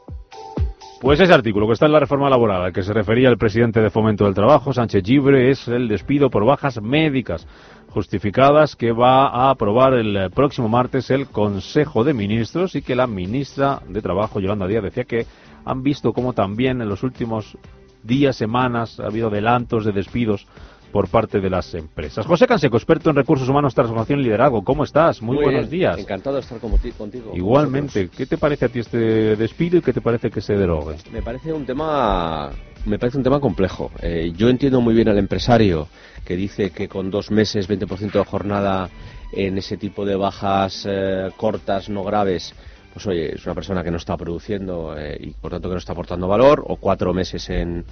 Pues 1.00 1.20
ese 1.20 1.32
artículo 1.32 1.68
que 1.68 1.74
está 1.74 1.86
en 1.86 1.92
la 1.92 2.00
reforma 2.00 2.28
laboral 2.28 2.62
al 2.62 2.72
que 2.72 2.82
se 2.82 2.92
refería 2.92 3.28
el 3.28 3.38
presidente 3.38 3.80
de 3.80 3.88
Fomento 3.88 4.24
del 4.24 4.34
Trabajo, 4.34 4.72
Sánchez 4.72 5.04
Gibre, 5.04 5.50
es 5.50 5.68
el 5.68 5.86
despido 5.86 6.28
por 6.28 6.44
bajas 6.44 6.82
médicas 6.82 7.46
justificadas 7.90 8.77
que 8.77 8.93
va 8.93 9.28
a 9.28 9.51
aprobar 9.51 9.94
el 9.94 10.31
próximo 10.31 10.69
martes 10.69 11.10
el 11.10 11.27
Consejo 11.27 12.05
de 12.05 12.15
Ministros 12.15 12.74
y 12.74 12.82
que 12.82 12.94
la 12.94 13.06
ministra 13.06 13.81
de 13.89 14.02
Trabajo, 14.02 14.40
Yolanda 14.40 14.66
Díaz, 14.66 14.85
decía 14.85 15.05
que 15.05 15.27
han 15.65 15.82
visto 15.82 16.12
cómo 16.12 16.32
también 16.32 16.81
en 16.81 16.89
los 16.89 17.02
últimos 17.02 17.56
días, 18.02 18.36
semanas, 18.36 19.01
ha 19.01 19.06
habido 19.06 19.28
adelantos 19.28 19.85
de 19.85 19.93
despidos 19.93 20.47
por 20.93 21.09
parte 21.09 21.40
de 21.40 21.51
las 21.51 21.74
empresas. 21.74 22.27
José 22.27 22.47
Canseco, 22.47 22.77
experto 22.77 23.10
en 23.10 23.16
recursos 23.16 23.48
humanos, 23.48 23.74
transformación 23.74 24.20
y 24.20 24.24
liderazgo. 24.24 24.65
¿Cómo 24.65 24.85
estás? 24.85 25.20
Muy, 25.20 25.36
Muy 25.36 25.44
buenos 25.44 25.69
bien, 25.69 25.81
días. 25.81 25.98
Encantado 25.98 26.36
de 26.36 26.43
estar 26.43 26.59
contigo. 26.59 27.32
Igualmente, 27.35 28.09
¿qué 28.09 28.27
te 28.27 28.39
parece 28.39 28.66
a 28.66 28.69
ti 28.69 28.81
este 28.81 29.36
despido 29.36 29.78
y 29.78 29.82
qué 29.82 29.93
te 29.93 30.01
parece 30.01 30.31
que 30.31 30.40
se 30.40 30.55
derogue? 30.55 30.97
Me 31.12 31.23
parece 31.23 31.52
un 31.52 31.66
tema, 31.66 32.51
me 32.86 32.98
parece 32.98 33.19
un 33.19 33.24
tema 33.24 33.40
complejo. 33.40 33.90
Eh, 34.01 34.32
yo 34.35 34.48
entiendo 34.48 34.81
muy 34.81 34.94
bien 34.94 35.09
al 35.09 35.19
empresario 35.19 35.89
que 36.24 36.36
dice 36.36 36.70
que 36.70 36.89
con 36.89 37.11
dos 37.11 37.31
meses, 37.31 37.69
20% 37.69 38.12
de 38.12 38.24
jornada 38.24 38.89
en 39.32 39.59
ese 39.59 39.77
tipo 39.77 40.05
de 40.05 40.16
bajas 40.16 40.86
eh, 40.89 41.31
cortas, 41.36 41.89
no 41.89 42.05
graves, 42.05 42.55
pues 42.93 43.07
oye, 43.07 43.35
es 43.35 43.45
una 43.45 43.55
persona 43.55 43.85
que 43.85 43.90
no 43.90 43.97
está 43.99 44.16
produciendo 44.16 44.97
eh, 44.99 45.16
y 45.20 45.31
por 45.31 45.53
tanto 45.53 45.69
que 45.69 45.74
no 45.74 45.78
está 45.78 45.93
aportando 45.93 46.28
valor, 46.28 46.65
o 46.66 46.77
cuatro 46.77 47.12
meses 47.12 47.49
en 47.51 47.85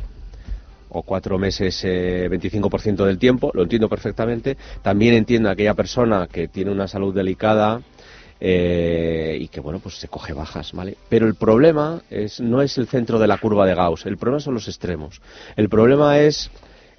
o 0.89 1.03
cuatro 1.03 1.39
meses 1.39 1.81
eh, 1.85 2.28
25% 2.31 3.05
del 3.05 3.19
tiempo, 3.19 3.51
lo 3.55 3.62
entiendo 3.62 3.89
perfectamente. 3.89 4.57
También 4.82 5.15
entiendo 5.15 5.48
a 5.48 5.53
aquella 5.53 5.74
persona 5.74 6.27
que 6.31 6.48
tiene 6.48 6.70
una 6.70 6.89
salud 6.89 7.15
delicada 7.15 7.82
eh, 8.40 9.39
y 9.40 9.48
que 9.48 9.61
bueno 9.61 9.78
pues 9.78 9.97
se 9.97 10.09
coge 10.09 10.32
bajas, 10.32 10.73
¿vale? 10.73 10.97
Pero 11.09 11.27
el 11.27 11.35
problema 11.35 12.03
es 12.11 12.40
no 12.40 12.62
es 12.62 12.78
el 12.78 12.86
centro 12.86 13.19
de 13.19 13.27
la 13.27 13.39
curva 13.39 13.66
de 13.66 13.74
Gauss, 13.74 14.07
el 14.07 14.16
problema 14.16 14.40
son 14.40 14.55
los 14.55 14.69
extremos. 14.69 15.20
El 15.57 15.69
problema 15.69 16.19
es 16.19 16.51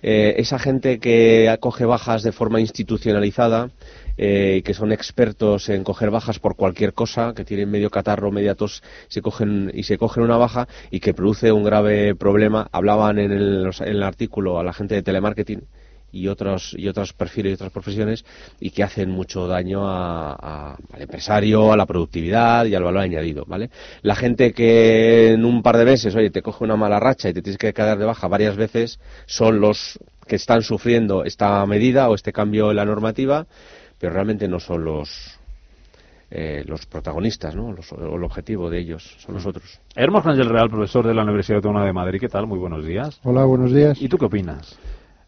eh, 0.09 0.35
esa 0.38 0.57
gente 0.57 0.99
que 0.99 1.53
coge 1.59 1.84
bajas 1.84 2.23
de 2.23 2.31
forma 2.31 2.61
institucionalizada 2.61 3.71
eh, 4.17 4.61
que 4.63 4.73
son 4.73 4.93
expertos 4.93 5.67
en 5.67 5.84
coger 5.84 6.11
bajas 6.11 6.39
por 6.39 6.55
cualquier 6.55 6.93
cosa, 6.93 7.34
que 7.35 7.43
tienen 7.43 7.69
medio 7.69 7.89
catarro, 7.89 8.31
media 8.31 8.55
tos, 8.55 8.81
se 9.09 9.21
cogen 9.21 9.69
y 9.73 9.84
se 9.84 9.97
cogen 9.97 10.23
una 10.23 10.38
baja 10.38 10.69
y 10.91 11.01
que 11.01 11.13
produce 11.13 11.51
un 11.51 11.65
grave 11.65 12.15
problema. 12.15 12.69
Hablaban 12.71 13.19
en 13.19 13.34
el, 13.34 13.69
en 13.81 13.88
el 13.88 14.03
artículo 14.03 14.59
a 14.59 14.63
la 14.63 14.71
gente 14.71 14.95
de 14.95 15.03
telemarketing 15.03 15.67
y 16.11 16.27
otros 16.29 16.73
y 16.77 16.88
otros 16.88 17.13
perfiles 17.13 17.51
y 17.51 17.53
otras 17.55 17.71
profesiones 17.71 18.25
y 18.59 18.69
que 18.71 18.84
hacen 18.84 19.09
mucho 19.11 19.47
daño 19.47 19.88
a- 19.88 20.34
a- 20.34 20.77
al 20.93 21.01
empresario, 21.01 21.71
a 21.71 21.77
la 21.77 21.85
productividad 21.85 22.65
y 22.65 22.75
al 22.75 22.84
valor 22.84 23.01
añadido, 23.01 23.43
¿vale? 23.47 23.69
La 24.01 24.15
gente 24.15 24.53
que 24.53 25.31
en 25.34 25.43
un 25.45 25.61
par 25.61 25.77
de 25.77 25.85
meses, 25.85 26.15
oye, 26.15 26.29
te 26.29 26.41
coge 26.41 26.63
una 26.63 26.75
mala 26.75 26.99
racha 26.99 27.29
y 27.29 27.34
te 27.34 27.41
tienes 27.41 27.57
que 27.57 27.73
quedar 27.73 27.97
de 27.97 28.05
baja 28.05 28.27
varias 28.27 28.55
veces, 28.55 28.99
son 29.25 29.59
los 29.59 29.99
que 30.27 30.35
están 30.38 30.61
sufriendo 30.61 31.23
esta 31.23 31.65
medida 31.65 32.09
o 32.09 32.15
este 32.15 32.31
cambio 32.34 32.69
en 32.71 32.77
la 32.77 32.85
normativa, 32.85 33.45
pero 33.99 34.13
realmente 34.13 34.47
no 34.47 34.59
son 34.59 34.84
los 34.85 35.34
eh, 36.29 36.65
los 36.67 36.85
protagonistas, 36.85 37.55
¿no? 37.55 37.71
Los- 37.71 37.91
o 37.93 38.15
el 38.17 38.23
objetivo 38.23 38.69
de 38.69 38.79
ellos 38.79 39.15
son 39.19 39.35
los 39.35 39.45
otros. 39.45 39.79
Hermos 39.95 40.25
Ángel 40.25 40.49
Real, 40.49 40.69
profesor 40.69 41.07
de 41.07 41.13
la 41.13 41.23
Universidad 41.23 41.57
Autónoma 41.57 41.85
de 41.85 41.93
Madrid. 41.93 42.19
¿Qué 42.19 42.27
tal? 42.27 42.47
Muy 42.47 42.59
buenos 42.59 42.85
días. 42.85 43.21
Hola, 43.23 43.45
buenos 43.45 43.71
días. 43.71 44.01
¿Y 44.01 44.09
tú 44.09 44.17
qué 44.17 44.25
opinas? 44.25 44.77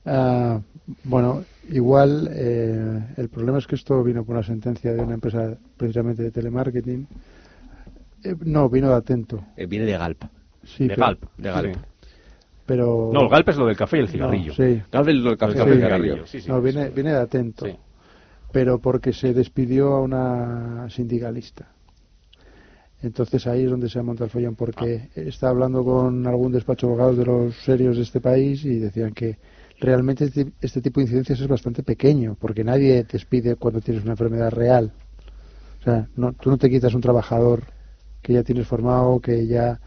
Ah, 0.06 0.60
bueno, 1.04 1.44
igual 1.70 2.30
eh, 2.32 3.00
el 3.18 3.30
problema 3.30 3.58
es 3.60 3.68
que 3.68 3.76
esto 3.76 4.04
vino 4.04 4.24
por 4.24 4.36
una 4.36 4.46
sentencia 4.46 4.94
de 4.94 5.02
una 5.02 5.14
empresa 5.16 5.56
precisamente 5.78 6.24
de 6.24 6.32
telemarketing. 6.32 7.08
Eh, 8.24 8.36
no, 8.46 8.70
vino 8.70 8.90
de 8.90 8.96
Atento. 8.96 9.44
Eh, 9.56 9.66
viene 9.66 9.86
de 9.86 9.98
Galp. 9.98 10.24
Sí, 10.64 10.84
de 10.88 10.96
pero- 10.96 11.02
Galp. 11.06 11.24
De 11.38 11.52
Galp. 11.52 11.76
sí. 11.76 11.82
Pero... 12.66 13.10
No, 13.12 13.22
el 13.24 13.30
Galp 13.30 13.50
es 13.50 13.58
lo 13.58 13.66
del 13.66 13.76
café 13.76 13.98
y 13.98 14.02
el 14.02 14.10
cigarrillo. 14.10 14.50
No, 14.50 14.54
sí. 14.54 14.82
Galp 14.92 15.08
es 15.08 15.16
lo 15.16 15.30
del 15.30 15.38
café 15.40 15.58
y 15.58 15.62
el 15.62 15.74
cigarrillo. 15.82 16.28
Sí, 16.28 16.42
sí. 16.42 16.50
no, 16.50 16.62
viene, 16.62 16.90
viene 16.90 17.12
de 17.12 17.18
Atento. 17.18 17.66
Pero 18.52 18.80
porque 18.80 19.12
se 19.14 19.34
despidió 19.34 19.94
a 19.94 20.02
una 20.02 20.88
sindicalista. 20.90 21.68
Entonces 23.02 23.48
ahí 23.48 23.64
es 23.64 23.72
donde 23.72 23.90
se 23.90 23.98
ha 23.98 24.04
montado 24.04 24.26
el 24.26 24.32
follón, 24.32 24.56
porque 24.56 25.10
está 25.16 25.50
hablando 25.50 25.84
con 25.84 26.28
algún 26.28 26.52
despacho 26.52 26.88
de 26.88 26.94
abogados 26.94 27.18
de 27.18 27.26
los 27.26 27.56
serios 27.64 27.96
de 27.96 28.04
este 28.04 28.20
país 28.20 28.64
y 28.66 28.78
decían 28.78 29.14
que 29.14 29.38
realmente 29.80 30.26
este, 30.26 30.52
este 30.62 30.82
tipo 30.82 31.00
de 31.00 31.06
incidencias 31.06 31.40
es 31.40 31.48
bastante 31.48 31.84
pequeño, 31.84 32.36
porque 32.40 32.64
nadie 32.64 33.04
te 33.04 33.14
despide 33.14 33.56
cuando 33.56 33.82
tienes 33.82 34.04
una 34.04 34.14
enfermedad 34.14 34.52
real. 34.52 34.92
O 35.80 35.84
sea, 35.84 36.08
no, 36.16 36.34
tú 36.34 36.50
no 36.50 36.58
te 36.58 36.70
quitas 36.70 36.94
un 36.94 37.02
trabajador 37.02 37.64
que 38.22 38.34
ya 38.34 38.44
tienes 38.44 38.68
formado, 38.68 39.20
que 39.20 39.48
ya 39.48 39.80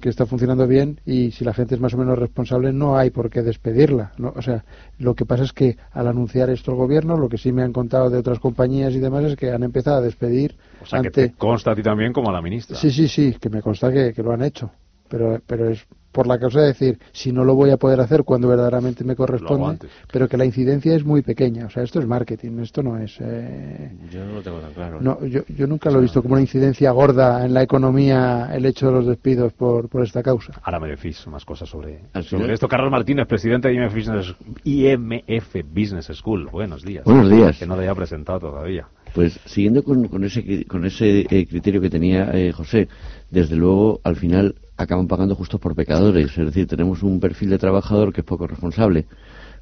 que 0.00 0.08
está 0.08 0.26
funcionando 0.26 0.66
bien 0.66 0.98
y 1.04 1.30
si 1.30 1.44
la 1.44 1.52
gente 1.52 1.74
es 1.74 1.80
más 1.80 1.94
o 1.94 1.98
menos 1.98 2.18
responsable 2.18 2.72
no 2.72 2.96
hay 2.96 3.10
por 3.10 3.30
qué 3.30 3.42
despedirla. 3.42 4.12
¿no? 4.16 4.32
O 4.34 4.42
sea, 4.42 4.64
lo 4.98 5.14
que 5.14 5.26
pasa 5.26 5.44
es 5.44 5.52
que 5.52 5.76
al 5.92 6.08
anunciar 6.08 6.48
esto 6.50 6.72
el 6.72 6.78
gobierno, 6.78 7.16
lo 7.16 7.28
que 7.28 7.36
sí 7.36 7.52
me 7.52 7.62
han 7.62 7.72
contado 7.72 8.08
de 8.08 8.18
otras 8.18 8.38
compañías 8.38 8.94
y 8.94 8.98
demás 8.98 9.24
es 9.24 9.36
que 9.36 9.50
han 9.50 9.62
empezado 9.62 9.98
a 9.98 10.00
despedir 10.00 10.56
O 10.82 10.86
sea, 10.86 11.02
que 11.02 11.10
te 11.10 11.32
consta 11.32 11.72
a 11.72 11.76
ti 11.76 11.82
también 11.82 12.12
como 12.12 12.30
a 12.30 12.32
la 12.32 12.40
ministra. 12.40 12.78
Sí, 12.78 12.90
sí, 12.90 13.08
sí, 13.08 13.36
que 13.38 13.50
me 13.50 13.60
consta 13.60 13.92
que, 13.92 14.14
que 14.14 14.22
lo 14.22 14.32
han 14.32 14.42
hecho. 14.42 14.70
Pero, 15.08 15.40
pero 15.46 15.68
es 15.68 15.86
por 16.12 16.26
la 16.26 16.38
causa 16.38 16.60
de 16.60 16.68
decir, 16.68 16.98
si 17.12 17.32
no 17.32 17.44
lo 17.44 17.54
voy 17.54 17.70
a 17.70 17.76
poder 17.76 18.00
hacer 18.00 18.24
cuando 18.24 18.48
verdaderamente 18.48 19.04
me 19.04 19.14
corresponde, 19.14 19.88
pero 20.12 20.28
que 20.28 20.36
la 20.36 20.44
incidencia 20.44 20.94
es 20.94 21.04
muy 21.04 21.22
pequeña. 21.22 21.66
O 21.66 21.70
sea, 21.70 21.82
esto 21.82 22.00
es 22.00 22.06
marketing, 22.06 22.58
esto 22.60 22.82
no 22.82 22.98
es... 22.98 23.16
Eh... 23.20 23.92
Yo 24.10 24.24
no 24.24 24.34
lo 24.34 24.42
tengo 24.42 24.58
tan 24.58 24.72
claro. 24.72 25.00
No, 25.00 25.24
yo, 25.24 25.42
yo 25.48 25.66
nunca 25.66 25.90
lo 25.90 25.98
he 25.98 26.02
visto 26.02 26.22
como 26.22 26.34
una 26.34 26.42
incidencia 26.42 26.90
gorda 26.90 27.44
en 27.44 27.54
la 27.54 27.62
economía 27.62 28.50
el 28.52 28.66
hecho 28.66 28.86
de 28.86 28.92
los 28.92 29.06
despidos 29.06 29.52
por, 29.52 29.88
por 29.88 30.02
esta 30.02 30.22
causa. 30.22 30.60
Ahora 30.62 30.80
me 30.80 30.88
decís 30.88 31.26
más 31.26 31.44
cosas 31.44 31.68
sobre, 31.68 32.00
sobre 32.22 32.54
esto. 32.54 32.68
Carlos 32.68 32.90
Martínez, 32.90 33.26
presidente 33.26 33.68
de 33.68 33.74
IMF 33.74 33.94
Business, 33.94 34.34
IMF 34.64 35.56
Business 35.72 36.06
School. 36.12 36.48
Buenos 36.50 36.84
días. 36.84 37.04
Buenos 37.04 37.30
días. 37.30 37.58
Que 37.58 37.66
no 37.66 37.76
le 37.76 37.82
haya 37.82 37.94
presentado 37.94 38.40
todavía. 38.40 38.88
Pues 39.14 39.40
siguiendo 39.44 39.82
con, 39.82 40.06
con 40.08 40.24
ese, 40.24 40.64
con 40.66 40.84
ese 40.84 41.26
eh, 41.30 41.46
criterio 41.46 41.80
que 41.80 41.90
tenía 41.90 42.30
eh, 42.32 42.52
José, 42.52 42.88
desde 43.30 43.56
luego 43.56 44.00
al 44.04 44.16
final 44.16 44.54
acaban 44.82 45.06
pagando 45.06 45.34
justos 45.34 45.60
por 45.60 45.74
pecadores. 45.74 46.36
Es 46.36 46.46
decir, 46.46 46.66
tenemos 46.66 47.02
un 47.02 47.20
perfil 47.20 47.50
de 47.50 47.58
trabajador 47.58 48.12
que 48.12 48.22
es 48.22 48.26
poco 48.26 48.46
responsable. 48.46 49.06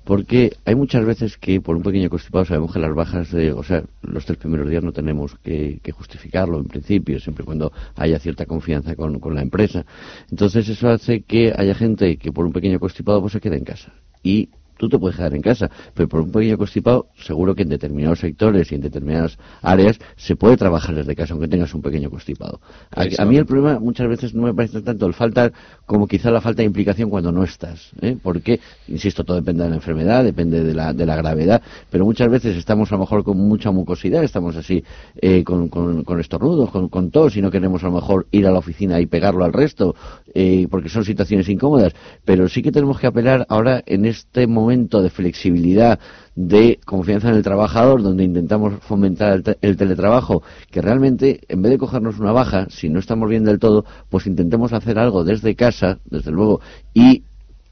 Porque 0.05 0.53
hay 0.65 0.75
muchas 0.75 1.05
veces 1.05 1.37
que 1.37 1.61
por 1.61 1.77
un 1.77 1.83
pequeño 1.83 2.09
constipado 2.09 2.45
sabemos 2.45 2.73
que 2.73 2.79
las 2.79 2.95
bajas, 2.95 3.31
de, 3.31 3.53
o 3.53 3.63
sea, 3.63 3.83
los 4.01 4.25
tres 4.25 4.39
primeros 4.39 4.71
días 4.71 4.83
no 4.83 4.93
tenemos 4.93 5.37
que, 5.43 5.81
justificarlo 5.93 6.59
en 6.59 6.65
principio, 6.65 7.21
siempre 7.21 7.45
cuando 7.45 7.73
haya 7.97 8.19
cierta 8.19 8.47
confianza 8.47 8.95
con, 8.95 9.19
con, 9.19 9.35
la 9.35 9.43
empresa. 9.43 9.85
Entonces 10.31 10.69
eso 10.69 10.89
hace 10.89 11.23
que 11.23 11.53
haya 11.55 11.75
gente 11.75 12.17
que 12.17 12.33
por 12.33 12.47
un 12.47 12.53
pequeño 12.53 12.79
constipado 12.81 13.21
pues 13.21 13.35
se 13.35 13.41
quede 13.41 13.59
en 13.59 13.65
casa. 13.65 13.93
Y 14.23 14.49
tú 14.79 14.89
te 14.89 14.99
puedes 14.99 15.17
quedar 15.17 15.35
en 15.35 15.43
casa, 15.43 15.71
pero 15.95 16.09
por 16.09 16.21
un 16.21 16.33
pequeño 16.33 16.57
constipado, 16.57 17.07
seguro 17.17 17.55
que 17.55 17.63
en 17.63 17.69
determinados 17.69 18.21
sectores 18.21 18.73
y 18.73 18.77
en 18.77 18.81
determinadas 18.81 19.39
áreas 19.61 19.99
se 20.17 20.37
puede 20.37 20.57
trabajar 20.57 20.95
desde 20.95 21.15
casa, 21.15 21.35
aunque 21.35 21.49
tengas 21.49 21.75
un 21.75 21.83
pequeño 21.83 22.09
constipado. 22.09 22.61
A, 22.91 23.25
mí 23.25 23.37
el 23.37 23.45
problema 23.45 23.79
muchas 23.79 24.09
veces 24.09 24.35
no 24.35 24.43
me 24.45 24.55
parece 24.55 24.81
tanto 24.81 25.07
el 25.07 25.15
falta 25.15 25.53
como 25.85 26.07
quizá 26.07 26.31
la 26.31 26.41
falta 26.41 26.63
de 26.63 26.67
implicación 26.67 27.11
cuando 27.11 27.33
no 27.33 27.43
estás, 27.43 27.91
¿eh? 28.01 28.17
porque, 28.23 28.61
insisto, 28.87 29.25
todo 29.25 29.37
depende 29.37 29.65
de 29.65 29.71
la 29.71 29.77
enfermedad, 29.77 30.25
depende 30.25 30.63
de 30.63 30.75
la, 30.75 30.93
de 30.93 31.05
la 31.05 31.17
gravedad, 31.17 31.61
pero 31.91 32.05
muchas 32.05 32.31
veces 32.31 32.57
estamos 32.57 32.91
a 32.93 32.95
lo 32.95 33.01
mejor 33.01 33.25
con 33.25 33.37
mucha 33.37 33.71
mucosidad, 33.71 34.23
estamos 34.23 34.57
así 34.57 34.85
eh, 35.21 35.43
con, 35.45 35.69
con, 35.69 36.05
con, 36.05 36.21
estornudos, 36.21 36.71
con, 36.71 36.89
con 36.89 37.11
tos, 37.11 37.37
y 37.37 37.43
no 37.43 37.51
queremos 37.51 37.83
a 37.83 37.87
lo 37.87 37.93
mejor 37.93 38.27
ir 38.31 38.47
a 38.47 38.53
la 38.53 38.59
oficina 38.59 39.01
y 39.01 39.07
pegarlo 39.07 39.45
al 39.45 39.53
resto, 39.53 39.97
eh, 40.35 40.67
porque 40.71 40.89
son 40.89 41.05
situaciones 41.05 41.49
incómodas, 41.49 41.95
pero 42.25 42.49
sí 42.49 42.63
que 42.63 42.71
tenemos 42.71 43.01
que 43.01 43.09
apelar 43.09 43.47
ahora 43.49 43.83
en 43.87 44.05
este 44.05 44.47
momento 44.47 44.68
momento 44.69 45.01
de 45.01 45.09
flexibilidad, 45.09 45.99
de 46.35 46.79
confianza 46.85 47.31
en 47.31 47.37
el 47.37 47.43
trabajador, 47.43 48.03
donde 48.03 48.25
intentamos 48.25 48.75
fomentar 48.81 49.43
el, 49.63 49.77
teletrabajo, 49.79 50.43
que 50.71 50.83
realmente, 50.83 51.41
en 51.49 51.63
vez 51.63 51.73
de 51.73 51.79
cogernos 51.79 52.19
una 52.19 52.33
baja, 52.33 52.67
si 52.69 52.91
no 52.91 52.99
estamos 52.99 53.31
bien 53.31 53.45
del 53.45 53.59
todo, 53.59 53.87
pues 54.11 54.27
intentemos 54.27 54.75
hacer 54.75 54.99
algo 54.99 55.25
desde 55.25 55.57
casa, 55.57 56.01
desde 56.05 56.33
luego, 56.33 56.61
y 56.93 57.23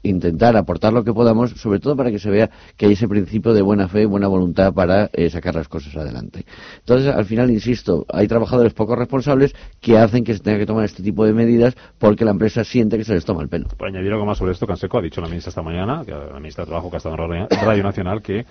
intentar 0.03 0.55
aportar 0.55 0.93
lo 0.93 1.03
que 1.03 1.13
podamos, 1.13 1.51
sobre 1.51 1.79
todo 1.79 1.95
para 1.95 2.11
que 2.11 2.19
se 2.19 2.29
vea 2.29 2.49
que 2.75 2.85
hay 2.85 2.93
ese 2.93 3.07
principio 3.07 3.53
de 3.53 3.61
buena 3.61 3.87
fe 3.87 4.03
y 4.03 4.05
buena 4.05 4.27
voluntad 4.27 4.73
para 4.73 5.09
eh, 5.13 5.29
sacar 5.29 5.55
las 5.55 5.67
cosas 5.67 5.95
adelante. 5.95 6.45
Entonces, 6.79 7.13
al 7.13 7.25
final, 7.25 7.51
insisto, 7.51 8.05
hay 8.09 8.27
trabajadores 8.27 8.73
poco 8.73 8.95
responsables 8.95 9.55
que 9.81 9.97
hacen 9.97 10.23
que 10.23 10.33
se 10.33 10.39
tenga 10.39 10.57
que 10.57 10.65
tomar 10.65 10.85
este 10.85 11.03
tipo 11.03 11.25
de 11.25 11.33
medidas 11.33 11.75
porque 11.97 12.25
la 12.25 12.31
empresa 12.31 12.63
siente 12.63 12.97
que 12.97 13.03
se 13.03 13.13
les 13.13 13.25
toma 13.25 13.41
el 13.41 13.49
pelo. 13.49 13.67
Por 13.77 13.87
añadir 13.87 14.11
algo 14.11 14.25
más 14.25 14.37
sobre 14.37 14.51
esto, 14.51 14.67
Canseco 14.67 14.99
ha 14.99 15.01
dicho 15.01 15.21
la 15.21 15.27
ministra 15.27 15.49
esta 15.49 15.61
mañana, 15.61 16.03
la 16.07 16.39
ministra 16.39 16.63
de 16.63 16.67
Trabajo 16.67 16.89
que 16.89 16.95
ha 16.95 16.99
estado 16.99 17.15
en 17.33 17.47
Radio 17.49 17.83
Nacional, 17.83 18.21
que 18.21 18.45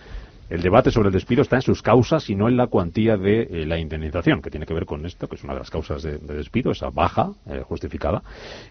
el 0.48 0.62
debate 0.62 0.90
sobre 0.90 1.08
el 1.08 1.12
despido 1.12 1.42
está 1.42 1.56
en 1.56 1.62
sus 1.62 1.82
causas 1.82 2.30
y 2.30 2.36
no 2.36 2.48
en 2.48 2.56
la 2.56 2.68
cuantía 2.68 3.16
de 3.16 3.42
eh, 3.42 3.66
la 3.66 3.78
indemnización, 3.78 4.40
que 4.40 4.50
tiene 4.50 4.66
que 4.66 4.74
ver 4.74 4.86
con 4.86 5.04
esto, 5.04 5.28
que 5.28 5.34
es 5.34 5.44
una 5.44 5.54
de 5.54 5.60
las 5.60 5.70
causas 5.70 6.02
de, 6.02 6.18
despido, 6.18 6.70
esa 6.70 6.90
baja 6.90 7.32
eh, 7.46 7.62
justificada, 7.66 8.22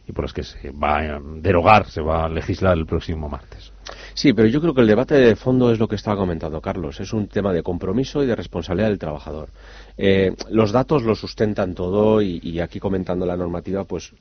y 0.08 0.12
por 0.14 0.24
las 0.24 0.34
que 0.34 0.44
se 0.44 0.72
va 0.72 1.00
a 1.00 1.20
derogar, 1.20 1.88
se 1.88 2.02
va 2.02 2.26
a 2.26 2.30
legislar 2.30 2.78
el 2.78 2.86
próximo 2.86 3.28
martes. 3.28 3.74
Sí, 4.14 4.34
pero 4.34 4.48
yo 4.48 4.62
creo 4.62 4.74
que 4.74 4.82
el 4.82 4.88
debate 4.88 5.16
de 5.16 5.36
fondo 5.36 5.72
es 5.72 5.78
lo 5.78 5.88
que 5.88 5.96
estaba 5.96 6.18
comentando 6.18 6.62
Carlos. 6.62 7.00
Es 7.00 7.14
un 7.14 7.28
tema 7.28 7.54
de 7.54 7.62
compromiso 7.62 8.24
y 8.24 8.26
de 8.26 8.36
responsabilidad 8.36 8.90
del 8.90 8.98
trabajador. 8.98 9.50
Eh, 9.98 10.34
los 10.50 10.72
datos 10.72 11.04
lo 11.04 11.16
sustentan 11.16 11.76
todo 11.76 12.22
y, 12.22 12.60
aquí 12.60 12.80
comentando 12.80 13.26
la 13.26 13.38
normativa, 13.38 13.84
pues 13.84 14.14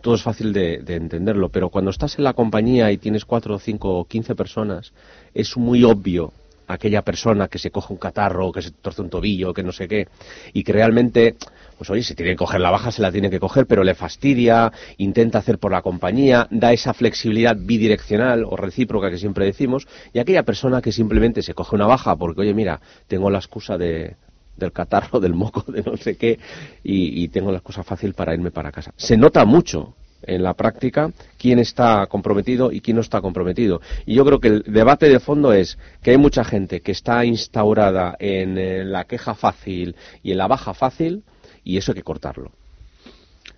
todo 0.00 0.14
es 0.14 0.22
fácil 0.22 0.52
de, 0.52 0.78
de, 0.78 0.96
entenderlo, 0.96 1.50
pero 1.50 1.68
cuando 1.68 1.90
estás 1.90 2.16
en 2.16 2.24
la 2.24 2.32
compañía 2.32 2.90
y 2.90 2.96
tienes 2.96 3.26
cuatro, 3.26 3.58
cinco 3.58 3.98
o 3.98 4.06
quince 4.06 4.34
personas, 4.34 4.94
es 5.34 5.56
muy 5.58 5.84
obvio 5.84 6.32
aquella 6.72 7.02
persona 7.02 7.48
que 7.48 7.58
se 7.58 7.70
coge 7.70 7.92
un 7.92 7.98
catarro, 7.98 8.52
que 8.52 8.62
se 8.62 8.70
torce 8.70 9.02
un 9.02 9.10
tobillo, 9.10 9.52
que 9.52 9.62
no 9.62 9.72
sé 9.72 9.88
qué, 9.88 10.08
y 10.52 10.62
que 10.62 10.72
realmente, 10.72 11.36
pues 11.76 11.90
oye, 11.90 12.02
si 12.02 12.14
tiene 12.14 12.32
que 12.32 12.36
coger 12.36 12.60
la 12.60 12.70
baja, 12.70 12.92
se 12.92 13.02
la 13.02 13.10
tiene 13.10 13.30
que 13.30 13.40
coger, 13.40 13.66
pero 13.66 13.84
le 13.84 13.94
fastidia, 13.94 14.72
intenta 14.98 15.38
hacer 15.38 15.58
por 15.58 15.72
la 15.72 15.82
compañía, 15.82 16.46
da 16.50 16.72
esa 16.72 16.94
flexibilidad 16.94 17.56
bidireccional 17.58 18.44
o 18.44 18.56
recíproca 18.56 19.10
que 19.10 19.18
siempre 19.18 19.44
decimos, 19.44 19.88
y 20.12 20.18
aquella 20.18 20.44
persona 20.44 20.80
que 20.80 20.92
simplemente 20.92 21.42
se 21.42 21.54
coge 21.54 21.76
una 21.76 21.86
baja 21.86 22.16
porque, 22.16 22.42
oye, 22.42 22.54
mira, 22.54 22.80
tengo 23.08 23.30
la 23.30 23.38
excusa 23.38 23.76
de, 23.76 24.16
del 24.56 24.72
catarro, 24.72 25.20
del 25.20 25.34
moco, 25.34 25.70
de 25.70 25.82
no 25.82 25.96
sé 25.96 26.16
qué, 26.16 26.38
y, 26.84 27.22
y 27.24 27.28
tengo 27.28 27.50
la 27.50 27.58
excusa 27.58 27.82
fácil 27.82 28.14
para 28.14 28.34
irme 28.34 28.50
para 28.50 28.70
casa. 28.70 28.92
Se 28.96 29.16
nota 29.16 29.44
mucho 29.44 29.94
en 30.30 30.42
la 30.42 30.54
práctica 30.54 31.12
quién 31.36 31.58
está 31.58 32.06
comprometido 32.06 32.70
y 32.70 32.80
quién 32.80 32.96
no 32.96 33.00
está 33.00 33.20
comprometido. 33.20 33.80
Y 34.06 34.14
yo 34.14 34.24
creo 34.24 34.40
que 34.40 34.48
el 34.48 34.62
debate 34.62 35.08
de 35.08 35.20
fondo 35.20 35.52
es 35.52 35.76
que 36.02 36.12
hay 36.12 36.18
mucha 36.18 36.44
gente 36.44 36.80
que 36.80 36.92
está 36.92 37.24
instaurada 37.24 38.16
en, 38.18 38.56
eh, 38.56 38.84
la 38.84 39.04
queja 39.04 39.34
fácil 39.34 39.96
y 40.22 40.32
en 40.32 40.38
la 40.38 40.46
baja 40.46 40.72
fácil 40.72 41.24
y 41.64 41.76
eso 41.76 41.92
hay 41.92 41.96
que 41.96 42.02
cortarlo. 42.02 42.52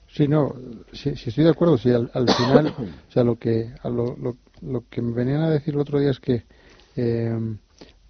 Sí, 0.08 0.28
no, 0.28 0.54
sí, 0.92 1.10
estoy 1.10 1.44
de 1.44 1.50
acuerdo. 1.50 1.78
Sí, 1.78 1.90
al, 1.90 2.08
final, 2.10 2.66
o 3.08 3.12
sea, 3.12 3.24
lo 3.24 3.36
que, 3.36 3.70
lo, 3.84 4.16
lo, 4.62 4.84
que 4.88 5.00
me 5.02 5.12
venían 5.12 5.42
a 5.42 5.50
decir 5.50 5.74
el 5.74 5.80
otro 5.80 5.98
día 5.98 6.10
es 6.10 6.20
que 6.20 6.44
eh, 6.96 7.38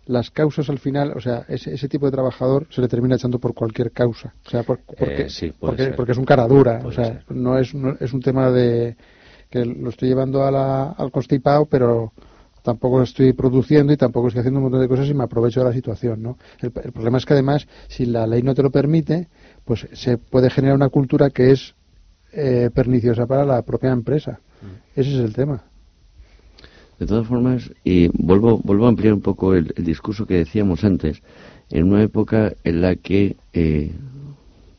las 0.07 0.31
causas 0.31 0.69
al 0.69 0.79
final, 0.79 1.13
o 1.17 1.21
sea, 1.21 1.45
ese, 1.49 1.75
ese, 1.75 1.89
tipo 1.89 2.07
de 2.07 2.13
trabajador 2.13 2.67
se 2.71 2.81
le 2.81 2.89
termina 2.89 3.17
echando 3.17 3.39
por 3.39 3.55
cualquier 3.55 3.93
causa. 3.93 4.35
O 4.47 4.51
sea, 4.51 4.63
porque, 4.63 4.85
eh, 4.99 5.53
porque, 5.59 5.89
porque, 5.97 6.13
es 6.13 6.19
un 6.19 6.25
cara 6.25 6.47
dura. 6.47 6.81
o 6.85 6.91
sea, 6.91 7.23
no 7.29 7.59
es, 7.59 7.73
es 8.01 8.13
un 8.13 8.21
tema 8.21 8.51
de 8.51 8.97
que 9.49 9.65
lo 9.65 9.91
estoy 9.91 10.09
llevando 10.09 10.45
a 10.45 10.51
la, 10.51 10.91
al 10.93 11.13
constipado, 11.13 11.67
pero 11.67 12.13
tampoco 12.63 13.03
estoy 13.03 13.33
produciendo 13.33 13.93
y 13.93 13.97
tampoco 13.97 14.29
estoy 14.29 14.41
haciendo 14.41 14.59
un 14.59 14.65
montón 14.65 14.81
de 14.81 14.89
cosas 14.89 15.09
y 15.09 15.15
me 15.15 15.25
aprovecho 15.25 15.61
de 15.61 15.67
la 15.67 15.73
situación, 15.73 16.23
¿no? 16.23 16.39
El, 16.61 16.71
problema 16.71 17.19
es 17.19 17.27
que 17.27 17.35
además, 17.35 17.67
si 17.89 18.07
la 18.07 18.27
ley 18.27 18.43
no 18.43 18.55
te 18.55 18.63
lo 18.63 18.71
permite, 18.71 19.29
pues 19.65 19.87
se 19.93 20.19
puede 20.19 20.51
generar 20.51 20.77
una 20.77 20.89
cultura 20.89 21.31
que 21.31 21.51
es 21.51 21.75
eh, 22.33 22.71
perniciosa 22.75 23.27
para 23.27 23.45
la 23.45 23.63
propia 23.63 23.91
empresa. 23.91 24.41
Mm. 24.63 25.01
Ese 25.01 25.11
es 25.11 25.19
el 25.19 25.35
tema. 25.35 25.65
De 27.03 27.09
todas 27.09 27.27
formas, 27.27 27.69
y 27.83 28.07
vuelvo, 28.15 28.61
vuelvo 28.63 28.87
a 28.87 28.91
ampliar 28.91 29.13
un 29.13 29.23
poco 29.23 29.55
el, 29.55 29.75
discurso 29.77 30.25
que 30.25 30.35
decíamos 30.35 30.85
antes, 30.85 31.21
en 31.69 31.89
una 31.89 32.01
época 32.01 32.53
en 32.63 32.81
la 32.81 32.95
que 32.95 33.39
eh, 33.53 33.91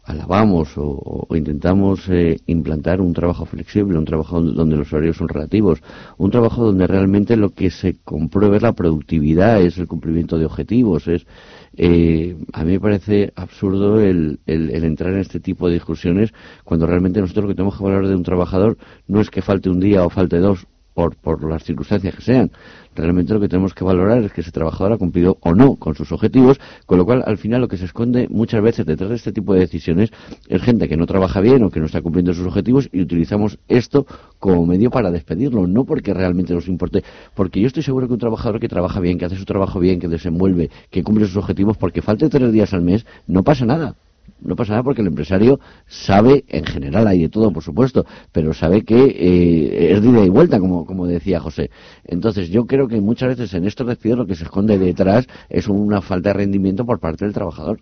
alabamos 0.05 0.71
o, 0.77 1.27
intentamos 1.35 2.07
eh, 2.07 2.39
implantar 2.45 3.01
un 3.01 3.11
trabajo 3.11 3.45
flexible, 3.45 3.97
un 3.97 4.05
trabajo 4.05 4.41
donde 4.41 4.77
los 4.77 4.93
horarios 4.93 5.17
son 5.17 5.27
relativos, 5.27 5.81
un 6.17 6.31
trabajo 6.31 6.63
donde 6.63 6.87
realmente 6.87 7.35
lo 7.35 7.49
que 7.49 7.69
se 7.69 7.97
comprueba 8.05 8.55
es 8.55 8.61
la 8.61 8.71
productividad, 8.71 9.61
es 9.61 9.77
el 9.77 9.87
cumplimiento 9.87 10.37
de 10.37 10.45
objetivos, 10.45 11.09
es 11.09 11.27
eh, 11.75 12.37
a 12.53 12.63
mí 12.63 12.71
me 12.71 12.79
parece 12.79 13.33
absurdo 13.35 13.99
el, 13.99 14.39
el, 14.45 14.71
entrar 14.85 15.11
en 15.11 15.19
este 15.19 15.41
tipo 15.41 15.67
de 15.67 15.73
discusiones 15.73 16.33
cuando 16.63 16.87
realmente 16.87 17.19
nosotros 17.19 17.43
lo 17.43 17.49
que 17.49 17.55
tenemos 17.55 17.77
que 17.77 17.83
hablar 17.83 18.07
de 18.07 18.15
un 18.15 18.23
trabajador 18.23 18.77
no 19.09 19.19
es 19.19 19.29
que 19.29 19.41
falte 19.41 19.69
un 19.69 19.81
día 19.81 20.05
o 20.05 20.09
falte 20.09 20.37
dos 20.37 20.67
por, 20.93 21.15
por 21.15 21.43
las 21.49 21.63
circunstancias 21.63 22.15
que 22.15 22.21
sean. 22.21 22.51
Realmente 22.95 23.33
lo 23.33 23.39
que 23.39 23.47
tenemos 23.47 23.73
que 23.73 23.83
valorar 23.83 24.21
es 24.23 24.31
que 24.31 24.41
ese 24.41 24.51
trabajador 24.51 24.93
ha 24.93 24.97
cumplido 24.97 25.37
o 25.41 25.53
no 25.55 25.75
con 25.75 25.95
sus 25.95 26.11
objetivos, 26.11 26.59
con 26.85 26.99
lo 26.99 27.05
cual 27.05 27.23
al 27.25 27.37
final 27.37 27.61
lo 27.61 27.67
que 27.67 27.77
se 27.77 27.85
esconde 27.85 28.27
muchas 28.29 28.61
veces 28.61 28.85
detrás 28.85 29.09
de 29.09 29.15
este 29.15 29.31
tipo 29.31 29.53
de 29.53 29.61
decisiones 29.61 30.11
es 30.47 30.61
gente 30.61 30.87
que 30.87 30.95
no 30.95 31.07
trabaja 31.07 31.41
bien 31.41 31.63
o 31.63 31.71
que 31.71 31.79
no 31.79 31.87
está 31.87 32.01
cumpliendo 32.01 32.33
sus 32.33 32.45
objetivos 32.45 32.89
y 32.91 33.01
utilizamos 33.01 33.57
esto 33.67 34.05
como 34.39 34.65
medio 34.65 34.91
para 34.91 35.09
despedirlo, 35.09 35.65
no 35.65 35.85
porque 35.85 36.13
realmente 36.13 36.53
nos 36.53 36.67
importe, 36.67 37.03
porque 37.33 37.59
yo 37.61 37.67
estoy 37.67 37.81
seguro 37.81 38.07
que 38.07 38.13
un 38.13 38.19
trabajador 38.19 38.59
que 38.59 38.67
trabaja 38.67 38.99
bien, 38.99 39.17
que 39.17 39.25
hace 39.25 39.37
su 39.37 39.45
trabajo 39.45 39.79
bien, 39.79 39.99
que 39.99 40.07
desenvuelve, 40.07 40.69
que 40.91 41.03
cumple 41.03 41.25
sus 41.25 41.37
objetivos, 41.37 41.77
porque 41.77 42.01
falte 42.01 42.29
tres 42.29 42.51
días 42.51 42.73
al 42.73 42.81
mes, 42.81 43.05
no 43.27 43.43
pasa 43.43 43.65
nada 43.65 43.95
no 44.41 44.55
pasa 44.55 44.73
nada 44.73 44.83
porque 44.83 45.01
el 45.01 45.07
empresario 45.07 45.59
sabe, 45.87 46.43
en 46.47 46.65
general 46.65 47.07
hay 47.07 47.21
de 47.21 47.29
todo, 47.29 47.51
por 47.51 47.63
supuesto, 47.63 48.05
pero 48.31 48.53
sabe 48.53 48.83
que 48.83 48.95
eh, 48.95 49.93
es 49.93 50.01
de 50.01 50.09
ida 50.09 50.25
y 50.25 50.29
vuelta, 50.29 50.59
como, 50.59 50.85
como 50.85 51.07
decía 51.07 51.39
José. 51.39 51.69
Entonces, 52.03 52.49
yo 52.49 52.65
creo 52.65 52.87
que 52.87 52.99
muchas 52.99 53.29
veces 53.29 53.53
en 53.53 53.65
estos 53.65 53.87
despidos 53.87 54.17
lo 54.17 54.25
que 54.25 54.35
se 54.35 54.43
esconde 54.43 54.77
detrás 54.77 55.27
es 55.49 55.67
una 55.67 56.01
falta 56.01 56.29
de 56.29 56.33
rendimiento 56.33 56.85
por 56.85 56.99
parte 56.99 57.25
del 57.25 57.33
trabajador. 57.33 57.79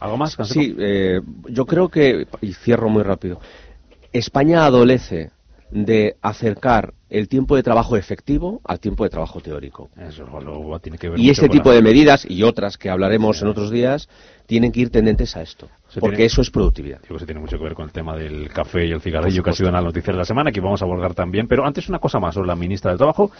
¿Algo 0.00 0.16
más? 0.16 0.36
Sí, 0.44 0.74
eh, 0.78 1.20
yo 1.48 1.64
creo 1.64 1.88
que, 1.88 2.26
y 2.40 2.52
cierro 2.54 2.88
muy 2.88 3.04
rápido, 3.04 3.40
España 4.12 4.64
adolece 4.64 5.30
de 5.72 6.16
acercar 6.20 6.92
el 7.08 7.28
tiempo 7.28 7.56
de 7.56 7.62
trabajo 7.62 7.96
efectivo 7.96 8.60
al 8.64 8.78
tiempo 8.78 9.04
de 9.04 9.10
trabajo 9.10 9.40
teórico. 9.40 9.88
Eso 9.98 10.24
luego 10.26 10.78
tiene 10.80 10.98
que 10.98 11.08
ver 11.08 11.18
y 11.18 11.30
este 11.30 11.48
tipo 11.48 11.70
la- 11.70 11.76
de 11.76 11.82
medidas 11.82 12.26
y 12.28 12.42
otras 12.42 12.76
que 12.78 12.90
hablaremos 12.90 13.40
en 13.42 13.48
otros 13.48 13.70
días 13.70 14.08
tienen 14.46 14.70
que 14.70 14.80
ir 14.80 14.90
tendentes 14.90 15.34
a 15.36 15.42
esto, 15.42 15.68
Se 15.88 16.00
porque 16.00 16.16
tiene- 16.16 16.26
eso 16.26 16.42
es 16.42 16.50
productividad. 16.50 17.00
Digo 17.02 17.14
que 17.14 17.20
se 17.20 17.26
tiene 17.26 17.40
mucho 17.40 17.56
que 17.56 17.64
ver 17.64 17.74
con 17.74 17.86
el 17.86 17.92
tema 17.92 18.16
del 18.16 18.48
café 18.50 18.86
y 18.86 18.92
el 18.92 19.00
cigarrillo 19.00 19.42
que 19.42 19.50
ha 19.50 19.54
sido 19.54 19.68
en 19.68 19.74
las 19.74 19.84
noticias 19.84 20.14
de 20.14 20.18
la 20.18 20.24
semana, 20.26 20.52
que 20.52 20.60
vamos 20.60 20.82
a 20.82 20.84
abordar 20.84 21.14
también. 21.14 21.48
Pero 21.48 21.64
antes 21.66 21.88
una 21.88 21.98
cosa 21.98 22.18
más 22.20 22.34
sobre 22.34 22.48
la 22.48 22.56
ministra 22.56 22.90
del 22.90 22.98
Trabajo, 22.98 23.30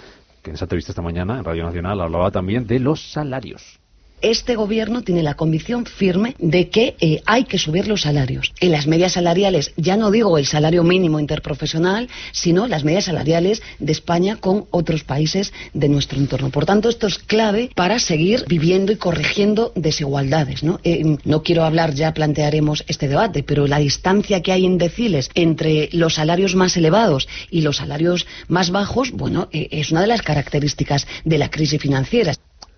que 0.42 0.50
en 0.50 0.54
esa 0.54 0.64
entrevista 0.64 0.92
esta 0.92 1.02
mañana 1.02 1.38
en 1.38 1.44
Radio 1.44 1.64
Nacional 1.64 2.00
hablaba 2.00 2.30
también 2.30 2.66
de 2.66 2.78
los 2.80 3.12
salarios. 3.12 3.78
Este 4.22 4.56
gobierno 4.56 5.02
tiene 5.02 5.22
la 5.22 5.34
convicción 5.34 5.84
firme 5.84 6.36
de 6.38 6.68
que 6.68 6.96
eh, 7.00 7.20
hay 7.26 7.44
que 7.44 7.58
subir 7.58 7.88
los 7.88 8.02
salarios. 8.02 8.52
En 8.60 8.72
las 8.72 8.86
medias 8.86 9.12
salariales, 9.12 9.72
ya 9.76 9.96
no 9.96 10.10
digo 10.10 10.38
el 10.38 10.46
salario 10.46 10.84
mínimo 10.84 11.20
interprofesional, 11.20 12.08
sino 12.30 12.66
las 12.66 12.84
medias 12.84 13.04
salariales 13.04 13.62
de 13.78 13.92
España 13.92 14.36
con 14.36 14.66
otros 14.70 15.04
países 15.04 15.52
de 15.74 15.88
nuestro 15.88 16.18
entorno. 16.18 16.50
Por 16.50 16.66
tanto, 16.66 16.88
esto 16.88 17.06
es 17.06 17.18
clave 17.18 17.70
para 17.74 17.98
seguir 17.98 18.44
viviendo 18.48 18.92
y 18.92 18.96
corrigiendo 18.96 19.72
desigualdades. 19.74 20.62
¿no? 20.62 20.80
Eh, 20.84 21.18
quiero 21.42 21.64
hablar, 21.64 21.94
ya 21.94 22.14
plantearemos 22.14 22.84
este 22.86 23.08
debate, 23.08 23.42
pero 23.42 23.66
la 23.66 23.78
distancia 23.78 24.42
que 24.42 24.52
hay 24.52 24.64
en 24.64 24.78
deciles 24.78 25.30
entre 25.34 25.88
los 25.92 26.14
salarios 26.14 26.54
más 26.54 26.76
elevados 26.76 27.28
y 27.50 27.62
los 27.62 27.78
salarios 27.78 28.26
más 28.48 28.70
bajos, 28.70 29.10
bueno, 29.12 29.48
eh, 29.52 29.68
es 29.72 29.90
una 29.90 30.00
de 30.00 30.06
las 30.06 30.22
características 30.22 31.06
de 31.24 31.38
la 31.38 31.50
crisis 31.50 31.80
financiera. 31.80 32.32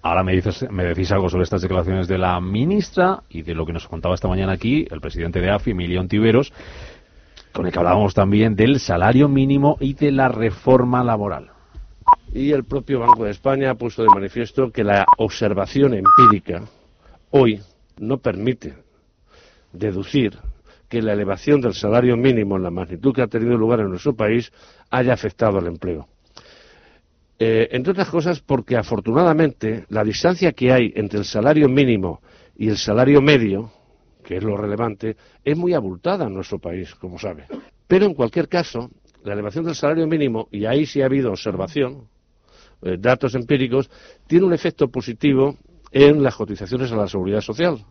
Ahora 0.05 0.23
me, 0.23 0.35
dices, 0.35 0.67
me 0.71 0.85
decís 0.85 1.11
algo 1.13 1.31
sobre 1.31 1.45
estas 1.45 1.63
declaraciones 1.63 2.07
de 2.09 2.19
la 2.19 2.39
ministra 2.39 3.23
y 3.31 3.41
de 3.41 3.55
lo 3.55 3.65
que 3.65 3.73
nos 3.73 3.89
contaba 3.89 4.15
esta 4.15 4.29
mañana 4.29 4.53
aquí 4.53 4.87
el 4.91 5.01
presidente 5.01 5.41
de 5.41 5.51
AFI, 5.51 5.71
Emilio 5.71 5.99
Ontiveros, 5.99 6.53
con 7.55 7.65
el 7.65 7.73
que 7.73 7.79
hablábamos 7.79 8.13
también 8.13 8.55
del 8.55 8.81
salario 8.81 9.31
mínimo 9.31 9.79
y 9.81 9.95
de 9.95 10.13
la 10.13 10.29
reforma 10.29 11.03
laboral. 11.03 11.53
Y 12.35 12.53
el 12.53 12.65
propio 12.65 13.01
Banco 13.01 13.25
de 13.25 13.31
España 13.31 13.71
ha 13.71 13.77
puesto 13.77 14.03
de 14.03 14.11
manifiesto 14.11 14.71
que 14.71 14.85
la 14.85 15.09
observación 15.17 15.95
empírica 15.95 16.61
hoy 17.31 17.63
no 17.99 18.19
permite 18.19 18.75
deducir 19.73 20.37
que 20.91 21.01
la 21.01 21.15
elevación 21.15 21.63
del 21.63 21.73
salario 21.73 22.19
mínimo 22.19 22.59
en 22.59 22.63
la 22.63 22.71
magnitud 22.71 23.15
que 23.15 23.23
ha 23.23 23.27
tenido 23.27 23.57
lugar 23.57 23.81
en 23.81 23.89
nuestro 23.89 24.15
país 24.15 24.53
haya 24.91 25.15
afectado 25.15 25.57
al 25.57 25.67
empleo. 25.67 26.09
Eh, 27.39 27.69
entre 27.73 27.93
otras 27.93 28.09
cosas 28.09 28.41
porque 28.41 28.77
afortunadamente 28.77 29.87
la 29.89 30.05
distancia 30.05 30.53
que 30.53 30.73
hay 30.73 30.93
entre 30.95 31.19
el 31.19 31.25
salario 31.25 31.69
mínimo 31.69 32.21
y 32.57 32.69
el 32.69 32.77
salario 32.77 33.21
medio, 33.21 33.73
que 34.23 34.37
es 34.37 34.45
lo 34.45 34.57
relevante, 34.57 35.17
es 35.45 35.57
muy 35.57 35.75
abultada 35.75 36.27
en 36.27 36.35
nuestro 36.35 36.59
país, 36.59 36.95
como 36.95 37.19
sabe. 37.19 37.47
Pero 37.89 38.07
en 38.07 38.15
cualquier 38.15 38.49
caso, 38.49 38.91
la 39.25 39.33
elevación 39.33 39.65
del 39.65 39.75
salario 39.75 40.07
mínimo, 40.07 40.49
y 40.53 40.65
ahí 40.65 40.87
sí 40.87 41.03
ha 41.03 41.07
habido 41.07 41.31
observación, 41.31 42.09
eh, 42.83 42.97
datos 42.99 43.35
empíricos, 43.35 43.91
tiene 44.27 44.47
un 44.47 44.53
efecto 44.53 44.89
positivo 44.89 45.57
en 45.91 46.23
las 46.23 46.37
cotizaciones 46.37 46.93
a 46.93 46.97
la 46.97 47.09
seguridad 47.09 47.41
social. 47.41 47.85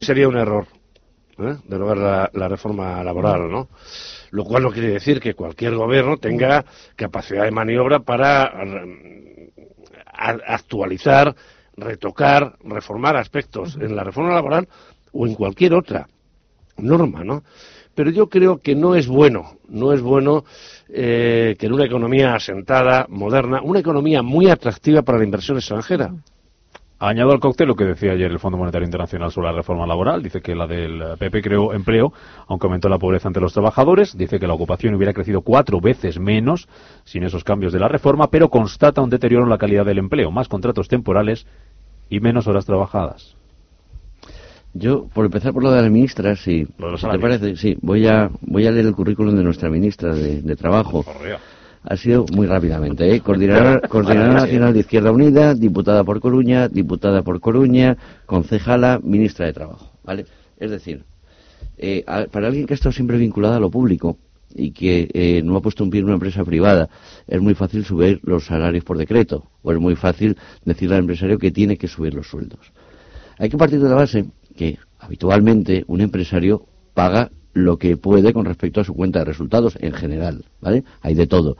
Sería 0.00 0.28
un 0.28 0.36
error 0.36 0.66
¿eh? 1.38 1.56
derogar 1.64 1.96
la, 1.98 2.30
la 2.32 2.48
reforma 2.48 3.02
laboral, 3.02 3.50
¿no? 3.50 3.68
Lo 4.30 4.44
cual 4.44 4.64
no 4.64 4.70
quiere 4.70 4.88
decir 4.88 5.20
que 5.20 5.34
cualquier 5.34 5.74
gobierno 5.74 6.16
tenga 6.16 6.64
capacidad 6.96 7.44
de 7.44 7.50
maniobra 7.50 8.00
para 8.00 8.52
mm, 8.64 9.50
actualizar, 10.46 11.34
retocar, 11.76 12.56
reformar 12.64 13.16
aspectos 13.16 13.76
en 13.80 13.94
la 13.94 14.04
reforma 14.04 14.34
laboral 14.34 14.68
o 15.12 15.26
en 15.26 15.34
cualquier 15.34 15.74
otra 15.74 16.08
norma, 16.78 17.24
¿no? 17.24 17.42
Pero 17.94 18.10
yo 18.10 18.28
creo 18.28 18.58
que 18.58 18.74
no 18.74 18.94
es 18.94 19.06
bueno, 19.06 19.56
no 19.68 19.94
es 19.94 20.02
bueno 20.02 20.44
eh, 20.88 21.56
que 21.58 21.66
en 21.66 21.72
una 21.72 21.86
economía 21.86 22.34
asentada, 22.34 23.06
moderna, 23.08 23.62
una 23.62 23.80
economía 23.80 24.22
muy 24.22 24.50
atractiva 24.50 25.00
para 25.00 25.18
la 25.18 25.24
inversión 25.24 25.56
extranjera, 25.56 26.12
Añado 26.98 27.32
al 27.32 27.40
cóctel 27.40 27.68
lo 27.68 27.74
que 27.74 27.84
decía 27.84 28.12
ayer 28.12 28.30
el 28.30 28.38
Fondo 28.38 28.56
Monetario 28.56 28.86
Internacional 28.86 29.30
sobre 29.30 29.48
la 29.48 29.56
reforma 29.56 29.86
laboral. 29.86 30.22
Dice 30.22 30.40
que 30.40 30.54
la 30.54 30.66
del 30.66 31.02
PP 31.18 31.42
creó 31.42 31.74
empleo, 31.74 32.10
aunque 32.46 32.66
aumentó 32.66 32.88
la 32.88 32.98
pobreza 32.98 33.28
entre 33.28 33.42
los 33.42 33.52
trabajadores. 33.52 34.16
Dice 34.16 34.38
que 34.38 34.46
la 34.46 34.54
ocupación 34.54 34.94
hubiera 34.94 35.12
crecido 35.12 35.42
cuatro 35.42 35.78
veces 35.78 36.18
menos 36.18 36.68
sin 37.04 37.22
esos 37.22 37.44
cambios 37.44 37.74
de 37.74 37.80
la 37.80 37.88
reforma, 37.88 38.28
pero 38.28 38.48
constata 38.48 39.02
un 39.02 39.10
deterioro 39.10 39.44
en 39.44 39.50
la 39.50 39.58
calidad 39.58 39.84
del 39.84 39.98
empleo, 39.98 40.30
más 40.30 40.48
contratos 40.48 40.88
temporales 40.88 41.46
y 42.08 42.20
menos 42.20 42.46
horas 42.46 42.64
trabajadas. 42.64 43.36
Yo, 44.72 45.06
por 45.12 45.26
empezar 45.26 45.52
por 45.52 45.62
lo 45.62 45.72
de 45.72 45.82
la 45.82 45.90
ministra, 45.90 46.34
sí. 46.34 46.66
Te 47.12 47.18
parece, 47.18 47.56
sí. 47.56 47.76
Voy 47.82 48.06
a, 48.06 48.30
voy 48.40 48.66
a 48.66 48.70
leer 48.70 48.86
el 48.86 48.94
currículum 48.94 49.36
de 49.36 49.42
nuestra 49.42 49.68
ministra 49.68 50.14
de, 50.14 50.40
de 50.40 50.56
Trabajo. 50.56 51.04
Ha 51.88 51.96
sido 51.96 52.26
muy 52.32 52.46
rápidamente, 52.48 53.14
¿eh? 53.14 53.20
Coordinadora, 53.20 53.80
coordinadora 53.88 54.32
Nacional 54.40 54.72
de 54.74 54.80
Izquierda 54.80 55.12
Unida, 55.12 55.54
diputada 55.54 56.02
por 56.02 56.20
Coruña, 56.20 56.68
diputada 56.68 57.22
por 57.22 57.38
Coruña, 57.40 57.96
concejala, 58.26 58.98
ministra 59.02 59.46
de 59.46 59.52
Trabajo, 59.52 59.92
¿vale? 60.02 60.26
Es 60.58 60.70
decir, 60.72 61.04
eh, 61.78 62.02
a- 62.08 62.24
para 62.24 62.48
alguien 62.48 62.66
que 62.66 62.74
ha 62.74 62.76
estado 62.76 62.92
siempre 62.92 63.18
vinculada 63.18 63.56
a 63.56 63.60
lo 63.60 63.70
público 63.70 64.18
y 64.52 64.72
que 64.72 65.08
eh, 65.14 65.42
no 65.44 65.56
ha 65.56 65.62
puesto 65.62 65.84
un 65.84 65.90
pie 65.90 66.00
en 66.00 66.06
una 66.06 66.14
empresa 66.14 66.44
privada, 66.44 66.88
es 67.28 67.40
muy 67.40 67.54
fácil 67.54 67.84
subir 67.84 68.20
los 68.24 68.46
salarios 68.46 68.82
por 68.82 68.98
decreto, 68.98 69.44
o 69.62 69.70
es 69.70 69.78
muy 69.78 69.94
fácil 69.94 70.36
decirle 70.64 70.96
al 70.96 71.02
empresario 71.02 71.38
que 71.38 71.52
tiene 71.52 71.76
que 71.76 71.86
subir 71.86 72.14
los 72.14 72.26
sueldos. 72.28 72.72
Hay 73.38 73.48
que 73.48 73.58
partir 73.58 73.80
de 73.80 73.88
la 73.88 73.94
base 73.94 74.24
que 74.56 74.78
habitualmente 74.98 75.84
un 75.86 76.00
empresario 76.00 76.66
paga 76.94 77.30
lo 77.56 77.78
que 77.78 77.96
puede 77.96 78.34
con 78.34 78.44
respecto 78.44 78.82
a 78.82 78.84
su 78.84 78.92
cuenta 78.92 79.20
de 79.20 79.24
resultados 79.24 79.78
en 79.80 79.92
general, 79.92 80.44
¿vale? 80.60 80.84
Hay 81.00 81.14
de 81.14 81.26
todo. 81.26 81.56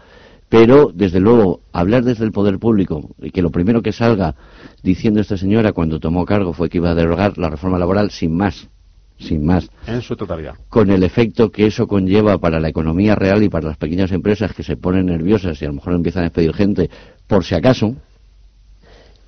Pero, 0.51 0.93
desde 0.95 1.21
luego, 1.21 1.61
hablar 1.73 2.05
desde 2.05 2.25
el 2.25 2.33
poder 2.33 2.59
público 2.59 3.11
y 3.21 3.31
que 3.31 3.41
lo 3.41 3.51
primero 3.51 3.81
que 3.81 3.93
salga 3.93 4.35
diciendo 4.83 5.21
esta 5.21 5.39
señora 5.39 5.73
cuando 5.73 5.99
tomó 5.99 6.27
cargo 6.27 6.53
fue 6.53 6.69
que 6.69 6.77
iba 6.79 6.91
a 6.91 6.95
derogar 6.95 7.39
la 7.39 7.49
reforma 7.49 7.79
laboral 7.79 8.11
sin 8.11 8.37
más, 8.37 8.69
sin 9.19 9.45
más, 9.45 9.71
En 9.87 10.03
su 10.03 10.15
totalidad. 10.15 10.55
con 10.69 10.91
el 10.91 11.03
efecto 11.03 11.51
que 11.51 11.67
eso 11.67 11.87
conlleva 11.87 12.37
para 12.39 12.61
la 12.61 12.69
economía 12.69 13.15
real 13.15 13.43
y 13.43 13.49
para 13.49 13.69
las 13.69 13.79
pequeñas 13.79 14.13
empresas 14.13 14.53
que 14.53 14.63
se 14.63 14.77
ponen 14.77 15.07
nerviosas 15.07 15.61
y 15.63 15.65
a 15.65 15.69
lo 15.69 15.75
mejor 15.75 15.95
empiezan 15.95 16.21
a 16.21 16.25
despedir 16.27 16.53
gente 16.53 16.91
por 17.27 17.43
si 17.43 17.55
acaso, 17.55 17.97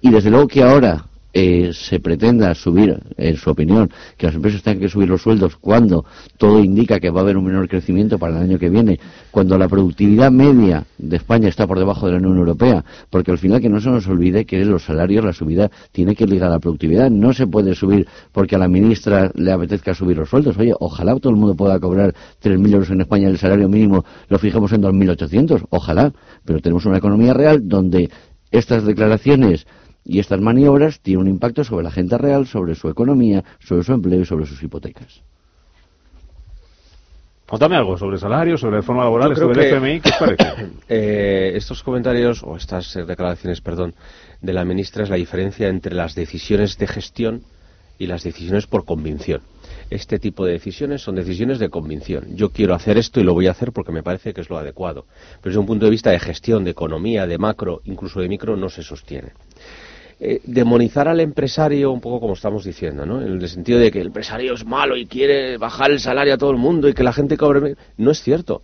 y 0.03 0.11
desde 0.11 0.31
luego 0.31 0.47
que 0.47 0.63
ahora 0.63 1.07
eh, 1.33 1.71
se 1.73 2.01
pretenda 2.01 2.55
subir, 2.55 2.99
en 3.17 3.37
su 3.37 3.51
opinión, 3.51 3.91
que 4.17 4.27
las 4.27 4.35
empresas 4.35 4.63
tengan 4.63 4.81
que 4.81 4.89
subir 4.89 5.09
los 5.09 5.23
sueldos 5.23 5.57
cuando 5.57 6.05
todo 6.37 6.63
indica 6.65 7.01
que 7.01 7.11
va 7.11 7.21
a 7.21 7.23
haber 7.23 7.37
un 7.37 7.45
menor 7.45 7.69
crecimiento 7.69 8.19
para 8.19 8.37
el 8.37 8.43
año 8.43 8.59
que 8.59 8.71
viene, 8.71 8.99
cuando 9.31 9.59
la 9.59 9.69
productividad 9.69 10.31
media 10.31 10.85
de 10.97 11.17
España 11.17 11.49
está 11.49 11.67
por 11.67 11.79
debajo 11.79 12.07
de 12.07 12.13
la 12.13 12.19
Unión 12.19 12.39
Europea, 12.39 12.85
porque 13.11 13.31
al 13.31 13.39
final 13.39 13.61
que 13.61 13.69
no 13.69 13.81
se 13.81 13.91
nos 13.91 14.07
olvide 14.07 14.47
que 14.47 14.65
los 14.65 14.85
salarios, 14.85 15.25
la 15.25 15.33
subida, 15.33 15.71
tiene 15.93 16.15
que 16.15 16.25
ir 16.25 16.31
ligada 16.31 16.53
a 16.53 16.57
la 16.57 16.61
productividad. 16.61 17.11
No 17.11 17.33
se 17.33 17.47
puede 17.47 17.75
subir 17.75 18.07
porque 18.33 18.57
a 18.57 18.59
la 18.59 18.69
ministra 18.69 19.31
le 19.35 19.53
apetezca 19.53 19.95
subir 19.95 20.17
los 20.17 20.31
sueldos. 20.31 20.57
Oye, 20.59 20.73
ojalá 20.79 21.15
todo 21.17 21.31
el 21.31 21.39
mundo 21.39 21.55
pueda 21.55 21.79
cobrar 21.79 22.15
3.000 22.43 22.73
euros 22.73 22.91
en 22.91 23.01
España, 23.03 23.29
el 23.29 23.39
salario 23.39 23.69
mínimo 23.69 24.05
lo 24.29 24.39
fijemos 24.39 24.73
en 24.73 24.83
2.800, 24.83 25.67
ojalá, 25.71 26.13
pero 26.45 26.61
tenemos 26.61 26.87
una 26.87 26.99
economía 26.99 27.35
real 27.35 27.69
donde 27.69 28.11
estas 28.51 28.85
declaraciones 28.85 29.67
y 30.09 30.19
estas 30.19 30.41
maniobras 30.41 31.01
tienen 31.01 31.21
un 31.23 31.29
impacto 31.29 31.63
sobre 31.63 31.85
la 31.85 31.91
gente 31.91 32.17
real, 32.17 32.47
sobre 32.47 32.75
su 32.75 32.89
economía, 32.89 33.45
sobre 33.61 33.85
su 33.85 33.93
empleo 33.93 34.23
y 34.23 34.25
sobre 34.25 34.47
sus 34.47 34.61
hipotecas. 34.63 35.21
Contame 37.47 37.77
algo 37.77 37.97
sobre 37.97 38.19
salarios, 38.19 38.61
sobre 38.61 38.77
reforma 38.77 39.05
laboral, 39.05 39.35
del 39.35 39.53
que- 39.53 39.69
FMI, 39.69 40.01
¿qué 40.01 40.09
os 40.11 40.17
parece? 40.19 40.67
Eh, 40.89 41.53
estos 41.55 41.83
comentarios 41.83 42.43
o 42.43 42.57
estas 42.57 42.95
eh, 42.97 43.05
declaraciones, 43.05 43.61
perdón, 43.61 43.95
de 44.41 44.53
la 44.55 44.65
ministra 44.65 45.05
es 45.05 45.11
la 45.11 45.17
diferencia 45.17 45.69
entre 45.69 45.95
las 45.95 46.15
decisiones 46.15 46.79
de 46.79 46.87
gestión 46.87 47.43
y 47.99 48.07
las 48.07 48.23
decisiones 48.23 48.67
por 48.67 48.85
convicción. 48.85 49.43
Este 49.91 50.19
tipo 50.19 50.45
de 50.45 50.53
decisiones 50.53 51.03
son 51.03 51.15
decisiones 51.17 51.59
de 51.59 51.69
convicción. 51.71 52.37
Yo 52.37 52.51
quiero 52.51 52.75
hacer 52.75 52.97
esto 52.99 53.21
y 53.21 53.25
lo 53.25 53.33
voy 53.35 53.47
a 53.47 53.53
hacer 53.53 53.73
porque 53.73 53.93
me 53.93 54.03
parece 54.03 54.33
que 54.35 54.41
es 54.43 54.51
lo 54.51 54.59
adecuado. 54.59 55.07
Pero 55.43 55.51
desde 55.51 55.59
un 55.59 55.67
punto 55.67 55.87
de 55.87 55.91
vista 55.91 56.11
de 56.11 56.19
gestión, 56.21 56.65
de 56.65 56.71
economía, 56.71 57.27
de 57.27 57.39
macro, 57.39 57.81
incluso 57.85 58.21
de 58.21 58.29
micro, 58.29 58.57
no 58.57 58.69
se 58.69 58.83
sostiene. 58.83 59.33
Eh, 60.21 60.41
demonizar 60.45 61.07
al 61.07 61.21
empresario 61.21 61.93
un 61.93 62.01
poco 62.01 62.19
como 62.19 62.35
estamos 62.35 62.65
diciendo, 62.65 63.07
¿no? 63.07 63.23
En 63.23 63.41
el 63.41 63.49
sentido 63.49 63.79
de 63.79 63.93
que 63.93 64.01
el 64.01 64.09
empresario 64.09 64.55
es 64.55 64.67
malo 64.67 64.97
y 64.97 65.07
quiere 65.07 65.59
bajar 65.59 65.93
el 65.93 66.01
salario 66.01 66.35
a 66.35 66.39
todo 66.39 66.51
el 66.51 66.57
mundo 66.57 66.89
y 66.89 66.95
que 66.95 67.05
la 67.05 67.13
gente 67.13 67.37
cobre... 67.37 67.61
menos. 67.61 67.79
No 67.97 68.11
es 68.11 68.21
cierto. 68.21 68.63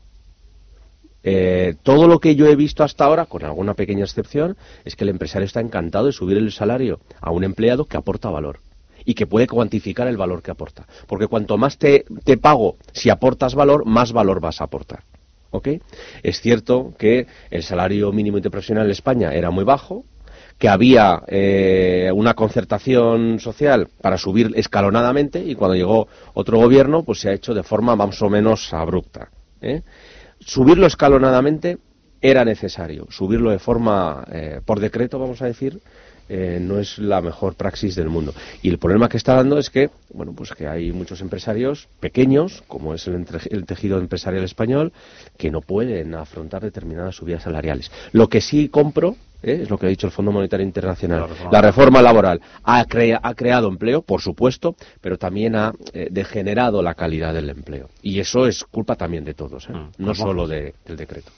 Eh, 1.23 1.77
todo 1.85 2.09
lo 2.09 2.19
que 2.19 2.35
yo 2.35 2.49
he 2.49 2.57
visto 2.57 2.83
hasta 2.83 3.05
ahora, 3.05 3.27
con 3.27 3.45
alguna 3.45 3.75
pequeña 3.75 4.05
excepción, 4.05 4.57
es 4.85 4.97
que 4.97 5.05
el 5.05 5.11
empresario 5.11 5.47
está 5.47 5.61
encantado 5.61 6.07
de 6.07 6.13
subir 6.13 6.37
el 6.37 6.51
salario 6.51 6.99
a 7.21 7.31
un 7.31 7.45
empleado 7.45 7.85
que 7.85 7.97
aporta 7.97 8.31
valor 8.31 8.59
y 9.05 9.15
que 9.15 9.27
puede 9.27 9.47
cuantificar 9.47 10.09
el 10.09 10.17
valor 10.17 10.43
que 10.43 10.51
aporta. 10.51 10.87
Porque 11.07 11.29
cuanto 11.29 11.57
más 11.57 11.79
te, 11.79 12.05
te 12.25 12.37
pago 12.37 12.77
si 12.93 13.11
aportas 13.11 13.55
valor, 13.55 13.87
más 13.87 14.13
valor 14.13 14.41
vas 14.41 14.61
a 14.61 14.65
aportar. 14.65 15.05
¿Ok? 15.51 15.69
Es 16.25 16.41
cierto 16.41 16.95
que 16.99 17.29
el 17.51 17.63
salario 17.63 18.11
mínimo 18.11 18.39
interprofesional 18.39 18.87
en 18.87 18.91
España 18.91 19.33
era 19.33 19.53
muy 19.53 19.63
bajo, 19.63 20.05
que 20.59 20.69
había 20.69 21.23
eh, 21.27 22.11
una 22.15 22.35
concertación 22.35 23.39
social 23.41 23.89
para 24.01 24.19
subir 24.19 24.53
escalonadamente 24.55 25.45
y 25.45 25.55
cuando 25.55 25.75
llegó 25.75 26.09
otro 26.35 26.59
gobierno 26.59 27.03
pues 27.03 27.21
se 27.21 27.29
ha 27.29 27.33
hecho 27.33 27.55
de 27.55 27.63
forma 27.63 27.97
más 27.97 28.21
o 28.23 28.31
menos 28.31 28.73
abrupta. 28.73 29.31
¿eh? 29.61 29.83
subirlo 30.41 30.87
escalonadamente 30.87 31.79
era 32.21 32.45
necesario. 32.45 33.07
Subirlo 33.11 33.51
de 33.51 33.59
forma, 33.59 34.25
eh, 34.33 34.61
por 34.65 34.81
decreto, 34.81 35.19
vamos 35.19 35.43
a 35.43 35.47
decir, 35.47 35.81
eh, 36.29 36.59
no 36.61 36.79
es 36.79 36.99
la 36.99 37.21
mejor 37.21 37.55
praxis 37.55 37.95
del 37.95 38.09
mundo. 38.09 38.35
Y 38.63 38.69
el 38.69 38.79
problema 38.79 39.09
que 39.09 39.17
está 39.17 39.35
dando 39.35 39.59
es 39.59 39.71
que, 39.71 39.91
bueno, 40.13 40.33
pues 40.35 40.53
que 40.53 40.67
hay 40.67 40.93
muchos 40.93 41.21
empresarios 41.21 41.89
pequeños, 42.01 42.63
como 42.69 42.95
es 42.95 43.07
el, 43.07 43.27
el 43.51 43.67
tejido 43.67 43.99
empresarial 43.99 44.45
español, 44.45 44.93
que 45.37 45.51
no 45.51 45.61
pueden 45.61 46.15
afrontar 46.15 46.63
determinadas 46.63 47.17
subidas 47.17 47.43
salariales. 47.43 47.91
Lo 48.13 48.29
que 48.29 48.41
sí 48.41 48.69
compro 48.69 49.17
¿eh? 49.45 49.61
es 49.63 49.71
lo 49.71 49.79
que 49.79 49.87
ha 49.87 49.89
dicho 49.89 50.07
el 50.07 50.13
Fondo 50.13 50.33
Monetario 50.33 50.65
Internacional. 50.65 51.27
La 51.51 51.61
reforma, 51.61 52.03
laboral 52.03 52.41
ha, 52.65 52.81
ha, 52.81 53.35
creado 53.35 53.69
empleo, 53.69 54.03
por 54.03 54.21
supuesto, 54.21 54.75
pero 55.01 55.19
también 55.19 55.55
ha 55.55 55.73
eh, 55.93 56.09
degenerado 56.11 56.83
la 56.83 56.95
calidad 56.95 57.35
del 57.35 57.51
empleo. 57.51 57.89
Y 58.03 58.21
eso 58.21 58.47
es 58.47 58.65
culpa 58.65 58.97
también 58.97 59.25
de 59.25 59.35
todos, 59.35 59.69
¿eh? 59.69 59.73
mm, 59.73 59.91
no 59.99 60.15
solo 60.15 60.47
del 60.47 60.73
decreto 60.97 61.31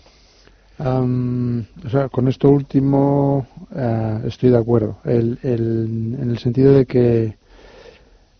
o 0.78 1.88
sea, 1.90 2.08
con 2.10 2.28
esto 2.28 2.50
último 2.50 3.46
eh, 3.74 4.22
estoy 4.26 4.50
de 4.50 4.58
acuerdo, 4.58 4.98
el, 5.04 5.38
en 5.42 6.30
el 6.30 6.38
sentido 6.38 6.72
de 6.74 6.86
que 6.86 7.38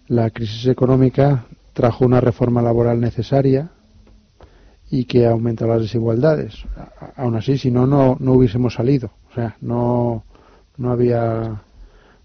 la 0.08 0.30
crisis 0.30 0.66
económica 0.66 1.46
trajo 1.72 2.04
una 2.04 2.20
reforma 2.20 2.62
laboral 2.62 3.00
necesaria 3.00 3.70
y 4.90 5.04
que 5.04 5.26
aumenta 5.26 5.66
las 5.66 5.82
desigualdades. 5.82 6.54
aún 7.16 7.36
así, 7.36 7.58
si 7.58 7.70
no, 7.70 7.86
no, 7.86 8.16
no 8.20 8.32
hubiésemos 8.34 8.74
salido. 8.74 9.10
O 9.30 9.34
sea, 9.34 9.56
no, 9.60 10.24
no 10.76 10.90
había 10.90 11.62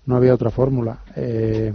no 0.06 0.16
había 0.16 0.34
otra 0.34 0.50
fórmula. 0.50 1.00
Eh, 1.16 1.74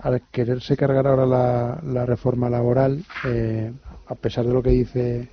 al 0.00 0.22
quererse 0.30 0.76
cargar 0.76 1.06
ahora 1.06 1.26
la, 1.26 1.80
la 1.84 2.06
reforma 2.06 2.50
laboral, 2.50 3.04
eh, 3.26 3.72
a 4.06 4.14
pesar 4.14 4.44
de 4.46 4.52
lo 4.52 4.62
que 4.62 4.70
dice 4.70 5.28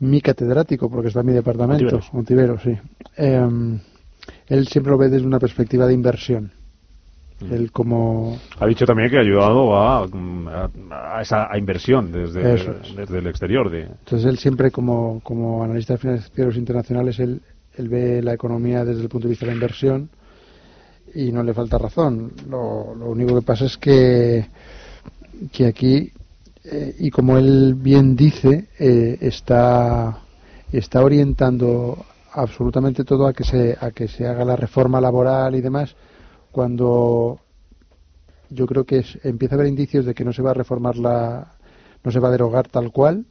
mi 0.00 0.20
catedrático, 0.20 0.88
porque 0.90 1.08
está 1.08 1.20
en 1.20 1.26
mi 1.26 1.32
departamento, 1.32 2.00
Montivero, 2.12 2.58
sí. 2.58 2.76
Em, 3.16 3.78
él 4.46 4.66
siempre 4.68 4.90
lo 4.90 4.98
ve 4.98 5.08
desde 5.08 5.26
una 5.26 5.38
perspectiva 5.38 5.86
de 5.86 5.94
inversión. 5.94 6.52
Mm. 7.40 7.52
Él 7.52 7.72
como... 7.72 8.38
Ha 8.58 8.66
dicho 8.66 8.84
también 8.84 9.10
que 9.10 9.16
ha 9.16 9.20
ayudado 9.20 9.76
a, 9.76 10.06
a, 10.90 11.22
esa 11.22 11.48
inversión 11.56 12.10
desde, 12.10 12.42
desde 12.96 13.18
el 13.18 13.26
exterior. 13.26 13.70
De... 13.70 13.82
Entonces 13.82 14.24
él 14.24 14.38
siempre 14.38 14.70
como, 14.70 15.20
como 15.22 15.62
analista 15.62 15.94
de 15.94 15.98
financieros 15.98 16.56
internacionales, 16.56 17.18
él, 17.20 17.40
él 17.76 17.88
ve 17.88 18.22
la 18.22 18.34
economía 18.34 18.84
desde 18.84 19.02
el 19.02 19.08
punto 19.08 19.28
de 19.28 19.30
vista 19.30 19.46
de 19.46 19.52
la 19.52 19.56
inversión 19.56 20.10
y 21.14 21.32
no 21.32 21.42
le 21.42 21.54
falta 21.54 21.78
razón. 21.78 22.32
Lo, 22.48 22.94
lo 22.94 23.10
único 23.10 23.34
que 23.36 23.42
pasa 23.42 23.66
es 23.66 23.76
que, 23.76 24.46
que 25.52 25.66
aquí 25.66 26.12
eh, 26.70 26.96
y 26.98 27.10
como 27.10 27.38
él 27.38 27.74
bien 27.74 28.14
dice, 28.14 28.68
eh, 28.78 29.16
está, 29.20 30.20
está 30.70 31.02
orientando 31.02 32.04
absolutamente 32.32 33.04
todo 33.04 33.26
a 33.26 33.32
que, 33.32 33.44
se, 33.44 33.76
a 33.80 33.90
que 33.90 34.06
se 34.06 34.26
haga 34.26 34.44
la 34.44 34.56
reforma 34.56 35.00
laboral 35.00 35.54
y 35.54 35.62
demás, 35.62 35.96
cuando 36.52 37.40
yo 38.50 38.66
creo 38.66 38.84
que 38.84 39.04
empieza 39.24 39.54
a 39.54 39.56
haber 39.56 39.68
indicios 39.68 40.04
de 40.04 40.14
que 40.14 40.24
no 40.24 40.32
se 40.32 40.42
va 40.42 40.50
a 40.50 40.54
reformar 40.54 40.96
la, 40.96 41.54
no 42.04 42.10
se 42.10 42.20
va 42.20 42.28
a 42.28 42.32
derogar 42.32 42.68
tal 42.68 42.92
cual, 42.92 43.24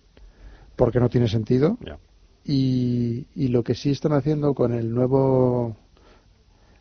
porque 0.76 1.00
no 1.00 1.10
tiene 1.10 1.28
sentido. 1.28 1.78
Y, 2.44 3.28
y 3.36 3.50
lo 3.50 3.64
que 3.64 3.76
sí 3.76 3.92
están 3.92 4.14
haciendo 4.14 4.54
con 4.54 4.74
el 4.74 4.94
nuevo 4.94 5.76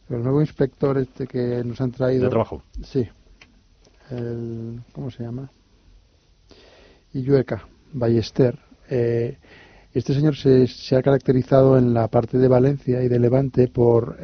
el 0.09 0.23
nuevo 0.23 0.41
inspector 0.41 0.97
este 0.99 1.27
que 1.27 1.63
nos 1.65 1.81
han 1.81 1.91
traído. 1.91 2.25
De 2.25 2.31
trabajo. 2.31 2.63
Sí. 2.83 3.07
El, 4.11 4.81
cómo 4.93 5.11
se 5.11 5.25
llama 5.25 5.51
Illueca 7.13 7.67
Ballester. 7.93 8.59
Eh, 8.89 9.39
este 9.93 10.15
señor 10.15 10.37
se, 10.37 10.67
ha 10.97 11.03
caracterizado 11.03 11.79
en 11.79 11.95
la 11.95 12.09
parte 12.09 12.39
de 12.39 12.49
Valencia 12.49 13.03
y 13.03 13.09
de 13.09 13.19
Levante 13.19 13.69
por, 13.69 14.19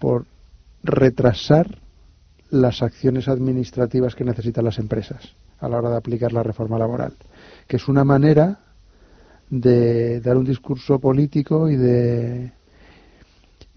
por 0.00 0.26
retrasar 0.82 1.78
las 2.50 2.82
acciones 2.82 3.28
administrativas 3.28 4.14
que 4.14 4.24
necesitan 4.24 4.64
las 4.64 4.78
empresas 4.78 5.34
a 5.60 5.68
la 5.68 5.78
hora 5.78 5.90
de 5.90 5.96
aplicar 5.96 6.32
la 6.32 6.42
reforma 6.42 6.78
laboral, 6.78 7.14
que 7.66 7.76
es 7.76 7.88
una 7.88 8.04
manera 8.04 8.60
de 9.50 10.20
dar 10.20 10.36
un 10.36 10.44
discurso 10.44 10.98
político 10.98 11.68
y 11.68 11.76
de 11.76 12.52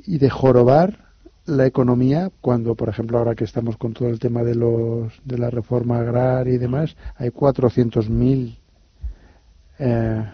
y 0.06 0.18
de 0.18 0.30
jorobar 0.30 1.07
la 1.48 1.66
economía 1.66 2.30
cuando, 2.42 2.76
por 2.76 2.90
ejemplo, 2.90 3.18
ahora 3.18 3.36
que 3.36 3.46
estamos 3.46 3.78
con 3.78 3.94
todo 3.94 4.10
el 4.10 4.20
tema 4.20 4.44
de, 4.44 4.56
los, 4.56 5.14
de 5.26 5.38
la 5.38 5.50
reforma 5.50 6.00
agraria 6.00 6.54
y 6.54 6.58
demás, 6.58 6.96
hay 7.16 7.30
400.000 7.30 8.58
eh, 9.80 10.26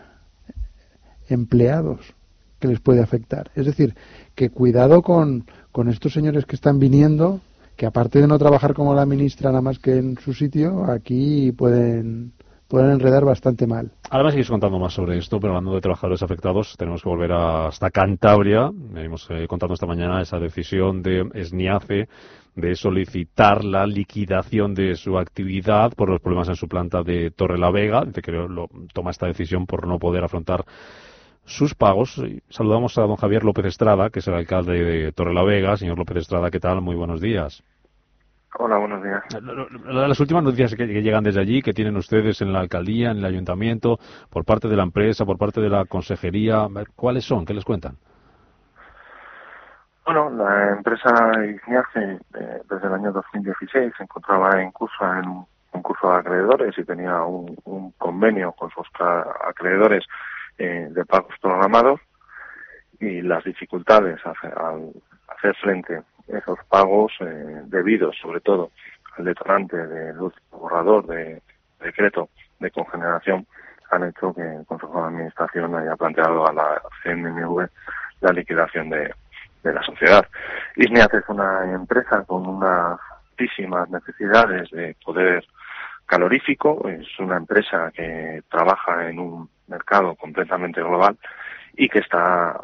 empleados 1.30 2.14
que 2.60 2.68
les 2.68 2.80
puede 2.80 3.02
afectar. 3.02 3.52
Es 3.56 3.66
decir, 3.66 3.96
que 4.36 4.50
cuidado 4.50 5.02
con, 5.02 5.46
con 5.72 5.88
estos 5.88 6.14
señores 6.14 6.46
que 6.46 6.56
están 6.56 6.80
viniendo, 6.80 7.42
que 7.76 7.86
aparte 7.86 8.20
de 8.20 8.28
no 8.28 8.40
trabajar 8.40 8.74
como 8.74 8.96
la 8.96 9.06
ministra 9.06 9.50
nada 9.50 9.62
más 9.62 9.80
que 9.80 9.98
en 9.98 10.18
su 10.18 10.34
sitio, 10.34 10.86
aquí 10.86 11.52
pueden 11.52 12.34
pueden 12.68 12.92
enredar 12.92 13.26
bastante 13.26 13.68
mal. 13.68 13.92
Ahora 14.10 14.32
me 14.32 14.46
contando 14.46 14.80
más 14.80 14.94
sobre 14.94 15.18
esto, 15.18 15.40
pero 15.40 15.54
hablando 15.54 15.74
de 15.74 15.82
trabajadores 15.82 16.24
afectados, 16.24 16.76
tenemos 16.78 17.02
que 17.02 17.10
volver 17.10 17.32
hasta 17.32 17.90
Cantabria. 17.90 18.70
Venimos 18.74 19.28
eh, 19.30 19.48
contando 19.48 19.74
esta 19.74 19.86
mañana 19.86 20.22
esa 20.22 20.40
decisión 20.40 21.02
de 21.02 21.30
SNIACE 21.44 22.08
de 22.56 22.76
solicitar 22.76 23.64
la 23.64 23.88
liquidación 23.88 24.76
de 24.76 24.96
su 24.96 25.18
actividad 25.18 25.94
por 25.94 26.10
los 26.10 26.22
problemas 26.22 26.50
en 26.50 26.56
su 26.56 26.68
planta 26.68 27.02
de 27.02 27.32
Torre 27.32 27.58
la 27.58 27.72
Vega. 27.72 28.04
Dice 28.06 28.22
que 28.22 28.32
lo, 28.32 28.70
toma 28.94 29.12
esta 29.12 29.28
decisión 29.28 29.66
por 29.66 29.88
no 29.88 29.98
poder 29.98 30.24
afrontar 30.24 30.64
sus 31.46 31.74
pagos. 31.74 32.22
Saludamos 32.50 32.98
a 32.98 33.02
don 33.02 33.16
Javier 33.16 33.44
López 33.44 33.66
Estrada, 33.66 34.10
que 34.10 34.20
es 34.20 34.28
el 34.28 34.36
alcalde 34.36 34.84
de 34.84 35.12
Torre 35.12 35.34
la 35.34 35.44
Vega. 35.44 35.78
Señor 35.78 35.98
López 35.98 36.18
Estrada, 36.18 36.52
¿qué 36.52 36.60
tal? 36.60 36.82
Muy 36.82 36.96
buenos 36.96 37.20
días. 37.22 37.64
Hola, 38.60 38.78
buenos 38.78 39.04
días. 39.04 39.24
Las 39.86 40.20
últimas 40.20 40.44
noticias 40.44 40.76
que, 40.76 40.86
llegan 40.86 41.24
desde 41.24 41.42
allí, 41.42 41.62
que 41.62 41.74
tienen 41.74 41.98
ustedes 41.98 42.40
en 42.42 42.54
la 42.54 42.60
alcaldía, 42.60 43.10
en 43.10 43.18
el 43.18 43.26
ayuntamiento, 43.26 43.98
por 44.30 44.46
parte 44.46 44.68
de 44.68 44.76
la 44.76 44.84
empresa, 44.84 45.26
por 45.26 45.38
parte 45.38 45.60
de 45.60 45.70
la 45.70 45.86
consejería, 45.86 46.68
¿cuáles 46.96 47.26
son? 47.26 47.46
¿Qué 47.46 47.54
les 47.54 47.66
cuentan? 47.66 47.98
Bueno, 50.06 50.30
la 50.30 50.72
empresa 50.72 51.10
Ignace 51.46 52.20
eh, 52.36 52.62
desde 52.70 52.88
el 52.88 52.94
año 52.94 53.12
2016 53.12 53.94
se 53.98 54.04
encontraba 54.04 54.62
en 54.62 54.72
curso 54.72 55.04
en 55.14 55.28
un 55.28 55.46
concurso 55.72 56.12
de 56.12 56.18
acreedores 56.18 56.78
y 56.78 56.84
tenía 56.84 57.24
un, 57.24 57.92
convenio 57.98 58.52
con 58.52 58.70
sus 58.70 58.86
acreedores 59.48 60.06
eh, 60.58 60.90
de 60.92 61.06
pagos 61.06 61.34
programados 61.42 62.00
y 63.00 63.22
las 63.22 63.44
dificultades 63.44 64.20
al 64.26 64.92
hacer 65.30 65.56
frente 65.56 66.04
esos 66.28 66.60
pagos 66.70 67.12
eh, 67.20 67.62
debidos, 67.66 68.16
sobre 68.22 68.40
todo, 68.42 68.72
al 69.18 69.26
detonante 69.26 69.78
del 69.78 70.18
borrador 70.52 71.06
de, 71.08 71.42
decreto 71.80 72.30
de 72.60 72.72
congeneración, 72.72 73.46
han 73.92 74.10
hecho 74.10 74.34
que 74.34 74.42
el 74.42 74.66
Consejo 74.66 75.02
de 75.02 75.08
Administración 75.08 75.76
haya 75.76 75.96
planteado 75.96 76.48
a 76.48 76.54
la 76.54 76.82
CNMV 77.04 77.68
la 78.22 78.32
liquidación 78.32 78.90
de, 78.90 79.14
la 79.64 79.82
sociedad. 79.84 80.28
ISNEAT 80.76 81.14
es 81.14 81.24
una 81.30 81.72
empresa 81.72 82.24
con 82.26 82.46
unas 82.46 83.00
altísimas 83.30 83.90
necesidades 83.90 84.70
de 84.72 84.94
poder 85.06 85.46
calorífico, 86.06 86.86
es 86.90 87.08
una 87.20 87.38
empresa 87.38 87.90
que 87.96 88.44
trabaja 88.50 89.10
en 89.10 89.20
un 89.20 89.50
mercado 89.68 90.16
completamente 90.16 90.82
global 90.82 91.18
y 91.78 91.88
que 91.88 92.00
está 92.00 92.60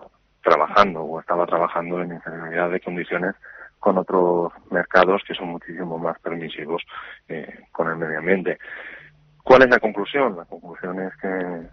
trabajando 0.50 1.02
o 1.02 1.20
estaba 1.20 1.46
trabajando 1.46 2.02
en 2.02 2.14
inferioridad 2.14 2.72
de 2.72 2.80
condiciones 2.80 3.36
con 3.78 3.98
otros 3.98 4.52
mercados 4.72 5.22
que 5.28 5.36
son 5.36 5.50
muchísimo 5.50 5.98
más 5.98 6.20
permisivos 6.20 6.82
eh, 7.28 7.66
con 7.72 7.88
el 7.88 7.98
medio 7.98 8.20
ambiente. 8.20 8.58
¿Cuál 9.44 9.64
es 9.64 9.70
la 9.70 9.80
conclusión? 9.80 10.36
La 10.36 10.46
conclusión 10.46 11.00
es 11.02 11.16
que 11.18 11.68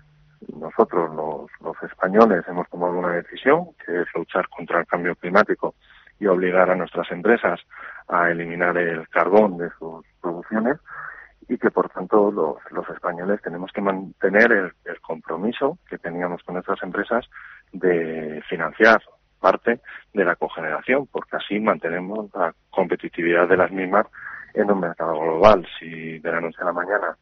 nosotros, 0.54 1.14
los, 1.14 1.50
los 1.60 1.90
españoles, 1.90 2.44
hemos 2.48 2.68
tomado 2.68 2.92
una 2.92 3.12
decisión, 3.12 3.68
que 3.84 4.02
es 4.02 4.06
luchar 4.14 4.48
contra 4.48 4.80
el 4.80 4.86
cambio 4.86 5.16
climático 5.16 5.74
y 6.20 6.26
obligar 6.26 6.70
a 6.70 6.76
nuestras 6.76 7.10
empresas 7.10 7.60
a 8.08 8.30
eliminar 8.30 8.76
el 8.76 9.08
carbón 9.08 9.56
de 9.58 9.70
sus 9.78 10.06
producciones 10.20 10.76
y 11.48 11.58
que 11.58 11.70
por 11.70 11.88
tanto 11.90 12.30
los, 12.30 12.56
los 12.70 12.88
españoles 12.90 13.40
tenemos 13.42 13.70
que 13.72 13.80
mantener 13.80 14.50
el, 14.52 14.72
el 14.84 15.00
compromiso 15.00 15.78
que 15.88 15.98
teníamos 15.98 16.42
con 16.42 16.54
nuestras 16.54 16.82
empresas 16.82 17.24
de 17.78 18.42
financiar 18.48 19.02
parte 19.40 19.80
de 20.12 20.24
la 20.24 20.36
cogeneración, 20.36 21.06
porque 21.06 21.36
así 21.36 21.60
mantenemos 21.60 22.30
la 22.34 22.54
competitividad 22.70 23.48
de 23.48 23.56
las 23.56 23.70
mismas 23.70 24.06
en 24.54 24.70
un 24.70 24.80
mercado 24.80 25.18
global. 25.20 25.66
Si 25.78 26.18
de 26.18 26.32
la 26.32 26.40
noche 26.40 26.58
a 26.60 26.66
la 26.66 26.72
mañana 26.72 27.16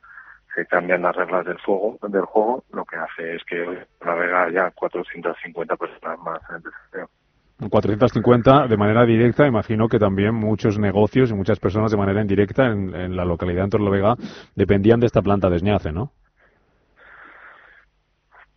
se 0.54 0.66
cambian 0.66 1.02
las 1.02 1.16
reglas 1.16 1.44
del 1.44 1.58
fuego, 1.58 1.98
del 2.08 2.24
juego, 2.24 2.64
lo 2.72 2.84
que 2.84 2.96
hace 2.96 3.36
es 3.36 3.44
que 3.44 3.86
navega 4.04 4.50
ya 4.50 4.70
450 4.70 5.76
personas 5.76 6.18
más 6.20 6.40
en 6.48 6.56
el 6.56 6.62
desempleo. 6.62 7.08
450 7.70 8.66
de 8.66 8.76
manera 8.76 9.04
directa, 9.04 9.46
imagino 9.46 9.88
que 9.88 9.98
también 9.98 10.34
muchos 10.34 10.78
negocios 10.78 11.30
y 11.30 11.34
muchas 11.34 11.60
personas 11.60 11.90
de 11.90 11.96
manera 11.96 12.20
indirecta 12.20 12.66
en, 12.66 13.16
la 13.16 13.24
localidad 13.24 13.64
de 13.64 13.70
Torlovega 13.70 14.14
dependían 14.54 15.00
de 15.00 15.06
esta 15.06 15.22
planta 15.22 15.48
de 15.48 15.56
Esñace, 15.56 15.92
¿no? 15.92 16.12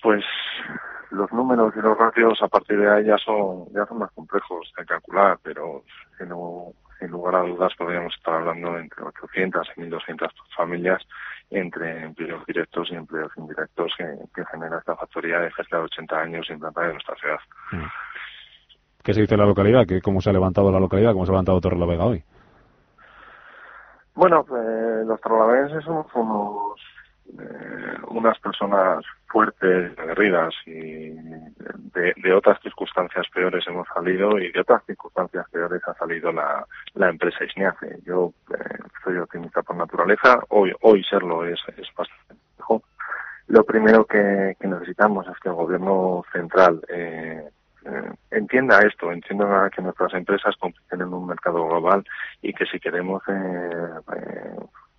Pues 0.02 0.24
los 1.11 1.31
números 1.31 1.73
y 1.75 1.79
los 1.79 1.97
ratios 1.97 2.41
a 2.41 2.47
partir 2.47 2.79
de 2.79 2.89
ahí 2.89 3.05
ya 3.05 3.17
son, 3.17 3.65
ya 3.73 3.85
son 3.85 3.99
más 3.99 4.11
complejos 4.11 4.71
de 4.77 4.85
calcular, 4.85 5.38
pero 5.41 5.84
sin, 6.17 6.29
sin 6.99 7.11
lugar 7.11 7.35
a 7.35 7.41
dudas 7.41 7.73
podríamos 7.77 8.13
estar 8.15 8.35
hablando 8.35 8.77
entre 8.77 9.03
800 9.03 9.67
y 9.75 9.81
1200 9.81 10.31
familias 10.55 11.01
entre 11.49 12.03
empleos 12.03 12.45
directos 12.45 12.89
y 12.91 12.95
empleos 12.95 13.31
indirectos 13.38 13.93
que, 13.97 14.45
genera 14.51 14.79
esta 14.79 14.95
factoría 14.95 15.39
de 15.39 15.51
cerca 15.51 15.77
de 15.77 15.84
80 15.84 16.19
años 16.19 16.49
implantada 16.49 16.88
en 16.88 16.93
nuestra 16.93 17.15
ciudad. 17.15 17.39
Mm. 17.71 17.85
¿Qué 19.03 19.13
se 19.13 19.21
dice 19.21 19.35
de 19.35 19.41
la 19.41 19.47
localidad? 19.47 19.85
¿Cómo 20.03 20.19
se 20.19 20.29
ha 20.29 20.34
levantado 20.34 20.71
la 20.71 20.79
localidad? 20.79 21.13
¿Cómo 21.13 21.25
se 21.25 21.31
ha 21.31 21.35
levantado 21.35 21.61
Torre 21.61 21.77
la 21.77 21.85
Vega 21.85 22.05
hoy? 22.05 22.23
Bueno, 24.15 24.43
pues 24.43 25.05
los 25.05 25.21
torrelavenses 25.21 25.84
somos 25.85 26.07
unos 26.15 26.81
eh, 27.40 27.98
unas 28.10 28.40
personas 28.40 29.04
fuertes, 29.28 29.98
aguerridas 29.98 30.54
y 30.66 31.10
de, 31.12 32.34
otras 32.34 32.62
circunstancias 32.62 33.26
peores 33.34 33.66
hemos 33.68 33.88
salido 33.94 34.38
y 34.40 34.52
de 34.52 34.60
otras 34.60 34.84
circunstancias 34.86 35.45
peores 35.52 35.82
ha 35.88 35.94
salido 35.95 36.32
la, 36.32 36.66
la 36.94 37.10
empresa 37.10 37.44
Isniace. 37.44 37.99
Yo 38.06 38.34
eh, 38.54 38.78
soy 39.04 39.18
optimista 39.18 39.62
por 39.64 39.76
naturaleza, 39.76 40.40
hoy, 40.49 40.74
hoy 40.82 41.04
serlo 41.04 41.45
es, 41.45 41.60
es 41.78 41.88
bastante 41.95 42.36
mejor. 42.58 42.82
Lo 43.48 43.64
primero 43.64 44.06
que, 44.06 44.56
necesitamos 44.60 45.26
es 45.28 45.40
que 45.40 45.49
el 45.49 45.56
gobierno 45.56 46.24
central 46.34 46.82
eh, 46.90 47.49
eh, 47.86 48.12
entienda 48.32 48.80
esto, 48.82 49.12
entienda 49.12 49.70
que 49.70 49.82
nuestras 49.82 50.14
empresas 50.14 50.56
compiten 50.58 51.02
en 51.02 51.14
un 51.14 51.28
mercado 51.28 51.66
global 51.66 52.04
y 52.41 52.54
que 52.54 52.66
si 52.66 52.80
queremos 52.80 53.24
eh, 53.30 54.56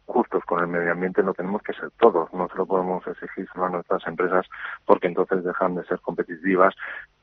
justos 0.08 0.42
con 0.44 0.60
el 0.60 0.66
medio 0.66 0.92
ambiente 0.92 1.22
lo 1.22 1.34
tenemos 1.34 1.62
que 1.62 1.74
ser 1.74 1.90
todos, 1.98 2.32
no 2.32 2.48
se 2.48 2.56
lo 2.56 2.66
podemos 2.66 3.06
exigir 3.06 3.46
solo 3.52 3.66
a 3.66 3.70
nuestras 3.70 4.04
empresas 4.06 4.46
porque 4.86 5.06
entonces 5.06 5.44
dejan 5.44 5.74
de 5.74 5.84
ser 5.84 6.00
competitivas, 6.00 6.74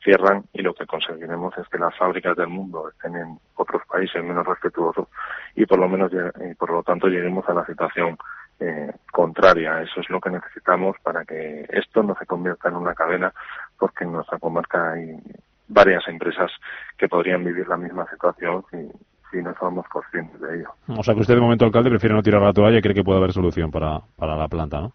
cierran 0.04 0.44
y 0.54 0.62
lo 0.62 0.74
que 0.74 0.86
conseguiremos 0.86 1.58
es 1.58 1.68
que 1.68 1.80
las 1.80 1.98
fábricas 1.98 2.38
del 2.38 2.48
mundo 2.48 2.90
estén 2.90 3.16
en 3.16 3.40
otros 3.56 3.82
países 3.88 4.24
menos 4.24 4.46
respetuosos 4.46 5.08
y 5.56 5.66
por 5.66 5.80
lo 5.80 5.90
menos 5.90 6.12
y 6.14 6.54
por 6.56 6.70
lo 6.70 6.84
tanto 6.84 7.08
lleguemos 7.08 7.48
a 7.50 7.54
la 7.54 7.66
situación 7.66 8.18
eh, 8.60 8.94
contraria. 9.12 9.82
Eso 9.82 10.00
es 10.00 10.10
lo 10.10 10.22
que 10.22 10.30
necesitamos 10.30 10.96
para 11.04 11.26
que 11.26 11.66
esto 11.70 12.04
no 12.04 12.16
se 12.16 12.26
convierta 12.26 12.70
en 12.70 12.76
una 12.76 12.94
cadena 12.94 13.34
porque 13.78 14.04
en 14.04 14.14
nuestra 14.14 14.40
comarca 14.40 14.92
hay 14.92 15.20
varias 15.68 16.08
empresas 16.08 16.52
que 16.98 17.10
podrían 17.10 17.44
vivir 17.44 17.68
la 17.68 17.78
misma 17.78 18.08
situación 18.10 18.64
y 18.72 18.90
si 19.36 19.44
no 19.44 19.54
somos 19.60 19.86
conscientes 19.90 20.40
de 20.40 20.60
ello. 20.60 20.70
O 20.88 21.04
sea 21.04 21.14
que 21.14 21.22
usted 21.22 21.36
de 21.36 21.42
momento, 21.42 21.66
alcalde, 21.66 21.90
prefiere 21.90 22.16
no 22.16 22.24
tirar 22.24 22.42
la 22.42 22.54
toalla 22.54 22.78
y 22.78 22.82
cree 22.82 22.96
que 22.96 23.04
puede 23.04 23.20
haber 23.20 23.34
solución 23.34 23.70
para, 23.70 24.00
para 24.16 24.38
la 24.38 24.48
planta, 24.48 24.80
¿no? 24.80 24.94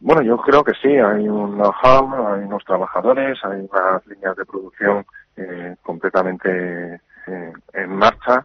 Bueno, 0.00 0.22
yo 0.22 0.36
creo 0.38 0.64
que 0.64 0.74
sí. 0.82 0.88
Hay 0.88 1.28
un 1.28 1.54
know-how, 1.54 2.34
hay 2.34 2.42
unos 2.42 2.64
trabajadores, 2.64 3.38
hay 3.44 3.66
unas 3.70 4.06
líneas 4.06 4.36
de 4.36 4.44
producción 4.44 5.06
eh, 5.36 5.76
completamente 5.82 7.00
eh, 7.26 7.52
en 7.72 7.96
marcha. 7.96 8.44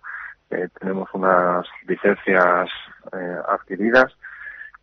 Eh, 0.51 0.69
tenemos 0.79 1.09
unas 1.13 1.65
licencias 1.87 2.69
adquiridas, 3.47 4.15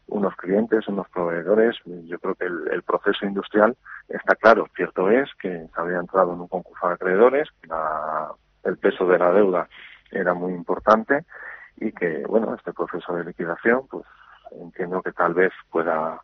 unos 0.09 0.35
clientes, 0.37 0.87
unos 0.89 1.09
proveedores. 1.09 1.77
Yo 1.85 2.19
creo 2.19 2.35
que 2.35 2.47
el, 2.47 2.69
el, 2.73 2.83
proceso 2.83 3.25
industrial 3.25 3.77
está 4.09 4.35
claro. 4.35 4.67
Cierto 4.75 5.09
es 5.11 5.31
que 5.41 5.69
se 5.73 5.81
había 5.81 5.99
entrado 5.99 6.35
en 6.35 6.41
un 6.41 6.49
concurso 6.49 6.89
de 6.89 6.95
acreedores, 6.95 7.49
que 7.63 7.69
la 7.69 8.33
el 8.67 8.77
peso 8.77 9.07
de 9.07 9.19
la 9.19 9.33
deuda 9.33 9.69
era 10.11 10.35
muy 10.35 10.53
importante 10.53 11.25
y 11.79 11.93
que, 11.93 12.25
bueno, 12.27 12.55
este 12.55 12.73
proceso 12.73 13.15
de 13.15 13.25
liquidación, 13.25 13.87
pues 13.91 14.05
entiendo 14.53 15.03
que 15.03 15.13
tal 15.13 15.35
vez 15.35 15.53
pueda 15.71 16.21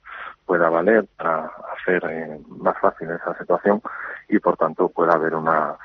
pueda 0.47 0.69
valer 0.69 1.07
para 1.17 1.51
hacer 1.77 2.03
eh, 2.11 2.39
más 2.49 2.79
fácil 2.81 3.09
esa 3.11 3.37
situación 3.39 3.81
y 4.29 4.39
por 4.39 4.57
tanto 4.57 4.89
pueda 4.89 5.15
haber 5.15 5.35
una 5.35 5.77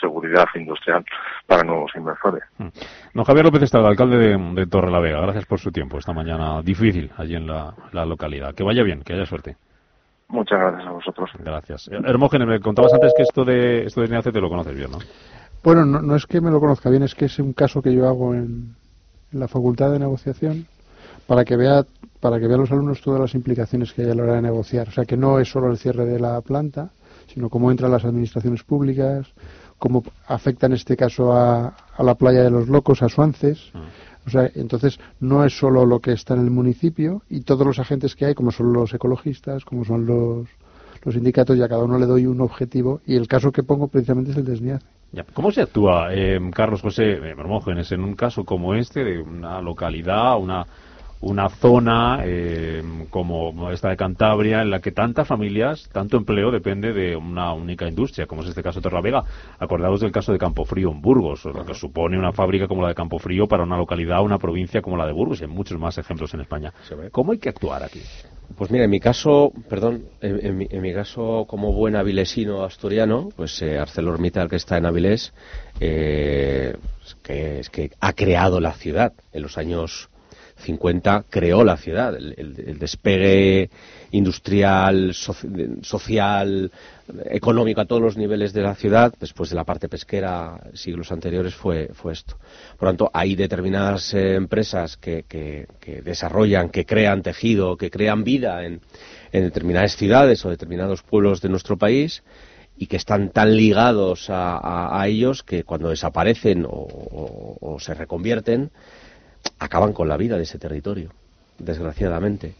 seguridad 0.00 0.46
industrial 0.54 1.04
para 1.46 1.62
nuevos 1.62 1.90
inversores. 1.94 2.42
Mm. 2.58 2.68
Don 3.14 3.24
Javier 3.24 3.44
López 3.44 3.62
Estrada, 3.62 3.88
alcalde 3.88 4.16
de, 4.16 4.38
de 4.54 4.66
Torre 4.66 4.90
la 4.90 5.00
Vega, 5.00 5.20
gracias 5.20 5.46
por 5.46 5.58
su 5.58 5.70
tiempo 5.70 5.98
esta 5.98 6.12
mañana 6.12 6.62
difícil 6.62 7.10
allí 7.16 7.34
en 7.34 7.46
la, 7.46 7.74
localidad. 7.92 8.54
Que 8.54 8.64
vaya 8.64 8.82
bien, 8.82 9.02
que 9.02 9.12
haya 9.12 9.26
suerte. 9.26 9.56
Muchas 10.28 10.60
gracias 10.60 10.86
a 10.86 10.92
vosotros. 10.92 11.30
Gracias. 11.40 11.88
Hermógenes, 11.88 12.46
me 12.46 12.60
contabas 12.60 12.94
antes 12.94 13.12
que 13.16 13.24
esto 13.24 13.44
de 13.44 13.86
esto 13.86 14.00
de 14.00 14.08
NAC 14.08 14.32
te 14.32 14.40
lo 14.40 14.48
conoces 14.48 14.76
bien, 14.76 14.92
¿no? 14.92 14.98
Bueno, 15.62 15.84
no, 15.84 16.16
es 16.16 16.26
que 16.26 16.40
me 16.40 16.50
lo 16.50 16.58
conozca 16.58 16.88
bien, 16.88 17.02
es 17.02 17.14
que 17.14 17.26
es 17.26 17.38
un 17.38 17.52
caso 17.52 17.82
que 17.82 17.92
yo 17.92 18.08
hago 18.08 18.34
en, 18.34 18.74
la 19.32 19.46
facultad 19.46 19.92
de 19.92 19.98
negociación 19.98 20.66
para 21.26 21.44
que 21.44 21.56
vea 21.56 21.84
para 22.18 22.38
que 22.38 22.46
vean 22.46 22.60
los 22.60 22.70
alumnos 22.70 23.00
todas 23.00 23.20
las 23.20 23.34
implicaciones 23.34 23.92
que 23.92 24.02
hay 24.02 24.10
a 24.10 24.14
la 24.14 24.22
hora 24.22 24.34
de 24.34 24.42
negociar. 24.42 24.88
O 24.88 24.92
sea, 24.92 25.04
que 25.06 25.16
no 25.16 25.38
es 25.38 25.50
solo 25.50 25.70
el 25.70 25.78
cierre 25.78 26.04
de 26.04 26.20
la 26.20 26.40
planta, 26.42 26.90
sino 27.32 27.48
cómo 27.48 27.70
entran 27.70 27.90
las 27.90 28.04
administraciones 28.04 28.62
públicas, 28.62 29.26
cómo 29.78 30.02
afecta 30.26 30.66
en 30.66 30.74
este 30.74 30.96
caso 30.96 31.32
a, 31.32 31.74
la 31.98 32.14
playa 32.16 32.42
de 32.42 32.50
los 32.50 32.68
locos, 32.68 33.02
a 33.02 33.08
Suances. 33.08 33.70
Ah. 33.72 33.84
O 34.26 34.30
sea, 34.30 34.50
entonces 34.54 35.00
no 35.18 35.44
es 35.44 35.58
solo 35.58 35.86
lo 35.86 36.00
que 36.00 36.12
está 36.12 36.34
en 36.34 36.40
el 36.40 36.50
municipio 36.50 37.22
y 37.30 37.40
todos 37.40 37.66
los 37.66 37.78
agentes 37.78 38.14
que 38.14 38.26
hay, 38.26 38.34
como 38.34 38.52
son 38.52 38.72
los 38.74 38.92
ecologistas, 38.92 39.64
como 39.64 39.86
son 39.86 40.04
los, 40.04 40.46
los 41.02 41.14
sindicatos, 41.14 41.56
y 41.56 41.62
a 41.62 41.68
cada 41.68 41.84
uno 41.84 41.98
le 41.98 42.04
doy 42.04 42.26
un 42.26 42.42
objetivo. 42.42 43.00
Y 43.06 43.16
el 43.16 43.28
caso 43.28 43.50
que 43.50 43.62
pongo 43.62 43.88
precisamente 43.88 44.32
es 44.32 44.36
el 44.36 44.44
¿Cómo 45.34 45.50
se 45.50 45.62
actúa, 45.62 46.14
eh, 46.14 46.38
Carlos 46.54 46.82
José 46.82 47.14
Hermógenes, 47.14 47.90
en 47.90 48.04
un 48.04 48.14
caso 48.14 48.44
como 48.44 48.74
este, 48.74 49.02
de 49.02 49.18
una 49.20 49.60
localidad, 49.60 50.38
una, 50.38 50.68
una 51.20 51.48
zona 51.50 52.20
eh, 52.24 52.82
como 53.10 53.70
esta 53.70 53.90
de 53.90 53.96
Cantabria, 53.96 54.62
en 54.62 54.70
la 54.70 54.80
que 54.80 54.92
tantas 54.92 55.28
familias, 55.28 55.88
tanto 55.92 56.16
empleo 56.16 56.50
depende 56.50 56.92
de 56.92 57.16
una 57.16 57.52
única 57.52 57.86
industria, 57.86 58.26
como 58.26 58.42
es 58.42 58.48
este 58.48 58.62
caso 58.62 58.80
de 58.80 58.84
Torlavega? 58.84 59.24
Acordaos 59.58 60.00
del 60.00 60.12
caso 60.12 60.32
de 60.32 60.38
Campofrío 60.38 60.90
en 60.90 61.00
Burgos, 61.00 61.44
lo 61.44 61.64
que 61.64 61.74
supone 61.74 62.18
una 62.18 62.32
fábrica 62.32 62.66
como 62.66 62.82
la 62.82 62.88
de 62.88 62.94
Campofrío 62.94 63.46
para 63.46 63.64
una 63.64 63.76
localidad, 63.76 64.22
una 64.22 64.38
provincia 64.38 64.80
como 64.80 64.96
la 64.96 65.06
de 65.06 65.12
Burgos, 65.12 65.40
y 65.40 65.44
hay 65.44 65.50
muchos 65.50 65.78
más 65.78 65.98
ejemplos 65.98 66.32
en 66.34 66.40
España. 66.40 66.72
¿Cómo 67.12 67.32
hay 67.32 67.38
que 67.38 67.50
actuar 67.50 67.82
aquí? 67.82 68.00
Pues 68.56 68.70
mira, 68.70 68.84
en 68.84 68.90
mi 68.90 68.98
caso, 68.98 69.52
perdón, 69.68 70.06
en, 70.20 70.56
mi, 70.56 70.92
caso 70.92 71.44
como 71.48 71.72
buen 71.72 71.94
avilesino 71.94 72.64
asturiano, 72.64 73.28
pues 73.36 73.62
eh, 73.62 73.78
ArcelorMittal 73.78 74.48
que 74.48 74.56
está 74.56 74.76
en 74.76 74.86
Avilés, 74.86 75.32
eh, 75.78 76.76
que, 77.22 77.60
es 77.60 77.70
que 77.70 77.92
ha 78.00 78.12
creado 78.12 78.60
la 78.60 78.72
ciudad 78.72 79.12
en 79.32 79.42
los 79.42 79.56
años 79.56 80.09
50 80.60 81.24
creó 81.28 81.64
la 81.64 81.76
ciudad. 81.76 82.14
El, 82.16 82.78
despegue 82.78 83.70
industrial, 84.12 85.14
social, 85.14 86.70
económico 87.26 87.80
a 87.80 87.84
todos 87.84 88.02
los 88.02 88.16
niveles 88.16 88.52
de 88.52 88.62
la 88.62 88.74
ciudad, 88.74 89.12
después 89.18 89.50
de 89.50 89.56
la 89.56 89.64
parte 89.64 89.88
pesquera, 89.88 90.60
siglos 90.74 91.12
anteriores, 91.12 91.54
fue, 91.54 91.90
fue 91.92 92.12
esto. 92.12 92.36
Por 92.78 92.86
lo 92.86 92.90
tanto, 92.90 93.10
hay 93.12 93.36
determinadas 93.36 94.14
eh, 94.14 94.34
empresas 94.34 94.96
que, 94.96 95.66
desarrollan, 96.04 96.70
que 96.70 96.86
crean 96.86 97.22
tejido, 97.22 97.76
que 97.76 97.90
crean 97.90 98.24
vida 98.24 98.64
en, 98.64 98.80
determinadas 99.32 99.96
ciudades 99.96 100.44
o 100.44 100.50
determinados 100.50 101.02
pueblos 101.02 101.40
de 101.40 101.48
nuestro 101.48 101.78
país 101.78 102.22
y 102.76 102.86
que 102.86 102.96
están 102.96 103.30
tan 103.30 103.56
ligados 103.56 104.26
a, 104.28 105.04
ellos 105.06 105.42
que 105.42 105.64
cuando 105.64 105.90
desaparecen 105.90 106.66
o 106.66 107.76
se 107.78 107.94
reconvierten, 107.94 108.70
acaban 109.58 109.92
con 109.92 110.08
la 110.08 110.16
vida 110.16 110.36
de 110.36 110.44
ese 110.44 110.58
territorio, 110.58 111.12
desgraciadamente. 111.58 112.54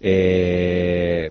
Eh, 0.00 1.30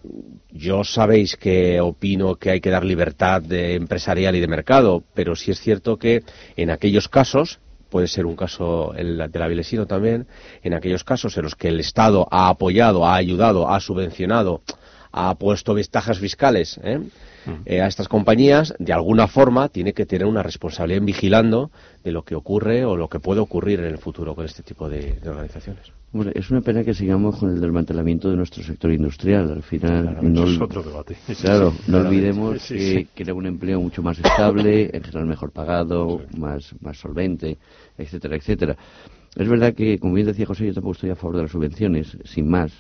yo 0.51 0.83
sabéis 0.83 1.35
que 1.35 1.79
opino 1.79 2.35
que 2.35 2.51
hay 2.51 2.61
que 2.61 2.69
dar 2.69 2.83
libertad 2.83 3.41
de 3.41 3.75
empresarial 3.75 4.35
y 4.35 4.39
de 4.39 4.47
mercado, 4.47 5.03
pero 5.13 5.35
sí 5.35 5.51
es 5.51 5.59
cierto 5.59 5.97
que 5.97 6.23
en 6.55 6.71
aquellos 6.71 7.07
casos, 7.07 7.59
puede 7.89 8.07
ser 8.07 8.25
un 8.25 8.35
caso 8.35 8.93
el 8.95 9.17
del 9.31 9.41
Avilesino 9.41 9.85
también, 9.85 10.27
en 10.63 10.73
aquellos 10.73 11.03
casos 11.03 11.37
en 11.37 11.43
los 11.43 11.55
que 11.55 11.67
el 11.67 11.79
Estado 11.79 12.27
ha 12.31 12.49
apoyado, 12.49 13.05
ha 13.05 13.15
ayudado, 13.15 13.69
ha 13.69 13.79
subvencionado, 13.79 14.61
ha 15.11 15.35
puesto 15.35 15.73
ventajas 15.73 16.19
fiscales, 16.19 16.79
¿eh? 16.83 16.99
Eh, 17.65 17.81
a 17.81 17.87
estas 17.87 18.07
compañías, 18.07 18.73
de 18.79 18.93
alguna 18.93 19.27
forma, 19.27 19.69
tiene 19.69 19.93
que 19.93 20.05
tener 20.05 20.27
una 20.27 20.43
responsabilidad 20.43 20.99
en 20.99 21.05
vigilando 21.05 21.71
de 22.03 22.11
lo 22.11 22.23
que 22.23 22.35
ocurre 22.35 22.85
o 22.85 22.95
lo 22.95 23.09
que 23.09 23.19
puede 23.19 23.39
ocurrir 23.39 23.79
en 23.79 23.85
el 23.85 23.97
futuro 23.97 24.35
con 24.35 24.45
este 24.45 24.63
tipo 24.63 24.89
de, 24.89 25.19
organizaciones. 25.25 25.91
Bueno, 26.11 26.31
es 26.33 26.49
una 26.49 26.61
pena 26.61 26.83
que 26.83 26.93
sigamos 26.93 27.37
con 27.37 27.49
el 27.49 27.59
desmantelamiento 27.59 28.29
de 28.29 28.37
nuestro 28.37 28.63
sector 28.63 28.91
industrial. 28.91 29.51
Al 29.51 29.63
final, 29.63 30.17
no, 30.21 30.45
es 30.45 30.61
otro 30.61 30.81
debate. 30.81 31.17
Claro, 31.41 31.73
no 31.87 31.97
olvidemos 31.97 32.65
que 32.67 33.07
crea 33.13 33.33
un 33.33 33.45
empleo 33.45 33.81
mucho 33.81 34.01
más 34.01 34.17
estable, 34.17 34.89
en 34.93 35.03
general 35.03 35.25
mejor 35.25 35.51
pagado, 35.51 36.21
más, 36.37 36.73
más 36.79 36.97
solvente, 36.97 37.57
etcétera, 37.97 38.37
etcétera. 38.37 38.77
Es 39.35 39.49
verdad 39.49 39.73
que, 39.73 39.99
como 39.99 40.13
bien 40.13 40.27
decía 40.27 40.45
José, 40.45 40.65
yo 40.65 40.73
tampoco 40.73 40.93
estoy 40.93 41.09
a 41.09 41.15
favor 41.15 41.35
de 41.35 41.41
las 41.43 41.51
subvenciones, 41.51 42.17
sin 42.23 42.49
más, 42.49 42.71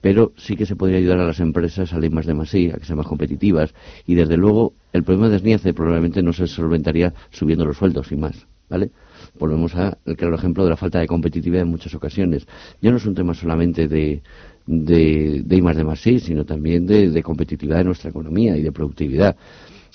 pero 0.00 0.32
sí 0.36 0.56
que 0.56 0.64
se 0.64 0.74
podría 0.74 0.98
ayudar 0.98 1.20
a 1.20 1.26
las 1.26 1.40
empresas 1.40 1.90
a 1.90 1.94
salir 1.94 2.10
más 2.10 2.24
de 2.24 2.34
Masí, 2.34 2.70
a 2.70 2.78
que 2.78 2.86
sean 2.86 2.96
más 2.96 3.06
competitivas, 3.06 3.74
y 4.06 4.14
desde 4.14 4.38
luego 4.38 4.72
el 4.92 5.04
problema 5.04 5.28
de 5.28 5.38
SNIACE 5.38 5.74
probablemente 5.74 6.22
no 6.22 6.32
se 6.32 6.46
solventaría 6.46 7.12
subiendo 7.30 7.66
los 7.66 7.76
sueldos, 7.76 8.08
sin 8.08 8.20
más, 8.20 8.46
¿vale? 8.70 8.90
volvemos 9.38 9.74
al 9.74 9.96
claro 10.16 10.36
ejemplo 10.36 10.64
de 10.64 10.70
la 10.70 10.76
falta 10.76 10.98
de 11.00 11.06
competitividad 11.06 11.62
en 11.62 11.68
muchas 11.68 11.94
ocasiones. 11.94 12.46
Ya 12.80 12.90
no 12.90 12.96
es 12.96 13.06
un 13.06 13.14
tema 13.14 13.34
solamente 13.34 13.88
de, 13.88 14.22
de, 14.66 15.44
I 15.48 15.62
más 15.62 15.76
de 15.76 15.84
más 15.84 16.00
sino 16.00 16.44
también 16.44 16.86
de, 16.86 17.10
de 17.10 17.22
competitividad 17.22 17.78
de 17.78 17.84
nuestra 17.84 18.10
economía 18.10 18.56
y 18.56 18.62
de 18.62 18.72
productividad. 18.72 19.36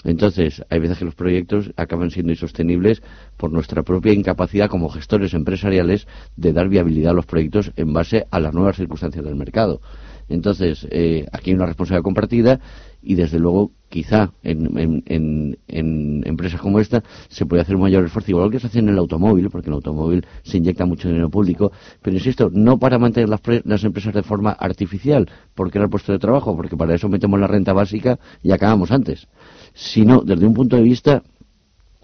Entonces, 0.04 0.64
hay 0.70 0.80
veces 0.80 0.98
que 0.98 1.06
los 1.06 1.16
proyectos 1.16 1.72
acaban 1.78 2.12
siendo 2.12 2.32
insostenibles 2.32 3.02
por 3.38 3.52
nuestra 3.52 3.84
propia 3.84 4.14
incapacidad 4.14 4.70
como 4.70 4.90
gestores 4.90 5.34
empresariales 5.34 6.08
de 6.36 6.54
dar 6.54 6.70
viabilidad 6.70 7.12
a 7.12 7.16
los 7.16 7.26
proyectos 7.26 7.72
en 7.76 7.94
base 7.94 8.26
a 8.30 8.40
las 8.40 8.54
nuevas 8.54 8.76
circunstancias 8.76 9.24
del 9.24 9.36
mercado. 9.36 9.82
Entonces, 10.30 10.88
eh, 10.90 11.26
aquí 11.32 11.52
hay 11.52 11.56
una 11.56 11.66
responsabilidad 11.66 12.04
compartida 12.04 12.60
y, 13.02 13.16
desde 13.16 13.38
luego, 13.38 13.72
quizá 13.90 14.32
en, 14.44 15.04
en, 15.06 15.58
en, 15.68 16.24
empresas 16.26 16.62
como 16.62 16.80
esta 16.80 17.04
se 17.28 17.46
puede 17.46 17.62
hacer 17.62 17.76
un 17.76 17.82
mayor 17.82 18.06
esfuerzo, 18.06 18.32
igual 18.32 18.50
que 18.50 18.60
se 18.60 18.68
hace 18.68 18.80
en 18.80 18.90
el 18.90 18.98
automóvil, 18.98 19.50
porque 19.50 19.68
en 19.68 19.74
el 19.74 19.76
automóvil 19.76 20.26
se 20.44 20.58
inyecta 20.58 20.86
mucho 20.86 21.10
dinero 21.10 21.30
público, 21.30 21.72
pero 22.02 22.16
insisto, 22.16 22.50
no 22.52 22.80
para 22.80 22.98
mantener 22.98 23.30
las, 23.30 23.42
las 23.66 23.84
empresas 23.84 24.14
de 24.14 24.24
forma 24.24 24.52
artificial, 24.52 25.30
porque 25.54 25.78
era 25.78 25.86
el 25.86 25.92
puesto 25.92 26.14
de 26.14 26.20
trabajo, 26.20 26.56
porque 26.56 26.78
para 26.78 26.96
eso 26.96 27.10
metemos 27.10 27.40
la 27.40 27.48
renta 27.48 27.74
básica 27.74 28.18
y 28.42 28.52
acabamos 28.52 28.92
antes, 28.92 29.28
sino 29.74 30.22
desde 30.22 30.46
un 30.46 30.54
punto 30.54 30.76
de 30.76 30.84
vista 30.84 31.24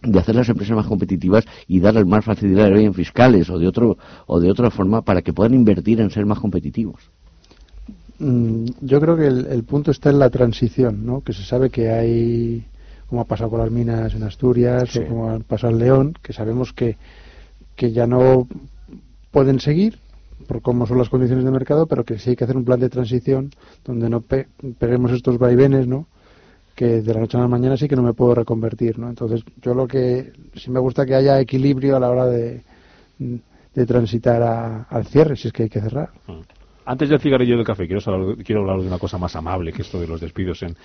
de 0.02 0.20
hacer 0.20 0.36
las 0.36 0.50
empresas 0.50 0.76
más 0.76 0.88
competitivas 0.88 1.46
y 1.68 1.80
darles 1.80 2.06
más 2.06 2.24
facilidades 2.24 2.80
en 2.80 2.94
fiscales 2.94 3.50
o 3.50 3.60
de 3.60 3.68
otro 3.68 3.98
o 4.28 4.40
de 4.40 4.50
otra 4.50 4.72
forma 4.72 5.02
para 5.02 5.22
que 5.22 5.34
puedan 5.34 5.54
invertir 5.54 6.00
en 6.00 6.10
ser 6.10 6.26
más 6.26 6.40
competitivos. 6.40 7.12
Mm, 8.20 8.66
yo 8.82 9.00
creo 9.00 9.16
que 9.16 9.28
el, 9.28 9.64
punto 9.64 9.92
está 9.92 10.10
en 10.10 10.20
la 10.20 10.30
transición, 10.30 11.06
¿no? 11.06 11.22
Que 11.22 11.34
se 11.34 11.44
sabe 11.44 11.70
que 11.70 11.90
hay, 11.90 12.66
como 13.08 13.22
ha 13.22 13.26
pasado 13.26 13.50
con 13.50 13.60
las 13.60 13.72
minas 13.72 14.14
en 14.14 14.24
Asturias 14.24 14.96
o 14.96 15.06
como 15.06 15.30
ha 15.30 15.40
pasado 15.40 15.74
en 15.74 15.80
León, 15.80 16.14
que 16.22 16.34
sabemos 16.34 16.74
que, 16.74 16.98
que 17.76 17.92
ya 17.92 18.08
no 18.08 18.48
pueden 19.32 19.60
seguir 19.60 20.00
por 20.48 20.62
cómo 20.62 20.88
son 20.88 20.98
las 20.98 21.10
condiciones 21.10 21.46
de 21.46 21.52
mercado, 21.52 21.86
pero 21.88 22.04
que 22.04 22.18
sí 22.18 22.32
hay 22.32 22.36
que 22.36 22.44
hacer 22.44 22.58
un 22.58 22.66
plan 22.66 22.80
de 22.80 22.90
transición 22.90 23.52
donde 23.86 24.10
no 24.10 24.22
peguemos 24.22 25.12
estos 25.12 25.38
vaivenes, 25.38 25.88
¿no? 25.88 26.08
Que 26.80 27.02
de 27.02 27.14
la 27.14 27.20
noche 27.20 27.36
a 27.36 27.42
la 27.42 27.50
mañana 27.50 27.76
sí 27.76 27.90
que 27.90 27.96
no 27.98 28.02
me 28.02 28.14
puedo 28.14 28.34
reconvertir, 28.34 28.98
¿no? 28.98 29.10
Entonces, 29.10 29.44
yo 29.62 29.74
lo 29.74 29.86
que 29.86 30.32
sí 30.56 30.72
me 30.72 30.80
gusta 30.80 31.06
que 31.06 31.14
haya 31.14 31.38
equilibrio 31.38 31.98
a 31.98 32.00
la 32.00 32.10
hora 32.10 32.26
de, 32.26 32.64
de 33.20 33.86
transitar 33.86 34.88
al 34.90 35.06
cierre, 35.06 35.36
si 35.36 35.50
es 35.50 35.54
que 35.54 35.64
hay 35.64 35.70
que 35.70 35.82
cerrar. 35.82 36.10
Mm. 36.26 36.59
Antes 36.90 37.08
del 37.08 37.20
cigarrillo 37.20 37.56
del 37.56 37.68
café, 37.68 37.86
quiero 37.86 38.02
hablar, 38.04 38.38
quiero 38.44 38.62
hablar 38.62 38.80
de 38.80 38.88
una 38.88 38.98
cosa 38.98 39.20
más 39.20 39.36
amable 39.36 39.72
que 39.72 39.84
esto 39.84 40.00
de 40.00 40.08
los 40.08 40.20
despidos 40.20 40.64
en, 40.64 40.76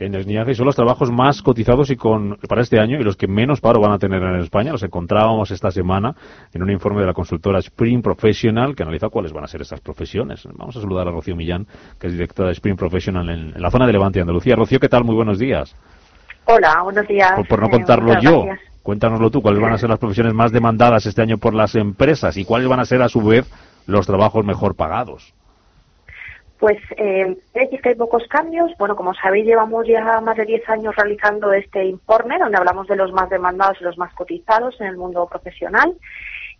en 0.00 0.50
y 0.50 0.54
son 0.56 0.66
los 0.66 0.74
trabajos 0.74 1.12
más 1.12 1.42
cotizados 1.42 1.90
y 1.90 1.96
con, 1.96 2.38
para 2.48 2.62
este 2.62 2.80
año 2.80 2.98
y 2.98 3.04
los 3.04 3.16
que 3.16 3.28
menos 3.28 3.60
paro 3.60 3.80
van 3.80 3.92
a 3.92 3.98
tener 4.00 4.20
en 4.20 4.40
España. 4.40 4.72
Los 4.72 4.82
encontrábamos 4.82 5.52
esta 5.52 5.70
semana 5.70 6.12
en 6.52 6.60
un 6.60 6.72
informe 6.72 7.02
de 7.02 7.06
la 7.06 7.12
consultora 7.12 7.60
Spring 7.60 8.02
Professional 8.02 8.74
que 8.74 8.82
analiza 8.82 9.10
cuáles 9.10 9.32
van 9.32 9.44
a 9.44 9.46
ser 9.46 9.62
esas 9.62 9.80
profesiones. 9.80 10.42
Vamos 10.54 10.76
a 10.76 10.80
saludar 10.80 11.06
a 11.06 11.12
Rocío 11.12 11.36
Millán, 11.36 11.68
que 12.00 12.08
es 12.08 12.14
directora 12.14 12.48
de 12.48 12.54
Spring 12.54 12.74
Professional 12.74 13.30
en, 13.30 13.52
la 13.56 13.70
zona 13.70 13.86
de 13.86 13.92
Levante 13.92 14.18
y 14.18 14.22
Andalucía. 14.22 14.56
Rocío, 14.56 14.80
¿qué 14.80 14.88
tal? 14.88 15.04
Muy 15.04 15.14
buenos 15.14 15.38
días. 15.38 15.76
Hola, 16.46 16.82
buenos 16.82 17.06
días. 17.06 17.30
Por, 17.48 17.60
no 17.60 17.68
eh, 17.68 17.70
contarlo 17.70 18.20
yo, 18.20 18.44
cuéntanoslo 18.82 19.30
tú, 19.30 19.40
cuáles 19.40 19.62
van 19.62 19.74
a 19.74 19.78
ser 19.78 19.88
las 19.88 20.00
profesiones 20.00 20.34
más 20.34 20.50
demandadas 20.50 21.06
este 21.06 21.22
año 21.22 21.38
por 21.38 21.54
las 21.54 21.76
empresas 21.76 22.36
y 22.38 22.44
cuáles 22.44 22.66
van 22.66 22.80
a 22.80 22.84
ser 22.84 23.02
a 23.02 23.08
su 23.08 23.20
vez 23.20 23.48
los 23.86 24.04
trabajos 24.04 24.44
mejor 24.44 24.74
pagados. 24.74 25.32
Pues 26.58 26.78
eh, 26.96 27.36
decir 27.52 27.80
que 27.82 27.90
hay 27.90 27.94
pocos 27.96 28.26
cambios. 28.28 28.70
Bueno, 28.78 28.94
como 28.94 29.12
sabéis, 29.14 29.44
llevamos 29.44 29.86
ya 29.86 30.20
más 30.20 30.36
de 30.36 30.44
10 30.44 30.68
años 30.68 30.94
realizando 30.94 31.52
este 31.52 31.84
informe 31.84 32.38
donde 32.38 32.56
hablamos 32.56 32.86
de 32.86 32.96
los 32.96 33.12
más 33.12 33.28
demandados 33.28 33.78
y 33.80 33.84
los 33.84 33.98
más 33.98 34.14
cotizados 34.14 34.80
en 34.80 34.86
el 34.86 34.96
mundo 34.96 35.26
profesional. 35.26 35.94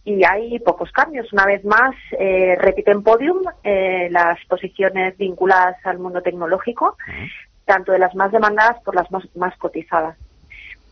Y 0.05 0.25
hay 0.25 0.59
pocos 0.59 0.91
cambios. 0.91 1.33
Una 1.33 1.47
vez 1.47 1.65
más, 1.65 1.95
eh, 2.19 2.57
repiten 2.61 3.03
podium 3.03 3.43
eh, 3.62 4.09
las 4.11 4.39
posiciones 4.47 5.16
vinculadas 5.16 5.77
al 5.85 5.99
mundo 5.99 6.21
tecnológico, 6.21 6.97
tanto 7.65 7.93
de 7.93 8.01
las 8.01 8.15
más 8.15 8.33
demandadas 8.33 8.83
por 8.83 8.95
las 8.97 9.07
más, 9.11 9.57
cotizadas. 9.57 10.19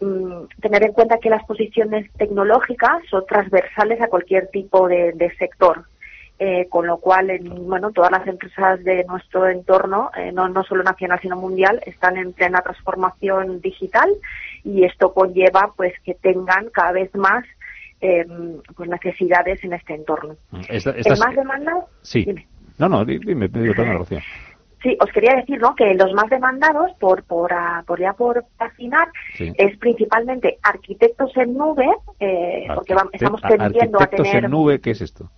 Mm, 0.00 0.44
tener 0.60 0.84
en 0.84 0.92
cuenta 0.92 1.18
que 1.18 1.28
las 1.28 1.44
posiciones 1.44 2.10
tecnológicas 2.14 3.02
son 3.10 3.26
transversales 3.26 4.00
a 4.00 4.08
cualquier 4.08 4.48
tipo 4.48 4.88
de 4.88 5.34
sector 5.38 5.84
eh, 6.38 6.66
con 6.68 6.86
lo 6.86 6.98
cual, 6.98 7.30
en, 7.30 7.68
bueno, 7.68 7.92
todas 7.92 8.10
las 8.10 8.26
empresas 8.26 8.82
de 8.82 9.04
nuestro 9.04 9.48
entorno, 9.48 10.10
eh, 10.16 10.32
no, 10.32 10.48
no 10.48 10.64
solo 10.64 10.82
nacional 10.82 11.20
sino 11.20 11.36
mundial, 11.36 11.80
están 11.86 12.16
en 12.16 12.32
plena 12.32 12.60
transformación 12.62 13.60
digital 13.60 14.10
y 14.64 14.84
esto 14.84 15.12
conlleva, 15.14 15.72
pues, 15.76 15.92
que 16.04 16.14
tengan 16.14 16.68
cada 16.70 16.92
vez 16.92 17.14
más 17.14 17.44
eh, 18.00 18.26
pues 18.74 18.88
necesidades 18.88 19.62
en 19.62 19.74
este 19.74 19.94
entorno. 19.94 20.34
Mm, 20.50 20.60
¿En 20.68 21.18
más 21.20 21.36
demandas? 21.36 21.84
Sí. 22.02 22.26
No, 22.78 22.88
no, 22.88 23.04
dime, 23.04 23.46
dime, 23.46 24.04
Sí, 24.82 24.96
os 25.00 25.12
quería 25.12 25.36
decir 25.36 25.60
¿no? 25.60 25.76
que 25.76 25.94
los 25.94 26.12
más 26.12 26.28
demandados, 26.28 26.90
por, 26.98 27.22
por, 27.22 27.52
por 27.86 28.00
ya 28.00 28.14
por 28.14 28.44
afinar, 28.58 29.06
es 29.38 29.78
principalmente 29.78 30.58
arquitectos 30.60 31.30
en 31.36 31.54
nube, 31.54 31.86
porque 32.74 32.96
estamos 33.12 33.40
tendiendo 33.42 34.02
a 34.02 34.06
tener... 34.08 34.26
Arquitectos 34.26 34.34
en 34.34 34.50
nube, 34.50 34.80
¿qué 34.80 34.90
es 34.90 35.02
esto? 35.02 35.30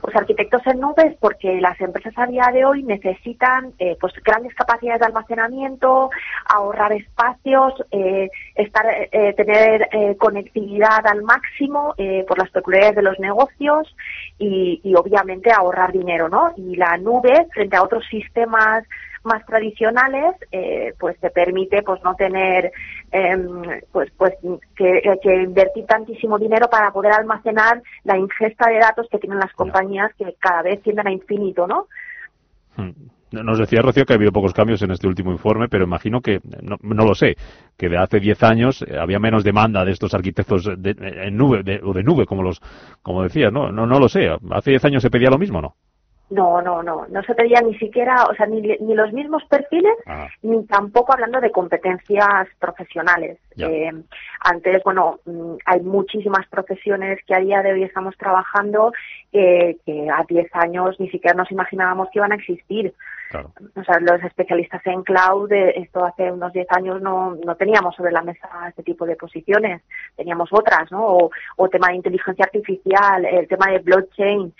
Pues 0.00 0.16
arquitectos 0.16 0.66
en 0.66 0.80
nubes 0.80 1.14
porque 1.20 1.60
las 1.60 1.80
empresas 1.80 2.14
a 2.16 2.26
día 2.26 2.48
de 2.52 2.64
hoy 2.64 2.82
necesitan 2.82 3.72
eh, 3.78 3.96
pues 4.00 4.14
grandes 4.24 4.54
capacidades 4.54 5.00
de 5.00 5.06
almacenamiento, 5.06 6.10
ahorrar 6.46 6.92
espacios, 6.92 7.74
eh, 7.90 8.30
estar, 8.54 8.86
eh, 8.88 9.34
tener 9.34 9.88
conectividad 10.18 11.06
al 11.06 11.22
máximo 11.22 11.94
por 12.26 12.38
las 12.38 12.50
peculiaridades 12.50 12.96
de 12.96 13.02
los 13.02 13.18
negocios 13.18 13.94
y, 14.38 14.80
y 14.82 14.94
obviamente 14.94 15.52
ahorrar 15.52 15.92
dinero, 15.92 16.28
¿no? 16.28 16.52
Y 16.56 16.76
la 16.76 16.96
nube 16.96 17.46
frente 17.52 17.76
a 17.76 17.82
otros 17.82 18.04
sistemas 18.08 18.84
más 19.24 19.44
tradicionales 19.44 20.34
eh, 20.50 20.94
pues 20.98 21.18
te 21.20 21.30
permite 21.30 21.82
pues 21.82 22.02
no 22.02 22.14
tener 22.14 22.72
em, 23.12 23.62
pues 23.92 24.10
pues 24.16 24.34
que, 24.74 25.42
invertir 25.42 25.86
tantísimo 25.86 26.38
dinero 26.38 26.68
para 26.70 26.90
poder 26.90 27.12
almacenar 27.12 27.82
la 28.04 28.16
ingesta 28.16 28.70
de 28.70 28.78
datos 28.78 29.06
que 29.10 29.18
tienen 29.18 29.38
las 29.38 29.52
compañías 29.52 30.12
que 30.16 30.34
cada 30.38 30.62
vez 30.62 30.82
tienden 30.82 31.08
a 31.08 31.12
infinito 31.12 31.66
no 31.66 31.86
hmm. 32.76 33.42
nos 33.44 33.58
decía 33.58 33.82
Rocío 33.82 34.06
que 34.06 34.14
ha 34.14 34.16
habido 34.16 34.32
pocos 34.32 34.54
cambios 34.54 34.80
en 34.82 34.90
este 34.90 35.06
último 35.06 35.30
informe, 35.30 35.68
pero 35.68 35.84
imagino 35.84 36.20
que, 36.20 36.40
no, 36.62 36.78
lo 36.82 37.14
sé, 37.14 37.36
que 37.78 37.88
de 37.88 37.96
hace 37.96 38.18
10 38.18 38.42
años 38.42 38.82
eh, 38.82 38.98
había 38.98 39.20
menos 39.20 39.44
demanda 39.44 39.84
de 39.84 39.92
estos 39.92 40.14
arquitectos 40.14 40.68
de, 40.78 40.96
en 40.98 41.36
nube 41.36 41.80
o 41.84 41.92
de 41.92 42.02
nube, 42.02 42.26
como 42.26 42.42
los 42.42 42.60
como 43.02 43.22
decías, 43.22 43.52
¿no? 43.52 43.70
¿no? 43.70 43.86
No 43.86 44.00
lo 44.00 44.08
sé. 44.08 44.28
¿Hace 44.50 44.70
10 44.70 44.84
años 44.86 45.02
se 45.02 45.10
pedía 45.10 45.30
lo 45.30 45.38
mismo 45.38 45.60
no? 45.60 45.76
No, 46.30 46.62
no, 46.62 46.82
no, 46.82 47.06
no 47.08 47.22
se 47.24 47.34
pedía 47.34 47.60
ni 47.60 47.76
siquiera, 47.76 48.24
o 48.24 48.34
sea, 48.34 48.46
ni, 48.46 48.60
ni 48.60 48.94
los 48.94 49.12
mismos 49.12 49.42
perfiles, 49.46 49.96
ah. 50.06 50.28
ni 50.42 50.64
tampoco 50.66 51.12
hablando 51.12 51.40
de 51.40 51.50
competencias 51.50 52.48
profesionales. 52.58 53.38
Eh, 53.56 53.90
antes, 54.40 54.82
bueno, 54.84 55.18
mm, 55.26 55.56
hay 55.66 55.80
muchísimas 55.80 56.46
profesiones 56.48 57.18
que 57.26 57.34
a 57.34 57.40
día 57.40 57.62
de 57.62 57.72
hoy 57.72 57.82
estamos 57.82 58.16
trabajando 58.16 58.92
que 59.32 59.76
a 60.12 60.24
10 60.28 60.54
años 60.54 60.98
ni 60.98 61.10
siquiera 61.10 61.36
nos 61.36 61.50
imaginábamos 61.50 62.08
que 62.10 62.18
iban 62.18 62.32
a 62.32 62.36
existir. 62.36 62.94
O 63.32 63.84
sea, 63.84 64.00
los 64.00 64.22
especialistas 64.24 64.84
en 64.86 65.02
cloud, 65.04 65.52
eh, 65.52 65.74
esto 65.76 66.04
hace 66.04 66.32
unos 66.32 66.52
10 66.52 66.66
años 66.70 67.00
no, 67.00 67.36
no 67.36 67.54
teníamos 67.54 67.94
sobre 67.94 68.10
la 68.10 68.22
mesa 68.22 68.48
este 68.68 68.82
tipo 68.82 69.06
de 69.06 69.14
posiciones, 69.14 69.82
teníamos 70.16 70.48
otras, 70.52 70.90
¿no? 70.90 71.06
O, 71.06 71.30
o 71.56 71.68
tema 71.68 71.88
de 71.88 71.96
inteligencia 71.96 72.44
artificial, 72.44 73.24
el 73.24 73.46
tema 73.46 73.70
de 73.70 73.78
blockchain, 73.78 74.52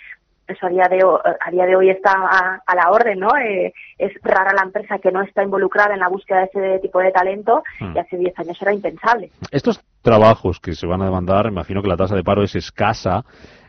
eso 0.51 0.67
a 0.67 0.69
día 0.69 0.87
de, 0.89 0.99
a 1.03 1.51
día 1.51 1.65
de 1.65 1.75
hoy 1.75 1.89
está 1.89 2.11
a, 2.13 2.75
la 2.75 2.91
orden, 2.91 3.19
¿no? 3.19 3.29
Eh, 3.37 3.73
es 3.97 4.11
rara 4.21 4.53
la 4.53 4.63
empresa 4.63 4.99
que 4.99 5.11
no 5.11 5.21
está 5.21 5.43
involucrada 5.43 5.93
en 5.93 5.99
la 5.99 6.09
búsqueda 6.09 6.39
de 6.39 6.45
ese 6.45 6.79
tipo 6.79 6.99
de 6.99 7.11
talento 7.11 7.63
y 7.79 7.85
hmm. 7.85 7.97
hace 7.97 8.17
10 8.17 8.39
años 8.39 8.61
era 8.61 8.73
impensable. 8.73 9.31
Estos 9.51 9.83
trabajos 10.01 10.59
que 10.59 10.73
se 10.73 10.87
van 10.87 11.01
a 11.01 11.05
demandar, 11.05 11.47
imagino 11.47 11.81
que 11.81 11.87
la 11.87 11.97
tasa 11.97 12.15
de 12.15 12.23
paro 12.23 12.43
es 12.43 12.55
escasa. 12.55 13.23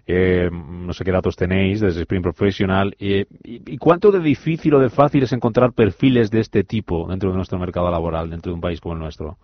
Eh, 0.04 0.50
no 0.50 0.92
sé 0.92 1.04
qué 1.04 1.12
datos 1.12 1.36
tenéis 1.36 1.80
desde 1.80 2.02
Spring 2.02 2.22
Professional. 2.22 2.94
Eh, 2.98 3.26
y, 3.44 3.78
cuánto 3.78 4.10
de 4.10 4.20
difícil 4.20 4.74
o 4.74 4.80
de 4.80 4.90
fácil 4.90 5.22
es 5.22 5.32
encontrar 5.32 5.72
perfiles 5.72 6.30
de 6.30 6.40
este 6.40 6.64
tipo 6.64 7.06
dentro 7.08 7.30
de 7.30 7.36
nuestro 7.36 7.58
mercado 7.58 7.90
laboral, 7.90 8.28
dentro 8.28 8.50
de 8.50 8.54
un 8.54 8.60
país 8.60 8.80
como 8.80 8.94
el 8.94 9.00
nuestro? 9.00 9.36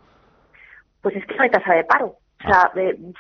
Pues 1.01 1.15
es 1.15 1.24
que 1.27 1.36
no 1.36 1.44
hay 1.44 1.51
tasa 1.51 1.74
de 1.74 1.85
paro. 1.85 2.16
O 2.40 2.48
sea, 2.48 2.70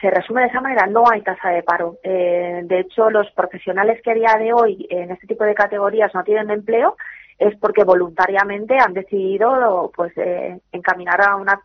se 0.00 0.10
resume 0.10 0.42
de 0.42 0.46
esa 0.46 0.60
manera, 0.60 0.86
no 0.86 1.04
hay 1.10 1.22
tasa 1.22 1.48
de 1.48 1.64
paro. 1.64 1.98
Eh, 2.04 2.60
de 2.64 2.80
hecho, 2.80 3.10
los 3.10 3.28
profesionales 3.32 4.00
que 4.02 4.12
a 4.12 4.14
día 4.14 4.36
de 4.38 4.52
hoy 4.52 4.86
en 4.90 5.10
este 5.10 5.26
tipo 5.26 5.44
de 5.44 5.54
categorías 5.54 6.14
no 6.14 6.22
tienen 6.22 6.50
empleo 6.50 6.96
es 7.36 7.56
porque 7.58 7.84
voluntariamente 7.84 8.76
han 8.78 8.94
decidido 8.94 9.90
pues 9.94 10.12
eh, 10.16 10.60
encaminar 10.72 11.20
a 11.22 11.36
una 11.36 11.60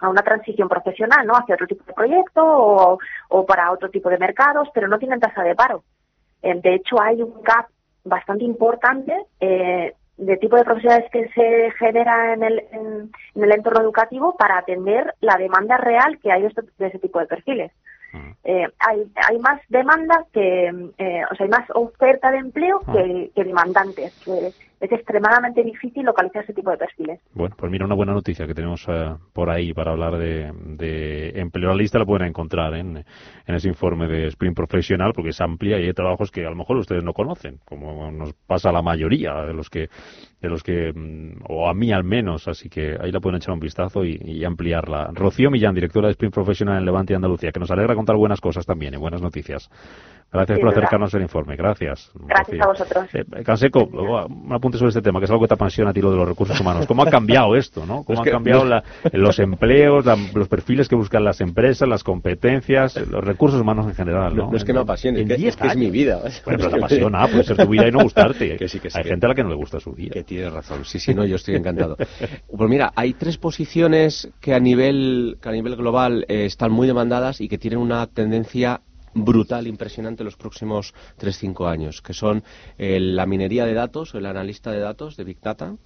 a 0.00 0.08
una 0.08 0.22
transición 0.22 0.68
profesional, 0.68 1.26
¿no? 1.26 1.34
Hacia 1.34 1.56
otro 1.56 1.66
tipo 1.66 1.84
de 1.84 1.92
proyecto 1.92 2.40
o, 2.44 2.98
o 3.30 3.46
para 3.46 3.72
otro 3.72 3.90
tipo 3.90 4.08
de 4.08 4.18
mercados, 4.18 4.68
pero 4.72 4.86
no 4.86 4.98
tienen 4.98 5.18
tasa 5.18 5.42
de 5.42 5.54
paro. 5.56 5.82
Eh, 6.42 6.54
de 6.54 6.74
hecho, 6.74 7.00
hay 7.00 7.20
un 7.22 7.42
gap 7.42 7.66
bastante 8.04 8.44
importante 8.44 9.12
eh, 9.40 9.94
de 10.18 10.36
tipo 10.36 10.56
de 10.56 10.64
profesionales 10.64 11.10
que 11.10 11.28
se 11.28 11.70
genera 11.78 12.34
en 12.34 12.42
el, 12.42 12.64
en, 12.72 13.10
el 13.42 13.52
entorno 13.52 13.80
educativo 13.80 14.36
para 14.36 14.58
atender 14.58 15.14
la 15.20 15.36
demanda 15.36 15.76
real 15.78 16.18
que 16.18 16.30
hay 16.30 16.42
de, 16.42 16.86
ese 16.86 16.98
tipo 16.98 17.20
de 17.20 17.26
perfiles. 17.26 17.72
eh, 18.44 18.66
hay, 18.78 19.10
hay 19.28 19.38
más 19.38 19.60
demanda 19.68 20.24
que, 20.32 20.66
eh, 20.98 21.22
o 21.30 21.34
sea, 21.34 21.44
hay 21.44 21.50
más 21.50 21.70
oferta 21.74 22.30
de 22.30 22.38
empleo 22.38 22.80
que, 22.80 23.30
que 23.34 23.44
demandantes. 23.44 24.12
Que, 24.24 24.52
es 24.80 24.92
extremadamente 24.92 25.62
difícil 25.64 26.04
localizar 26.04 26.44
ese 26.44 26.52
tipo 26.52 26.70
de 26.70 26.76
perfiles. 26.76 27.20
Bueno, 27.34 27.54
pues 27.58 27.70
mira, 27.70 27.84
una 27.84 27.96
buena 27.96 28.12
noticia 28.12 28.46
que 28.46 28.54
tenemos 28.54 28.86
eh, 28.88 29.14
por 29.32 29.50
ahí 29.50 29.72
para 29.72 29.90
hablar 29.90 30.18
de, 30.18 30.52
de, 30.76 31.30
empleo. 31.40 31.70
La 31.70 31.76
lista 31.76 31.98
la 31.98 32.04
pueden 32.04 32.28
encontrar 32.28 32.74
en, 32.74 32.96
en, 32.96 33.54
ese 33.54 33.68
informe 33.68 34.06
de 34.06 34.28
Sprint 34.28 34.56
Profesional 34.56 35.12
porque 35.14 35.30
es 35.30 35.40
amplia 35.40 35.80
y 35.80 35.86
hay 35.86 35.92
trabajos 35.92 36.30
que 36.30 36.46
a 36.46 36.50
lo 36.50 36.56
mejor 36.56 36.76
ustedes 36.76 37.02
no 37.02 37.12
conocen, 37.12 37.58
como 37.64 38.10
nos 38.12 38.32
pasa 38.34 38.70
a 38.70 38.72
la 38.72 38.82
mayoría 38.82 39.34
de 39.44 39.52
los 39.52 39.68
que, 39.68 39.88
de 40.40 40.48
los 40.48 40.62
que 40.62 40.92
mm, 40.94 41.44
o 41.48 41.68
a 41.68 41.74
mí 41.74 41.92
al 41.92 42.04
menos, 42.04 42.46
así 42.46 42.68
que 42.68 42.96
ahí 43.00 43.10
la 43.10 43.20
pueden 43.20 43.38
echar 43.38 43.54
un 43.54 43.60
vistazo 43.60 44.04
y, 44.04 44.20
y 44.22 44.44
ampliarla. 44.44 45.10
Rocío 45.12 45.50
Millán, 45.50 45.74
directora 45.74 46.06
de 46.06 46.12
Sprint 46.12 46.34
Profesional 46.34 46.78
en 46.78 46.84
Levante 46.84 47.14
y 47.14 47.16
Andalucía, 47.16 47.50
que 47.50 47.60
nos 47.60 47.70
alegra 47.70 47.96
contar 47.96 48.16
buenas 48.16 48.40
cosas 48.40 48.64
también 48.64 48.94
y 48.94 48.96
buenas 48.96 49.22
noticias. 49.22 49.70
Gracias 50.30 50.58
por 50.58 50.68
acercarnos 50.68 51.14
al 51.14 51.22
informe. 51.22 51.56
Gracias. 51.56 52.10
Gracias 52.14 52.60
a 52.60 52.66
vosotros. 52.66 53.06
Eh, 53.14 53.24
Canseco, 53.42 53.84
un 53.84 54.52
apunte 54.52 54.76
sobre 54.76 54.90
este 54.90 55.00
tema, 55.00 55.20
que 55.20 55.24
es 55.24 55.30
algo 55.30 55.42
que 55.42 55.48
te 55.48 55.54
apasiona 55.54 55.90
a 55.90 55.94
ti 55.94 56.02
lo 56.02 56.10
de 56.10 56.18
los 56.18 56.28
recursos 56.28 56.60
humanos. 56.60 56.86
¿Cómo 56.86 57.02
ha 57.02 57.10
cambiado 57.10 57.56
esto? 57.56 57.86
¿no? 57.86 58.04
¿Cómo 58.04 58.20
han 58.20 58.28
cambiado 58.28 58.66
la, 58.66 58.84
los 59.12 59.38
empleos, 59.38 60.04
la, 60.04 60.18
los 60.34 60.48
perfiles 60.48 60.86
que 60.86 60.94
buscan 60.96 61.24
las 61.24 61.40
empresas, 61.40 61.88
las 61.88 62.04
competencias, 62.04 62.96
los 63.08 63.24
recursos 63.24 63.58
humanos 63.60 63.86
en 63.86 63.94
general? 63.94 64.36
No, 64.36 64.50
no, 64.50 64.56
es 64.56 64.64
que 64.64 64.74
me 64.74 64.80
apasione, 64.80 65.22
es 65.22 65.28
que, 65.28 65.48
es, 65.48 65.56
que 65.56 65.66
es 65.66 65.76
mi 65.76 65.90
vida. 65.90 66.20
Bueno, 66.44 66.58
pero 66.58 66.70
te 66.70 66.76
apasiona, 66.84 67.26
puede 67.26 67.44
ser 67.44 67.56
tu 67.56 67.68
vida 67.68 67.88
y 67.88 67.90
no 67.90 68.02
gustarte. 68.02 68.56
que 68.58 68.68
sí, 68.68 68.80
que 68.80 68.90
sí, 68.90 68.98
hay 68.98 69.04
gente 69.04 69.24
a 69.24 69.30
la 69.30 69.34
que 69.34 69.42
no 69.42 69.48
le 69.48 69.56
gusta 69.56 69.80
su 69.80 69.92
vida. 69.92 70.12
Que 70.12 70.24
tienes 70.24 70.52
razón. 70.52 70.84
Sí, 70.84 70.98
sí, 70.98 71.14
no, 71.14 71.24
yo 71.24 71.36
estoy 71.36 71.54
encantado. 71.54 71.96
pues 71.96 72.70
mira, 72.70 72.92
hay 72.94 73.14
tres 73.14 73.38
posiciones 73.38 74.30
que 74.42 74.52
a 74.52 74.60
nivel, 74.60 75.38
que 75.40 75.48
a 75.48 75.52
nivel 75.52 75.74
global 75.76 76.26
eh, 76.28 76.44
están 76.44 76.70
muy 76.70 76.86
demandadas 76.86 77.40
y 77.40 77.48
que 77.48 77.56
tienen 77.56 77.78
una 77.78 78.06
tendencia 78.08 78.82
brutal, 79.14 79.66
impresionante 79.66 80.24
los 80.24 80.36
próximos 80.36 80.94
3-5 81.18 81.68
años, 81.68 82.02
que 82.02 82.14
son 82.14 82.42
eh, 82.78 83.00
la 83.00 83.26
minería 83.26 83.66
de 83.66 83.74
datos, 83.74 84.14
el 84.14 84.26
analista 84.26 84.70
de 84.70 84.80
datos 84.80 85.16
de 85.16 85.24
Big 85.24 85.40
Data, 85.40 85.76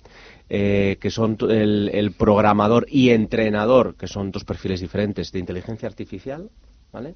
eh, 0.48 0.98
que 1.00 1.10
son 1.10 1.36
el, 1.48 1.90
el, 1.92 2.12
programador 2.12 2.86
y 2.88 3.10
entrenador, 3.10 3.96
que 3.96 4.06
son 4.06 4.30
dos 4.30 4.44
perfiles 4.44 4.80
diferentes 4.80 5.32
de 5.32 5.38
inteligencia 5.38 5.88
artificial, 5.88 6.50
¿vale? 6.92 7.14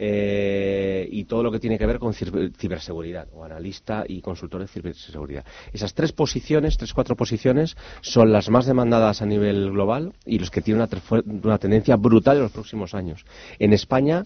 Eh, 0.00 1.08
y 1.10 1.24
todo 1.24 1.42
lo 1.42 1.50
que 1.50 1.58
tiene 1.58 1.76
que 1.76 1.84
ver 1.84 1.98
con 1.98 2.14
ciberseguridad, 2.14 3.26
o 3.32 3.42
analista 3.42 4.04
y 4.06 4.20
consultor 4.20 4.60
de 4.60 4.68
ciberseguridad. 4.68 5.44
Esas 5.72 5.92
tres 5.92 6.12
posiciones, 6.12 6.76
tres, 6.78 6.94
cuatro 6.94 7.16
posiciones, 7.16 7.76
son 8.00 8.32
las 8.32 8.48
más 8.48 8.66
demandadas 8.66 9.22
a 9.22 9.26
nivel 9.26 9.72
global 9.72 10.12
y 10.24 10.38
los 10.38 10.52
que 10.52 10.62
tienen 10.62 10.86
una, 10.86 11.22
una 11.42 11.58
tendencia 11.58 11.96
brutal 11.96 12.36
en 12.36 12.44
los 12.44 12.52
próximos 12.52 12.94
años. 12.94 13.26
En 13.58 13.72
España, 13.72 14.22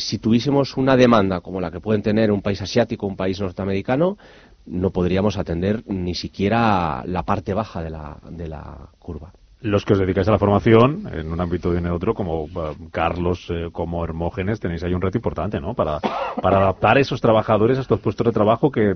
si 0.00 0.18
tuviésemos 0.18 0.76
una 0.76 0.96
demanda 0.96 1.40
como 1.40 1.60
la 1.60 1.70
que 1.70 1.80
pueden 1.80 2.02
tener 2.02 2.32
un 2.32 2.42
país 2.42 2.60
asiático, 2.60 3.06
un 3.06 3.16
país 3.16 3.40
norteamericano, 3.40 4.18
no 4.66 4.90
podríamos 4.90 5.38
atender 5.38 5.82
ni 5.86 6.14
siquiera 6.14 7.02
la 7.06 7.22
parte 7.24 7.54
baja 7.54 7.82
de 7.82 7.90
la, 7.90 8.18
de 8.30 8.48
la 8.48 8.88
curva. 8.98 9.32
Los 9.62 9.84
que 9.84 9.92
os 9.92 9.98
dedicáis 9.98 10.26
a 10.26 10.30
la 10.30 10.38
formación, 10.38 11.06
en 11.12 11.30
un 11.30 11.38
ámbito 11.38 11.74
y 11.74 11.76
en 11.76 11.86
otro, 11.88 12.14
como 12.14 12.44
uh, 12.44 12.48
Carlos, 12.90 13.46
eh, 13.50 13.68
como 13.70 14.02
Hermógenes, 14.02 14.58
tenéis 14.58 14.82
ahí 14.84 14.94
un 14.94 15.02
reto 15.02 15.18
importante, 15.18 15.60
¿no? 15.60 15.74
Para, 15.74 16.00
adaptar 16.42 16.96
a 16.96 17.00
esos 17.00 17.20
trabajadores 17.20 17.76
a 17.76 17.82
estos 17.82 18.00
puestos 18.00 18.24
de 18.24 18.32
trabajo 18.32 18.70
que, 18.70 18.94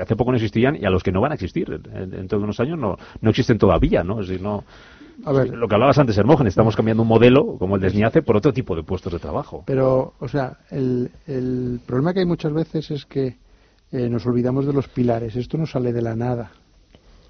hace 0.00 0.16
poco 0.16 0.30
no 0.30 0.36
existían 0.36 0.76
y 0.76 0.86
a 0.86 0.90
los 0.90 1.02
que 1.02 1.12
no 1.12 1.20
van 1.20 1.32
a 1.32 1.34
existir. 1.34 1.68
Dentro 1.68 2.38
de 2.38 2.44
unos 2.44 2.58
años 2.58 2.78
no, 2.78 2.96
no 3.20 3.30
existen 3.30 3.58
todavía, 3.58 4.02
¿no? 4.02 4.20
Es 4.22 4.28
decir, 4.28 4.42
no, 4.42 4.64
a 5.24 5.32
ver, 5.32 5.48
lo 5.48 5.68
que 5.68 5.74
hablabas 5.74 5.98
antes, 5.98 6.16
Hermógenes, 6.18 6.52
estamos 6.52 6.76
cambiando 6.76 7.02
un 7.02 7.08
modelo 7.08 7.56
como 7.58 7.76
el 7.76 7.82
de 7.82 7.90
SNIACE 7.90 8.22
por 8.22 8.36
otro 8.36 8.52
tipo 8.52 8.76
de 8.76 8.82
puestos 8.82 9.12
de 9.12 9.18
trabajo. 9.18 9.64
Pero, 9.66 10.14
o 10.18 10.28
sea, 10.28 10.58
el, 10.70 11.10
el 11.26 11.80
problema 11.86 12.12
que 12.12 12.20
hay 12.20 12.26
muchas 12.26 12.52
veces 12.52 12.90
es 12.90 13.06
que 13.06 13.36
eh, 13.92 14.08
nos 14.08 14.26
olvidamos 14.26 14.66
de 14.66 14.72
los 14.72 14.88
pilares. 14.88 15.36
Esto 15.36 15.58
no 15.58 15.66
sale 15.66 15.92
de 15.92 16.02
la 16.02 16.14
nada. 16.14 16.52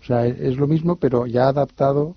O 0.02 0.04
sea, 0.04 0.26
es, 0.26 0.38
es 0.40 0.56
lo 0.56 0.66
mismo, 0.66 0.96
pero 0.96 1.26
ya 1.26 1.48
adaptado. 1.48 2.16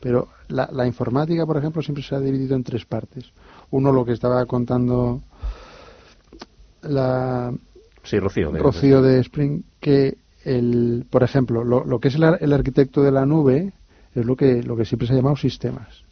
Pero 0.00 0.28
la, 0.48 0.68
la, 0.72 0.86
informática, 0.86 1.46
por 1.46 1.56
ejemplo, 1.56 1.82
siempre 1.82 2.04
se 2.04 2.14
ha 2.14 2.20
dividido 2.20 2.54
en 2.54 2.62
tres 2.62 2.84
partes. 2.84 3.32
Uno, 3.70 3.92
lo 3.92 4.04
que 4.04 4.12
estaba 4.12 4.44
contando 4.44 5.22
la. 6.82 7.52
Sí, 8.02 8.18
Rocío. 8.18 8.52
De, 8.52 8.58
Rocío 8.60 9.02
de 9.02 9.20
Spring, 9.20 9.62
que, 9.80 10.18
el, 10.44 11.06
por 11.10 11.22
ejemplo, 11.22 11.64
lo, 11.64 11.84
lo 11.84 11.98
que 11.98 12.08
es 12.08 12.14
el, 12.14 12.24
el 12.38 12.52
arquitecto 12.52 13.02
de 13.02 13.10
la 13.10 13.26
nube 13.26 13.72
es 14.20 14.26
lo 14.26 14.36
que, 14.36 14.62
lo 14.62 14.76
que 14.76 14.84
siempre 14.84 15.06
se 15.06 15.12
ha 15.12 15.16
llamado 15.16 15.36
sistemas. 15.36 16.04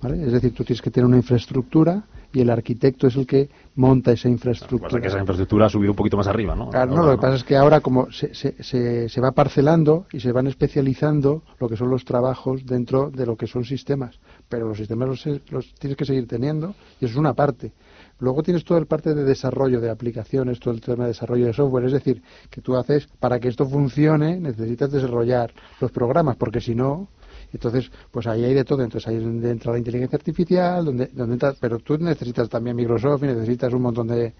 ¿vale? 0.00 0.24
Es 0.24 0.32
decir, 0.32 0.54
tú 0.54 0.64
tienes 0.64 0.82
que 0.82 0.90
tener 0.90 1.06
una 1.06 1.16
infraestructura 1.16 2.04
y 2.32 2.40
el 2.40 2.50
arquitecto 2.50 3.06
es 3.06 3.16
el 3.16 3.26
que 3.26 3.48
monta 3.76 4.12
esa 4.12 4.28
infraestructura. 4.28 4.88
Pasa 4.88 5.00
que 5.00 5.08
esa 5.08 5.18
infraestructura 5.18 5.66
ha 5.66 5.68
subido 5.68 5.92
un 5.92 5.96
poquito 5.96 6.16
más 6.16 6.26
arriba, 6.26 6.54
¿no? 6.54 6.68
Claro, 6.70 6.94
no, 6.94 7.06
lo 7.06 7.12
que 7.12 7.22
pasa 7.22 7.36
es 7.36 7.44
que 7.44 7.56
ahora 7.56 7.80
como 7.80 8.10
se, 8.10 8.34
se, 8.34 8.62
se, 8.62 9.08
se, 9.08 9.20
va 9.20 9.32
parcelando 9.32 10.06
y 10.12 10.20
se 10.20 10.32
van 10.32 10.46
especializando 10.46 11.42
lo 11.58 11.68
que 11.68 11.76
son 11.76 11.88
los 11.88 12.04
trabajos 12.04 12.66
dentro 12.66 13.10
de 13.10 13.24
lo 13.24 13.36
que 13.36 13.46
son 13.46 13.64
sistemas. 13.64 14.18
Pero 14.48 14.68
los 14.68 14.76
sistemas 14.76 15.08
los, 15.08 15.26
los 15.50 15.74
tienes 15.74 15.96
que 15.96 16.04
seguir 16.04 16.26
teniendo 16.26 16.74
y 17.00 17.06
eso 17.06 17.12
es 17.12 17.16
una 17.16 17.34
parte. 17.34 17.72
Luego 18.18 18.42
tienes 18.42 18.64
toda 18.64 18.80
la 18.80 18.86
parte 18.86 19.14
de 19.14 19.24
desarrollo 19.24 19.80
de 19.80 19.90
aplicaciones, 19.90 20.58
todo 20.58 20.72
el 20.72 20.80
tema 20.80 21.04
de 21.04 21.08
desarrollo 21.08 21.46
de 21.46 21.52
software. 21.52 21.84
Es 21.84 21.92
decir, 21.92 22.22
que 22.50 22.60
tú 22.62 22.76
haces, 22.76 23.08
para 23.20 23.38
que 23.38 23.48
esto 23.48 23.66
funcione, 23.66 24.40
necesitas 24.40 24.90
desarrollar 24.90 25.52
los 25.80 25.90
programas, 25.92 26.36
porque 26.36 26.60
si 26.60 26.74
no, 26.74 27.08
entonces, 27.52 27.90
pues 28.10 28.26
ahí 28.26 28.44
hay 28.44 28.54
de 28.54 28.64
todo. 28.64 28.82
Entonces 28.82 29.08
ahí 29.08 29.16
es 29.16 29.22
donde 29.22 29.50
entra 29.50 29.72
la 29.72 29.78
inteligencia 29.78 30.16
artificial, 30.16 30.84
donde, 30.84 31.06
donde 31.08 31.34
entra, 31.34 31.54
pero 31.60 31.78
tú 31.78 31.96
necesitas 31.98 32.48
también 32.48 32.76
Microsoft 32.76 33.22
y 33.22 33.26
necesitas 33.26 33.72
un 33.72 33.82
montón 33.82 34.08
de, 34.08 34.34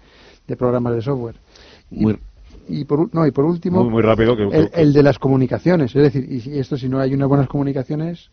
de 0.47 0.55
programas 0.55 0.95
de 0.95 1.01
software. 1.01 1.35
Muy, 1.89 2.19
y, 2.67 2.81
y 2.81 2.85
por, 2.85 3.13
no, 3.13 3.25
y 3.25 3.31
por 3.31 3.45
último, 3.45 3.83
muy, 3.83 3.93
muy 3.93 4.01
rápido 4.01 4.35
que, 4.35 4.43
el, 4.43 4.69
el, 4.73 4.93
de 4.93 5.03
las 5.03 5.19
comunicaciones. 5.19 5.95
Es 5.95 6.13
decir, 6.13 6.27
y 6.29 6.59
esto 6.59 6.77
si 6.77 6.89
no 6.89 6.99
hay 6.99 7.13
unas 7.13 7.27
buenas 7.27 7.47
comunicaciones, 7.47 8.29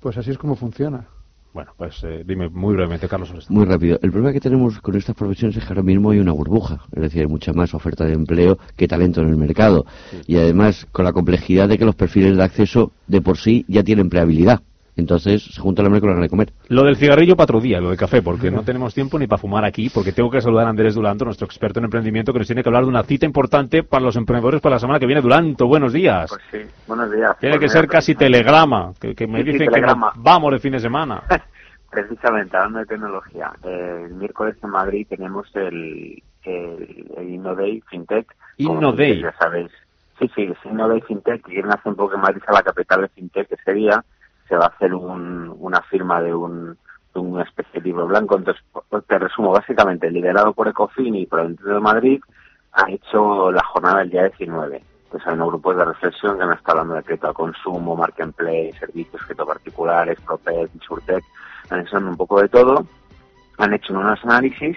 pues 0.00 0.16
así 0.16 0.30
es 0.30 0.38
como 0.38 0.56
funciona. 0.56 1.08
Bueno, 1.54 1.70
pues 1.76 2.02
eh, 2.02 2.24
dime 2.26 2.48
muy 2.48 2.74
brevemente, 2.74 3.06
Carlos. 3.06 3.28
Sobre. 3.28 3.44
Muy 3.48 3.64
rápido. 3.64 4.00
El 4.02 4.10
problema 4.10 4.32
que 4.32 4.40
tenemos 4.40 4.80
con 4.80 4.96
estas 4.96 5.14
profesiones 5.14 5.56
es 5.56 5.62
que 5.62 5.68
ahora 5.68 5.84
mismo 5.84 6.10
hay 6.10 6.18
una 6.18 6.32
burbuja. 6.32 6.80
Es 6.90 7.00
decir, 7.00 7.20
hay 7.20 7.28
mucha 7.28 7.52
más 7.52 7.72
oferta 7.74 8.04
de 8.04 8.12
empleo 8.12 8.58
que 8.76 8.88
talento 8.88 9.22
en 9.22 9.28
el 9.28 9.36
mercado. 9.36 9.86
Sí. 10.10 10.20
Y 10.26 10.36
además, 10.36 10.84
con 10.90 11.04
la 11.04 11.12
complejidad 11.12 11.68
de 11.68 11.78
que 11.78 11.84
los 11.84 11.94
perfiles 11.94 12.36
de 12.36 12.42
acceso 12.42 12.90
de 13.06 13.20
por 13.22 13.38
sí 13.38 13.64
ya 13.68 13.84
tienen 13.84 14.06
empleabilidad. 14.06 14.62
Entonces 14.96 15.42
se 15.42 15.60
junta 15.60 15.82
el 15.82 15.86
hambre 15.86 16.00
con 16.00 16.10
la 16.10 16.14
gana 16.14 16.24
de 16.24 16.30
comer. 16.30 16.52
Lo 16.68 16.84
del 16.84 16.96
cigarrillo 16.96 17.34
para 17.34 17.44
otro 17.44 17.60
día, 17.60 17.80
lo 17.80 17.88
del 17.88 17.98
café, 17.98 18.22
porque 18.22 18.50
no 18.50 18.62
tenemos 18.62 18.94
tiempo 18.94 19.18
ni 19.18 19.26
para 19.26 19.40
fumar 19.40 19.64
aquí, 19.64 19.90
porque 19.90 20.12
tengo 20.12 20.30
que 20.30 20.40
saludar 20.40 20.66
a 20.66 20.70
Andrés 20.70 20.94
Duranto, 20.94 21.24
nuestro 21.24 21.46
experto 21.46 21.80
en 21.80 21.86
emprendimiento, 21.86 22.32
que 22.32 22.38
nos 22.38 22.46
tiene 22.46 22.62
que 22.62 22.68
hablar 22.68 22.84
de 22.84 22.90
una 22.90 23.02
cita 23.02 23.26
importante 23.26 23.82
para 23.82 24.04
los 24.04 24.14
emprendedores 24.16 24.60
para 24.60 24.76
la 24.76 24.78
semana 24.78 25.00
que 25.00 25.06
viene. 25.06 25.20
Duranto, 25.20 25.66
buenos 25.66 25.92
días. 25.92 26.30
Pues 26.30 26.42
sí, 26.50 26.70
buenos 26.86 27.10
días. 27.10 27.36
Tiene 27.40 27.58
que 27.58 27.68
ser 27.68 27.88
casi 27.88 28.14
telegrama, 28.14 28.92
que, 29.00 29.14
que 29.14 29.26
me 29.26 29.38
sí, 29.38 29.52
dicen 29.52 29.68
sí, 29.72 29.80
que 29.80 29.94
vamos 30.16 30.52
de 30.52 30.58
fin 30.60 30.72
de 30.72 30.80
semana. 30.80 31.22
Precisamente, 31.90 32.56
hablando 32.56 32.80
de 32.80 32.86
tecnología, 32.86 33.52
eh, 33.64 34.06
el 34.06 34.14
miércoles 34.14 34.56
en 34.62 34.70
Madrid 34.70 35.06
tenemos 35.08 35.48
el, 35.54 36.22
el, 36.42 37.12
el 37.16 37.30
InnoDay 37.30 37.82
FinTech. 37.88 38.34
InnoDay. 38.58 39.22
Ya 39.22 39.32
sabéis. 39.38 39.70
Sí, 40.18 40.30
sí, 40.34 40.42
es 40.42 40.58
InnoDay 40.64 41.00
FinTech, 41.02 41.44
que 41.44 41.62
nace 41.62 41.88
un 41.88 41.96
poco 41.96 42.14
en 42.14 42.20
Madrid 42.20 42.42
a 42.46 42.52
la 42.52 42.62
capital 42.62 43.02
de 43.02 43.08
FinTech 43.08 43.50
ese 43.50 43.72
día. 43.72 44.04
Se 44.48 44.56
va 44.56 44.66
a 44.66 44.68
hacer 44.68 44.94
un, 44.94 45.54
una 45.58 45.80
firma 45.82 46.20
de 46.20 46.34
un, 46.34 46.76
de 47.14 47.20
una 47.20 47.42
especie 47.42 47.80
de 47.80 47.86
libro 47.86 48.06
blanco. 48.06 48.36
Entonces, 48.36 48.62
te 49.06 49.18
resumo, 49.18 49.52
básicamente, 49.52 50.10
liderado 50.10 50.52
por 50.52 50.68
Ecofin 50.68 51.14
y 51.14 51.26
por 51.26 51.40
el 51.40 51.50
Instituto 51.50 51.74
de 51.74 51.80
Madrid, 51.80 52.20
ha 52.72 52.90
hecho 52.90 53.50
la 53.52 53.64
jornada 53.64 54.00
del 54.00 54.10
día 54.10 54.24
19 54.24 54.82
pues 55.14 55.24
hay 55.28 55.34
unos 55.34 55.50
grupos 55.50 55.76
de 55.76 55.84
reflexión 55.84 56.36
que 56.36 56.44
me 56.44 56.54
está 56.54 56.72
hablando 56.72 56.94
de 56.94 57.04
crédito 57.04 57.28
al 57.28 57.34
consumo, 57.34 57.94
market 57.94 58.24
and 58.24 58.34
play, 58.34 58.72
servicios, 58.72 59.22
crédito 59.22 59.46
particulares, 59.46 60.18
Propet, 60.22 60.68
Insurtech, 60.74 61.22
analizando 61.70 62.10
un 62.10 62.16
poco 62.16 62.40
de 62.42 62.48
todo, 62.48 62.84
han 63.58 63.74
hecho 63.74 63.92
unos 63.92 64.18
análisis, 64.24 64.76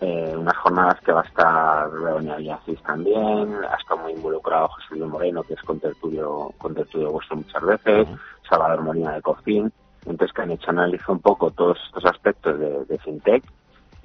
eh, 0.00 0.34
unas 0.36 0.56
jornadas 0.58 1.00
que 1.00 1.12
va 1.12 1.20
a 1.20 1.24
estar 1.24 1.92
Leonia 1.92 2.36
Villacís 2.36 2.82
también, 2.82 3.54
ha 3.64 3.76
estado 3.76 4.02
muy 4.02 4.12
involucrado 4.12 4.68
José 4.68 4.86
Luis 4.90 5.10
Moreno, 5.10 5.42
que 5.42 5.54
es 5.54 5.62
contertulio, 5.62 6.52
contertulio 6.58 7.12
vuestro 7.12 7.36
muchas 7.36 7.62
veces, 7.62 8.08
uh 8.08 8.12
-huh. 8.12 8.18
Salvador 8.48 8.82
Molina 8.82 9.14
de 9.14 9.22
Cofin, 9.22 9.72
entonces 10.04 10.32
que 10.34 10.42
han 10.42 10.50
hecho 10.50 10.70
análisis 10.70 11.08
un 11.08 11.20
poco 11.20 11.50
todos 11.50 11.78
estos 11.86 12.04
aspectos 12.04 12.58
de, 12.58 12.84
de 12.84 12.98
FinTech 12.98 13.42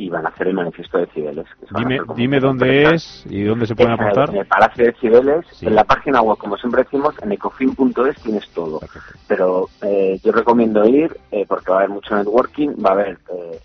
y 0.01 0.09
van 0.09 0.25
a 0.25 0.29
hacer 0.29 0.47
el 0.47 0.55
manifiesto 0.55 0.97
de 0.97 1.05
Cibeles. 1.07 1.45
Dime, 1.77 1.99
dime 2.15 2.39
dónde 2.39 2.91
es 2.91 3.23
y 3.29 3.43
dónde 3.43 3.67
se 3.67 3.75
pueden 3.75 3.93
apuntar. 3.93 4.31
En 4.31 4.37
el 4.37 4.45
Palacio 4.47 4.85
de 4.85 4.93
Cibeles, 4.93 5.45
sí. 5.51 5.67
en 5.67 5.75
la 5.75 5.83
página 5.83 6.21
web, 6.21 6.39
como 6.39 6.57
siempre 6.57 6.83
decimos, 6.83 7.13
en 7.21 7.31
ecofin.es 7.31 8.15
tienes 8.23 8.49
todo. 8.49 8.79
Perfecto. 8.79 9.19
Pero 9.27 9.69
eh, 9.83 10.19
yo 10.23 10.31
recomiendo 10.31 10.83
ir 10.87 11.15
eh, 11.31 11.45
porque 11.47 11.69
va 11.69 11.77
a 11.77 11.79
haber 11.81 11.91
mucho 11.91 12.15
networking, 12.15 12.69
va 12.83 12.89
a 12.89 12.93
haber 12.93 13.19
eh, 13.31 13.59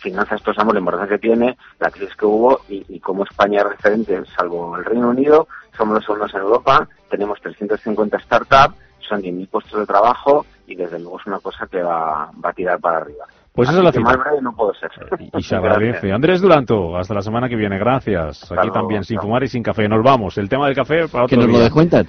finanzas, 0.00 0.42
todos 0.42 0.56
sabemos 0.56 0.74
la 0.74 0.80
importancia 0.80 1.16
que 1.16 1.26
tiene, 1.26 1.56
la 1.80 1.90
crisis 1.90 2.14
que 2.14 2.26
hubo 2.26 2.60
y, 2.68 2.84
y 2.90 3.00
como 3.00 3.24
España 3.24 3.62
es 3.62 3.68
referente, 3.68 4.22
salvo 4.36 4.76
el 4.76 4.84
Reino 4.84 5.08
Unido, 5.08 5.48
somos 5.74 5.94
los 5.94 6.04
segundos 6.04 6.34
en 6.34 6.40
Europa, 6.40 6.86
tenemos 7.08 7.40
350 7.40 8.18
startups, 8.18 8.74
son 9.00 9.22
10.000 9.22 9.48
puestos 9.48 9.80
de 9.80 9.86
trabajo 9.86 10.44
y 10.66 10.74
desde 10.74 10.98
luego 10.98 11.18
es 11.18 11.26
una 11.26 11.40
cosa 11.40 11.66
que 11.66 11.82
va, 11.82 12.30
va 12.44 12.50
a 12.50 12.52
tirar 12.52 12.78
para 12.78 12.98
arriba. 12.98 13.24
Pues 13.58 13.68
eso 13.70 13.78
Así 13.78 13.78
es 13.80 13.84
la 13.86 13.90
que 13.90 13.98
cita. 13.98 14.08
más 14.16 14.24
breve 14.24 14.40
no 14.40 14.52
puedo 14.54 14.72
ser. 14.74 14.88
Y 15.36 15.42
se 15.42 15.56
agradece. 15.56 16.12
Andrés 16.12 16.40
Duranto, 16.40 16.96
hasta 16.96 17.12
la 17.12 17.22
semana 17.22 17.48
que 17.48 17.56
viene. 17.56 17.76
Gracias. 17.76 18.44
Aquí 18.44 18.54
luego, 18.54 18.70
también, 18.72 19.02
sin 19.02 19.18
fumar 19.20 19.42
y 19.42 19.48
sin 19.48 19.64
café. 19.64 19.88
Nos 19.88 20.00
vamos. 20.04 20.38
El 20.38 20.48
tema 20.48 20.66
del 20.66 20.76
café 20.76 21.08
para 21.08 21.26
Que 21.26 21.34
otro 21.34 21.38
nos 21.38 21.46
lo 21.48 21.52
día. 21.54 21.62
descuentan. 21.64 22.06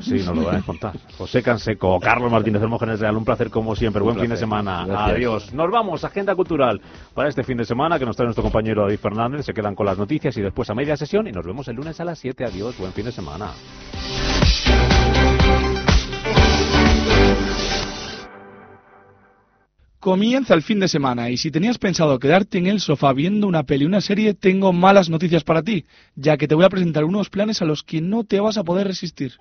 Sí, 0.00 0.14
nos 0.24 0.34
lo 0.34 0.44
van 0.46 0.56
a 0.56 0.62
contar. 0.62 0.92
José 1.18 1.42
Canseco, 1.42 2.00
Carlos 2.00 2.32
Martínez 2.32 2.62
Hermógenes 2.62 3.00
Real, 3.00 3.14
un 3.18 3.24
placer 3.26 3.50
como 3.50 3.76
siempre. 3.76 4.00
Buen 4.02 4.18
fin 4.18 4.30
de 4.30 4.38
semana. 4.38 4.86
Gracias. 4.86 5.16
Adiós. 5.16 5.52
Nos 5.52 5.70
vamos. 5.70 6.02
Agenda 6.04 6.34
cultural 6.34 6.80
para 7.12 7.28
este 7.28 7.42
fin 7.42 7.58
de 7.58 7.66
semana 7.66 7.98
que 7.98 8.06
nos 8.06 8.16
trae 8.16 8.24
nuestro 8.24 8.42
compañero 8.42 8.80
David 8.84 8.98
Fernández. 8.98 9.44
Se 9.44 9.52
quedan 9.52 9.74
con 9.74 9.84
las 9.84 9.98
noticias 9.98 10.34
y 10.38 10.40
después 10.40 10.70
a 10.70 10.74
media 10.74 10.96
sesión. 10.96 11.26
Y 11.26 11.32
nos 11.32 11.44
vemos 11.44 11.68
el 11.68 11.76
lunes 11.76 12.00
a 12.00 12.04
las 12.06 12.18
7. 12.18 12.46
Adiós. 12.46 12.78
Buen 12.78 12.92
fin 12.94 13.04
de 13.04 13.12
semana. 13.12 13.48
Comienza 20.00 20.54
el 20.54 20.62
fin 20.62 20.78
de 20.78 20.86
semana 20.86 21.28
y 21.28 21.36
si 21.36 21.50
tenías 21.50 21.76
pensado 21.78 22.20
quedarte 22.20 22.58
en 22.58 22.68
el 22.68 22.78
sofá 22.78 23.12
viendo 23.12 23.48
una 23.48 23.64
peli 23.64 23.84
una 23.84 24.00
serie, 24.00 24.32
tengo 24.32 24.72
malas 24.72 25.10
noticias 25.10 25.42
para 25.42 25.62
ti, 25.62 25.86
ya 26.14 26.36
que 26.36 26.46
te 26.46 26.54
voy 26.54 26.64
a 26.64 26.68
presentar 26.68 27.04
unos 27.04 27.30
planes 27.30 27.62
a 27.62 27.64
los 27.64 27.82
que 27.82 28.00
no 28.00 28.22
te 28.22 28.38
vas 28.38 28.58
a 28.58 28.64
poder 28.64 28.86
resistir. 28.86 29.32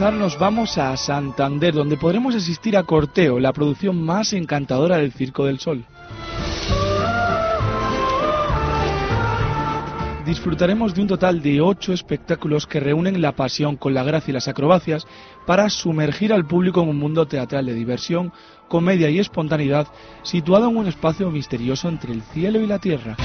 Nos 0.00 0.38
vamos 0.38 0.78
a 0.78 0.96
Santander, 0.96 1.74
donde 1.74 1.96
podremos 1.96 2.32
asistir 2.32 2.76
a 2.76 2.84
Corteo, 2.84 3.40
la 3.40 3.52
producción 3.52 4.00
más 4.00 4.32
encantadora 4.32 4.98
del 4.98 5.10
Circo 5.10 5.44
del 5.44 5.58
Sol. 5.58 5.84
Disfrutaremos 10.24 10.94
de 10.94 11.02
un 11.02 11.08
total 11.08 11.42
de 11.42 11.60
ocho 11.60 11.92
espectáculos 11.92 12.64
que 12.64 12.78
reúnen 12.78 13.20
la 13.20 13.32
pasión 13.32 13.76
con 13.76 13.92
la 13.92 14.04
gracia 14.04 14.30
y 14.30 14.34
las 14.34 14.46
acrobacias 14.46 15.04
para 15.46 15.68
sumergir 15.68 16.32
al 16.32 16.46
público 16.46 16.80
en 16.80 16.90
un 16.90 16.96
mundo 16.96 17.26
teatral 17.26 17.66
de 17.66 17.74
diversión, 17.74 18.32
comedia 18.68 19.10
y 19.10 19.18
espontaneidad 19.18 19.88
situado 20.22 20.70
en 20.70 20.76
un 20.76 20.86
espacio 20.86 21.28
misterioso 21.32 21.88
entre 21.88 22.12
el 22.12 22.22
cielo 22.22 22.60
y 22.60 22.68
la 22.68 22.78
tierra. 22.78 23.16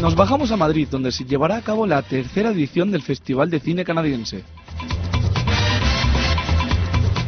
Nos 0.00 0.14
bajamos 0.14 0.52
a 0.52 0.56
Madrid, 0.56 0.86
donde 0.88 1.10
se 1.10 1.24
llevará 1.24 1.56
a 1.56 1.62
cabo 1.62 1.84
la 1.84 2.02
tercera 2.02 2.50
edición 2.50 2.92
del 2.92 3.02
Festival 3.02 3.50
de 3.50 3.58
Cine 3.58 3.84
Canadiense. 3.84 4.44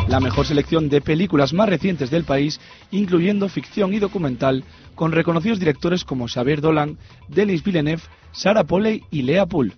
La 0.07 0.21
mejor 0.21 0.47
selección 0.47 0.89
de 0.89 1.01
películas 1.01 1.53
más 1.53 1.69
recientes 1.69 2.11
del 2.11 2.25
país, 2.25 2.61
incluyendo 2.93 3.49
ficción 3.49 3.93
y 3.93 3.99
documental, 3.99 4.63
con 4.95 5.11
reconocidos 5.11 5.59
directores 5.59 6.05
como 6.05 6.29
Xavier 6.29 6.61
Dolan, 6.61 6.97
Denis 7.27 7.65
Villeneuve, 7.65 8.03
Sarah 8.31 8.65
Polley 8.65 9.03
y 9.11 9.23
Lea 9.23 9.47
Poole. 9.47 9.75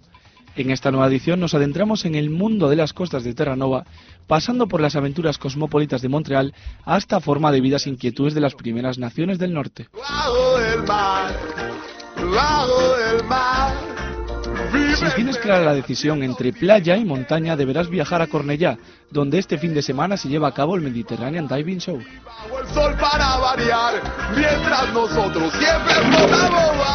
En 0.55 0.71
esta 0.71 0.91
nueva 0.91 1.07
edición 1.07 1.41
nos 1.41 1.55
adentramos 1.55 2.05
en 2.05 2.15
el 2.15 2.29
mundo 2.29 2.69
de 2.69 2.77
las 2.77 2.93
costas 2.93 3.25
de 3.25 3.33
Terranova, 3.33 3.87
pasando 4.27 4.69
por 4.69 4.83
las 4.83 4.97
aventuras 4.97 5.39
cosmopolitas 5.39 6.03
de 6.03 6.11
Montreal 6.11 6.55
hasta 6.85 7.21
forma 7.21 7.53
de 7.53 7.63
vidas 7.63 7.87
inquietudes 7.87 8.35
de 8.35 8.43
las 8.43 8.55
primeras 8.55 8.99
naciones 8.99 9.39
del 9.39 9.55
norte. 9.55 9.89
El 10.75 10.83
mar, 10.83 11.72
bajo 12.33 12.97
el 12.97 13.25
mar. 13.25 13.92
Si 14.73 15.17
tienes 15.17 15.37
clara 15.37 15.65
la 15.65 15.75
decisión 15.75 16.23
entre 16.23 16.53
playa 16.53 16.97
y 16.97 17.05
montaña, 17.05 17.57
deberás 17.57 17.91
viajar 17.91 18.23
a 18.23 18.27
Cornellá, 18.27 18.79
donde 19.11 19.39
este 19.39 19.59
fin 19.59 19.75
de 19.75 19.83
semana 19.83 20.17
se 20.17 20.29
lleva 20.29 20.49
a 20.49 20.55
cabo 20.55 20.77
el 20.77 20.81
Mediterranean 20.81 21.47
Diving 21.47 21.79
Show. 21.79 21.99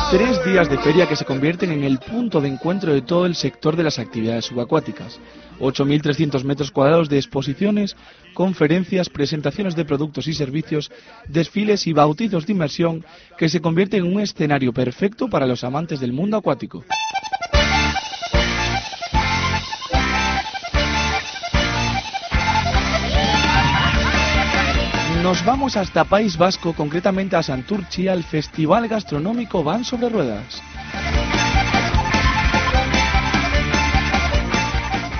Tres 0.10 0.46
días 0.46 0.70
de 0.70 0.78
feria 0.80 1.08
que 1.08 1.16
se 1.16 1.26
convierten 1.26 1.72
en 1.72 1.84
el 1.84 2.00
punto 2.00 2.42
de 2.42 2.48
encuentro 2.48 2.94
de 2.94 3.04
todo 3.04 3.28
el 3.28 3.36
sector 3.36 3.76
de 3.76 3.84
las 3.84 4.00
actividades 4.00 4.46
subacuáticas. 4.46 5.20
8.300 5.60 6.44
metros 6.44 6.72
cuadrados 6.72 7.10
de 7.10 7.18
exposiciones, 7.18 7.96
conferencias, 8.34 9.10
presentaciones 9.10 9.76
de 9.76 9.86
productos 9.86 10.28
y 10.28 10.34
servicios, 10.34 10.92
desfiles 11.28 11.86
y 11.86 11.94
bautizos 11.94 12.48
de 12.48 12.54
inmersión 12.54 13.06
que 13.38 13.50
se 13.50 13.62
convierten 13.62 14.06
en 14.06 14.16
un 14.16 14.22
escenario 14.22 14.74
perfecto 14.74 15.30
para 15.30 15.46
los 15.46 15.64
amantes 15.64 16.00
del 16.00 16.14
mundo 16.14 16.38
acuático. 16.38 16.84
Nos 25.28 25.44
vamos 25.44 25.76
hasta 25.76 26.06
País 26.06 26.38
Vasco, 26.38 26.72
concretamente 26.72 27.36
a 27.36 27.44
Santurchi, 27.44 28.08
al 28.08 28.24
Festival 28.24 28.88
Gastronómico 28.88 29.62
Van 29.62 29.84
sobre 29.84 30.08
Ruedas. 30.08 30.64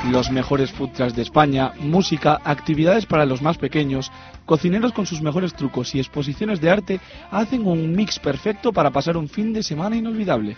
Los 0.10 0.32
mejores 0.32 0.72
food 0.72 0.92
de 0.92 1.22
España, 1.22 1.74
música, 1.82 2.40
actividades 2.46 3.06
para 3.06 3.26
los 3.26 3.42
más 3.42 3.58
pequeños, 3.58 4.10
cocineros 4.46 4.94
con 4.94 5.06
sus 5.06 5.22
mejores 5.22 5.54
trucos 5.54 5.94
y 5.94 6.00
exposiciones 6.00 6.62
de 6.62 6.70
arte 6.70 7.00
hacen 7.30 7.68
un 7.68 7.94
mix 7.94 8.18
perfecto 8.18 8.72
para 8.72 8.92
pasar 8.92 9.18
un 9.18 9.28
fin 9.28 9.52
de 9.52 9.62
semana 9.62 9.98
inolvidable. 9.98 10.56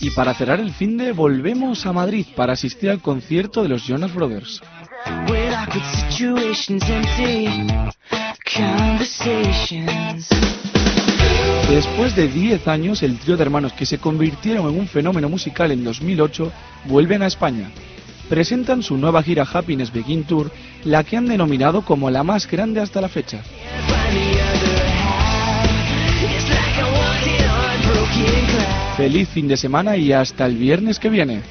Y 0.00 0.10
para 0.10 0.34
cerrar 0.34 0.60
el 0.60 0.72
fin 0.72 0.96
de 0.96 1.12
volvemos 1.12 1.86
a 1.86 1.92
Madrid 1.92 2.26
para 2.34 2.54
asistir 2.54 2.90
al 2.90 3.00
concierto 3.00 3.62
de 3.62 3.68
los 3.68 3.86
Jonas 3.86 4.12
Brothers. 4.12 4.60
Después 11.68 12.16
de 12.16 12.28
10 12.28 12.68
años, 12.68 13.02
el 13.02 13.18
trío 13.18 13.36
de 13.36 13.42
hermanos 13.42 13.72
que 13.72 13.86
se 13.86 13.98
convirtieron 13.98 14.68
en 14.68 14.80
un 14.80 14.88
fenómeno 14.88 15.28
musical 15.28 15.70
en 15.70 15.84
2008 15.84 16.52
vuelven 16.86 17.22
a 17.22 17.26
España. 17.26 17.70
Presentan 18.28 18.82
su 18.82 18.96
nueva 18.96 19.22
gira 19.22 19.46
Happiness 19.52 19.92
Begin 19.92 20.24
Tour, 20.24 20.50
la 20.84 21.04
que 21.04 21.16
han 21.16 21.26
denominado 21.26 21.82
como 21.82 22.10
la 22.10 22.24
más 22.24 22.50
grande 22.50 22.80
hasta 22.80 23.00
la 23.00 23.08
fecha. 23.08 23.42
Feliz 28.96 29.28
fin 29.28 29.46
de 29.46 29.56
semana 29.56 29.96
y 29.96 30.12
hasta 30.12 30.46
el 30.46 30.56
viernes 30.56 30.98
que 30.98 31.10
viene. 31.10 31.42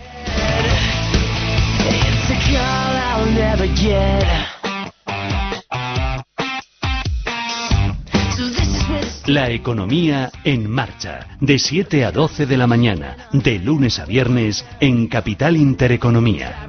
La 9.28 9.50
economía 9.50 10.32
en 10.44 10.70
marcha, 10.70 11.28
de 11.40 11.58
7 11.58 12.06
a 12.06 12.12
12 12.12 12.46
de 12.46 12.58
la 12.58 12.68
mañana, 12.68 13.18
de 13.32 13.58
lunes 13.58 14.00
a 14.00 14.06
viernes, 14.06 14.64
en 14.80 15.08
Capital 15.08 15.58
Intereconomía. 15.58 16.68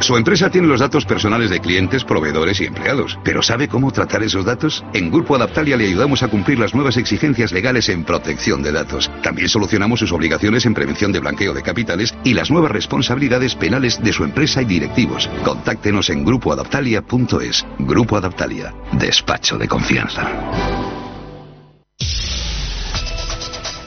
Su 0.00 0.16
empresa 0.16 0.48
tiene 0.48 0.68
los 0.68 0.80
datos 0.80 1.04
personales 1.04 1.50
de 1.50 1.60
clientes, 1.60 2.04
proveedores 2.04 2.60
y 2.60 2.66
empleados. 2.66 3.18
¿Pero 3.24 3.42
sabe 3.42 3.68
cómo 3.68 3.90
tratar 3.90 4.22
esos 4.22 4.44
datos? 4.44 4.84
En 4.94 5.10
Grupo 5.10 5.34
Adaptalia 5.34 5.76
le 5.76 5.86
ayudamos 5.86 6.22
a 6.22 6.28
cumplir 6.28 6.58
las 6.58 6.74
nuevas 6.74 6.96
exigencias 6.96 7.52
legales 7.52 7.88
en 7.88 8.04
protección 8.04 8.62
de 8.62 8.72
datos. 8.72 9.10
También 9.22 9.48
solucionamos 9.48 10.00
sus 10.00 10.12
obligaciones 10.12 10.66
en 10.66 10.74
prevención 10.74 11.12
de 11.12 11.20
blanqueo 11.20 11.52
de 11.52 11.62
capitales 11.62 12.14
y 12.24 12.34
las 12.34 12.50
nuevas 12.50 12.70
responsabilidades 12.70 13.54
penales 13.56 14.00
de 14.02 14.12
su 14.12 14.24
empresa 14.24 14.62
y 14.62 14.66
directivos. 14.66 15.28
Contáctenos 15.44 16.10
en 16.10 16.24
grupoadaptalia.es. 16.24 17.66
Grupo 17.80 18.16
Adaptalia. 18.16 18.72
Despacho 18.92 19.58
de 19.58 19.68
confianza. 19.68 20.30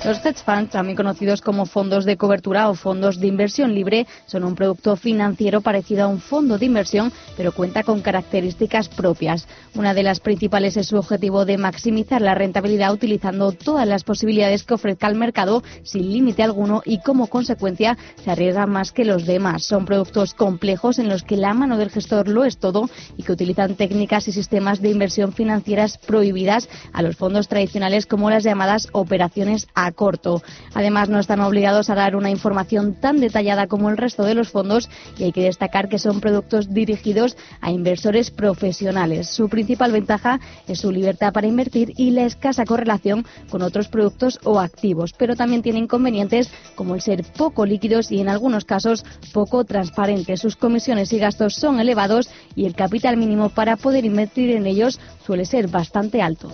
Los 0.03 0.17
hedge 0.25 0.41
funds, 0.43 0.71
también 0.71 0.95
conocidos 0.95 1.41
como 1.41 1.67
fondos 1.67 2.05
de 2.05 2.17
cobertura 2.17 2.71
o 2.71 2.73
fondos 2.73 3.19
de 3.19 3.27
inversión 3.27 3.75
libre, 3.75 4.07
son 4.25 4.43
un 4.43 4.55
producto 4.55 4.95
financiero 4.95 5.61
parecido 5.61 6.05
a 6.05 6.07
un 6.07 6.19
fondo 6.19 6.57
de 6.57 6.65
inversión, 6.65 7.13
pero 7.37 7.51
cuenta 7.51 7.83
con 7.83 8.01
características 8.01 8.89
propias. 8.89 9.47
Una 9.75 9.93
de 9.93 10.01
las 10.01 10.19
principales 10.19 10.75
es 10.75 10.87
su 10.87 10.97
objetivo 10.97 11.45
de 11.45 11.59
maximizar 11.59 12.19
la 12.19 12.33
rentabilidad 12.33 12.91
utilizando 12.91 13.51
todas 13.51 13.87
las 13.87 14.03
posibilidades 14.03 14.63
que 14.63 14.73
ofrezca 14.73 15.05
el 15.07 15.13
mercado 15.13 15.61
sin 15.83 16.11
límite 16.11 16.41
alguno 16.41 16.81
y 16.83 16.99
como 17.01 17.27
consecuencia 17.27 17.95
se 18.23 18.31
arriesga 18.31 18.65
más 18.65 18.91
que 18.91 19.05
los 19.05 19.27
demás. 19.27 19.65
Son 19.65 19.85
productos 19.85 20.33
complejos 20.33 20.97
en 20.97 21.09
los 21.09 21.21
que 21.21 21.37
la 21.37 21.53
mano 21.53 21.77
del 21.77 21.91
gestor 21.91 22.27
lo 22.27 22.43
es 22.43 22.57
todo 22.57 22.89
y 23.17 23.23
que 23.23 23.33
utilizan 23.33 23.75
técnicas 23.75 24.27
y 24.27 24.31
sistemas 24.31 24.81
de 24.81 24.89
inversión 24.89 25.31
financieras 25.31 25.99
prohibidas 25.99 26.67
a 26.91 27.03
los 27.03 27.17
fondos 27.17 27.47
tradicionales 27.47 28.07
como 28.07 28.31
las 28.31 28.43
llamadas 28.43 28.87
operaciones 28.93 29.67
a 29.75 29.90
corto. 29.93 30.41
Además, 30.73 31.09
no 31.09 31.19
están 31.19 31.39
obligados 31.41 31.89
a 31.89 31.95
dar 31.95 32.15
una 32.15 32.29
información 32.29 32.93
tan 32.93 33.19
detallada 33.19 33.67
como 33.67 33.89
el 33.89 33.97
resto 33.97 34.23
de 34.23 34.35
los 34.35 34.49
fondos 34.49 34.89
y 35.17 35.23
hay 35.23 35.31
que 35.31 35.43
destacar 35.43 35.89
que 35.89 35.99
son 35.99 36.21
productos 36.21 36.73
dirigidos 36.73 37.37
a 37.61 37.71
inversores 37.71 38.31
profesionales. 38.31 39.29
Su 39.29 39.49
principal 39.49 39.91
ventaja 39.91 40.39
es 40.67 40.79
su 40.79 40.91
libertad 40.91 41.33
para 41.33 41.47
invertir 41.47 41.93
y 41.97 42.11
la 42.11 42.25
escasa 42.25 42.65
correlación 42.65 43.25
con 43.49 43.61
otros 43.61 43.87
productos 43.87 44.39
o 44.43 44.59
activos, 44.59 45.13
pero 45.17 45.35
también 45.35 45.61
tiene 45.61 45.79
inconvenientes 45.79 46.49
como 46.75 46.95
el 46.95 47.01
ser 47.01 47.23
poco 47.37 47.65
líquidos 47.65 48.11
y 48.11 48.19
en 48.19 48.29
algunos 48.29 48.65
casos 48.65 49.05
poco 49.33 49.63
transparentes. 49.65 50.41
Sus 50.41 50.55
comisiones 50.55 51.13
y 51.13 51.19
gastos 51.19 51.55
son 51.55 51.79
elevados 51.79 52.29
y 52.55 52.65
el 52.65 52.75
capital 52.75 53.17
mínimo 53.17 53.49
para 53.49 53.77
poder 53.77 54.05
invertir 54.05 54.51
en 54.51 54.65
ellos 54.65 54.99
suele 55.25 55.45
ser 55.45 55.67
bastante 55.67 56.21
alto. 56.21 56.51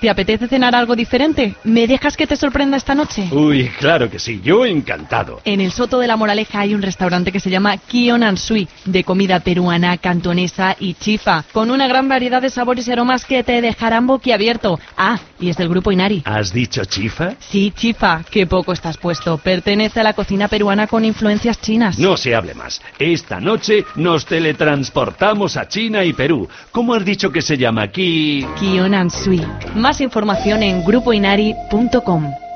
¿Te 0.00 0.08
apetece 0.08 0.48
cenar 0.48 0.74
algo 0.74 0.96
diferente? 0.96 1.56
¿Me 1.62 1.86
dejas 1.86 2.16
que 2.16 2.26
te 2.26 2.34
sorprenda 2.34 2.78
esta 2.78 2.94
noche? 2.94 3.28
Uy, 3.30 3.68
claro 3.78 4.08
que 4.08 4.18
sí, 4.18 4.40
yo 4.42 4.64
encantado. 4.64 5.42
En 5.44 5.60
el 5.60 5.72
Soto 5.72 5.98
de 5.98 6.06
la 6.06 6.16
Moraleja 6.16 6.60
hay 6.60 6.74
un 6.74 6.80
restaurante 6.80 7.30
que 7.30 7.38
se 7.38 7.50
llama 7.50 7.76
Kion 7.76 8.38
Sui, 8.38 8.66
de 8.86 9.04
comida 9.04 9.40
peruana, 9.40 9.98
cantonesa 9.98 10.74
y 10.80 10.94
chifa, 10.94 11.44
con 11.52 11.70
una 11.70 11.86
gran 11.86 12.08
variedad 12.08 12.40
de 12.40 12.48
sabores 12.48 12.88
y 12.88 12.92
aromas 12.92 13.26
que 13.26 13.44
te 13.44 13.60
dejarán 13.60 14.06
boquiabierto. 14.06 14.80
Ah, 14.96 15.18
y 15.38 15.50
es 15.50 15.58
del 15.58 15.68
grupo 15.68 15.92
Inari. 15.92 16.22
¿Has 16.24 16.50
dicho 16.50 16.82
chifa? 16.86 17.34
Sí, 17.38 17.70
chifa, 17.76 18.22
que 18.30 18.46
poco 18.46 18.72
estás 18.72 18.96
puesto. 18.96 19.36
Pertenece 19.36 20.00
a 20.00 20.04
la 20.04 20.14
cocina 20.14 20.48
peruana 20.48 20.86
con 20.86 21.04
influencias 21.04 21.60
chinas. 21.60 21.98
No 21.98 22.16
se 22.16 22.34
hable 22.34 22.54
más. 22.54 22.80
Esta 22.98 23.38
noche 23.38 23.84
nos 23.96 24.24
teletransportamos 24.24 25.58
a 25.58 25.68
China 25.68 26.04
y 26.04 26.14
Perú. 26.14 26.48
¿Cómo 26.72 26.94
has 26.94 27.04
dicho 27.04 27.30
que 27.30 27.42
se 27.42 27.58
llama 27.58 27.82
aquí? 27.82 28.46
Kion 28.58 29.10
Sui. 29.10 29.44
Más 29.90 30.00
información 30.00 30.62
en 30.62 30.84
grupoinari.com. 30.84 32.49